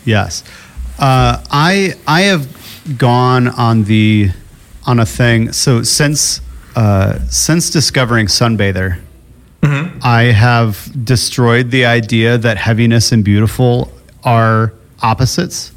Yes. 0.04 0.44
Uh, 0.98 1.40
I 1.50 1.94
I 2.06 2.22
have 2.22 2.44
gone 2.98 3.48
on 3.48 3.84
the 3.84 4.30
on 4.84 4.98
a 5.00 5.06
thing. 5.06 5.52
So 5.52 5.82
since 5.82 6.42
uh, 6.76 7.18
since 7.28 7.70
discovering 7.70 8.26
Sunbather, 8.26 9.00
I 10.02 10.22
have 10.34 10.90
destroyed 11.04 11.70
the 11.70 11.84
idea 11.84 12.38
that 12.38 12.56
heaviness 12.56 13.12
and 13.12 13.22
beautiful 13.24 13.92
are 14.24 14.72
opposites. 15.02 15.72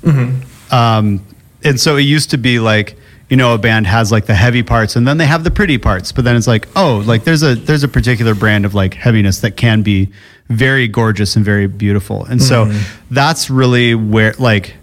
Um, 0.72 1.26
and 1.64 1.80
so 1.80 1.98
it 1.98 2.02
used 2.02 2.32
to 2.32 2.38
be 2.38 2.60
like 2.60 2.96
you 3.30 3.38
know 3.38 3.54
a 3.54 3.58
band 3.58 3.88
has 3.88 4.12
like 4.12 4.26
the 4.26 4.36
heavy 4.36 4.64
parts 4.64 4.96
and 4.96 5.08
then 5.08 5.18
they 5.18 5.26
have 5.26 5.44
the 5.44 5.50
pretty 5.50 5.78
parts 5.78 6.12
but 6.12 6.24
then 6.26 6.36
it's 6.36 6.46
like 6.46 6.68
oh 6.76 7.02
like 7.06 7.24
there's 7.24 7.42
a 7.42 7.56
there's 7.56 7.84
a 7.84 7.88
particular 7.88 8.36
brand 8.36 8.66
of 8.66 8.76
like 8.76 8.94
heaviness 8.94 9.40
that 9.40 9.56
can 9.56 9.82
be 9.82 10.12
very 10.50 10.88
gorgeous 10.88 11.36
and 11.36 11.44
very 11.44 11.68
beautiful. 11.68 12.26
And 12.26 12.42
so 12.42 12.72
that's 13.12 13.50
really 13.50 13.96
where 13.96 14.34
like 14.40 14.76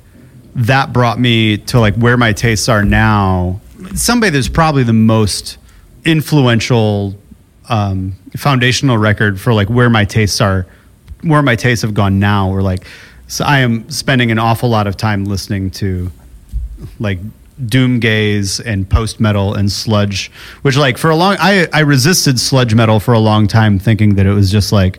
that 0.55 0.93
brought 0.93 1.19
me 1.19 1.59
to 1.59 1.81
like 1.81 1.95
where 1.95 2.17
my 2.17 2.33
tastes 2.33 2.69
are 2.69 2.85
now. 2.85 3.61
Sunbather's 3.79 4.49
probably 4.49 4.83
the 4.83 4.93
most 4.93 5.59
influential 6.05 7.15
um, 7.69 8.15
foundational 8.37 8.99
record 8.99 9.41
for 9.41 9.53
like 9.55 9.69
where 9.69 9.91
my 9.91 10.05
tastes 10.05 10.41
are 10.41 10.67
where 11.23 11.43
my 11.43 11.55
tastes 11.55 11.83
have 11.83 11.95
gone 11.95 12.19
now 12.19 12.49
or 12.51 12.63
like 12.63 12.85
so 13.29 13.45
i 13.45 13.59
am 13.59 13.89
spending 13.91 14.31
an 14.31 14.39
awful 14.39 14.69
lot 14.69 14.87
of 14.87 14.97
time 14.97 15.25
listening 15.25 15.71
to 15.71 16.11
like 16.99 17.19
doom 17.67 18.01
gaze 18.01 18.59
and 18.59 18.89
post 18.89 19.21
metal 19.21 19.55
and 19.55 19.71
sludge 19.71 20.31
which 20.63 20.77
like 20.77 20.97
for 20.97 21.11
a 21.11 21.17
long 21.17 21.37
i 21.39 21.69
i 21.73 21.81
resisted 21.81 22.41
sludge 22.41 22.75
metal 22.75 22.99
for 22.99 23.13
a 23.13 23.19
long 23.19 23.47
time 23.47 23.79
thinking 23.79 24.15
that 24.15 24.27
it 24.27 24.33
was 24.33 24.51
just 24.51 24.73
like 24.73 24.99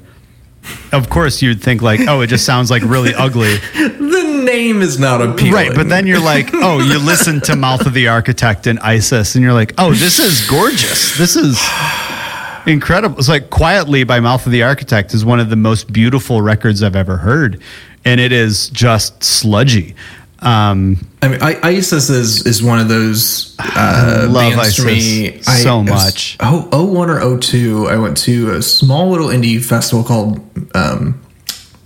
of 0.92 1.10
course 1.10 1.42
you'd 1.42 1.62
think 1.62 1.82
like 1.82 2.00
oh 2.08 2.22
it 2.22 2.28
just 2.28 2.46
sounds 2.46 2.70
like 2.70 2.84
really 2.84 3.14
ugly 3.16 3.56
name 4.42 4.82
is 4.82 5.00
not 5.00 5.22
appealing, 5.22 5.54
right 5.54 5.76
but 5.76 5.90
then 5.90 6.06
you're 6.08 6.20
like 6.20 6.50
oh 6.54 6.80
you 6.80 7.00
listen 7.00 7.40
to 7.42 7.56
mouth 7.56 7.86
of 7.86 7.94
the 7.94 8.08
architect 8.08 8.68
and 8.68 8.80
isis 8.80 9.36
and 9.36 9.44
you're 9.44 9.54
like 9.54 9.74
oh 9.78 9.94
this 9.94 10.20
is 10.20 10.48
gorgeous 10.50 11.18
this 11.18 11.36
is 11.36 11.60
incredible 12.66 13.18
it's 13.18 13.30
like 13.30 13.50
quietly 13.50 14.04
by 14.04 14.20
mouth 14.20 14.46
of 14.46 14.52
the 14.52 14.64
architect 14.64 15.14
is 15.14 15.26
one 15.26 15.40
of 15.40 15.50
the 15.50 15.56
most 15.56 15.92
beautiful 15.92 16.42
records 16.42 16.84
i've 16.84 16.96
ever 16.96 17.18
heard 17.18 17.62
and 18.06 18.20
it 18.20 18.32
is 18.32 18.70
just 18.70 19.24
sludgy 19.24 19.96
um 20.40 20.98
I 21.24 21.28
mean, 21.28 21.42
I, 21.42 21.60
ISIS 21.62 22.10
is 22.10 22.46
is 22.48 22.64
one 22.64 22.80
of 22.80 22.88
those 22.88 23.56
uh, 23.60 24.28
love 24.28 24.56
bands 24.56 24.76
for 24.76 24.86
me. 24.86 25.40
so 25.42 25.78
I, 25.78 25.82
it 25.82 25.84
much. 25.84 26.38
Oh, 26.40 26.68
01 26.72 27.12
or 27.12 27.40
02, 27.40 27.88
I 27.88 27.98
went 27.98 28.18
to 28.20 28.56
a 28.56 28.62
small 28.64 29.12
little 29.12 29.28
indie 29.28 29.64
festival 29.64 30.04
called 30.04 30.40
um, 30.76 31.22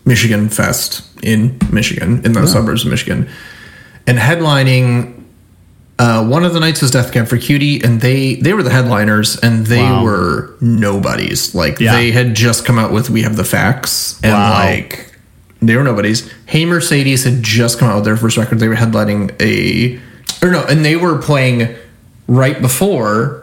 Michigan 0.05 0.49
Fest 0.49 1.01
in 1.23 1.57
Michigan, 1.71 2.21
in 2.23 2.33
the 2.33 2.45
suburbs 2.47 2.85
of 2.85 2.91
Michigan, 2.91 3.27
and 4.07 4.17
headlining. 4.17 5.13
Uh, 5.97 6.25
one 6.27 6.43
of 6.43 6.53
the 6.53 6.59
nights 6.59 6.81
was 6.81 6.91
Death 6.91 7.13
Cab 7.13 7.25
for 7.27 7.37
Cutie, 7.37 7.81
and 7.83 8.01
they 8.01 8.35
they 8.35 8.53
were 8.53 8.63
the 8.63 8.69
headliners, 8.69 9.37
and 9.37 9.65
they 9.67 9.81
Wow. 9.81 10.03
were 10.03 10.53
nobodies. 10.59 11.55
Like 11.55 11.79
Yeah. 11.79 11.95
they 11.95 12.11
had 12.11 12.35
just 12.35 12.65
come 12.65 12.77
out 12.77 12.91
with 12.91 13.09
"We 13.09 13.21
Have 13.23 13.37
the 13.37 13.45
Facts," 13.45 14.19
and 14.21 14.33
Wow. 14.33 14.53
like 14.59 15.11
they 15.61 15.75
were 15.77 15.83
nobodies. 15.85 16.29
Hey 16.47 16.65
Mercedes 16.65 17.23
had 17.23 17.41
just 17.41 17.79
come 17.79 17.89
out 17.89 17.95
with 17.95 18.03
their 18.05 18.17
first 18.17 18.35
record. 18.37 18.59
They 18.59 18.67
were 18.67 18.75
headlining 18.75 19.31
a, 19.41 19.97
or 20.45 20.51
no, 20.51 20.63
and 20.63 20.83
they 20.83 20.97
were 20.97 21.15
playing 21.17 21.69
right 22.27 22.61
before 22.61 23.41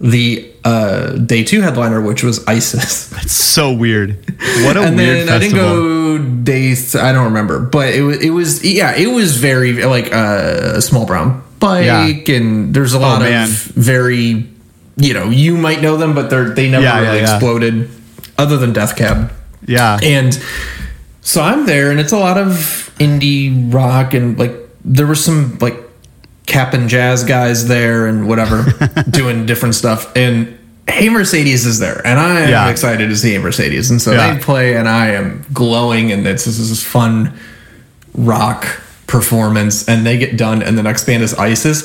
the 0.00 0.44
uh, 0.64 1.12
day 1.18 1.44
two 1.44 1.60
headliner, 1.60 2.00
which 2.00 2.22
was 2.22 2.44
ISIS. 2.46 3.12
it's 3.22 3.32
so 3.32 3.72
weird 3.72 4.16
what 4.64 4.76
a 4.76 4.82
and 4.82 4.96
weird 4.96 5.28
then 5.28 5.28
I 5.28 5.38
didn't 5.38 5.56
go 5.56 6.18
day. 6.18 6.74
Th- 6.74 6.96
I 6.96 7.12
don't 7.12 7.26
remember, 7.26 7.60
but 7.60 7.94
it 7.94 8.02
was 8.02 8.18
it 8.24 8.30
was 8.30 8.64
yeah, 8.64 8.94
it 8.96 9.06
was 9.08 9.36
very 9.36 9.84
like 9.84 10.12
uh, 10.12 10.72
a 10.76 10.82
small 10.82 11.06
brown 11.06 11.42
bike, 11.60 12.28
Yeah. 12.28 12.36
and 12.36 12.74
there's 12.74 12.94
a 12.94 12.98
lot 12.98 13.20
man. 13.22 13.44
of 13.44 13.48
very, 13.50 14.48
you 14.96 15.14
know, 15.14 15.30
you 15.30 15.56
might 15.56 15.80
know 15.82 15.96
them, 15.96 16.14
but 16.14 16.30
they're 16.30 16.50
they 16.50 16.68
never 16.70 16.84
yeah, 16.84 17.00
really 17.00 17.18
yeah. 17.18 17.34
exploded, 17.34 17.90
other 18.38 18.56
than 18.56 18.72
Death 18.72 18.96
Cab. 18.96 19.32
yeah 19.66 19.98
And 20.02 20.38
so 21.20 21.40
I'm 21.42 21.66
there, 21.66 21.90
and 21.90 22.00
it's 22.00 22.12
a 22.12 22.18
lot 22.18 22.36
of 22.38 22.90
indie 22.98 23.72
rock, 23.72 24.14
and 24.14 24.38
like 24.38 24.52
there 24.84 25.06
was 25.06 25.24
some 25.24 25.58
like 25.60 25.76
Cap'n 26.46 26.88
Jazz 26.88 27.24
guys 27.24 27.66
there, 27.68 28.06
and 28.06 28.28
whatever, 28.28 28.64
doing 29.10 29.46
different 29.46 29.74
stuff. 29.74 30.14
And 30.16 30.58
Hey 30.86 31.08
Mercedes 31.08 31.64
is 31.64 31.78
there, 31.78 32.06
and 32.06 32.18
I 32.20 32.40
am 32.42 32.48
Yeah. 32.50 32.68
excited 32.68 33.08
to 33.08 33.16
see 33.16 33.32
Hey 33.32 33.38
Mercedes. 33.38 33.90
And 33.90 34.00
so 34.02 34.12
Yeah. 34.12 34.34
they 34.34 34.40
play, 34.40 34.76
and 34.76 34.88
I 34.88 35.08
am 35.12 35.44
glowing, 35.52 36.12
and 36.12 36.26
it's 36.26 36.44
this 36.44 36.58
is 36.58 36.68
this 36.68 36.82
fun 36.82 37.32
rock 38.14 38.66
performance, 39.06 39.86
and 39.88 40.04
they 40.06 40.18
get 40.18 40.36
done, 40.36 40.62
and 40.62 40.76
the 40.78 40.82
next 40.82 41.04
band 41.04 41.22
is 41.22 41.34
ISIS. 41.34 41.84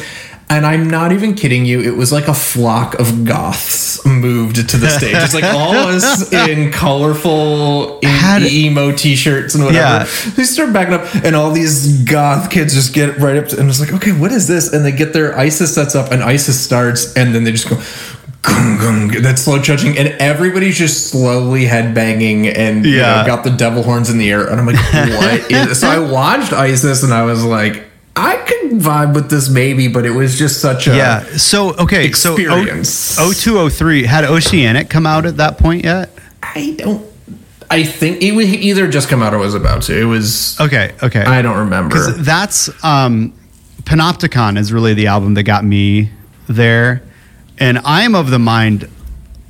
And 0.51 0.65
I'm 0.65 0.89
not 0.89 1.11
even 1.11 1.35
kidding 1.35 1.65
you. 1.65 1.80
It 1.80 1.95
was 1.95 2.11
like 2.11 2.27
a 2.27 2.34
flock 2.34 2.95
of 2.99 3.23
goths 3.23 4.03
moved 4.03 4.55
to 4.69 4.77
the 4.77 4.89
stage. 4.89 5.13
It's 5.15 5.35
like 5.35 5.43
all 5.43 5.76
of 5.76 5.89
us 5.95 6.34
in 6.49 6.71
colorful 6.71 7.99
in- 7.99 8.09
Had- 8.09 8.41
emo 8.43 8.91
t-shirts 8.91 9.53
and 9.53 9.63
whatever. 9.63 10.05
Yeah. 10.05 10.31
They 10.35 10.43
start 10.43 10.73
backing 10.73 10.95
up, 10.95 11.05
and 11.23 11.35
all 11.35 11.51
these 11.51 12.03
goth 12.03 12.49
kids 12.49 12.73
just 12.73 12.93
get 12.95 13.17
right 13.19 13.38
up 13.38 13.47
to, 13.49 13.59
and 13.59 13.69
it's 13.69 13.80
like, 13.80 13.93
okay, 13.93 14.11
what 14.11 14.31
is 14.31 14.47
this? 14.47 14.73
And 14.73 14.84
they 14.84 14.91
get 14.91 15.13
their 15.13 15.38
ISIS 15.38 15.73
sets 15.76 15.93
up, 15.95 16.11
and 16.11 16.23
ISIS 16.23 16.59
starts, 16.59 17.15
and 17.15 17.34
then 17.35 17.43
they 17.43 17.51
just 17.51 17.69
go. 17.69 17.76
Gung, 18.41 18.77
gung, 18.80 19.21
that 19.23 19.38
slow 19.38 19.59
judging, 19.59 19.97
and 19.97 20.07
everybody's 20.21 20.77
just 20.77 21.07
slowly 21.11 21.65
headbanging 21.65 22.57
and 22.57 22.85
you 22.85 22.95
Yeah. 22.95 23.21
know, 23.21 23.27
got 23.27 23.43
the 23.43 23.49
devil 23.49 23.84
horns 23.84 24.09
in 24.09 24.17
the 24.17 24.31
air. 24.31 24.47
And 24.47 24.61
I'm 24.61 24.65
like, 24.65 24.77
what 24.93 25.51
is 25.51 25.81
So 25.81 25.89
I 25.89 25.99
watched 25.99 26.53
ISIS 26.53 27.03
and 27.03 27.13
I 27.13 27.23
was 27.23 27.43
like, 27.43 27.89
I 28.15 28.36
could 28.38 28.72
vibe 28.80 29.15
with 29.15 29.30
this 29.30 29.49
maybe, 29.49 29.88
but 29.88 30.06
it 30.06 30.11
was 30.11 30.38
just 30.38 30.60
such 30.61 30.88
a 30.88 30.95
Yeah. 30.95 31.23
So 31.38 31.73
okay. 31.76 32.06
Experience. 32.06 32.90
So 32.90 33.31
0203 33.31 34.03
had 34.03 34.26
Oceanic 34.26 34.90
come 34.90 35.06
out 35.06 35.26
at 35.26 35.38
that 35.38 35.57
point 35.57 35.84
yet? 35.86 36.10
I 36.44 36.76
don't. 36.77 37.06
I 37.72 37.84
think 37.84 38.22
it 38.23 38.31
would 38.31 38.45
either 38.45 38.88
just 38.88 39.10
come 39.10 39.22
out 39.22 39.34
or 39.34 39.38
was 39.38 39.53
about 39.53 39.84
to. 39.84 39.99
It 39.99 40.06
was. 40.06 40.60
Okay. 40.60 40.94
Okay. 41.03 41.22
I 41.22 41.41
don't 41.41 41.57
remember. 41.57 42.11
That's 42.11 42.69
um, 42.84 43.34
Panopticon 43.84 44.57
is 44.57 44.73
really 44.73 44.94
the 44.94 45.07
album 45.07 45.36
that 45.36 45.44
got 45.44 45.64
me 45.64 46.10
there, 46.48 47.03
and 47.60 47.80
I'm 47.86 48.15
of 48.15 48.31
the 48.31 48.40
mind 48.40 48.90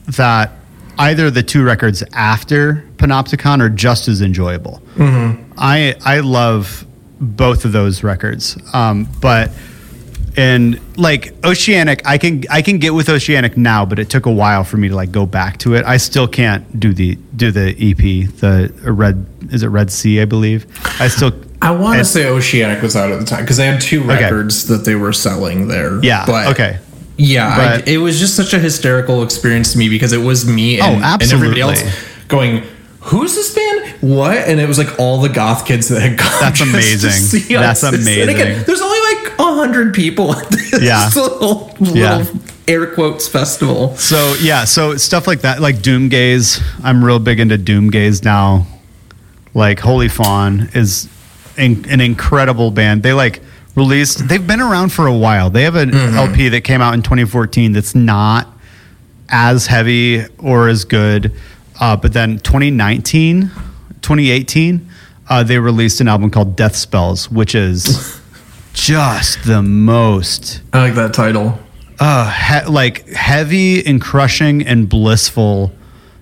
that 0.08 0.52
either 0.98 1.32
the 1.32 1.44
two 1.44 1.64
records 1.64 2.04
after 2.14 2.86
Panopticon 2.98 3.62
are 3.62 3.70
just 3.70 4.08
as 4.10 4.22
enjoyable. 4.22 4.82
I 5.58 5.96
I 6.04 6.20
love 6.20 6.86
both 7.20 7.66
of 7.66 7.72
those 7.72 8.04
records, 8.04 8.58
um, 8.74 9.08
but 9.22 9.52
and 10.38 10.80
like 10.98 11.34
Oceanic, 11.44 12.02
I 12.06 12.18
can 12.18 12.44
I 12.50 12.62
can 12.62 12.78
get 12.78 12.94
with 12.94 13.10
Oceanic 13.10 13.58
now, 13.58 13.86
but 13.86 14.00
it 14.00 14.10
took 14.10 14.26
a 14.26 14.32
while 14.32 14.64
for 14.64 14.78
me 14.78 14.88
to 14.90 14.96
like 14.96 15.12
go 15.12 15.26
back 15.26 15.58
to 15.60 15.76
it. 15.76 15.86
I 15.86 15.98
still 15.98 16.28
can't 16.28 16.80
do 16.80 16.94
the 16.94 17.16
do 17.36 17.52
the 17.52 17.70
EP, 17.72 18.30
the 18.40 18.72
Red 18.92 19.26
is 19.52 19.64
it 19.64 19.68
Red 19.68 19.92
Sea, 19.92 20.22
I 20.22 20.26
believe. 20.26 20.66
I 21.02 21.08
still 21.08 21.34
I 21.62 21.72
want 21.72 22.00
to 22.00 22.06
say 22.06 22.28
Oceanic 22.28 22.82
was 22.82 22.96
out 22.96 23.12
at 23.12 23.20
the 23.20 23.26
time 23.26 23.42
because 23.42 23.58
they 23.58 23.66
had 23.66 23.82
two 23.82 24.02
records 24.04 24.68
that 24.68 24.86
they 24.86 24.96
were 24.96 25.12
selling 25.12 25.68
there. 25.68 26.02
Yeah, 26.04 26.26
But 26.26 26.48
okay. 26.54 26.80
Yeah, 27.18 27.58
But- 27.58 27.88
I, 27.90 27.92
it 27.92 27.98
was 27.98 28.18
just 28.18 28.38
such 28.38 28.54
a 28.54 28.60
hysterical 28.60 29.24
experience 29.24 29.74
to 29.74 29.78
me 29.78 29.90
because 29.90 30.14
it 30.14 30.20
was 30.26 30.46
me 30.48 30.80
and, 30.80 31.04
Oh, 31.04 31.18
and 31.20 31.34
everybody 31.34 31.60
else 31.60 31.84
going, 32.30 32.64
"Who's 33.02 33.36
this 33.36 33.54
band? 33.54 33.79
What?" 34.02 34.38
And 34.38 34.60
it 34.60 34.68
was 34.68 34.78
like 34.78 35.00
all 35.00 35.20
the 35.22 35.30
goth 35.30 35.66
kids 35.66 35.88
that 35.90 36.02
had 36.02 36.18
gone. 36.18 36.32
That's 36.40 36.62
amazing. 36.70 37.48
That's. 37.60 37.84
Amazing. 37.84 38.30
again, 38.30 38.64
there's 38.66 38.82
only 38.82 39.00
like 39.16 39.34
a 39.40 39.54
hundred 39.56 39.94
people 39.94 40.34
at 40.36 40.50
this 40.50 40.82
Yeah. 40.82 41.10
little, 41.16 41.76
little 41.80 41.98
Yeah. 41.98 42.26
air 42.68 42.86
quotes 42.88 43.28
festival. 43.28 43.96
So 43.98 44.36
yeah, 44.42 44.66
so 44.66 44.96
stuff 44.98 45.28
like 45.28 45.42
that, 45.42 45.62
like 45.62 45.78
Doomgaze. 45.78 46.62
I'm 46.84 47.04
real 47.04 47.20
big 47.20 47.40
into 47.40 47.58
Doomgaze 47.58 48.24
now. 48.24 48.68
Like 49.54 49.80
Holy 49.80 50.08
Fawn 50.08 50.70
is 50.74 51.08
in, 51.58 51.86
an 51.90 52.00
incredible 52.02 52.72
band. 52.72 53.02
They 53.04 53.14
like 53.14 53.42
released. 53.76 54.28
They've 54.28 54.46
been 54.46 54.62
around 54.62 54.90
for 54.94 55.08
a 55.08 55.14
while. 55.16 55.50
They 55.50 55.64
have 55.64 55.76
an 55.76 55.94
LP 55.94 56.50
that 56.50 56.62
came 56.62 56.82
out 56.82 56.94
in 56.94 57.02
2014 57.02 57.72
that's 57.74 57.96
not 57.96 58.48
as 59.30 59.68
heavy 59.68 60.26
or 60.38 60.70
as 60.70 60.86
good. 60.86 61.34
Uh, 61.80 61.96
but 61.96 62.14
then 62.14 62.38
2019, 62.40 63.50
2018, 64.02 64.88
uh, 65.30 65.44
they 65.44 65.60
released 65.60 66.02
an 66.02 66.08
album 66.08 66.30
called 66.32 66.56
Death 66.56 66.76
Spells, 66.76 67.30
which 67.30 67.54
is 67.56 68.20
just 68.74 69.44
the 69.46 69.62
most 69.62 70.62
I 70.74 70.80
like 70.84 70.96
that 70.96 71.14
title. 71.14 71.60
uh, 72.00 72.32
he- 72.32 72.70
like 72.72 73.08
heavy 73.10 73.86
and 73.86 74.02
crushing 74.02 74.66
and 74.66 74.88
blissful 74.90 75.72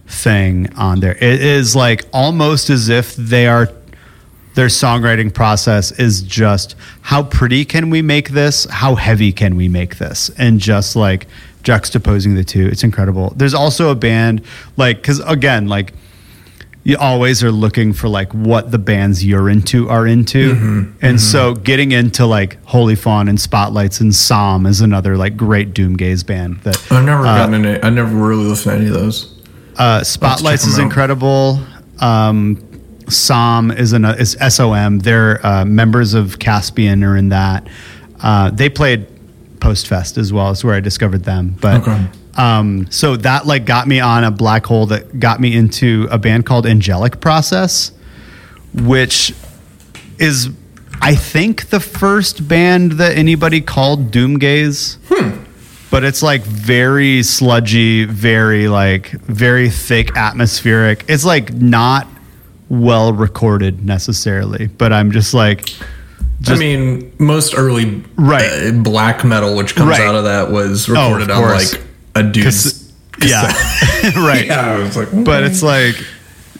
thing 0.07 0.73
on 0.75 0.99
there. 1.01 1.15
It 1.15 1.41
is 1.41 1.75
like 1.75 2.05
almost 2.13 2.69
as 2.69 2.89
if 2.89 3.15
they 3.15 3.47
are 3.47 3.69
their 4.55 4.67
songwriting 4.67 5.31
process 5.31 5.91
is 5.91 6.23
just 6.23 6.75
how 7.01 7.21
pretty 7.21 7.63
can 7.63 7.91
we 7.91 8.01
make 8.01 8.29
this? 8.29 8.65
How 8.65 8.95
heavy 8.95 9.31
can 9.31 9.55
we 9.55 9.67
make 9.67 9.97
this? 9.99 10.31
And 10.37 10.59
just 10.59 10.95
like 10.95 11.27
juxtaposing 11.63 12.35
the 12.35 12.43
two. 12.43 12.67
It's 12.67 12.83
incredible. 12.83 13.33
There's 13.35 13.53
also 13.53 13.91
a 13.91 13.95
band 13.95 14.41
like 14.75 15.03
cuz 15.03 15.19
again 15.19 15.67
like 15.67 15.93
you 16.87 16.95
always 16.97 17.43
are 17.43 17.51
looking 17.51 17.91
for 17.91 18.07
like 18.07 18.33
what 18.33 18.71
the 18.71 18.77
bands 18.77 19.25
you're 19.25 19.49
into 19.49 19.89
are 19.89 20.07
into. 20.07 20.93
And 21.01 21.19
so 21.19 21.53
getting 21.53 21.91
into 21.91 22.25
like 22.25 22.63
Holy 22.63 22.95
Fawn 22.95 23.27
and 23.27 23.37
Spotlights 23.39 23.99
and 23.99 24.15
Psalm 24.15 24.65
is 24.65 24.79
another 24.79 25.17
like 25.17 25.35
great 25.35 25.73
doomgaze 25.73 26.25
band 26.25 26.61
that 26.61 26.77
I've 26.89 27.03
never 27.03 27.23
gotten 27.23 27.65
any. 27.65 27.83
I 27.83 27.89
never 27.89 28.15
really 28.15 28.45
listened 28.45 28.71
to 28.71 28.77
any 28.79 28.87
of 28.87 28.93
those. 28.93 29.37
uh, 29.77 30.01
Spotlights 30.01 30.65
is 30.65 30.79
out. 30.79 30.83
incredible. 30.83 31.59
Um, 31.99 32.63
Psalm 33.09 33.69
is 33.71 33.91
an 33.91 34.05
is 34.05 34.37
SOM. 34.47 34.99
They're 34.99 35.45
uh, 35.45 35.65
members 35.65 36.13
of 36.13 36.39
Caspian 36.39 37.03
are 37.03 37.17
in 37.17 37.29
that. 37.29 37.67
Uh, 38.21 38.49
they 38.51 38.69
played 38.69 39.07
Post 39.59 39.87
Fest 39.87 40.17
as 40.17 40.31
well. 40.31 40.51
Is 40.51 40.63
where 40.63 40.75
I 40.75 40.79
discovered 40.79 41.25
them. 41.25 41.55
But 41.59 41.81
Okay. 41.81 42.07
Um, 42.37 42.87
so 42.91 43.15
that 43.17 43.45
like 43.45 43.65
got 43.65 43.87
me 43.87 43.99
on 43.99 44.23
a 44.23 44.31
black 44.31 44.65
hole 44.65 44.85
that 44.87 45.19
got 45.19 45.39
me 45.41 45.55
into 45.55 46.07
a 46.11 46.17
band 46.17 46.45
called 46.45 46.65
Angelic 46.65 47.19
Process, 47.19 47.91
which 48.73 49.33
is 50.19 50.49
I 51.01 51.15
think 51.15 51.69
the 51.69 51.79
first 51.79 52.47
band 52.47 52.93
that 52.93 53.17
anybody 53.17 53.61
called 53.61 54.11
Doomgaze. 54.11 54.97
But 55.89 56.03
it's 56.03 56.21
like 56.21 56.41
very 56.41 57.23
sludgy, 57.23 58.03
very 58.05 58.67
like 58.67 59.11
very 59.11 59.69
thick 59.69 60.15
atmospheric. 60.17 61.05
It's 61.07 61.23
like 61.23 61.53
not 61.53 62.07
well 62.69 63.13
recorded 63.13 63.85
necessarily, 63.85 64.67
but 64.67 64.91
I'm 64.91 65.11
just 65.11 65.33
like 65.33 65.69
I 66.47 66.55
mean, 66.55 67.11
most 67.17 67.55
early 67.55 68.03
Right. 68.15 68.45
uh, 68.45 68.71
black 68.83 69.23
metal, 69.23 69.55
which 69.55 69.75
comes 69.75 69.89
Right. 69.91 70.01
out 70.01 70.15
of 70.15 70.25
that, 70.25 70.51
was 70.51 70.87
Oh, 70.89 70.93
recorded 71.13 71.31
on 71.31 71.41
like 71.41 71.81
a 72.19 72.23
dude's. 72.23 72.93
Yeah. 73.23 73.43
right. 74.15 74.45
Yeah, 74.45 74.75
I 74.75 74.79
was 74.79 74.95
like, 74.95 75.09
but 75.25 75.43
it's 75.43 75.63
like 75.63 75.95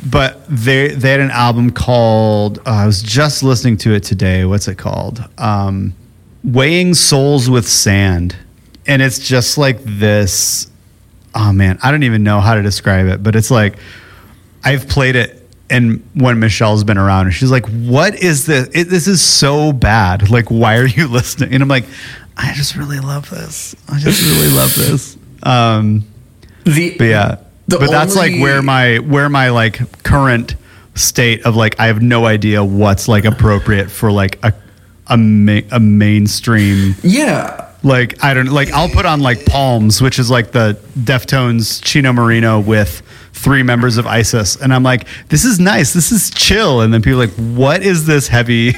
but 0.05 0.45
they 0.47 0.89
they 0.89 1.11
had 1.11 1.19
an 1.19 1.31
album 1.31 1.71
called 1.71 2.59
uh, 2.59 2.71
I 2.71 2.85
was 2.85 3.01
just 3.01 3.43
listening 3.43 3.77
to 3.77 3.93
it 3.93 4.03
today. 4.03 4.45
What's 4.45 4.67
it 4.67 4.77
called? 4.77 5.23
Um, 5.37 5.93
Weighing 6.43 6.93
Souls 6.93 7.49
with 7.49 7.67
Sand, 7.67 8.35
and 8.85 9.01
it's 9.01 9.19
just 9.19 9.57
like 9.57 9.79
this. 9.83 10.69
Oh 11.35 11.51
man, 11.51 11.79
I 11.83 11.91
don't 11.91 12.03
even 12.03 12.23
know 12.23 12.39
how 12.39 12.55
to 12.55 12.61
describe 12.61 13.07
it, 13.07 13.23
but 13.23 13.35
it's 13.35 13.51
like 13.51 13.77
I've 14.63 14.87
played 14.87 15.15
it. 15.15 15.43
And 15.69 16.07
when 16.13 16.39
Michelle's 16.39 16.85
been 16.85 16.97
around, 16.97 17.25
and 17.25 17.35
she's 17.35 17.51
like, 17.51 17.65
"What 17.67 18.15
is 18.15 18.45
this? 18.45 18.69
It, 18.73 18.85
this 18.85 19.07
is 19.07 19.21
so 19.21 19.73
bad. 19.73 20.29
Like, 20.29 20.49
why 20.49 20.77
are 20.77 20.85
you 20.85 21.07
listening?" 21.11 21.53
And 21.53 21.61
I'm 21.61 21.67
like, 21.67 21.85
"I 22.37 22.53
just 22.53 22.75
really 22.75 22.99
love 22.99 23.29
this. 23.29 23.75
I 23.89 23.99
just 23.99 24.23
really 24.23 24.55
love 24.55 24.73
this." 24.75 25.16
Um, 25.43 26.05
the 26.63 26.97
but 26.97 27.05
yeah, 27.05 27.37
but 27.67 27.89
that's 27.89 28.15
like 28.15 28.39
where 28.39 28.61
my 28.61 28.97
where 28.97 29.29
my 29.29 29.49
like 29.49 30.03
current 30.03 30.55
state 30.95 31.45
of 31.45 31.55
like 31.55 31.79
I 31.79 31.87
have 31.87 32.01
no 32.01 32.25
idea 32.25 32.63
what's 32.63 33.07
like 33.07 33.25
appropriate 33.25 33.89
for 33.89 34.11
like 34.11 34.43
a 34.43 34.53
a, 35.09 35.17
ma- 35.17 35.61
a 35.71 35.79
mainstream 35.79 36.95
yeah. 37.01 37.71
like 37.83 38.21
I 38.23 38.33
don't 38.33 38.47
like 38.47 38.71
I'll 38.71 38.89
put 38.89 39.05
on 39.05 39.21
like 39.21 39.45
Palms, 39.45 40.01
which 40.01 40.19
is 40.19 40.29
like 40.29 40.51
the 40.51 40.77
Deftones 40.97 41.81
Chino 41.83 42.11
Moreno 42.11 42.59
with 42.59 43.01
three 43.33 43.63
members 43.63 43.97
of 43.97 44.07
ISIS, 44.07 44.55
and 44.55 44.73
I'm 44.73 44.83
like, 44.83 45.07
this 45.29 45.45
is 45.45 45.59
nice, 45.59 45.93
this 45.93 46.11
is 46.11 46.29
chill, 46.31 46.81
and 46.81 46.93
then 46.93 47.01
people 47.01 47.21
are 47.21 47.27
like, 47.27 47.35
what 47.35 47.83
is 47.83 48.05
this 48.05 48.27
heavy? 48.27 48.73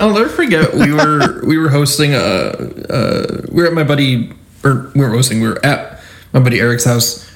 I'll 0.00 0.12
never 0.12 0.28
forget. 0.28 0.74
We 0.74 0.92
were 0.92 1.44
we 1.46 1.58
were 1.58 1.68
hosting 1.68 2.14
a 2.14 2.18
uh, 2.18 3.42
we 3.50 3.62
were 3.62 3.68
at 3.68 3.72
my 3.72 3.84
buddy 3.84 4.32
or 4.66 4.90
we 4.94 5.00
were 5.00 5.10
hosting. 5.10 5.40
We 5.40 5.48
were 5.48 5.64
at 5.64 6.00
my 6.32 6.40
buddy 6.40 6.58
Eric's 6.60 6.84
house 6.84 7.30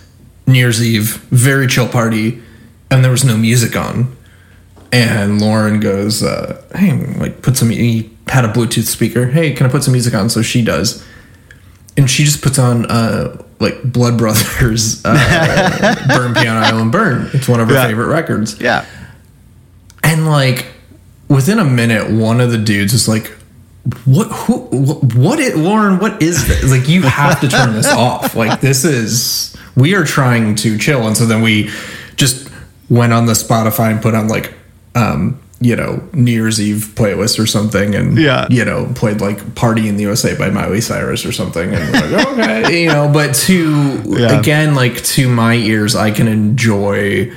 New 0.47 0.59
Year's 0.59 0.83
Eve. 0.85 1.17
Very 1.31 1.67
chill 1.67 1.89
party, 1.89 2.43
and 2.91 3.05
there 3.05 3.11
was 3.11 3.25
no 3.25 3.37
music 3.37 3.77
on. 3.77 4.17
And 4.93 5.41
Lauren 5.41 5.79
goes, 5.81 6.23
uh, 6.23 6.61
"Hey, 6.75 6.93
like 7.17 7.43
put 7.43 7.57
some." 7.57 7.71
He 7.71 8.11
had 8.29 8.45
a 8.45 8.49
Bluetooth 8.49 8.85
speaker. 8.87 9.27
Hey, 9.27 9.53
can 9.53 9.67
I 9.67 9.71
put 9.71 9.85
some 9.85 9.93
music 9.93 10.15
on? 10.15 10.29
So 10.29 10.43
she 10.43 10.63
does, 10.63 11.05
and 11.97 12.11
she 12.11 12.25
just 12.25 12.43
puts 12.43 12.59
on 12.59 12.87
uh, 12.87 13.41
like 13.61 13.81
Blood 13.85 14.19
Brothers, 14.19 15.01
uh, 15.05 16.05
"Burn 16.09 16.35
Piano 16.35 16.59
Island 16.61 16.91
Burn." 16.91 17.31
It's 17.33 17.49
one 17.49 17.61
of 17.61 17.69
her 17.69 17.75
Yeah. 17.75 17.87
favorite 17.87 18.09
records. 18.09 18.61
yeah, 18.61 18.85
And 20.03 20.27
like 20.29 20.67
within 21.29 21.61
a 21.61 21.65
minute, 21.65 22.11
one 22.11 22.41
of 22.41 22.51
the 22.51 22.59
dudes 22.59 22.93
is 22.93 23.07
like, 23.07 23.31
"What? 24.05 24.27
Who? 24.29 24.55
What? 25.21 25.41
it 25.41 25.57
Lauren? 25.57 25.99
What 25.99 26.23
is 26.23 26.47
this? 26.49 26.71
Like, 26.71 26.89
you 26.89 27.03
have 27.03 27.41
to 27.41 27.49
turn 27.49 27.75
this 27.75 27.87
off. 27.89 28.35
Like, 28.35 28.61
this 28.61 28.85
is 28.85 29.57
we 29.77 29.95
are 29.95 30.05
trying 30.05 30.55
to 30.57 30.77
chill." 30.79 31.07
And 31.07 31.17
so 31.17 31.27
then 31.27 31.43
we 31.43 31.71
just 32.17 32.49
went 32.89 33.13
on 33.13 33.27
the 33.27 33.33
Spotify 33.35 33.91
and 33.93 34.03
put 34.03 34.15
on 34.15 34.29
like, 34.29 34.53
um, 34.95 35.41
you 35.61 35.77
know, 35.77 36.03
New 36.13 36.33
Year's 36.33 36.61
Eve 36.61 36.93
playlist 36.95 37.39
or 37.39 37.47
something, 37.47 37.95
and 37.95 38.17
Yeah. 38.19 38.47
you 38.51 38.65
know, 38.65 38.91
played 38.95 39.21
like 39.21 39.55
"Party 39.55 39.89
in 39.89 39.97
the 39.97 40.03
USA" 40.05 40.35
by 40.37 40.51
Miley 40.51 40.81
Cyrus 40.81 41.25
or 41.27 41.33
something, 41.33 41.73
and 41.75 41.93
we're 41.93 42.17
like, 42.17 42.27
okay, 42.39 42.83
you 42.85 42.89
know. 42.89 43.09
But 43.13 43.35
to 43.47 44.03
Yeah. 44.07 44.39
again, 44.41 44.75
like 44.75 45.03
to 45.05 45.29
my 45.29 45.55
ears, 45.55 45.95
I 45.95 46.11
can 46.11 46.29
enjoy 46.29 47.31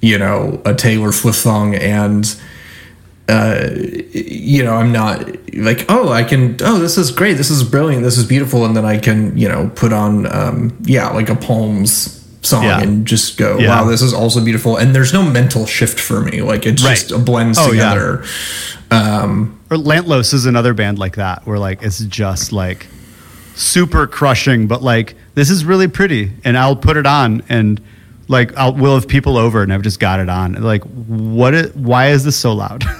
you 0.00 0.16
know, 0.16 0.62
a 0.64 0.72
Taylor 0.72 1.10
Swift 1.10 1.36
song 1.38 1.74
and 1.74 2.32
uh 3.28 3.68
you 4.12 4.62
know, 4.64 4.74
I'm 4.74 4.90
not 4.92 5.28
like, 5.54 5.84
oh, 5.90 6.08
I 6.10 6.22
can 6.24 6.56
oh, 6.62 6.78
this 6.78 6.96
is 6.96 7.10
great, 7.10 7.34
this 7.34 7.50
is 7.50 7.62
brilliant, 7.62 8.02
this 8.02 8.16
is 8.16 8.24
beautiful 8.26 8.64
and 8.64 8.74
then 8.76 8.84
I 8.84 8.98
can, 8.98 9.36
you 9.36 9.48
know, 9.48 9.70
put 9.74 9.92
on 9.92 10.26
um 10.34 10.76
yeah, 10.84 11.08
like 11.10 11.28
a 11.28 11.36
Palms 11.36 12.14
song 12.42 12.64
Yeah. 12.64 12.80
and 12.80 13.06
just 13.06 13.36
go, 13.36 13.58
Yeah. 13.58 13.68
wow, 13.82 13.84
this 13.88 14.00
is 14.00 14.14
also 14.14 14.42
beautiful 14.42 14.76
and 14.76 14.94
there's 14.94 15.12
no 15.12 15.22
mental 15.22 15.66
shift 15.66 16.00
for 16.00 16.20
me. 16.22 16.40
Like 16.40 16.64
it 16.66 16.80
Right. 16.82 16.96
just 17.06 17.24
blends 17.24 17.58
Oh, 17.58 17.72
yeah. 17.72 17.92
together. 17.94 18.24
Um 18.90 19.60
or 19.70 19.76
Lantlos 19.76 20.32
is 20.32 20.46
another 20.46 20.72
band 20.72 20.98
like 20.98 21.16
that, 21.16 21.46
where 21.46 21.58
like 21.58 21.82
it's 21.82 21.98
just 22.06 22.52
like 22.52 22.86
super 23.54 24.06
crushing, 24.06 24.66
but 24.66 24.82
like 24.82 25.14
this 25.34 25.50
is 25.50 25.64
really 25.64 25.88
pretty, 25.88 26.32
and 26.44 26.56
I'll 26.56 26.76
put 26.76 26.96
it 26.96 27.04
on 27.06 27.42
and 27.50 27.80
like 28.28 28.56
I'll 28.56 28.72
will 28.74 28.94
have 28.94 29.06
people 29.08 29.36
over, 29.36 29.62
and 29.62 29.72
I've 29.72 29.82
just 29.82 30.00
got 30.00 30.20
it 30.20 30.28
on. 30.28 30.52
Like, 30.54 30.82
what? 30.84 31.54
Is, 31.54 31.74
why 31.74 32.08
is 32.08 32.24
this 32.24 32.36
so 32.36 32.52
loud? 32.52 32.84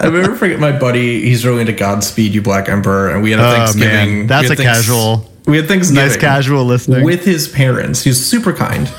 I 0.00 0.08
never 0.08 0.34
forget 0.36 0.58
my 0.58 0.72
buddy. 0.72 1.22
He's 1.22 1.44
really 1.44 1.60
into 1.60 1.72
Godspeed 1.72 2.32
You 2.34 2.42
Black 2.42 2.68
Emperor, 2.68 3.10
and 3.10 3.22
we 3.22 3.30
had 3.30 3.40
a 3.40 3.46
Oh, 3.46 3.52
Thanksgiving. 3.52 4.18
man. 4.20 4.26
That's 4.26 4.50
a 4.50 4.56
casual- 4.56 5.30
We 5.46 5.56
had 5.58 5.68
Thanksgiving. 5.68 6.02
Nice 6.08 6.16
casual 6.16 6.64
listening. 6.64 7.04
with 7.04 7.24
his 7.24 7.48
parents. 7.48 8.02
He 8.02 8.10
was 8.10 8.24
super 8.24 8.52
kind. 8.54 8.90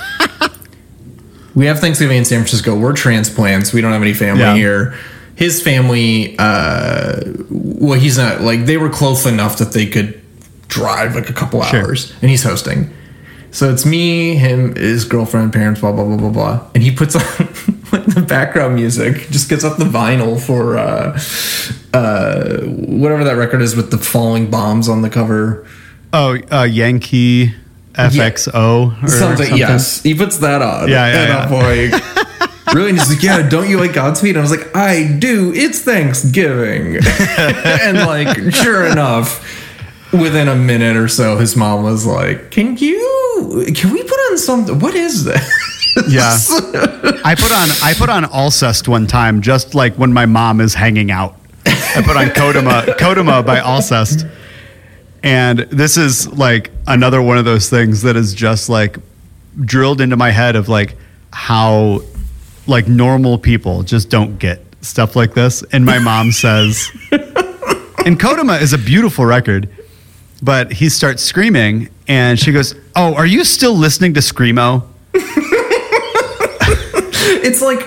we 1.55 1.65
have 1.65 1.79
Thanksgiving 1.79 2.17
in 2.17 2.25
San 2.25 2.39
Francisco. 2.39 2.75
We're 2.75 2.93
transplants. 2.93 3.73
We 3.73 3.81
don't 3.81 3.91
have 3.93 4.01
any 4.01 4.13
family 4.13 4.41
Yeah. 4.43 4.55
here. 4.55 4.93
His 5.35 5.61
family, 5.61 6.35
uh, 6.39 7.19
well, 7.49 7.99
he's 7.99 8.17
not 8.17 8.41
like 8.41 8.65
they 8.67 8.77
were 8.77 8.89
close 8.89 9.25
enough 9.25 9.57
that 9.57 9.73
they 9.73 9.85
could 9.85 10.21
drive 10.67 11.15
like 11.15 11.29
a 11.29 11.33
couple 11.33 11.61
Sure. 11.63 11.81
hours, 11.81 12.13
and 12.21 12.29
he's 12.29 12.43
hosting. 12.43 12.89
So 13.55 13.71
it's 13.71 13.85
me, 13.85 14.35
him, 14.35 14.75
his 14.75 15.05
girlfriend, 15.05 15.53
parents, 15.53 15.79
blah 15.79 15.93
blah 15.93 16.03
blah 16.03 16.17
blah 16.17 16.29
blah, 16.29 16.67
and 16.75 16.83
he 16.83 16.91
puts 16.91 17.15
on 17.15 17.21
like 17.93 18.05
the 18.05 18.25
background 18.27 18.75
music. 18.75 19.29
Just 19.29 19.49
gets 19.49 19.63
up 19.63 19.77
the 19.77 19.85
vinyl 19.85 20.37
for 20.45 20.77
uh, 20.77 21.17
uh, 21.97 22.65
whatever 22.65 23.23
that 23.23 23.37
record 23.37 23.61
is 23.61 23.73
with 23.73 23.91
the 23.91 23.97
falling 23.97 24.51
bombs 24.51 24.89
on 24.89 25.03
the 25.03 25.09
cover. 25.09 25.65
oh, 26.11 26.37
uh, 26.51 26.63
Yankee 26.63 27.53
FXO 27.93 29.01
or 29.01 29.07
something, 29.07 29.45
something. 29.45 29.57
Yes, 29.57 30.03
he 30.03 30.13
puts 30.13 30.39
that 30.39 30.61
on. 30.61 30.89
Yeah, 30.89 31.07
yeah, 31.07 31.23
and 31.23 31.53
I'm 31.53 31.91
like, 31.93 32.73
really? 32.75 32.89
And 32.89 32.99
he's 32.99 33.09
like, 33.09 33.23
yeah. 33.23 33.47
Don't 33.47 33.69
you 33.69 33.79
like 33.79 33.93
Godspeed? 33.93 34.31
And 34.31 34.39
I 34.39 34.41
was 34.41 34.51
like, 34.51 34.75
I 34.75 35.15
do. 35.17 35.53
It's 35.55 35.81
Thanksgiving, 35.81 36.97
and 37.37 37.99
like, 37.99 38.53
sure 38.53 38.85
enough, 38.85 40.11
within 40.11 40.49
a 40.49 40.55
minute 40.55 40.97
or 40.97 41.07
so, 41.07 41.37
his 41.37 41.55
mom 41.55 41.83
was 41.83 42.05
like, 42.05 42.51
"Can 42.51 42.75
you? 42.75 43.24
Can 43.73 43.91
we 43.91 44.03
put 44.03 44.19
on 44.31 44.37
something? 44.37 44.79
What 44.79 44.95
is 44.95 45.23
this?" 45.23 45.75
Yeah. 46.07 46.37
I 47.23 47.35
put 47.35 47.51
on 47.51 47.69
I 47.83 47.93
put 47.97 48.09
on 48.09 48.25
Alcest 48.25 48.87
one 48.87 49.07
time, 49.07 49.41
just 49.41 49.75
like 49.75 49.95
when 49.95 50.13
my 50.13 50.25
mom 50.25 50.61
is 50.61 50.73
hanging 50.73 51.11
out. 51.11 51.35
I 51.65 52.01
put 52.05 52.17
on 52.17 52.27
Kodama 52.27 52.83
Kodama 52.97 53.45
by 53.45 53.59
Alcest. 53.59 54.29
And 55.23 55.59
this 55.59 55.97
is 55.97 56.31
like 56.33 56.71
another 56.85 57.21
one 57.21 57.37
of 57.37 57.45
those 57.45 57.69
things 57.69 58.03
that 58.03 58.15
is 58.15 58.33
just 58.33 58.69
like 58.69 58.97
drilled 59.61 60.01
into 60.01 60.17
my 60.17 60.29
head 60.31 60.55
of 60.55 60.69
like 60.69 60.97
how 61.31 62.01
like 62.67 62.87
normal 62.87 63.37
people 63.37 63.83
just 63.83 64.09
don't 64.09 64.37
get 64.37 64.61
stuff 64.81 65.15
like 65.15 65.33
this. 65.33 65.63
And 65.71 65.85
my 65.85 65.97
mom 65.97 66.31
says 66.31 66.91
and 67.11 68.19
Kodama 68.19 68.61
is 68.61 68.73
a 68.73 68.77
beautiful 68.77 69.25
record, 69.25 69.69
but 70.43 70.73
he 70.73 70.89
starts 70.89 71.23
screaming 71.23 71.89
and 72.07 72.39
she 72.39 72.51
goes, 72.51 72.75
Oh, 72.95 73.15
are 73.15 73.25
you 73.25 73.43
still 73.43 73.73
listening 73.75 74.13
to 74.15 74.19
Screamo? 74.19 74.83
it's 77.43 77.61
like, 77.61 77.79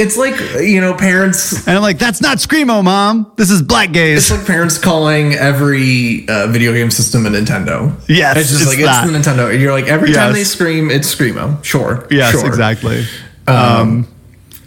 it's 0.00 0.16
like 0.16 0.38
you 0.60 0.80
know, 0.80 0.94
parents. 0.94 1.66
And 1.66 1.76
I'm 1.76 1.82
like, 1.82 1.98
that's 1.98 2.20
not 2.20 2.38
Screamo, 2.38 2.82
mom. 2.82 3.32
This 3.36 3.50
is 3.50 3.62
Black 3.62 3.92
gaze 3.92 4.30
It's 4.30 4.38
like 4.38 4.46
parents 4.46 4.78
calling 4.78 5.34
every 5.34 6.28
uh, 6.28 6.48
video 6.48 6.72
game 6.72 6.90
system 6.90 7.26
a 7.26 7.30
Nintendo. 7.30 7.94
Yes, 8.08 8.36
it's 8.36 8.50
just 8.50 8.62
it's 8.62 8.70
like 8.70 8.84
that. 8.84 9.04
it's 9.04 9.12
the 9.12 9.18
Nintendo. 9.18 9.52
And 9.52 9.60
you're 9.60 9.72
like 9.72 9.86
every 9.86 10.12
time 10.12 10.32
they 10.32 10.44
scream, 10.44 10.90
it's 10.90 11.12
screamo. 11.14 11.62
Sure. 11.64 12.06
yes, 12.10 12.32
sure. 12.32 12.46
exactly. 12.46 13.04
Um, 13.46 14.08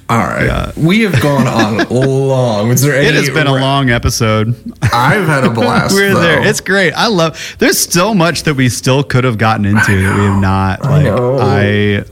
all 0.10 0.18
right. 0.20 0.46
yeah. 0.46 0.72
We 0.78 1.02
have 1.02 1.22
gone 1.22 1.48
on 1.48 1.88
long. 1.90 2.70
Was 2.70 2.82
there 2.82 2.96
any? 2.96 3.08
It 3.08 3.16
has 3.16 3.30
been 3.30 3.48
a 3.48 3.54
long 3.54 3.90
episode. 3.90 4.56
I've 4.82 5.26
had 5.28 5.44
a 5.44 5.50
blast. 5.50 5.94
We're 5.96 6.14
though. 6.14 6.22
there. 6.22 6.46
It's 6.48 6.62
great. 6.62 6.94
I 6.94 7.08
love. 7.08 7.56
There's 7.60 7.78
so 7.78 8.14
much 8.14 8.44
that 8.44 8.54
we 8.54 8.70
still 8.70 9.04
could 9.04 9.24
have 9.26 9.38
gotten 9.38 9.66
into 9.66 9.80
that 10.02 10.18
we 10.18 10.24
have 10.26 10.42
not. 10.42 10.86
I 10.86 10.90
Like 10.90 11.04
know. 11.06 11.38
I, 11.40 12.04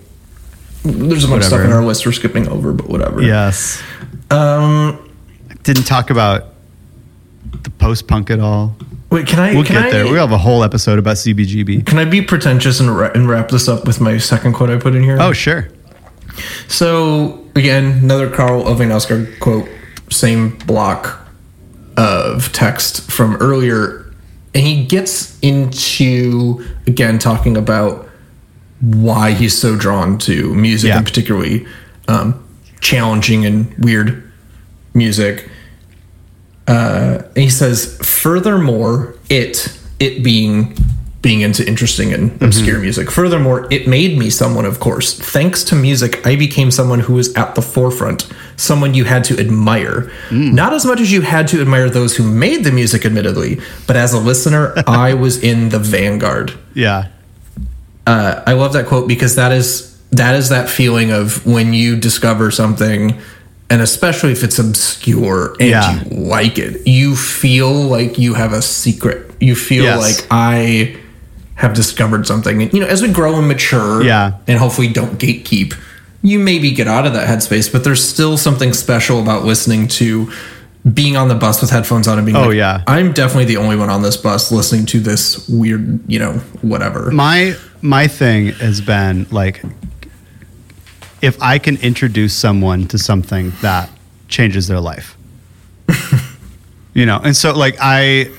There's 0.84 1.24
a 1.24 1.28
bunch 1.28 1.40
of 1.42 1.44
stuff 1.46 1.52
Whatever. 1.52 1.64
in 1.66 1.72
our 1.72 1.84
list 1.86 2.06
we're 2.06 2.12
skipping 2.12 2.48
over, 2.48 2.74
but 2.74 2.90
whatever. 2.90 3.22
yes, 3.22 3.82
Um. 4.30 5.00
didn't 5.64 5.84
talk 5.86 6.10
about 6.10 6.48
the 7.64 7.70
post 7.70 8.08
punk 8.08 8.30
at 8.30 8.40
all. 8.40 8.76
Wait. 9.10 9.26
Can 9.28 9.40
I? 9.40 9.54
We'll 9.56 9.64
can 9.64 9.76
get 9.76 9.86
I, 9.86 9.92
there. 9.92 10.04
We'll 10.06 10.16
have 10.16 10.32
a 10.34 10.38
whole 10.38 10.64
episode 10.64 11.00
about 11.00 11.16
CBGB. 11.16 11.86
Can 11.86 11.98
I 11.98 12.06
be 12.06 12.22
pretentious 12.22 12.80
and, 12.82 12.96
ra- 12.96 13.12
and 13.16 13.30
wrap 13.30 13.48
this 13.50 13.68
up 13.70 13.88
with 13.88 14.02
my 14.02 14.18
second 14.18 14.54
quote 14.54 14.70
I 14.70 14.78
put 14.78 14.94
in 14.96 15.04
here? 15.04 15.18
Oh 15.22 15.32
sure. 15.32 15.70
So 16.68 17.46
again, 17.56 18.00
another 18.04 18.30
Karl 18.30 18.68
Ove 18.68 18.80
Knausgard 18.80 19.40
quote, 19.40 19.68
same 20.10 20.58
block 20.60 21.26
of 21.98 22.52
text 22.52 23.10
from 23.10 23.36
earlier, 23.38 24.06
and 24.54 24.66
he 24.66 24.86
gets 24.86 25.40
into 25.42 26.66
again 26.88 27.20
talking 27.20 27.56
about 27.58 28.10
why 28.82 29.32
he's 29.32 29.58
so 29.58 29.76
drawn 29.78 30.18
to 30.20 30.54
music 30.54 30.90
Yeah. 30.90 30.98
and 30.98 31.06
particularly 31.06 31.66
um, 32.08 32.44
challenging 32.82 33.46
and 33.46 33.74
weird 33.80 34.30
music. 34.94 35.50
Uh, 36.68 37.22
and 37.36 37.38
he 37.38 37.50
says, 37.50 37.98
furthermore, 38.04 39.16
it 39.30 39.78
it 40.00 40.24
being 40.24 40.76
being 41.26 41.42
into 41.42 41.68
interesting 41.68 42.14
and 42.14 42.40
obscure 42.44 42.78
music. 42.80 43.10
Furthermore, 43.10 43.68
it 43.72 43.88
made 43.88 44.16
me 44.16 44.30
someone, 44.30 44.64
of 44.64 44.80
course. 44.80 45.20
Thanks 45.20 45.64
to 45.64 45.76
music, 45.76 46.24
I 46.24 46.36
became 46.36 46.70
someone 46.70 47.00
who 47.00 47.16
was 47.16 47.34
at 47.34 47.56
the 47.56 47.64
forefront, 47.64 48.32
someone 48.58 48.94
you 48.94 49.06
had 49.06 49.24
to 49.24 49.40
admire. 49.40 50.12
Not 50.30 50.72
as 50.74 50.86
much 50.86 51.02
as 51.02 51.12
you 51.12 51.22
had 51.22 51.48
to 51.48 51.62
admire 51.62 51.90
those 51.90 52.16
who 52.16 52.24
made 52.32 52.64
the 52.64 52.72
music, 52.72 53.08
admittedly, 53.08 53.60
but 53.88 53.96
as 53.96 54.14
a 54.14 54.20
listener, 54.20 54.76
I 54.88 55.16
was 55.16 55.42
in 55.44 55.70
the 55.70 55.80
vanguard. 55.80 56.54
Yeah. 56.76 57.08
Uh, 58.06 58.44
I 58.46 58.54
love 58.54 58.74
that 58.74 58.86
quote 58.86 59.08
because 59.08 59.34
that 59.36 59.52
is 59.52 60.00
that 60.12 60.36
is 60.36 60.50
that 60.50 60.70
feeling 60.70 61.10
of 61.10 61.44
when 61.48 61.74
you 61.74 61.96
discover 61.96 62.52
something, 62.52 63.20
and 63.72 63.82
especially 63.82 64.32
if 64.32 64.44
it's 64.44 64.60
obscure 64.60 65.56
and 65.60 65.70
Yeah. 65.72 66.04
you 66.04 66.10
like 66.12 66.60
it, 66.60 66.86
you 66.86 67.16
feel 67.16 67.74
like 67.74 68.20
you 68.20 68.36
have 68.36 68.54
a 68.54 68.62
secret. 68.62 69.32
You 69.40 69.56
feel 69.56 69.86
Yes. 69.86 70.00
like 70.00 70.28
I 70.30 70.98
have 71.56 71.74
discovered 71.74 72.28
something. 72.28 72.62
And, 72.62 72.74
you 72.74 72.80
know, 72.82 72.88
as 72.88 73.02
we 73.02 73.12
grow 73.12 73.36
and 73.38 73.48
mature, 73.48 74.04
Yeah. 74.04 74.34
and 74.48 74.60
hopefully 74.60 74.88
don't 74.88 75.18
gatekeep, 75.20 75.74
you 76.22 76.40
maybe 76.40 76.72
get 76.72 76.88
out 76.88 77.06
of 77.06 77.14
that 77.14 77.28
headspace, 77.28 77.72
but 77.72 77.84
there's 77.84 78.04
still 78.04 78.38
something 78.38 78.74
special 78.74 79.20
about 79.22 79.46
listening 79.46 79.88
to 79.88 80.32
being 80.94 81.16
on 81.18 81.28
the 81.30 81.36
bus 81.36 81.62
with 81.62 81.70
headphones 81.72 82.08
on 82.08 82.18
and 82.18 82.26
being 82.26 82.36
Oh, 82.36 82.48
like, 82.48 82.56
yeah. 82.58 82.84
I'm 82.88 83.12
definitely 83.14 83.46
the 83.46 83.58
only 83.58 83.76
one 83.76 83.90
on 83.90 84.02
this 84.02 84.18
bus 84.18 84.52
listening 84.52 84.86
to 84.88 85.00
this 85.00 85.48
weird, 85.50 86.00
you 86.08 86.20
know, 86.20 86.34
whatever. 86.62 87.10
my 87.12 87.56
my 87.82 88.08
thing 88.08 88.48
has 88.54 88.82
been 88.82 89.28
like 89.32 89.64
if 91.22 91.42
I 91.42 91.58
can 91.60 91.78
introduce 91.78 92.34
someone 92.36 92.88
to 92.90 92.98
something 92.98 93.52
that 93.62 93.90
changes 94.28 94.68
their 94.68 94.80
life. 94.80 95.16
you 96.94 97.06
know, 97.06 97.20
and 97.24 97.36
so 97.36 97.54
like 97.56 97.78
I 97.80 98.30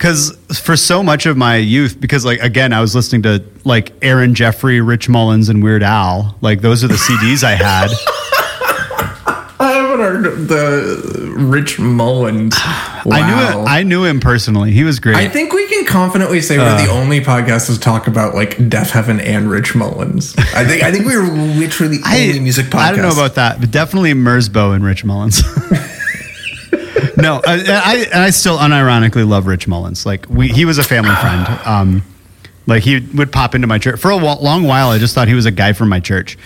cuz 0.00 0.32
for 0.58 0.76
so 0.76 1.02
much 1.02 1.26
of 1.26 1.36
my 1.36 1.56
youth 1.56 2.00
because 2.00 2.24
like 2.24 2.40
again 2.40 2.72
I 2.72 2.80
was 2.80 2.94
listening 2.94 3.22
to 3.22 3.44
like 3.64 3.92
Aaron 4.02 4.34
Jeffrey, 4.34 4.80
Rich 4.80 5.08
Mullins 5.08 5.48
and 5.48 5.62
Weird 5.62 5.82
Al, 5.84 6.36
like 6.40 6.60
those 6.62 6.82
are 6.82 6.88
the 6.88 6.94
CDs 6.94 7.44
I 7.44 7.52
had. 7.54 7.90
I 9.60 9.72
haven't 9.72 10.00
heard 10.00 10.48
the 10.48 11.32
Rich 11.36 11.78
Mullins. 11.78 12.54
I 12.64 13.02
knew 13.04 13.10
Wow. 13.10 13.62
it, 13.62 13.68
I 13.68 13.82
knew 13.82 14.04
him 14.04 14.20
personally. 14.20 14.72
He 14.72 14.84
was 14.84 15.00
great. 15.00 15.16
I 15.16 15.28
think 15.28 15.52
we 15.52 15.66
can 15.68 15.84
confidently 15.86 16.40
say 16.40 16.56
we're 16.58 16.82
the 16.84 16.90
uh. 16.90 16.94
only 16.94 17.20
podcast 17.20 17.66
to 17.72 17.78
talk 17.78 18.06
about 18.06 18.34
like 18.34 18.68
Deaf 18.70 18.90
Heaven 18.90 19.20
and 19.20 19.50
Rich 19.50 19.74
Mullins. 19.74 20.34
I 20.54 20.64
think 20.64 20.82
I 20.82 20.90
think 20.90 21.06
we 21.06 21.16
were 21.16 21.24
literally 21.28 21.96
the 21.98 22.06
only 22.08 22.40
music 22.40 22.66
podcast. 22.66 22.78
I 22.80 22.90
don't 22.92 23.02
know 23.02 23.12
about 23.12 23.34
that, 23.34 23.60
but 23.60 23.70
definitely 23.70 24.14
Merzbow 24.14 24.74
and 24.74 24.82
Rich 24.84 25.04
Mullins. 25.04 25.42
no, 27.16 27.40
I, 27.46 28.06
I 28.14 28.24
I 28.26 28.30
still 28.30 28.58
unironically 28.58 29.26
love 29.28 29.46
Rich 29.46 29.66
Mullins. 29.68 30.04
Like 30.06 30.28
we, 30.28 30.48
he 30.48 30.64
was 30.64 30.78
a 30.78 30.82
family 30.84 31.14
friend. 31.16 31.46
Um, 31.66 32.02
like 32.66 32.82
he 32.82 33.00
would 33.14 33.32
pop 33.32 33.54
into 33.54 33.66
my 33.66 33.78
church 33.78 33.98
for 34.00 34.10
a 34.10 34.16
long 34.16 34.64
while. 34.64 34.90
I 34.90 34.98
just 34.98 35.14
thought 35.14 35.28
he 35.28 35.34
was 35.34 35.46
a 35.46 35.50
guy 35.50 35.72
from 35.72 35.88
my 35.88 36.00
church. 36.00 36.38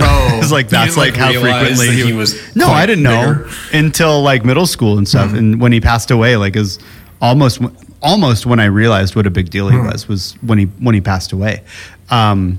Oh, 0.00 0.30
It's 0.42 0.50
like 0.50 0.68
that's 0.68 0.94
didn't, 0.96 1.14
like, 1.14 1.16
how 1.16 1.30
frequently 1.40 1.86
that 1.88 2.06
he 2.06 2.12
was. 2.12 2.56
No, 2.56 2.66
I 2.68 2.86
didn't 2.86 3.04
know 3.04 3.34
bigger? 3.34 3.48
Hmm. 3.48 3.76
until 3.76 4.22
like 4.22 4.44
middle 4.44 4.66
school 4.66 4.98
and 4.98 5.06
stuff. 5.06 5.32
And 5.34 5.60
when 5.60 5.72
he 5.72 5.80
passed 5.80 6.10
away, 6.10 6.36
like 6.36 6.56
is 6.56 6.78
almost 7.20 7.60
almost 8.02 8.46
when 8.46 8.58
I 8.58 8.64
realized 8.64 9.14
what 9.14 9.26
a 9.26 9.30
big 9.30 9.50
deal 9.50 9.68
he 9.68 9.76
Hmm. 9.76 9.86
was 9.86 10.08
was 10.08 10.32
when 10.42 10.58
he 10.58 10.64
when 10.64 10.94
he 10.94 11.00
passed 11.00 11.32
away. 11.32 11.62
Um, 12.10 12.58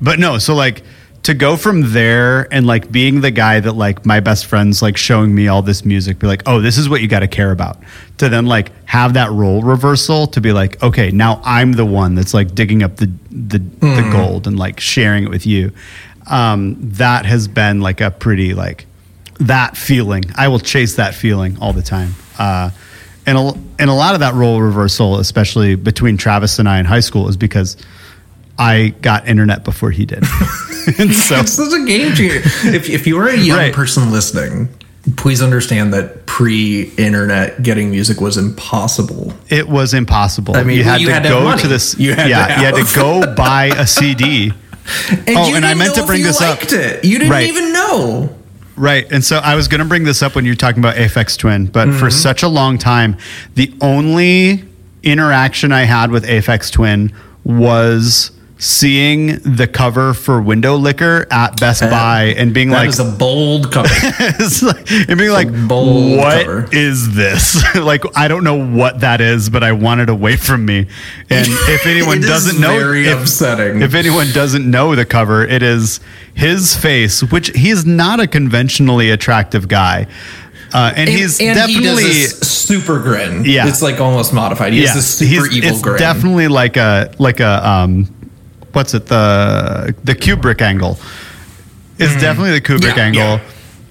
but 0.00 0.18
no, 0.18 0.38
so 0.38 0.54
like 0.54 0.82
to 1.22 1.34
go 1.34 1.56
from 1.56 1.92
there 1.92 2.52
and 2.52 2.66
like 2.66 2.90
being 2.90 3.20
the 3.20 3.30
guy 3.30 3.60
that 3.60 3.72
like 3.72 4.06
my 4.06 4.20
best 4.20 4.46
friends 4.46 4.80
like 4.80 4.96
showing 4.96 5.34
me 5.34 5.48
all 5.48 5.60
this 5.60 5.84
music, 5.84 6.18
be 6.18 6.26
like, 6.26 6.42
oh, 6.46 6.60
this 6.60 6.78
is 6.78 6.88
what 6.88 7.02
you 7.02 7.08
got 7.08 7.20
to 7.20 7.28
care 7.28 7.50
about. 7.50 7.78
To 8.18 8.28
then 8.28 8.46
like 8.46 8.72
have 8.86 9.14
that 9.14 9.30
role 9.30 9.62
reversal 9.62 10.26
to 10.28 10.40
be 10.40 10.52
like, 10.52 10.82
okay, 10.82 11.10
now 11.10 11.40
I'm 11.44 11.72
the 11.72 11.84
one 11.84 12.14
that's 12.14 12.32
like 12.32 12.54
digging 12.54 12.82
up 12.82 12.96
the 12.96 13.10
the, 13.30 13.58
the 13.58 14.08
gold 14.12 14.46
and 14.46 14.58
like 14.58 14.80
sharing 14.80 15.24
it 15.24 15.30
with 15.30 15.46
you. 15.46 15.72
Um, 16.26 16.76
that 16.92 17.26
has 17.26 17.48
been 17.48 17.80
like 17.80 18.00
a 18.00 18.10
pretty 18.10 18.54
like 18.54 18.86
that 19.40 19.76
feeling. 19.76 20.24
I 20.36 20.48
will 20.48 20.58
chase 20.58 20.96
that 20.96 21.14
feeling 21.14 21.58
all 21.60 21.72
the 21.72 21.82
time. 21.82 22.14
Uh, 22.38 22.70
and 23.26 23.36
a, 23.36 23.52
and 23.78 23.90
a 23.90 23.94
lot 23.94 24.14
of 24.14 24.20
that 24.20 24.34
role 24.34 24.60
reversal, 24.60 25.18
especially 25.18 25.74
between 25.74 26.16
Travis 26.16 26.58
and 26.58 26.68
I 26.68 26.78
in 26.78 26.86
high 26.86 27.00
school, 27.00 27.28
is 27.28 27.36
because 27.36 27.76
I 28.60 28.88
got 29.02 29.26
internet 29.26 29.64
before 29.64 29.90
he 29.90 30.04
did. 30.06 30.18
and 30.98 31.14
so 31.14 31.36
This 31.42 31.58
is 31.58 31.72
a 31.72 31.84
game 31.86 32.14
changer. 32.14 32.40
if, 32.74 32.88
if 32.88 33.06
you 33.06 33.18
are 33.18 33.28
a 33.28 33.36
young 33.36 33.58
Right. 33.58 33.72
person 33.74 34.10
listening, 34.12 34.68
please 35.16 35.42
understand 35.42 35.92
that 35.94 36.26
pre-internet 36.26 37.62
getting 37.62 37.90
music 37.90 38.20
was 38.20 38.36
impossible. 38.36 39.32
it 39.48 39.68
was 39.68 39.94
impossible. 39.94 40.56
I 40.56 40.62
mean, 40.64 40.76
you 40.76 40.84
had 40.84 41.00
you 41.00 41.06
to 41.08 41.14
had 41.14 41.22
go 41.24 41.42
money. 41.44 41.62
to 41.62 41.68
this. 41.68 41.98
You 41.98 42.14
had 42.14 42.24
to 42.24 42.28
yeah, 42.28 42.60
you 42.60 42.66
had 42.66 42.74
to 42.86 42.94
go 42.94 43.34
buy 43.34 43.66
a 43.66 43.86
CD. 43.86 44.52
And 45.10 45.36
Oh, 45.36 45.48
you 45.48 45.56
and 45.56 45.64
I 45.64 45.74
meant 45.74 45.94
to 45.96 46.04
bring 46.06 46.22
this 46.22 46.40
up. 46.40 46.58
It. 46.62 47.04
You 47.04 47.18
didn't 47.18 47.30
Right. 47.32 47.48
even 47.48 47.72
know. 47.72 48.36
Right. 48.76 49.10
And 49.12 49.22
so 49.24 49.38
I 49.38 49.54
was 49.54 49.68
going 49.68 49.80
to 49.80 49.84
bring 49.84 50.04
this 50.04 50.22
up 50.22 50.34
when 50.34 50.44
you 50.44 50.52
were 50.52 50.56
talking 50.56 50.80
about 50.80 50.96
Aphex 50.96 51.36
Twin, 51.38 51.66
but 51.66 51.88
Mm-hmm. 51.88 51.98
for 51.98 52.10
such 52.10 52.42
a 52.42 52.48
long 52.48 52.78
time, 52.78 53.16
the 53.54 53.72
only 53.80 54.64
interaction 55.02 55.70
I 55.72 55.82
had 55.82 56.10
with 56.10 56.24
Aphex 56.24 56.70
Twin 56.72 57.12
was 57.44 58.30
seeing 58.60 59.38
the 59.38 59.66
cover 59.66 60.12
for 60.12 60.40
Windowlicker 60.40 61.26
at 61.32 61.58
Best 61.58 61.80
Buy 61.80 62.34
and 62.36 62.52
being 62.52 62.68
That 62.70 62.80
like, 62.80 62.88
is 62.90 63.00
a 63.00 63.04
bold 63.10 63.72
cover. 63.72 63.88
it's 63.92 64.62
like- 64.62 64.90
and 65.08 65.18
being 65.18 65.32
like, 65.32 65.48
bold 65.66 66.18
"What 66.18 66.44
cover." 66.44 66.68
is 66.70 67.14
this? 67.14 67.64
like, 67.74 68.04
I 68.14 68.28
don't 68.28 68.44
know 68.44 68.62
what 68.62 69.00
that 69.00 69.22
is, 69.22 69.48
but 69.48 69.64
I 69.64 69.72
want 69.72 70.02
it 70.02 70.10
away 70.10 70.36
from 70.36 70.66
me. 70.66 70.88
And 71.30 71.46
if 71.50 71.86
anyone 71.86 72.18
is 72.18 72.26
doesn't 72.26 72.60
know, 72.60 72.78
very 72.78 73.06
if, 73.08 73.22
upsetting. 73.22 73.80
If 73.80 73.94
anyone 73.94 74.26
doesn't 74.32 74.70
know 74.70 74.94
the 74.94 75.06
cover, 75.06 75.42
it 75.42 75.62
is 75.62 76.00
his 76.34 76.76
face, 76.76 77.22
which 77.22 77.48
he's 77.56 77.86
not 77.86 78.20
a 78.20 78.26
conventionally 78.26 79.08
attractive 79.10 79.68
guy, 79.68 80.06
uh, 80.74 80.92
and, 80.94 81.08
he's 81.08 81.40
and 81.40 81.56
definitely. 81.56 82.04
he 82.04 82.26
super 82.26 83.00
grin. 83.00 83.44
Yeah. 83.46 83.66
it's 83.68 83.80
like 83.80 84.00
almost 84.00 84.34
modified. 84.34 84.74
He 84.74 84.82
yeah, 84.82 84.88
has 84.88 84.96
this 84.96 85.18
super 85.18 85.46
he's- 85.46 85.56
evil 85.56 85.70
it's 85.70 85.80
grin. 85.82 85.98
definitely 85.98 86.48
like 86.48 86.76
a 86.76 87.10
like 87.18 87.40
a 87.40 87.66
um, 87.68 88.14
what's 88.72 88.94
it 88.94 89.06
the 89.06 89.94
the 90.04 90.14
Kubrick 90.14 90.60
angle. 90.62 90.98
It's 91.98 92.18
definitely 92.20 92.52
the 92.52 92.60
Kubrick 92.62 92.92
Mm. 92.92 92.96
Yeah, 92.96 93.02
angle. 93.04 93.22
yeah. 93.22 93.40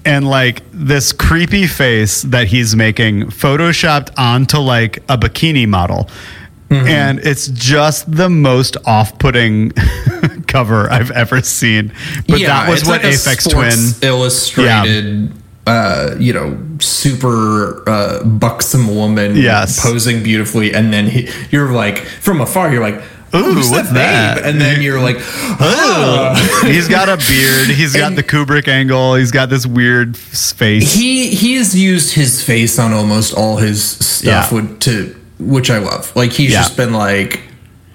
And 0.04 0.26
like 0.28 0.62
this 0.72 1.12
creepy 1.12 1.66
face 1.66 2.22
that 2.22 2.46
he's 2.48 2.74
making, 2.74 3.26
photoshopped 3.26 4.10
onto 4.18 4.58
like 4.58 4.96
a 5.08 5.16
bikini 5.18 5.68
model. 5.68 6.08
Mm-hmm. 6.70 6.86
And 6.88 7.18
it's 7.20 7.48
just 7.48 8.10
the 8.10 8.28
most 8.30 8.76
off 8.86 9.18
putting 9.18 9.70
cover 10.46 10.90
I've 10.90 11.10
ever 11.10 11.42
seen. 11.42 11.92
But 12.28 12.40
that 12.40 12.68
was 12.68 12.84
what 12.84 13.02
like 13.04 13.12
Aphex 13.12 13.50
Twin. 13.50 14.08
Illustrated. 14.08 15.32
Uh, 15.66 16.16
you 16.18 16.32
know, 16.32 16.58
super 16.80 17.88
uh, 17.88 18.24
buxom 18.24 18.92
woman, 18.94 19.36
Yes. 19.36 19.80
posing 19.80 20.22
beautifully, 20.22 20.72
and 20.74 20.92
then 20.92 21.06
he, 21.06 21.28
you're 21.50 21.70
like 21.70 21.98
from 21.98 22.40
afar, 22.40 22.72
you're 22.72 22.80
like, 22.80 23.00
Ooh, 23.34 23.54
"Who's 23.54 23.70
what's 23.70 23.88
that, 23.90 23.94
that?" 23.94 24.34
babe?" 24.36 24.44
And 24.46 24.60
then 24.60 24.82
you're 24.82 25.00
like, 25.00 25.16
"Oh." 25.20 26.62
he's 26.66 26.88
got 26.88 27.08
a 27.08 27.16
beard. 27.16 27.68
He's 27.68 27.94
got 27.96 28.14
the 28.16 28.22
Kubrick 28.22 28.66
angle. 28.68 29.14
He's 29.14 29.30
got 29.30 29.48
this 29.50 29.66
weird 29.66 30.16
face. 30.16 30.92
he 30.94 31.28
he 31.34 31.54
has 31.56 31.74
used 31.74 32.14
his 32.14 32.42
face 32.42 32.78
on 32.78 32.92
almost 32.92 33.32
all 33.34 33.56
his 33.58 33.82
stuff 33.84 34.50
Yeah. 34.50 34.54
with, 34.54 34.80
to 34.80 35.14
which 35.38 35.70
I 35.70 35.78
love. 35.78 36.14
Like 36.16 36.32
he's 36.32 36.50
Yeah. 36.52 36.58
just 36.62 36.76
been 36.76 36.92
like 36.92 37.40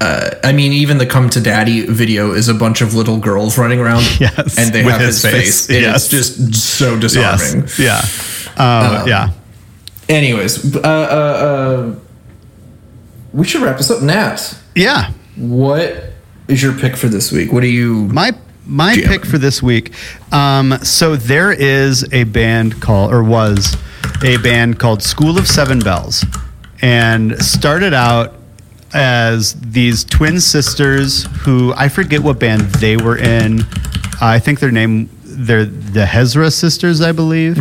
uh, 0.01 0.31
I 0.43 0.51
mean 0.51 0.73
even 0.73 0.97
the 0.97 1.05
come 1.05 1.29
to 1.31 1.39
daddy 1.41 1.85
video 1.85 2.31
is 2.33 2.47
a 2.49 2.53
bunch 2.53 2.81
of 2.81 2.93
little 2.93 3.17
girls 3.17 3.57
running 3.57 3.79
around 3.79 4.03
Yes, 4.19 4.57
and 4.57 4.73
they 4.73 4.83
have 4.83 4.99
his, 5.01 5.21
his 5.21 5.31
face. 5.31 5.67
face. 5.67 5.81
Yes. 5.81 6.11
It's 6.13 6.35
just 6.37 6.55
so 6.77 6.97
disarming. 6.99 7.67
yes. 7.77 7.79
Yeah. 7.79 8.63
Uh, 8.63 9.03
yeah. 9.07 9.29
Anyways, 10.07 10.75
uh, 10.75 10.79
uh, 10.79 10.83
uh, 10.83 11.95
we 13.33 13.45
should 13.45 13.61
wrap 13.61 13.77
this 13.77 13.89
up. 13.91 14.01
Nat, 14.01 14.57
Yeah. 14.75 15.11
What 15.35 16.11
is 16.47 16.61
your 16.61 16.73
pick 16.73 16.95
for 16.95 17.07
this 17.07 17.31
week? 17.31 17.51
What 17.51 17.61
do 17.61 17.67
you 17.67 18.07
My 18.07 18.31
my 18.65 18.95
Jamming. 18.95 19.09
pick 19.09 19.25
for 19.25 19.37
this 19.37 19.61
week. 19.61 19.93
Um, 20.33 20.77
so 20.83 21.15
there 21.15 21.51
is 21.51 22.11
a 22.13 22.23
band 22.23 22.81
called, 22.81 23.13
or 23.13 23.23
was 23.23 23.77
a 24.23 24.37
band 24.37 24.79
called 24.79 25.03
School 25.03 25.37
of 25.37 25.47
Seven 25.47 25.79
Bells, 25.79 26.25
and 26.81 27.39
started 27.41 27.93
out 27.93 28.33
as 28.93 29.53
these 29.59 30.03
twin 30.03 30.39
sisters 30.39 31.25
who 31.41 31.73
I 31.75 31.89
forget 31.89 32.21
what 32.21 32.39
band 32.39 32.61
they 32.75 32.97
were 32.97 33.17
in. 33.17 33.61
I 34.21 34.39
think 34.39 34.59
their 34.59 34.71
name 34.71 35.09
they're 35.23 35.65
the 35.65 36.05
Hezra 36.05 36.51
sisters, 36.51 37.01
I 37.01 37.11
believe. 37.11 37.57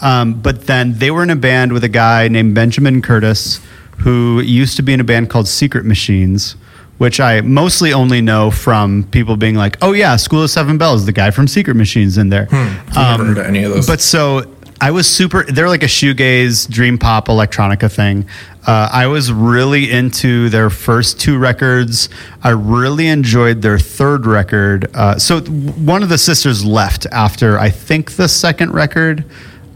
Um, 0.00 0.40
but 0.40 0.66
then 0.66 0.94
they 0.98 1.10
were 1.10 1.22
in 1.22 1.30
a 1.30 1.36
band 1.36 1.72
with 1.72 1.84
a 1.84 1.88
guy 1.88 2.28
named 2.28 2.54
Benjamin 2.54 3.02
Curtis, 3.02 3.60
who 3.98 4.40
used 4.40 4.76
to 4.76 4.82
be 4.82 4.92
in 4.92 5.00
a 5.00 5.04
band 5.04 5.28
called 5.28 5.46
Secret 5.48 5.84
Machines 5.84 6.56
which 6.98 7.20
I 7.20 7.40
mostly 7.40 7.92
only 7.92 8.20
know 8.20 8.50
from 8.50 9.04
people 9.10 9.36
being 9.36 9.54
like, 9.54 9.76
"Oh 9.80 9.92
yeah, 9.92 10.16
School 10.16 10.42
of 10.42 10.50
Seven 10.50 10.78
Bells, 10.78 11.06
the 11.06 11.12
guy 11.12 11.30
from 11.30 11.48
Secret 11.48 11.74
Machines 11.74 12.18
in 12.18 12.28
there." 12.28 12.48
I've 12.50 13.18
never 13.18 13.24
heard 13.24 13.38
of 13.38 13.46
any 13.46 13.62
of 13.64 13.72
those. 13.72 13.86
But 13.86 14.00
so 14.00 14.44
I 14.80 14.90
was 14.90 15.08
super. 15.08 15.44
They're 15.44 15.68
like 15.68 15.82
a 15.82 15.86
shoegaze, 15.86 16.68
dream 16.68 16.98
pop, 16.98 17.28
electronica 17.28 17.90
thing. 17.90 18.26
Uh, 18.66 18.88
I 18.92 19.06
was 19.06 19.32
really 19.32 19.90
into 19.90 20.50
their 20.50 20.68
first 20.70 21.18
two 21.18 21.38
records. 21.38 22.08
I 22.42 22.50
really 22.50 23.06
enjoyed 23.08 23.62
their 23.62 23.78
third 23.78 24.26
record. 24.26 24.94
Uh, 24.94 25.18
so 25.18 25.40
one 25.40 26.02
of 26.02 26.10
the 26.10 26.18
sisters 26.18 26.64
left 26.64 27.06
after 27.06 27.58
I 27.58 27.70
think 27.70 28.12
the 28.12 28.28
second 28.28 28.72
record. 28.72 29.24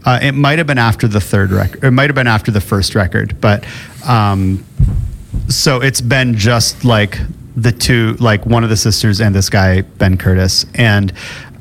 Uh, 0.05 0.19
it 0.21 0.33
might 0.33 0.57
have 0.57 0.67
been 0.67 0.77
after 0.77 1.07
the 1.07 1.21
third 1.21 1.49
record. 1.49 1.81
It 1.81 1.91
might 1.91 2.09
have 2.09 2.15
been 2.15 2.27
after 2.27 2.51
the 2.51 2.61
first 2.61 2.93
record, 2.93 3.39
but. 3.39 3.65
Um, 4.05 4.65
so 5.49 5.81
it's 5.81 6.01
been 6.01 6.35
just 6.35 6.83
like 6.85 7.17
the 7.55 7.71
two 7.71 8.13
like 8.19 8.45
one 8.45 8.63
of 8.63 8.69
the 8.69 8.77
sisters 8.77 9.21
and 9.21 9.33
this 9.35 9.49
guy 9.49 9.81
ben 9.81 10.17
curtis. 10.17 10.65
And 10.75 11.11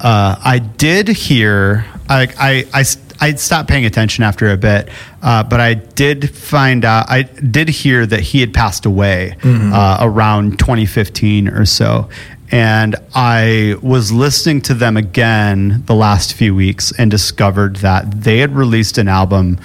uh, 0.01 0.37
i 0.43 0.59
did 0.59 1.07
hear 1.09 1.85
I, 2.09 2.23
I 2.39 2.81
i 2.81 2.85
i 3.21 3.35
stopped 3.35 3.69
paying 3.69 3.85
attention 3.85 4.25
after 4.25 4.51
a 4.51 4.57
bit 4.57 4.89
uh, 5.23 5.45
but 5.45 5.61
i 5.61 5.75
did 5.75 6.31
find 6.35 6.85
out 6.85 7.09
i 7.09 7.23
did 7.23 7.69
hear 7.69 8.05
that 8.07 8.19
he 8.21 8.41
had 8.41 8.53
passed 8.53 8.85
away 8.85 9.37
uh, 9.45 9.99
around 10.01 10.59
2015 10.59 11.49
or 11.49 11.65
so. 11.67 12.09
And 12.51 12.97
I 13.15 13.77
was 13.81 14.13
listening 14.13 14.61
to 14.63 14.75
them 14.75 14.99
again 14.99 15.85
the 15.87 15.95
last 15.95 16.35
few 16.35 16.55
weeks 16.55 16.93
and 16.99 17.11
discovered 17.11 17.77
that 17.77 18.11
they 18.25 18.39
had 18.39 18.55
released 18.55 18.99
an 18.99 19.09
album 19.09 19.59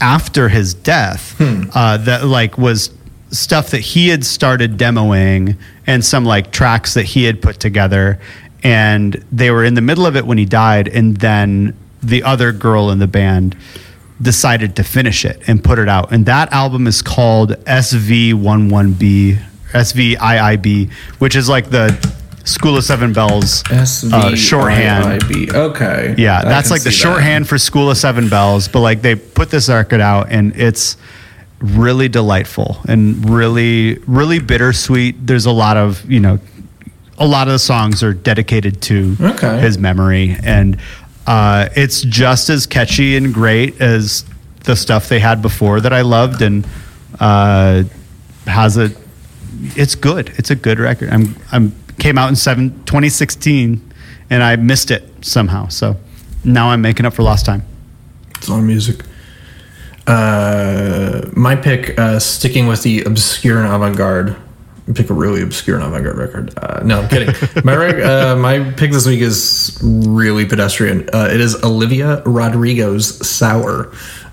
after 0.00 0.48
his 0.48 0.74
death 0.74 1.36
uh, 1.40 1.96
that 1.98 2.24
like 2.24 2.58
was 2.58 2.90
stuff 3.34 3.70
that 3.72 3.80
he 3.80 4.08
had 4.08 4.24
started 4.24 4.76
demoing 4.78 5.56
and 5.86 6.04
some 6.04 6.24
like 6.24 6.50
tracks 6.52 6.94
that 6.94 7.04
he 7.04 7.24
had 7.24 7.42
put 7.42 7.58
together 7.60 8.18
and 8.62 9.14
they 9.32 9.50
were 9.50 9.64
in 9.64 9.74
the 9.74 9.80
middle 9.80 10.06
of 10.06 10.16
it 10.16 10.24
when 10.24 10.38
he 10.38 10.44
died 10.44 10.88
and 10.88 11.16
then 11.18 11.76
the 12.02 12.22
other 12.22 12.52
girl 12.52 12.90
in 12.90 12.98
the 13.00 13.06
band 13.06 13.56
decided 14.22 14.76
to 14.76 14.84
finish 14.84 15.24
it 15.24 15.42
and 15.48 15.62
put 15.64 15.78
it 15.78 15.88
out 15.88 16.12
and 16.12 16.26
that 16.26 16.52
album 16.52 16.86
is 16.86 17.02
called 17.02 17.50
SV11B 17.66 19.36
SVIIB 19.72 20.92
which 21.18 21.34
is 21.36 21.48
like 21.48 21.70
the 21.70 21.90
School 22.44 22.76
of 22.76 22.84
Seven 22.84 23.12
Bells 23.14 23.62
uh, 24.12 24.36
shorthand 24.36 25.22
Okay. 25.54 26.14
yeah, 26.18 26.42
that's 26.42 26.70
like 26.70 26.82
the 26.82 26.92
see 26.92 27.02
that. 27.02 27.12
shorthand 27.14 27.48
for 27.48 27.56
School 27.58 27.90
of 27.90 27.96
Seven 27.96 28.28
Bells. 28.28 28.68
But 28.68 28.80
like 28.80 29.00
they 29.00 29.14
put 29.14 29.48
this 29.50 29.70
record 29.70 30.02
out, 30.02 30.30
and 30.30 30.54
it's 30.54 30.98
really 31.64 32.08
delightful 32.08 32.78
and 32.88 33.28
really, 33.28 33.94
really 34.06 34.38
bittersweet. 34.38 35.26
There's 35.26 35.46
a 35.46 35.50
lot 35.52 35.76
of 35.76 36.04
you 36.10 36.20
know, 36.20 36.38
a 37.18 37.26
lot 37.26 37.46
of 37.48 37.52
the 37.52 37.58
songs 37.58 38.02
are 38.02 38.12
dedicated 38.12 38.80
to 38.82 39.16
Okay. 39.20 39.60
his 39.60 39.78
memory, 39.78 40.36
and 40.42 40.78
uh, 41.26 41.68
it's 41.74 42.02
just 42.02 42.48
as 42.50 42.66
catchy 42.66 43.16
and 43.16 43.32
great 43.32 43.80
as 43.80 44.24
the 44.64 44.76
stuff 44.76 45.08
they 45.08 45.20
had 45.20 45.42
before 45.42 45.80
that 45.80 45.92
I 45.92 46.02
loved, 46.02 46.42
and 46.42 46.66
uh, 47.20 47.84
has 48.46 48.76
a. 48.76 48.90
It's 49.76 49.94
good. 49.94 50.32
It's 50.36 50.50
a 50.50 50.56
good 50.56 50.78
record. 50.78 51.10
I'm. 51.10 51.36
I'm 51.52 51.72
came 52.00 52.18
out 52.18 52.28
in 52.28 52.34
seven, 52.34 52.70
2016 52.86 53.92
and 54.28 54.42
I 54.42 54.56
missed 54.56 54.90
it 54.90 55.04
somehow. 55.24 55.68
So 55.68 55.96
now 56.42 56.70
I'm 56.70 56.82
making 56.82 57.06
up 57.06 57.14
for 57.14 57.22
lost 57.22 57.46
time. 57.46 57.62
It's 58.36 58.50
on 58.50 58.66
music. 58.66 59.04
Uh, 60.06 61.28
my 61.34 61.56
pick, 61.56 61.98
uh, 61.98 62.18
sticking 62.18 62.66
with 62.66 62.82
the 62.82 63.02
obscure 63.04 63.58
and 63.62 63.72
avant-garde. 63.72 64.36
Pick 64.94 65.08
a 65.08 65.14
really 65.14 65.40
obscure 65.40 65.76
and 65.78 65.84
avant-garde 65.86 66.18
record. 66.18 66.52
Uh, 66.58 66.82
no, 66.84 67.00
I'm 67.00 67.08
kidding. 67.08 67.34
my 67.64 67.74
rec- 67.74 68.04
uh, 68.04 68.36
my 68.36 68.70
pick 68.72 68.90
this 68.92 69.06
week 69.06 69.20
is 69.22 69.78
really 69.82 70.44
pedestrian. 70.44 71.08
Uh, 71.12 71.28
it 71.32 71.40
is 71.40 71.62
Olivia 71.64 72.22
Rodrigo's 72.26 73.26
"Sour." 73.26 73.92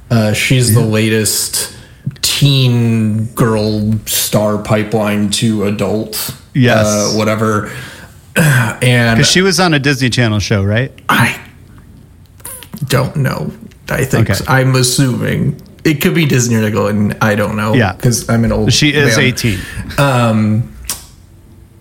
Uh, 0.09 0.33
she's 0.33 0.73
the 0.75 0.81
latest 0.81 1.73
teen 2.21 3.27
girl 3.33 3.93
star 4.07 4.57
pipeline 4.61 5.29
to 5.29 5.63
adult. 5.63 6.35
Yes. 6.53 6.85
uh, 6.85 7.17
whatever. 7.17 7.71
And 8.35 9.17
Because 9.17 9.29
she 9.29 9.41
was 9.41 9.59
on 9.59 9.73
a 9.73 9.79
Disney 9.79 10.09
Channel 10.09 10.39
show, 10.39 10.63
right? 10.63 10.91
I 11.09 11.39
don't 12.87 13.15
know. 13.17 13.51
I 13.91 14.05
think 14.05 14.29
Okay. 14.29 14.43
I'm 14.47 14.75
assuming 14.75 15.61
it 15.83 16.01
could 16.01 16.13
be 16.15 16.25
Disney 16.25 16.55
or 16.55 16.61
Nickelodeon. 16.61 17.17
I 17.21 17.35
don't 17.35 17.55
know. 17.55 17.73
Yeah. 17.73 17.93
because 17.93 18.29
I'm 18.29 18.43
an 18.45 18.51
old. 18.51 18.71
She 18.73 18.93
is 18.93 19.17
man. 19.17 19.25
18. 19.25 19.59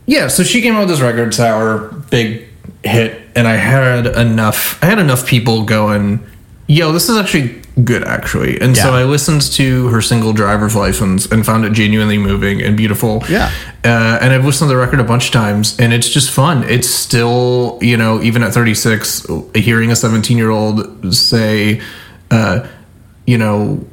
Yeah, 0.07 0.27
so 0.29 0.43
she 0.43 0.61
came 0.61 0.75
out 0.75 0.81
with 0.81 0.89
this 0.89 1.01
record 1.01 1.33
sour, 1.35 1.79
big 2.11 2.47
hit, 2.83 3.21
and 3.37 3.47
I 3.47 3.55
had 3.57 4.07
enough. 4.07 4.83
I 4.83 4.87
had 4.87 4.99
enough 4.99 5.25
people 5.27 5.65
going, 5.65 6.19
"Yo, 6.67 6.91
this 6.91 7.09
is 7.09 7.17
actually 7.17 7.63
good, 7.85 8.03
actually." 8.03 8.61
And 8.61 8.77
so 8.77 8.93
I 8.93 9.05
listened 9.05 9.43
to 9.53 9.87
her 9.89 10.01
single 10.03 10.33
"Driver's 10.33 10.75
License" 10.75 11.27
and 11.27 11.47
found 11.47 11.65
it 11.65 11.75
genuinely 11.75 12.19
moving 12.19 12.61
and 12.61 12.77
beautiful. 12.77 13.23
Yeah. 13.29 13.53
uh, 13.85 14.19
and 14.21 14.33
I've 14.33 14.45
listened 14.45 14.69
to 14.69 14.75
the 14.75 14.81
record 14.81 14.99
a 14.99 15.05
bunch 15.05 15.27
of 15.27 15.33
times, 15.33 15.79
and 15.79 15.93
it's 15.93 16.09
just 16.09 16.31
fun. 16.33 16.65
It's 16.65 16.89
still, 16.89 17.79
you 17.81 17.97
know, 17.97 18.21
even 18.21 18.43
at 18.43 18.53
36, 18.53 19.27
hearing 19.55 19.93
a 19.93 19.97
17 19.97 20.37
year 20.37 20.51
old 20.51 21.15
say, 21.15 21.81
uh, 22.31 22.67
you 23.27 23.39
know. 23.39 23.85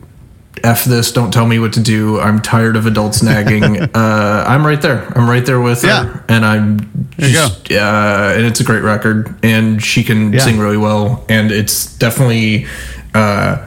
F 0.63 0.85
this, 0.85 1.11
don't 1.11 1.31
tell 1.31 1.45
me 1.45 1.59
what 1.59 1.73
to 1.73 1.79
do. 1.79 2.19
I'm 2.19 2.41
tired 2.41 2.75
of 2.75 2.87
adults 2.87 3.21
nagging. 3.21 3.63
uh, 3.95 4.43
I'm 4.47 4.65
right 4.65 4.81
there. 4.81 5.05
I'm 5.15 5.29
right 5.29 5.45
there 5.45 5.61
with 5.61 5.83
Yeah. 5.83 6.05
her. 6.05 6.23
And 6.27 6.43
I'm 6.43 7.07
just, 7.19 7.71
uh, 7.71 8.33
and 8.35 8.43
it's 8.43 8.59
a 8.59 8.63
great 8.63 8.81
record, 8.81 9.35
and 9.43 9.81
she 9.81 10.03
can 10.03 10.33
Yeah. 10.33 10.39
sing 10.39 10.57
really 10.57 10.75
well, 10.77 11.23
and 11.29 11.51
it's 11.51 11.85
definitely, 11.97 12.65
uh, 13.13 13.59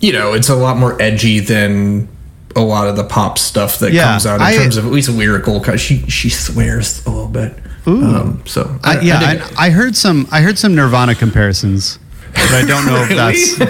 you 0.00 0.14
know, 0.14 0.32
it's 0.32 0.48
a 0.48 0.54
lot 0.54 0.78
more 0.78 1.00
edgy 1.00 1.40
than 1.40 2.08
a 2.56 2.62
lot 2.62 2.88
of 2.88 2.96
the 2.96 3.04
pop 3.04 3.36
stuff 3.38 3.78
that 3.80 3.92
Yeah, 3.92 4.04
comes 4.04 4.24
out 4.24 4.36
in 4.36 4.46
I- 4.46 4.56
terms 4.56 4.78
of 4.78 4.86
at 4.86 4.92
least 4.92 5.10
lyrical. 5.10 5.60
'cause 5.60 5.78
She 5.78 6.04
she 6.08 6.30
swears 6.30 7.02
a 7.04 7.10
little 7.10 7.28
bit. 7.28 7.58
Um, 7.86 8.40
so 8.46 8.78
I, 8.82 9.00
yeah, 9.00 9.20
dig 9.34 9.42
I. 9.58 9.66
I 9.66 9.70
heard 9.70 9.94
some. 9.94 10.26
I 10.32 10.40
heard 10.40 10.58
some 10.58 10.74
Nirvana 10.74 11.14
comparisons, 11.14 11.98
but 12.34 12.52
I 12.52 12.64
don't 12.66 12.86
know 12.86 13.02
if 13.02 13.08
that's. 13.58 13.60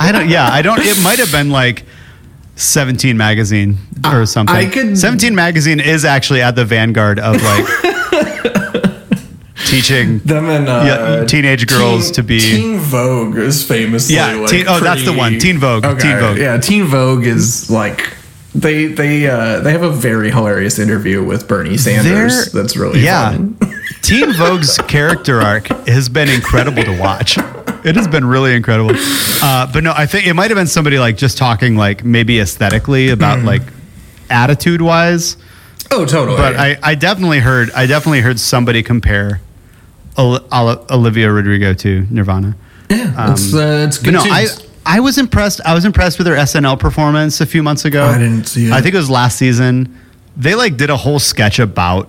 I 0.00 0.12
don't. 0.12 0.28
Yeah, 0.28 0.48
I 0.50 0.62
don't. 0.62 0.78
It 0.80 1.02
might 1.02 1.18
have 1.18 1.32
been 1.32 1.50
like. 1.50 1.84
17 2.60 3.16
magazine 3.16 3.78
or 4.04 4.26
something. 4.26 4.56
I 4.56 4.66
could- 4.68 4.98
17 4.98 5.32
magazine 5.32 5.78
is 5.78 6.04
actually 6.04 6.42
at 6.42 6.56
the 6.56 6.64
vanguard 6.64 7.20
of 7.20 7.40
like 7.40 7.64
teaching 9.66 10.18
them 10.20 10.46
and 10.48 10.68
uh, 10.68 10.82
Yeah, 11.20 11.24
teenage 11.24 11.68
girls 11.68 12.06
Teen- 12.06 12.14
to 12.14 12.22
be- 12.24 12.40
Teen 12.40 12.78
Vogue 12.78 13.36
is 13.36 13.62
famously 13.66 14.16
Yeah, 14.16 14.32
like 14.34 14.50
Teen- 14.50 14.66
oh, 14.68 14.80
that's 14.80 15.04
the 15.04 15.12
one. 15.12 15.38
Teen 15.38 15.58
Vogue, 15.58 15.84
Okay, 15.84 16.00
Teen 16.00 16.18
Vogue. 16.18 16.38
Yeah, 16.38 16.56
Teen 16.58 16.84
Vogue 16.84 17.26
is 17.26 17.70
like 17.70 18.14
they 18.56 18.86
they 18.86 19.28
uh, 19.28 19.60
they 19.60 19.70
have 19.70 19.82
a 19.82 19.90
very 19.90 20.30
hilarious 20.32 20.80
interview 20.80 21.22
with 21.22 21.46
Bernie 21.46 21.76
Sanders. 21.76 22.50
They're- 22.52 22.60
that's 22.62 22.76
really 22.76 23.00
yeah. 23.04 23.36
Teen 24.02 24.32
Vogue's 24.32 24.78
character 24.88 25.40
arc 25.40 25.68
has 25.86 26.08
been 26.08 26.28
incredible 26.28 26.82
to 26.82 26.98
watch. 26.98 27.38
It 27.84 27.96
has 27.96 28.08
been 28.08 28.24
really 28.24 28.54
incredible. 28.54 28.92
Uh, 29.42 29.70
but 29.72 29.84
no, 29.84 29.92
I 29.96 30.06
think 30.06 30.26
it 30.26 30.34
might 30.34 30.50
have 30.50 30.56
been 30.58 30.66
somebody 30.66 30.98
like 30.98 31.16
just 31.16 31.38
talking 31.38 31.76
like 31.76 32.04
maybe 32.04 32.40
aesthetically 32.40 33.10
about 33.10 33.44
like 33.44 33.62
attitude 34.30 34.80
wise. 34.82 35.36
Oh, 35.90 36.04
totally. 36.04 36.36
But 36.36 36.56
I, 36.56 36.78
I 36.82 36.94
definitely 36.94 37.38
heard 37.40 37.70
I 37.72 37.86
definitely 37.86 38.20
heard 38.20 38.38
somebody 38.40 38.82
compare 38.82 39.40
Ol- 40.16 40.40
Ol- 40.52 40.84
Olivia 40.90 41.30
Rodrigo 41.30 41.72
to 41.74 42.06
Nirvana. 42.10 42.56
yeah, 42.90 43.32
it's 43.32 43.54
uh, 43.54 43.84
it's 43.86 43.98
good. 43.98 44.14
no, 44.14 44.20
I. 44.22 44.46
I 44.90 45.00
was 45.00 45.18
impressed. 45.18 45.60
I 45.66 45.74
was 45.74 45.84
impressed 45.84 46.16
with 46.16 46.26
her 46.28 46.34
SNL 46.34 46.78
performance 46.78 47.42
a 47.42 47.46
few 47.46 47.62
months 47.62 47.84
ago. 47.84 48.06
I 48.06 48.16
didn't 48.16 48.46
see 48.46 48.68
it. 48.68 48.72
I 48.72 48.80
think 48.80 48.94
it 48.94 48.98
was 48.98 49.10
last 49.10 49.36
season. 49.36 49.94
They 50.34 50.54
like 50.54 50.78
did 50.78 50.88
a 50.88 50.96
whole 50.96 51.18
sketch 51.18 51.58
about 51.58 52.08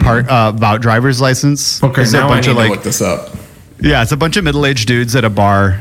part 0.00 0.28
uh, 0.28 0.50
about 0.52 0.80
driver's 0.82 1.20
license. 1.20 1.78
Hmm. 1.78 1.86
okay. 1.86 2.02
It's 2.02 2.12
a 2.12 2.16
Now 2.16 2.26
I 2.26 2.28
bunch 2.30 2.46
need 2.46 2.50
of 2.52 2.56
to 2.56 2.62
like 2.62 2.70
look 2.70 2.82
this 2.82 3.00
up. 3.00 3.30
Yeah, 3.82 4.02
it's 4.02 4.12
a 4.12 4.16
bunch 4.16 4.36
of 4.36 4.44
middle 4.44 4.66
aged 4.66 4.88
dudes 4.88 5.14
at 5.16 5.24
a 5.24 5.30
bar 5.30 5.80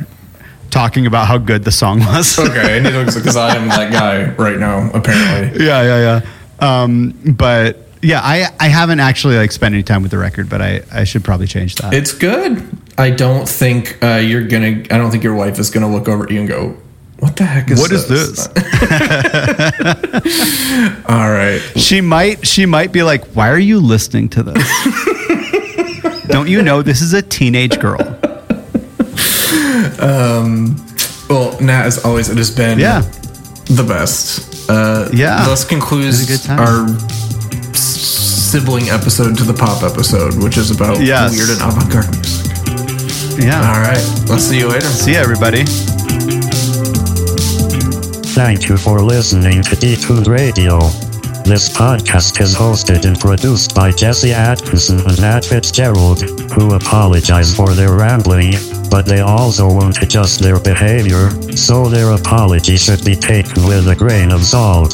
talking 0.70 1.06
about 1.08 1.28
how 1.28 1.38
good 1.38 1.64
the 1.64 1.72
song 1.72 2.00
was. 2.00 2.38
Okay, 2.50 2.78
I 2.78 2.80
need 2.80 2.92
to 2.92 3.06
because 3.06 3.36
I 3.36 3.56
am 3.56 3.68
that 3.70 3.92
guy 3.92 4.30
right 4.36 4.58
now. 4.60 4.90
Apparently, 4.94 5.66
yeah, 5.66 5.82
yeah, 5.84 6.22
yeah. 6.62 6.82
Um, 6.84 7.14
but 7.26 7.78
yeah, 8.02 8.22
I 8.24 8.48
I 8.60 8.68
haven't 8.70 9.00
actually 9.00 9.38
like 9.38 9.52
spent 9.52 9.74
any 9.74 9.84
time 9.84 10.02
with 10.02 10.12
the 10.12 10.18
record, 10.18 10.50
but 10.50 10.62
I 10.62 10.82
I 10.92 11.04
should 11.04 11.24
probably 11.24 11.48
change 11.48 11.76
that. 11.76 11.94
it's 11.94 12.14
good. 12.14 12.66
I 12.98 13.12
don't 13.12 13.48
think 13.48 13.98
uh, 14.04 14.16
you're 14.18 14.46
gonna. 14.48 14.84
I 14.92 14.98
don't 14.98 15.12
think 15.12 15.24
your 15.24 15.36
wife 15.36 15.60
is 15.60 15.70
gonna 15.70 15.90
look 15.92 16.08
over 16.10 16.24
at 16.26 16.32
you 16.32 16.40
and 16.42 16.50
go, 16.50 16.76
"What 17.20 17.38
the 17.38 17.46
heck 17.46 17.72
is 17.72 17.80
this? 17.80 17.82
What 17.82 17.92
is 17.94 18.08
this? 18.08 18.48
All 21.10 21.32
right. 21.32 21.60
She 21.78 22.02
might 22.02 22.46
she 22.46 22.66
might 22.66 22.92
be 22.92 23.04
like, 23.04 23.24
"Why 23.28 23.50
are 23.50 23.60
you 23.60 23.80
listening 23.80 24.28
to 24.30 24.44
this?" 24.44 24.64
Don't 26.30 26.48
you 26.48 26.62
know 26.62 26.82
this 26.82 27.02
is 27.02 27.14
a 27.14 27.22
teenage 27.22 27.80
girl? 27.80 28.00
Um, 30.00 30.76
Well, 31.30 31.60
Nat, 31.62 31.86
as 31.86 32.04
always, 32.06 32.30
it 32.30 32.38
has 32.38 32.50
been 32.52 32.80
Yeah. 32.80 33.02
the 33.66 33.84
best. 33.84 34.70
Uh, 34.70 35.08
Yeah. 35.14 35.46
Thus 35.46 35.64
concludes 35.66 36.06
It 36.22 36.30
was 36.30 36.30
a 36.30 36.32
good 36.34 36.44
time. 36.48 36.60
our 36.60 36.88
sibling 37.76 38.90
episode 38.90 39.38
to 39.38 39.44
the 39.44 39.54
pop 39.54 39.84
episode, 39.84 40.36
which 40.44 40.58
is 40.58 40.72
about 40.72 41.00
Yes. 41.02 41.32
weird 41.36 41.50
and 41.50 41.62
avant-garde 41.62 42.10
music. 42.16 42.52
Yeah. 43.44 43.62
All 43.74 43.82
right. 43.82 44.04
Let's 44.28 44.44
see 44.46 44.58
you 44.60 44.68
later. 44.70 44.88
See 44.88 45.14
ya, 45.14 45.20
everybody. 45.22 45.64
Thank 48.34 48.70
you 48.70 48.78
for 48.78 49.02
listening 49.02 49.62
to 49.64 49.76
Detuned 49.76 50.28
Radio. 50.28 50.80
This 51.50 51.68
podcast 51.68 52.40
is 52.42 52.54
hosted 52.54 53.06
and 53.06 53.20
produced 53.20 53.74
by 53.74 53.92
Jesse 53.92 54.32
Atkinson 54.32 55.00
and 55.00 55.20
Nat 55.20 55.44
Fitzgerald, 55.44 56.22
who 56.52 56.76
apologize 56.76 57.56
for 57.56 57.74
their 57.74 57.94
rambling, 57.94 58.54
but 58.92 59.08
they 59.08 59.22
also 59.22 59.68
won't 59.68 60.00
adjust 60.04 60.42
their 60.42 60.60
behavior, 60.60 61.32
so 61.58 61.90
their 61.90 62.12
apology 62.12 62.78
should 62.78 63.04
be 63.04 63.16
taken 63.16 63.66
with 63.66 63.88
a 63.88 63.96
grain 63.96 64.32
of 64.32 64.44
salt. 64.44 64.94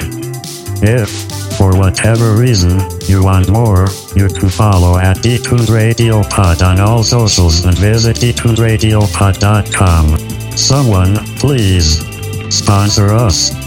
If, 0.81 1.09
for 1.57 1.77
whatever 1.77 2.37
reason, 2.37 2.79
you 3.01 3.21
want 3.21 3.49
more, 3.49 3.89
you 4.15 4.29
can 4.29 4.47
follow 4.47 4.97
at 4.97 5.17
Detuned 5.17 5.69
Radio 5.69 6.23
Pod 6.23 6.61
on 6.61 6.79
all 6.79 7.03
socials 7.03 7.65
and 7.65 7.77
visit 7.77 8.15
detunedradiopod.com. 8.15 10.55
Someone, 10.55 11.17
please, 11.35 11.99
sponsor 12.49 13.11
us. 13.11 13.64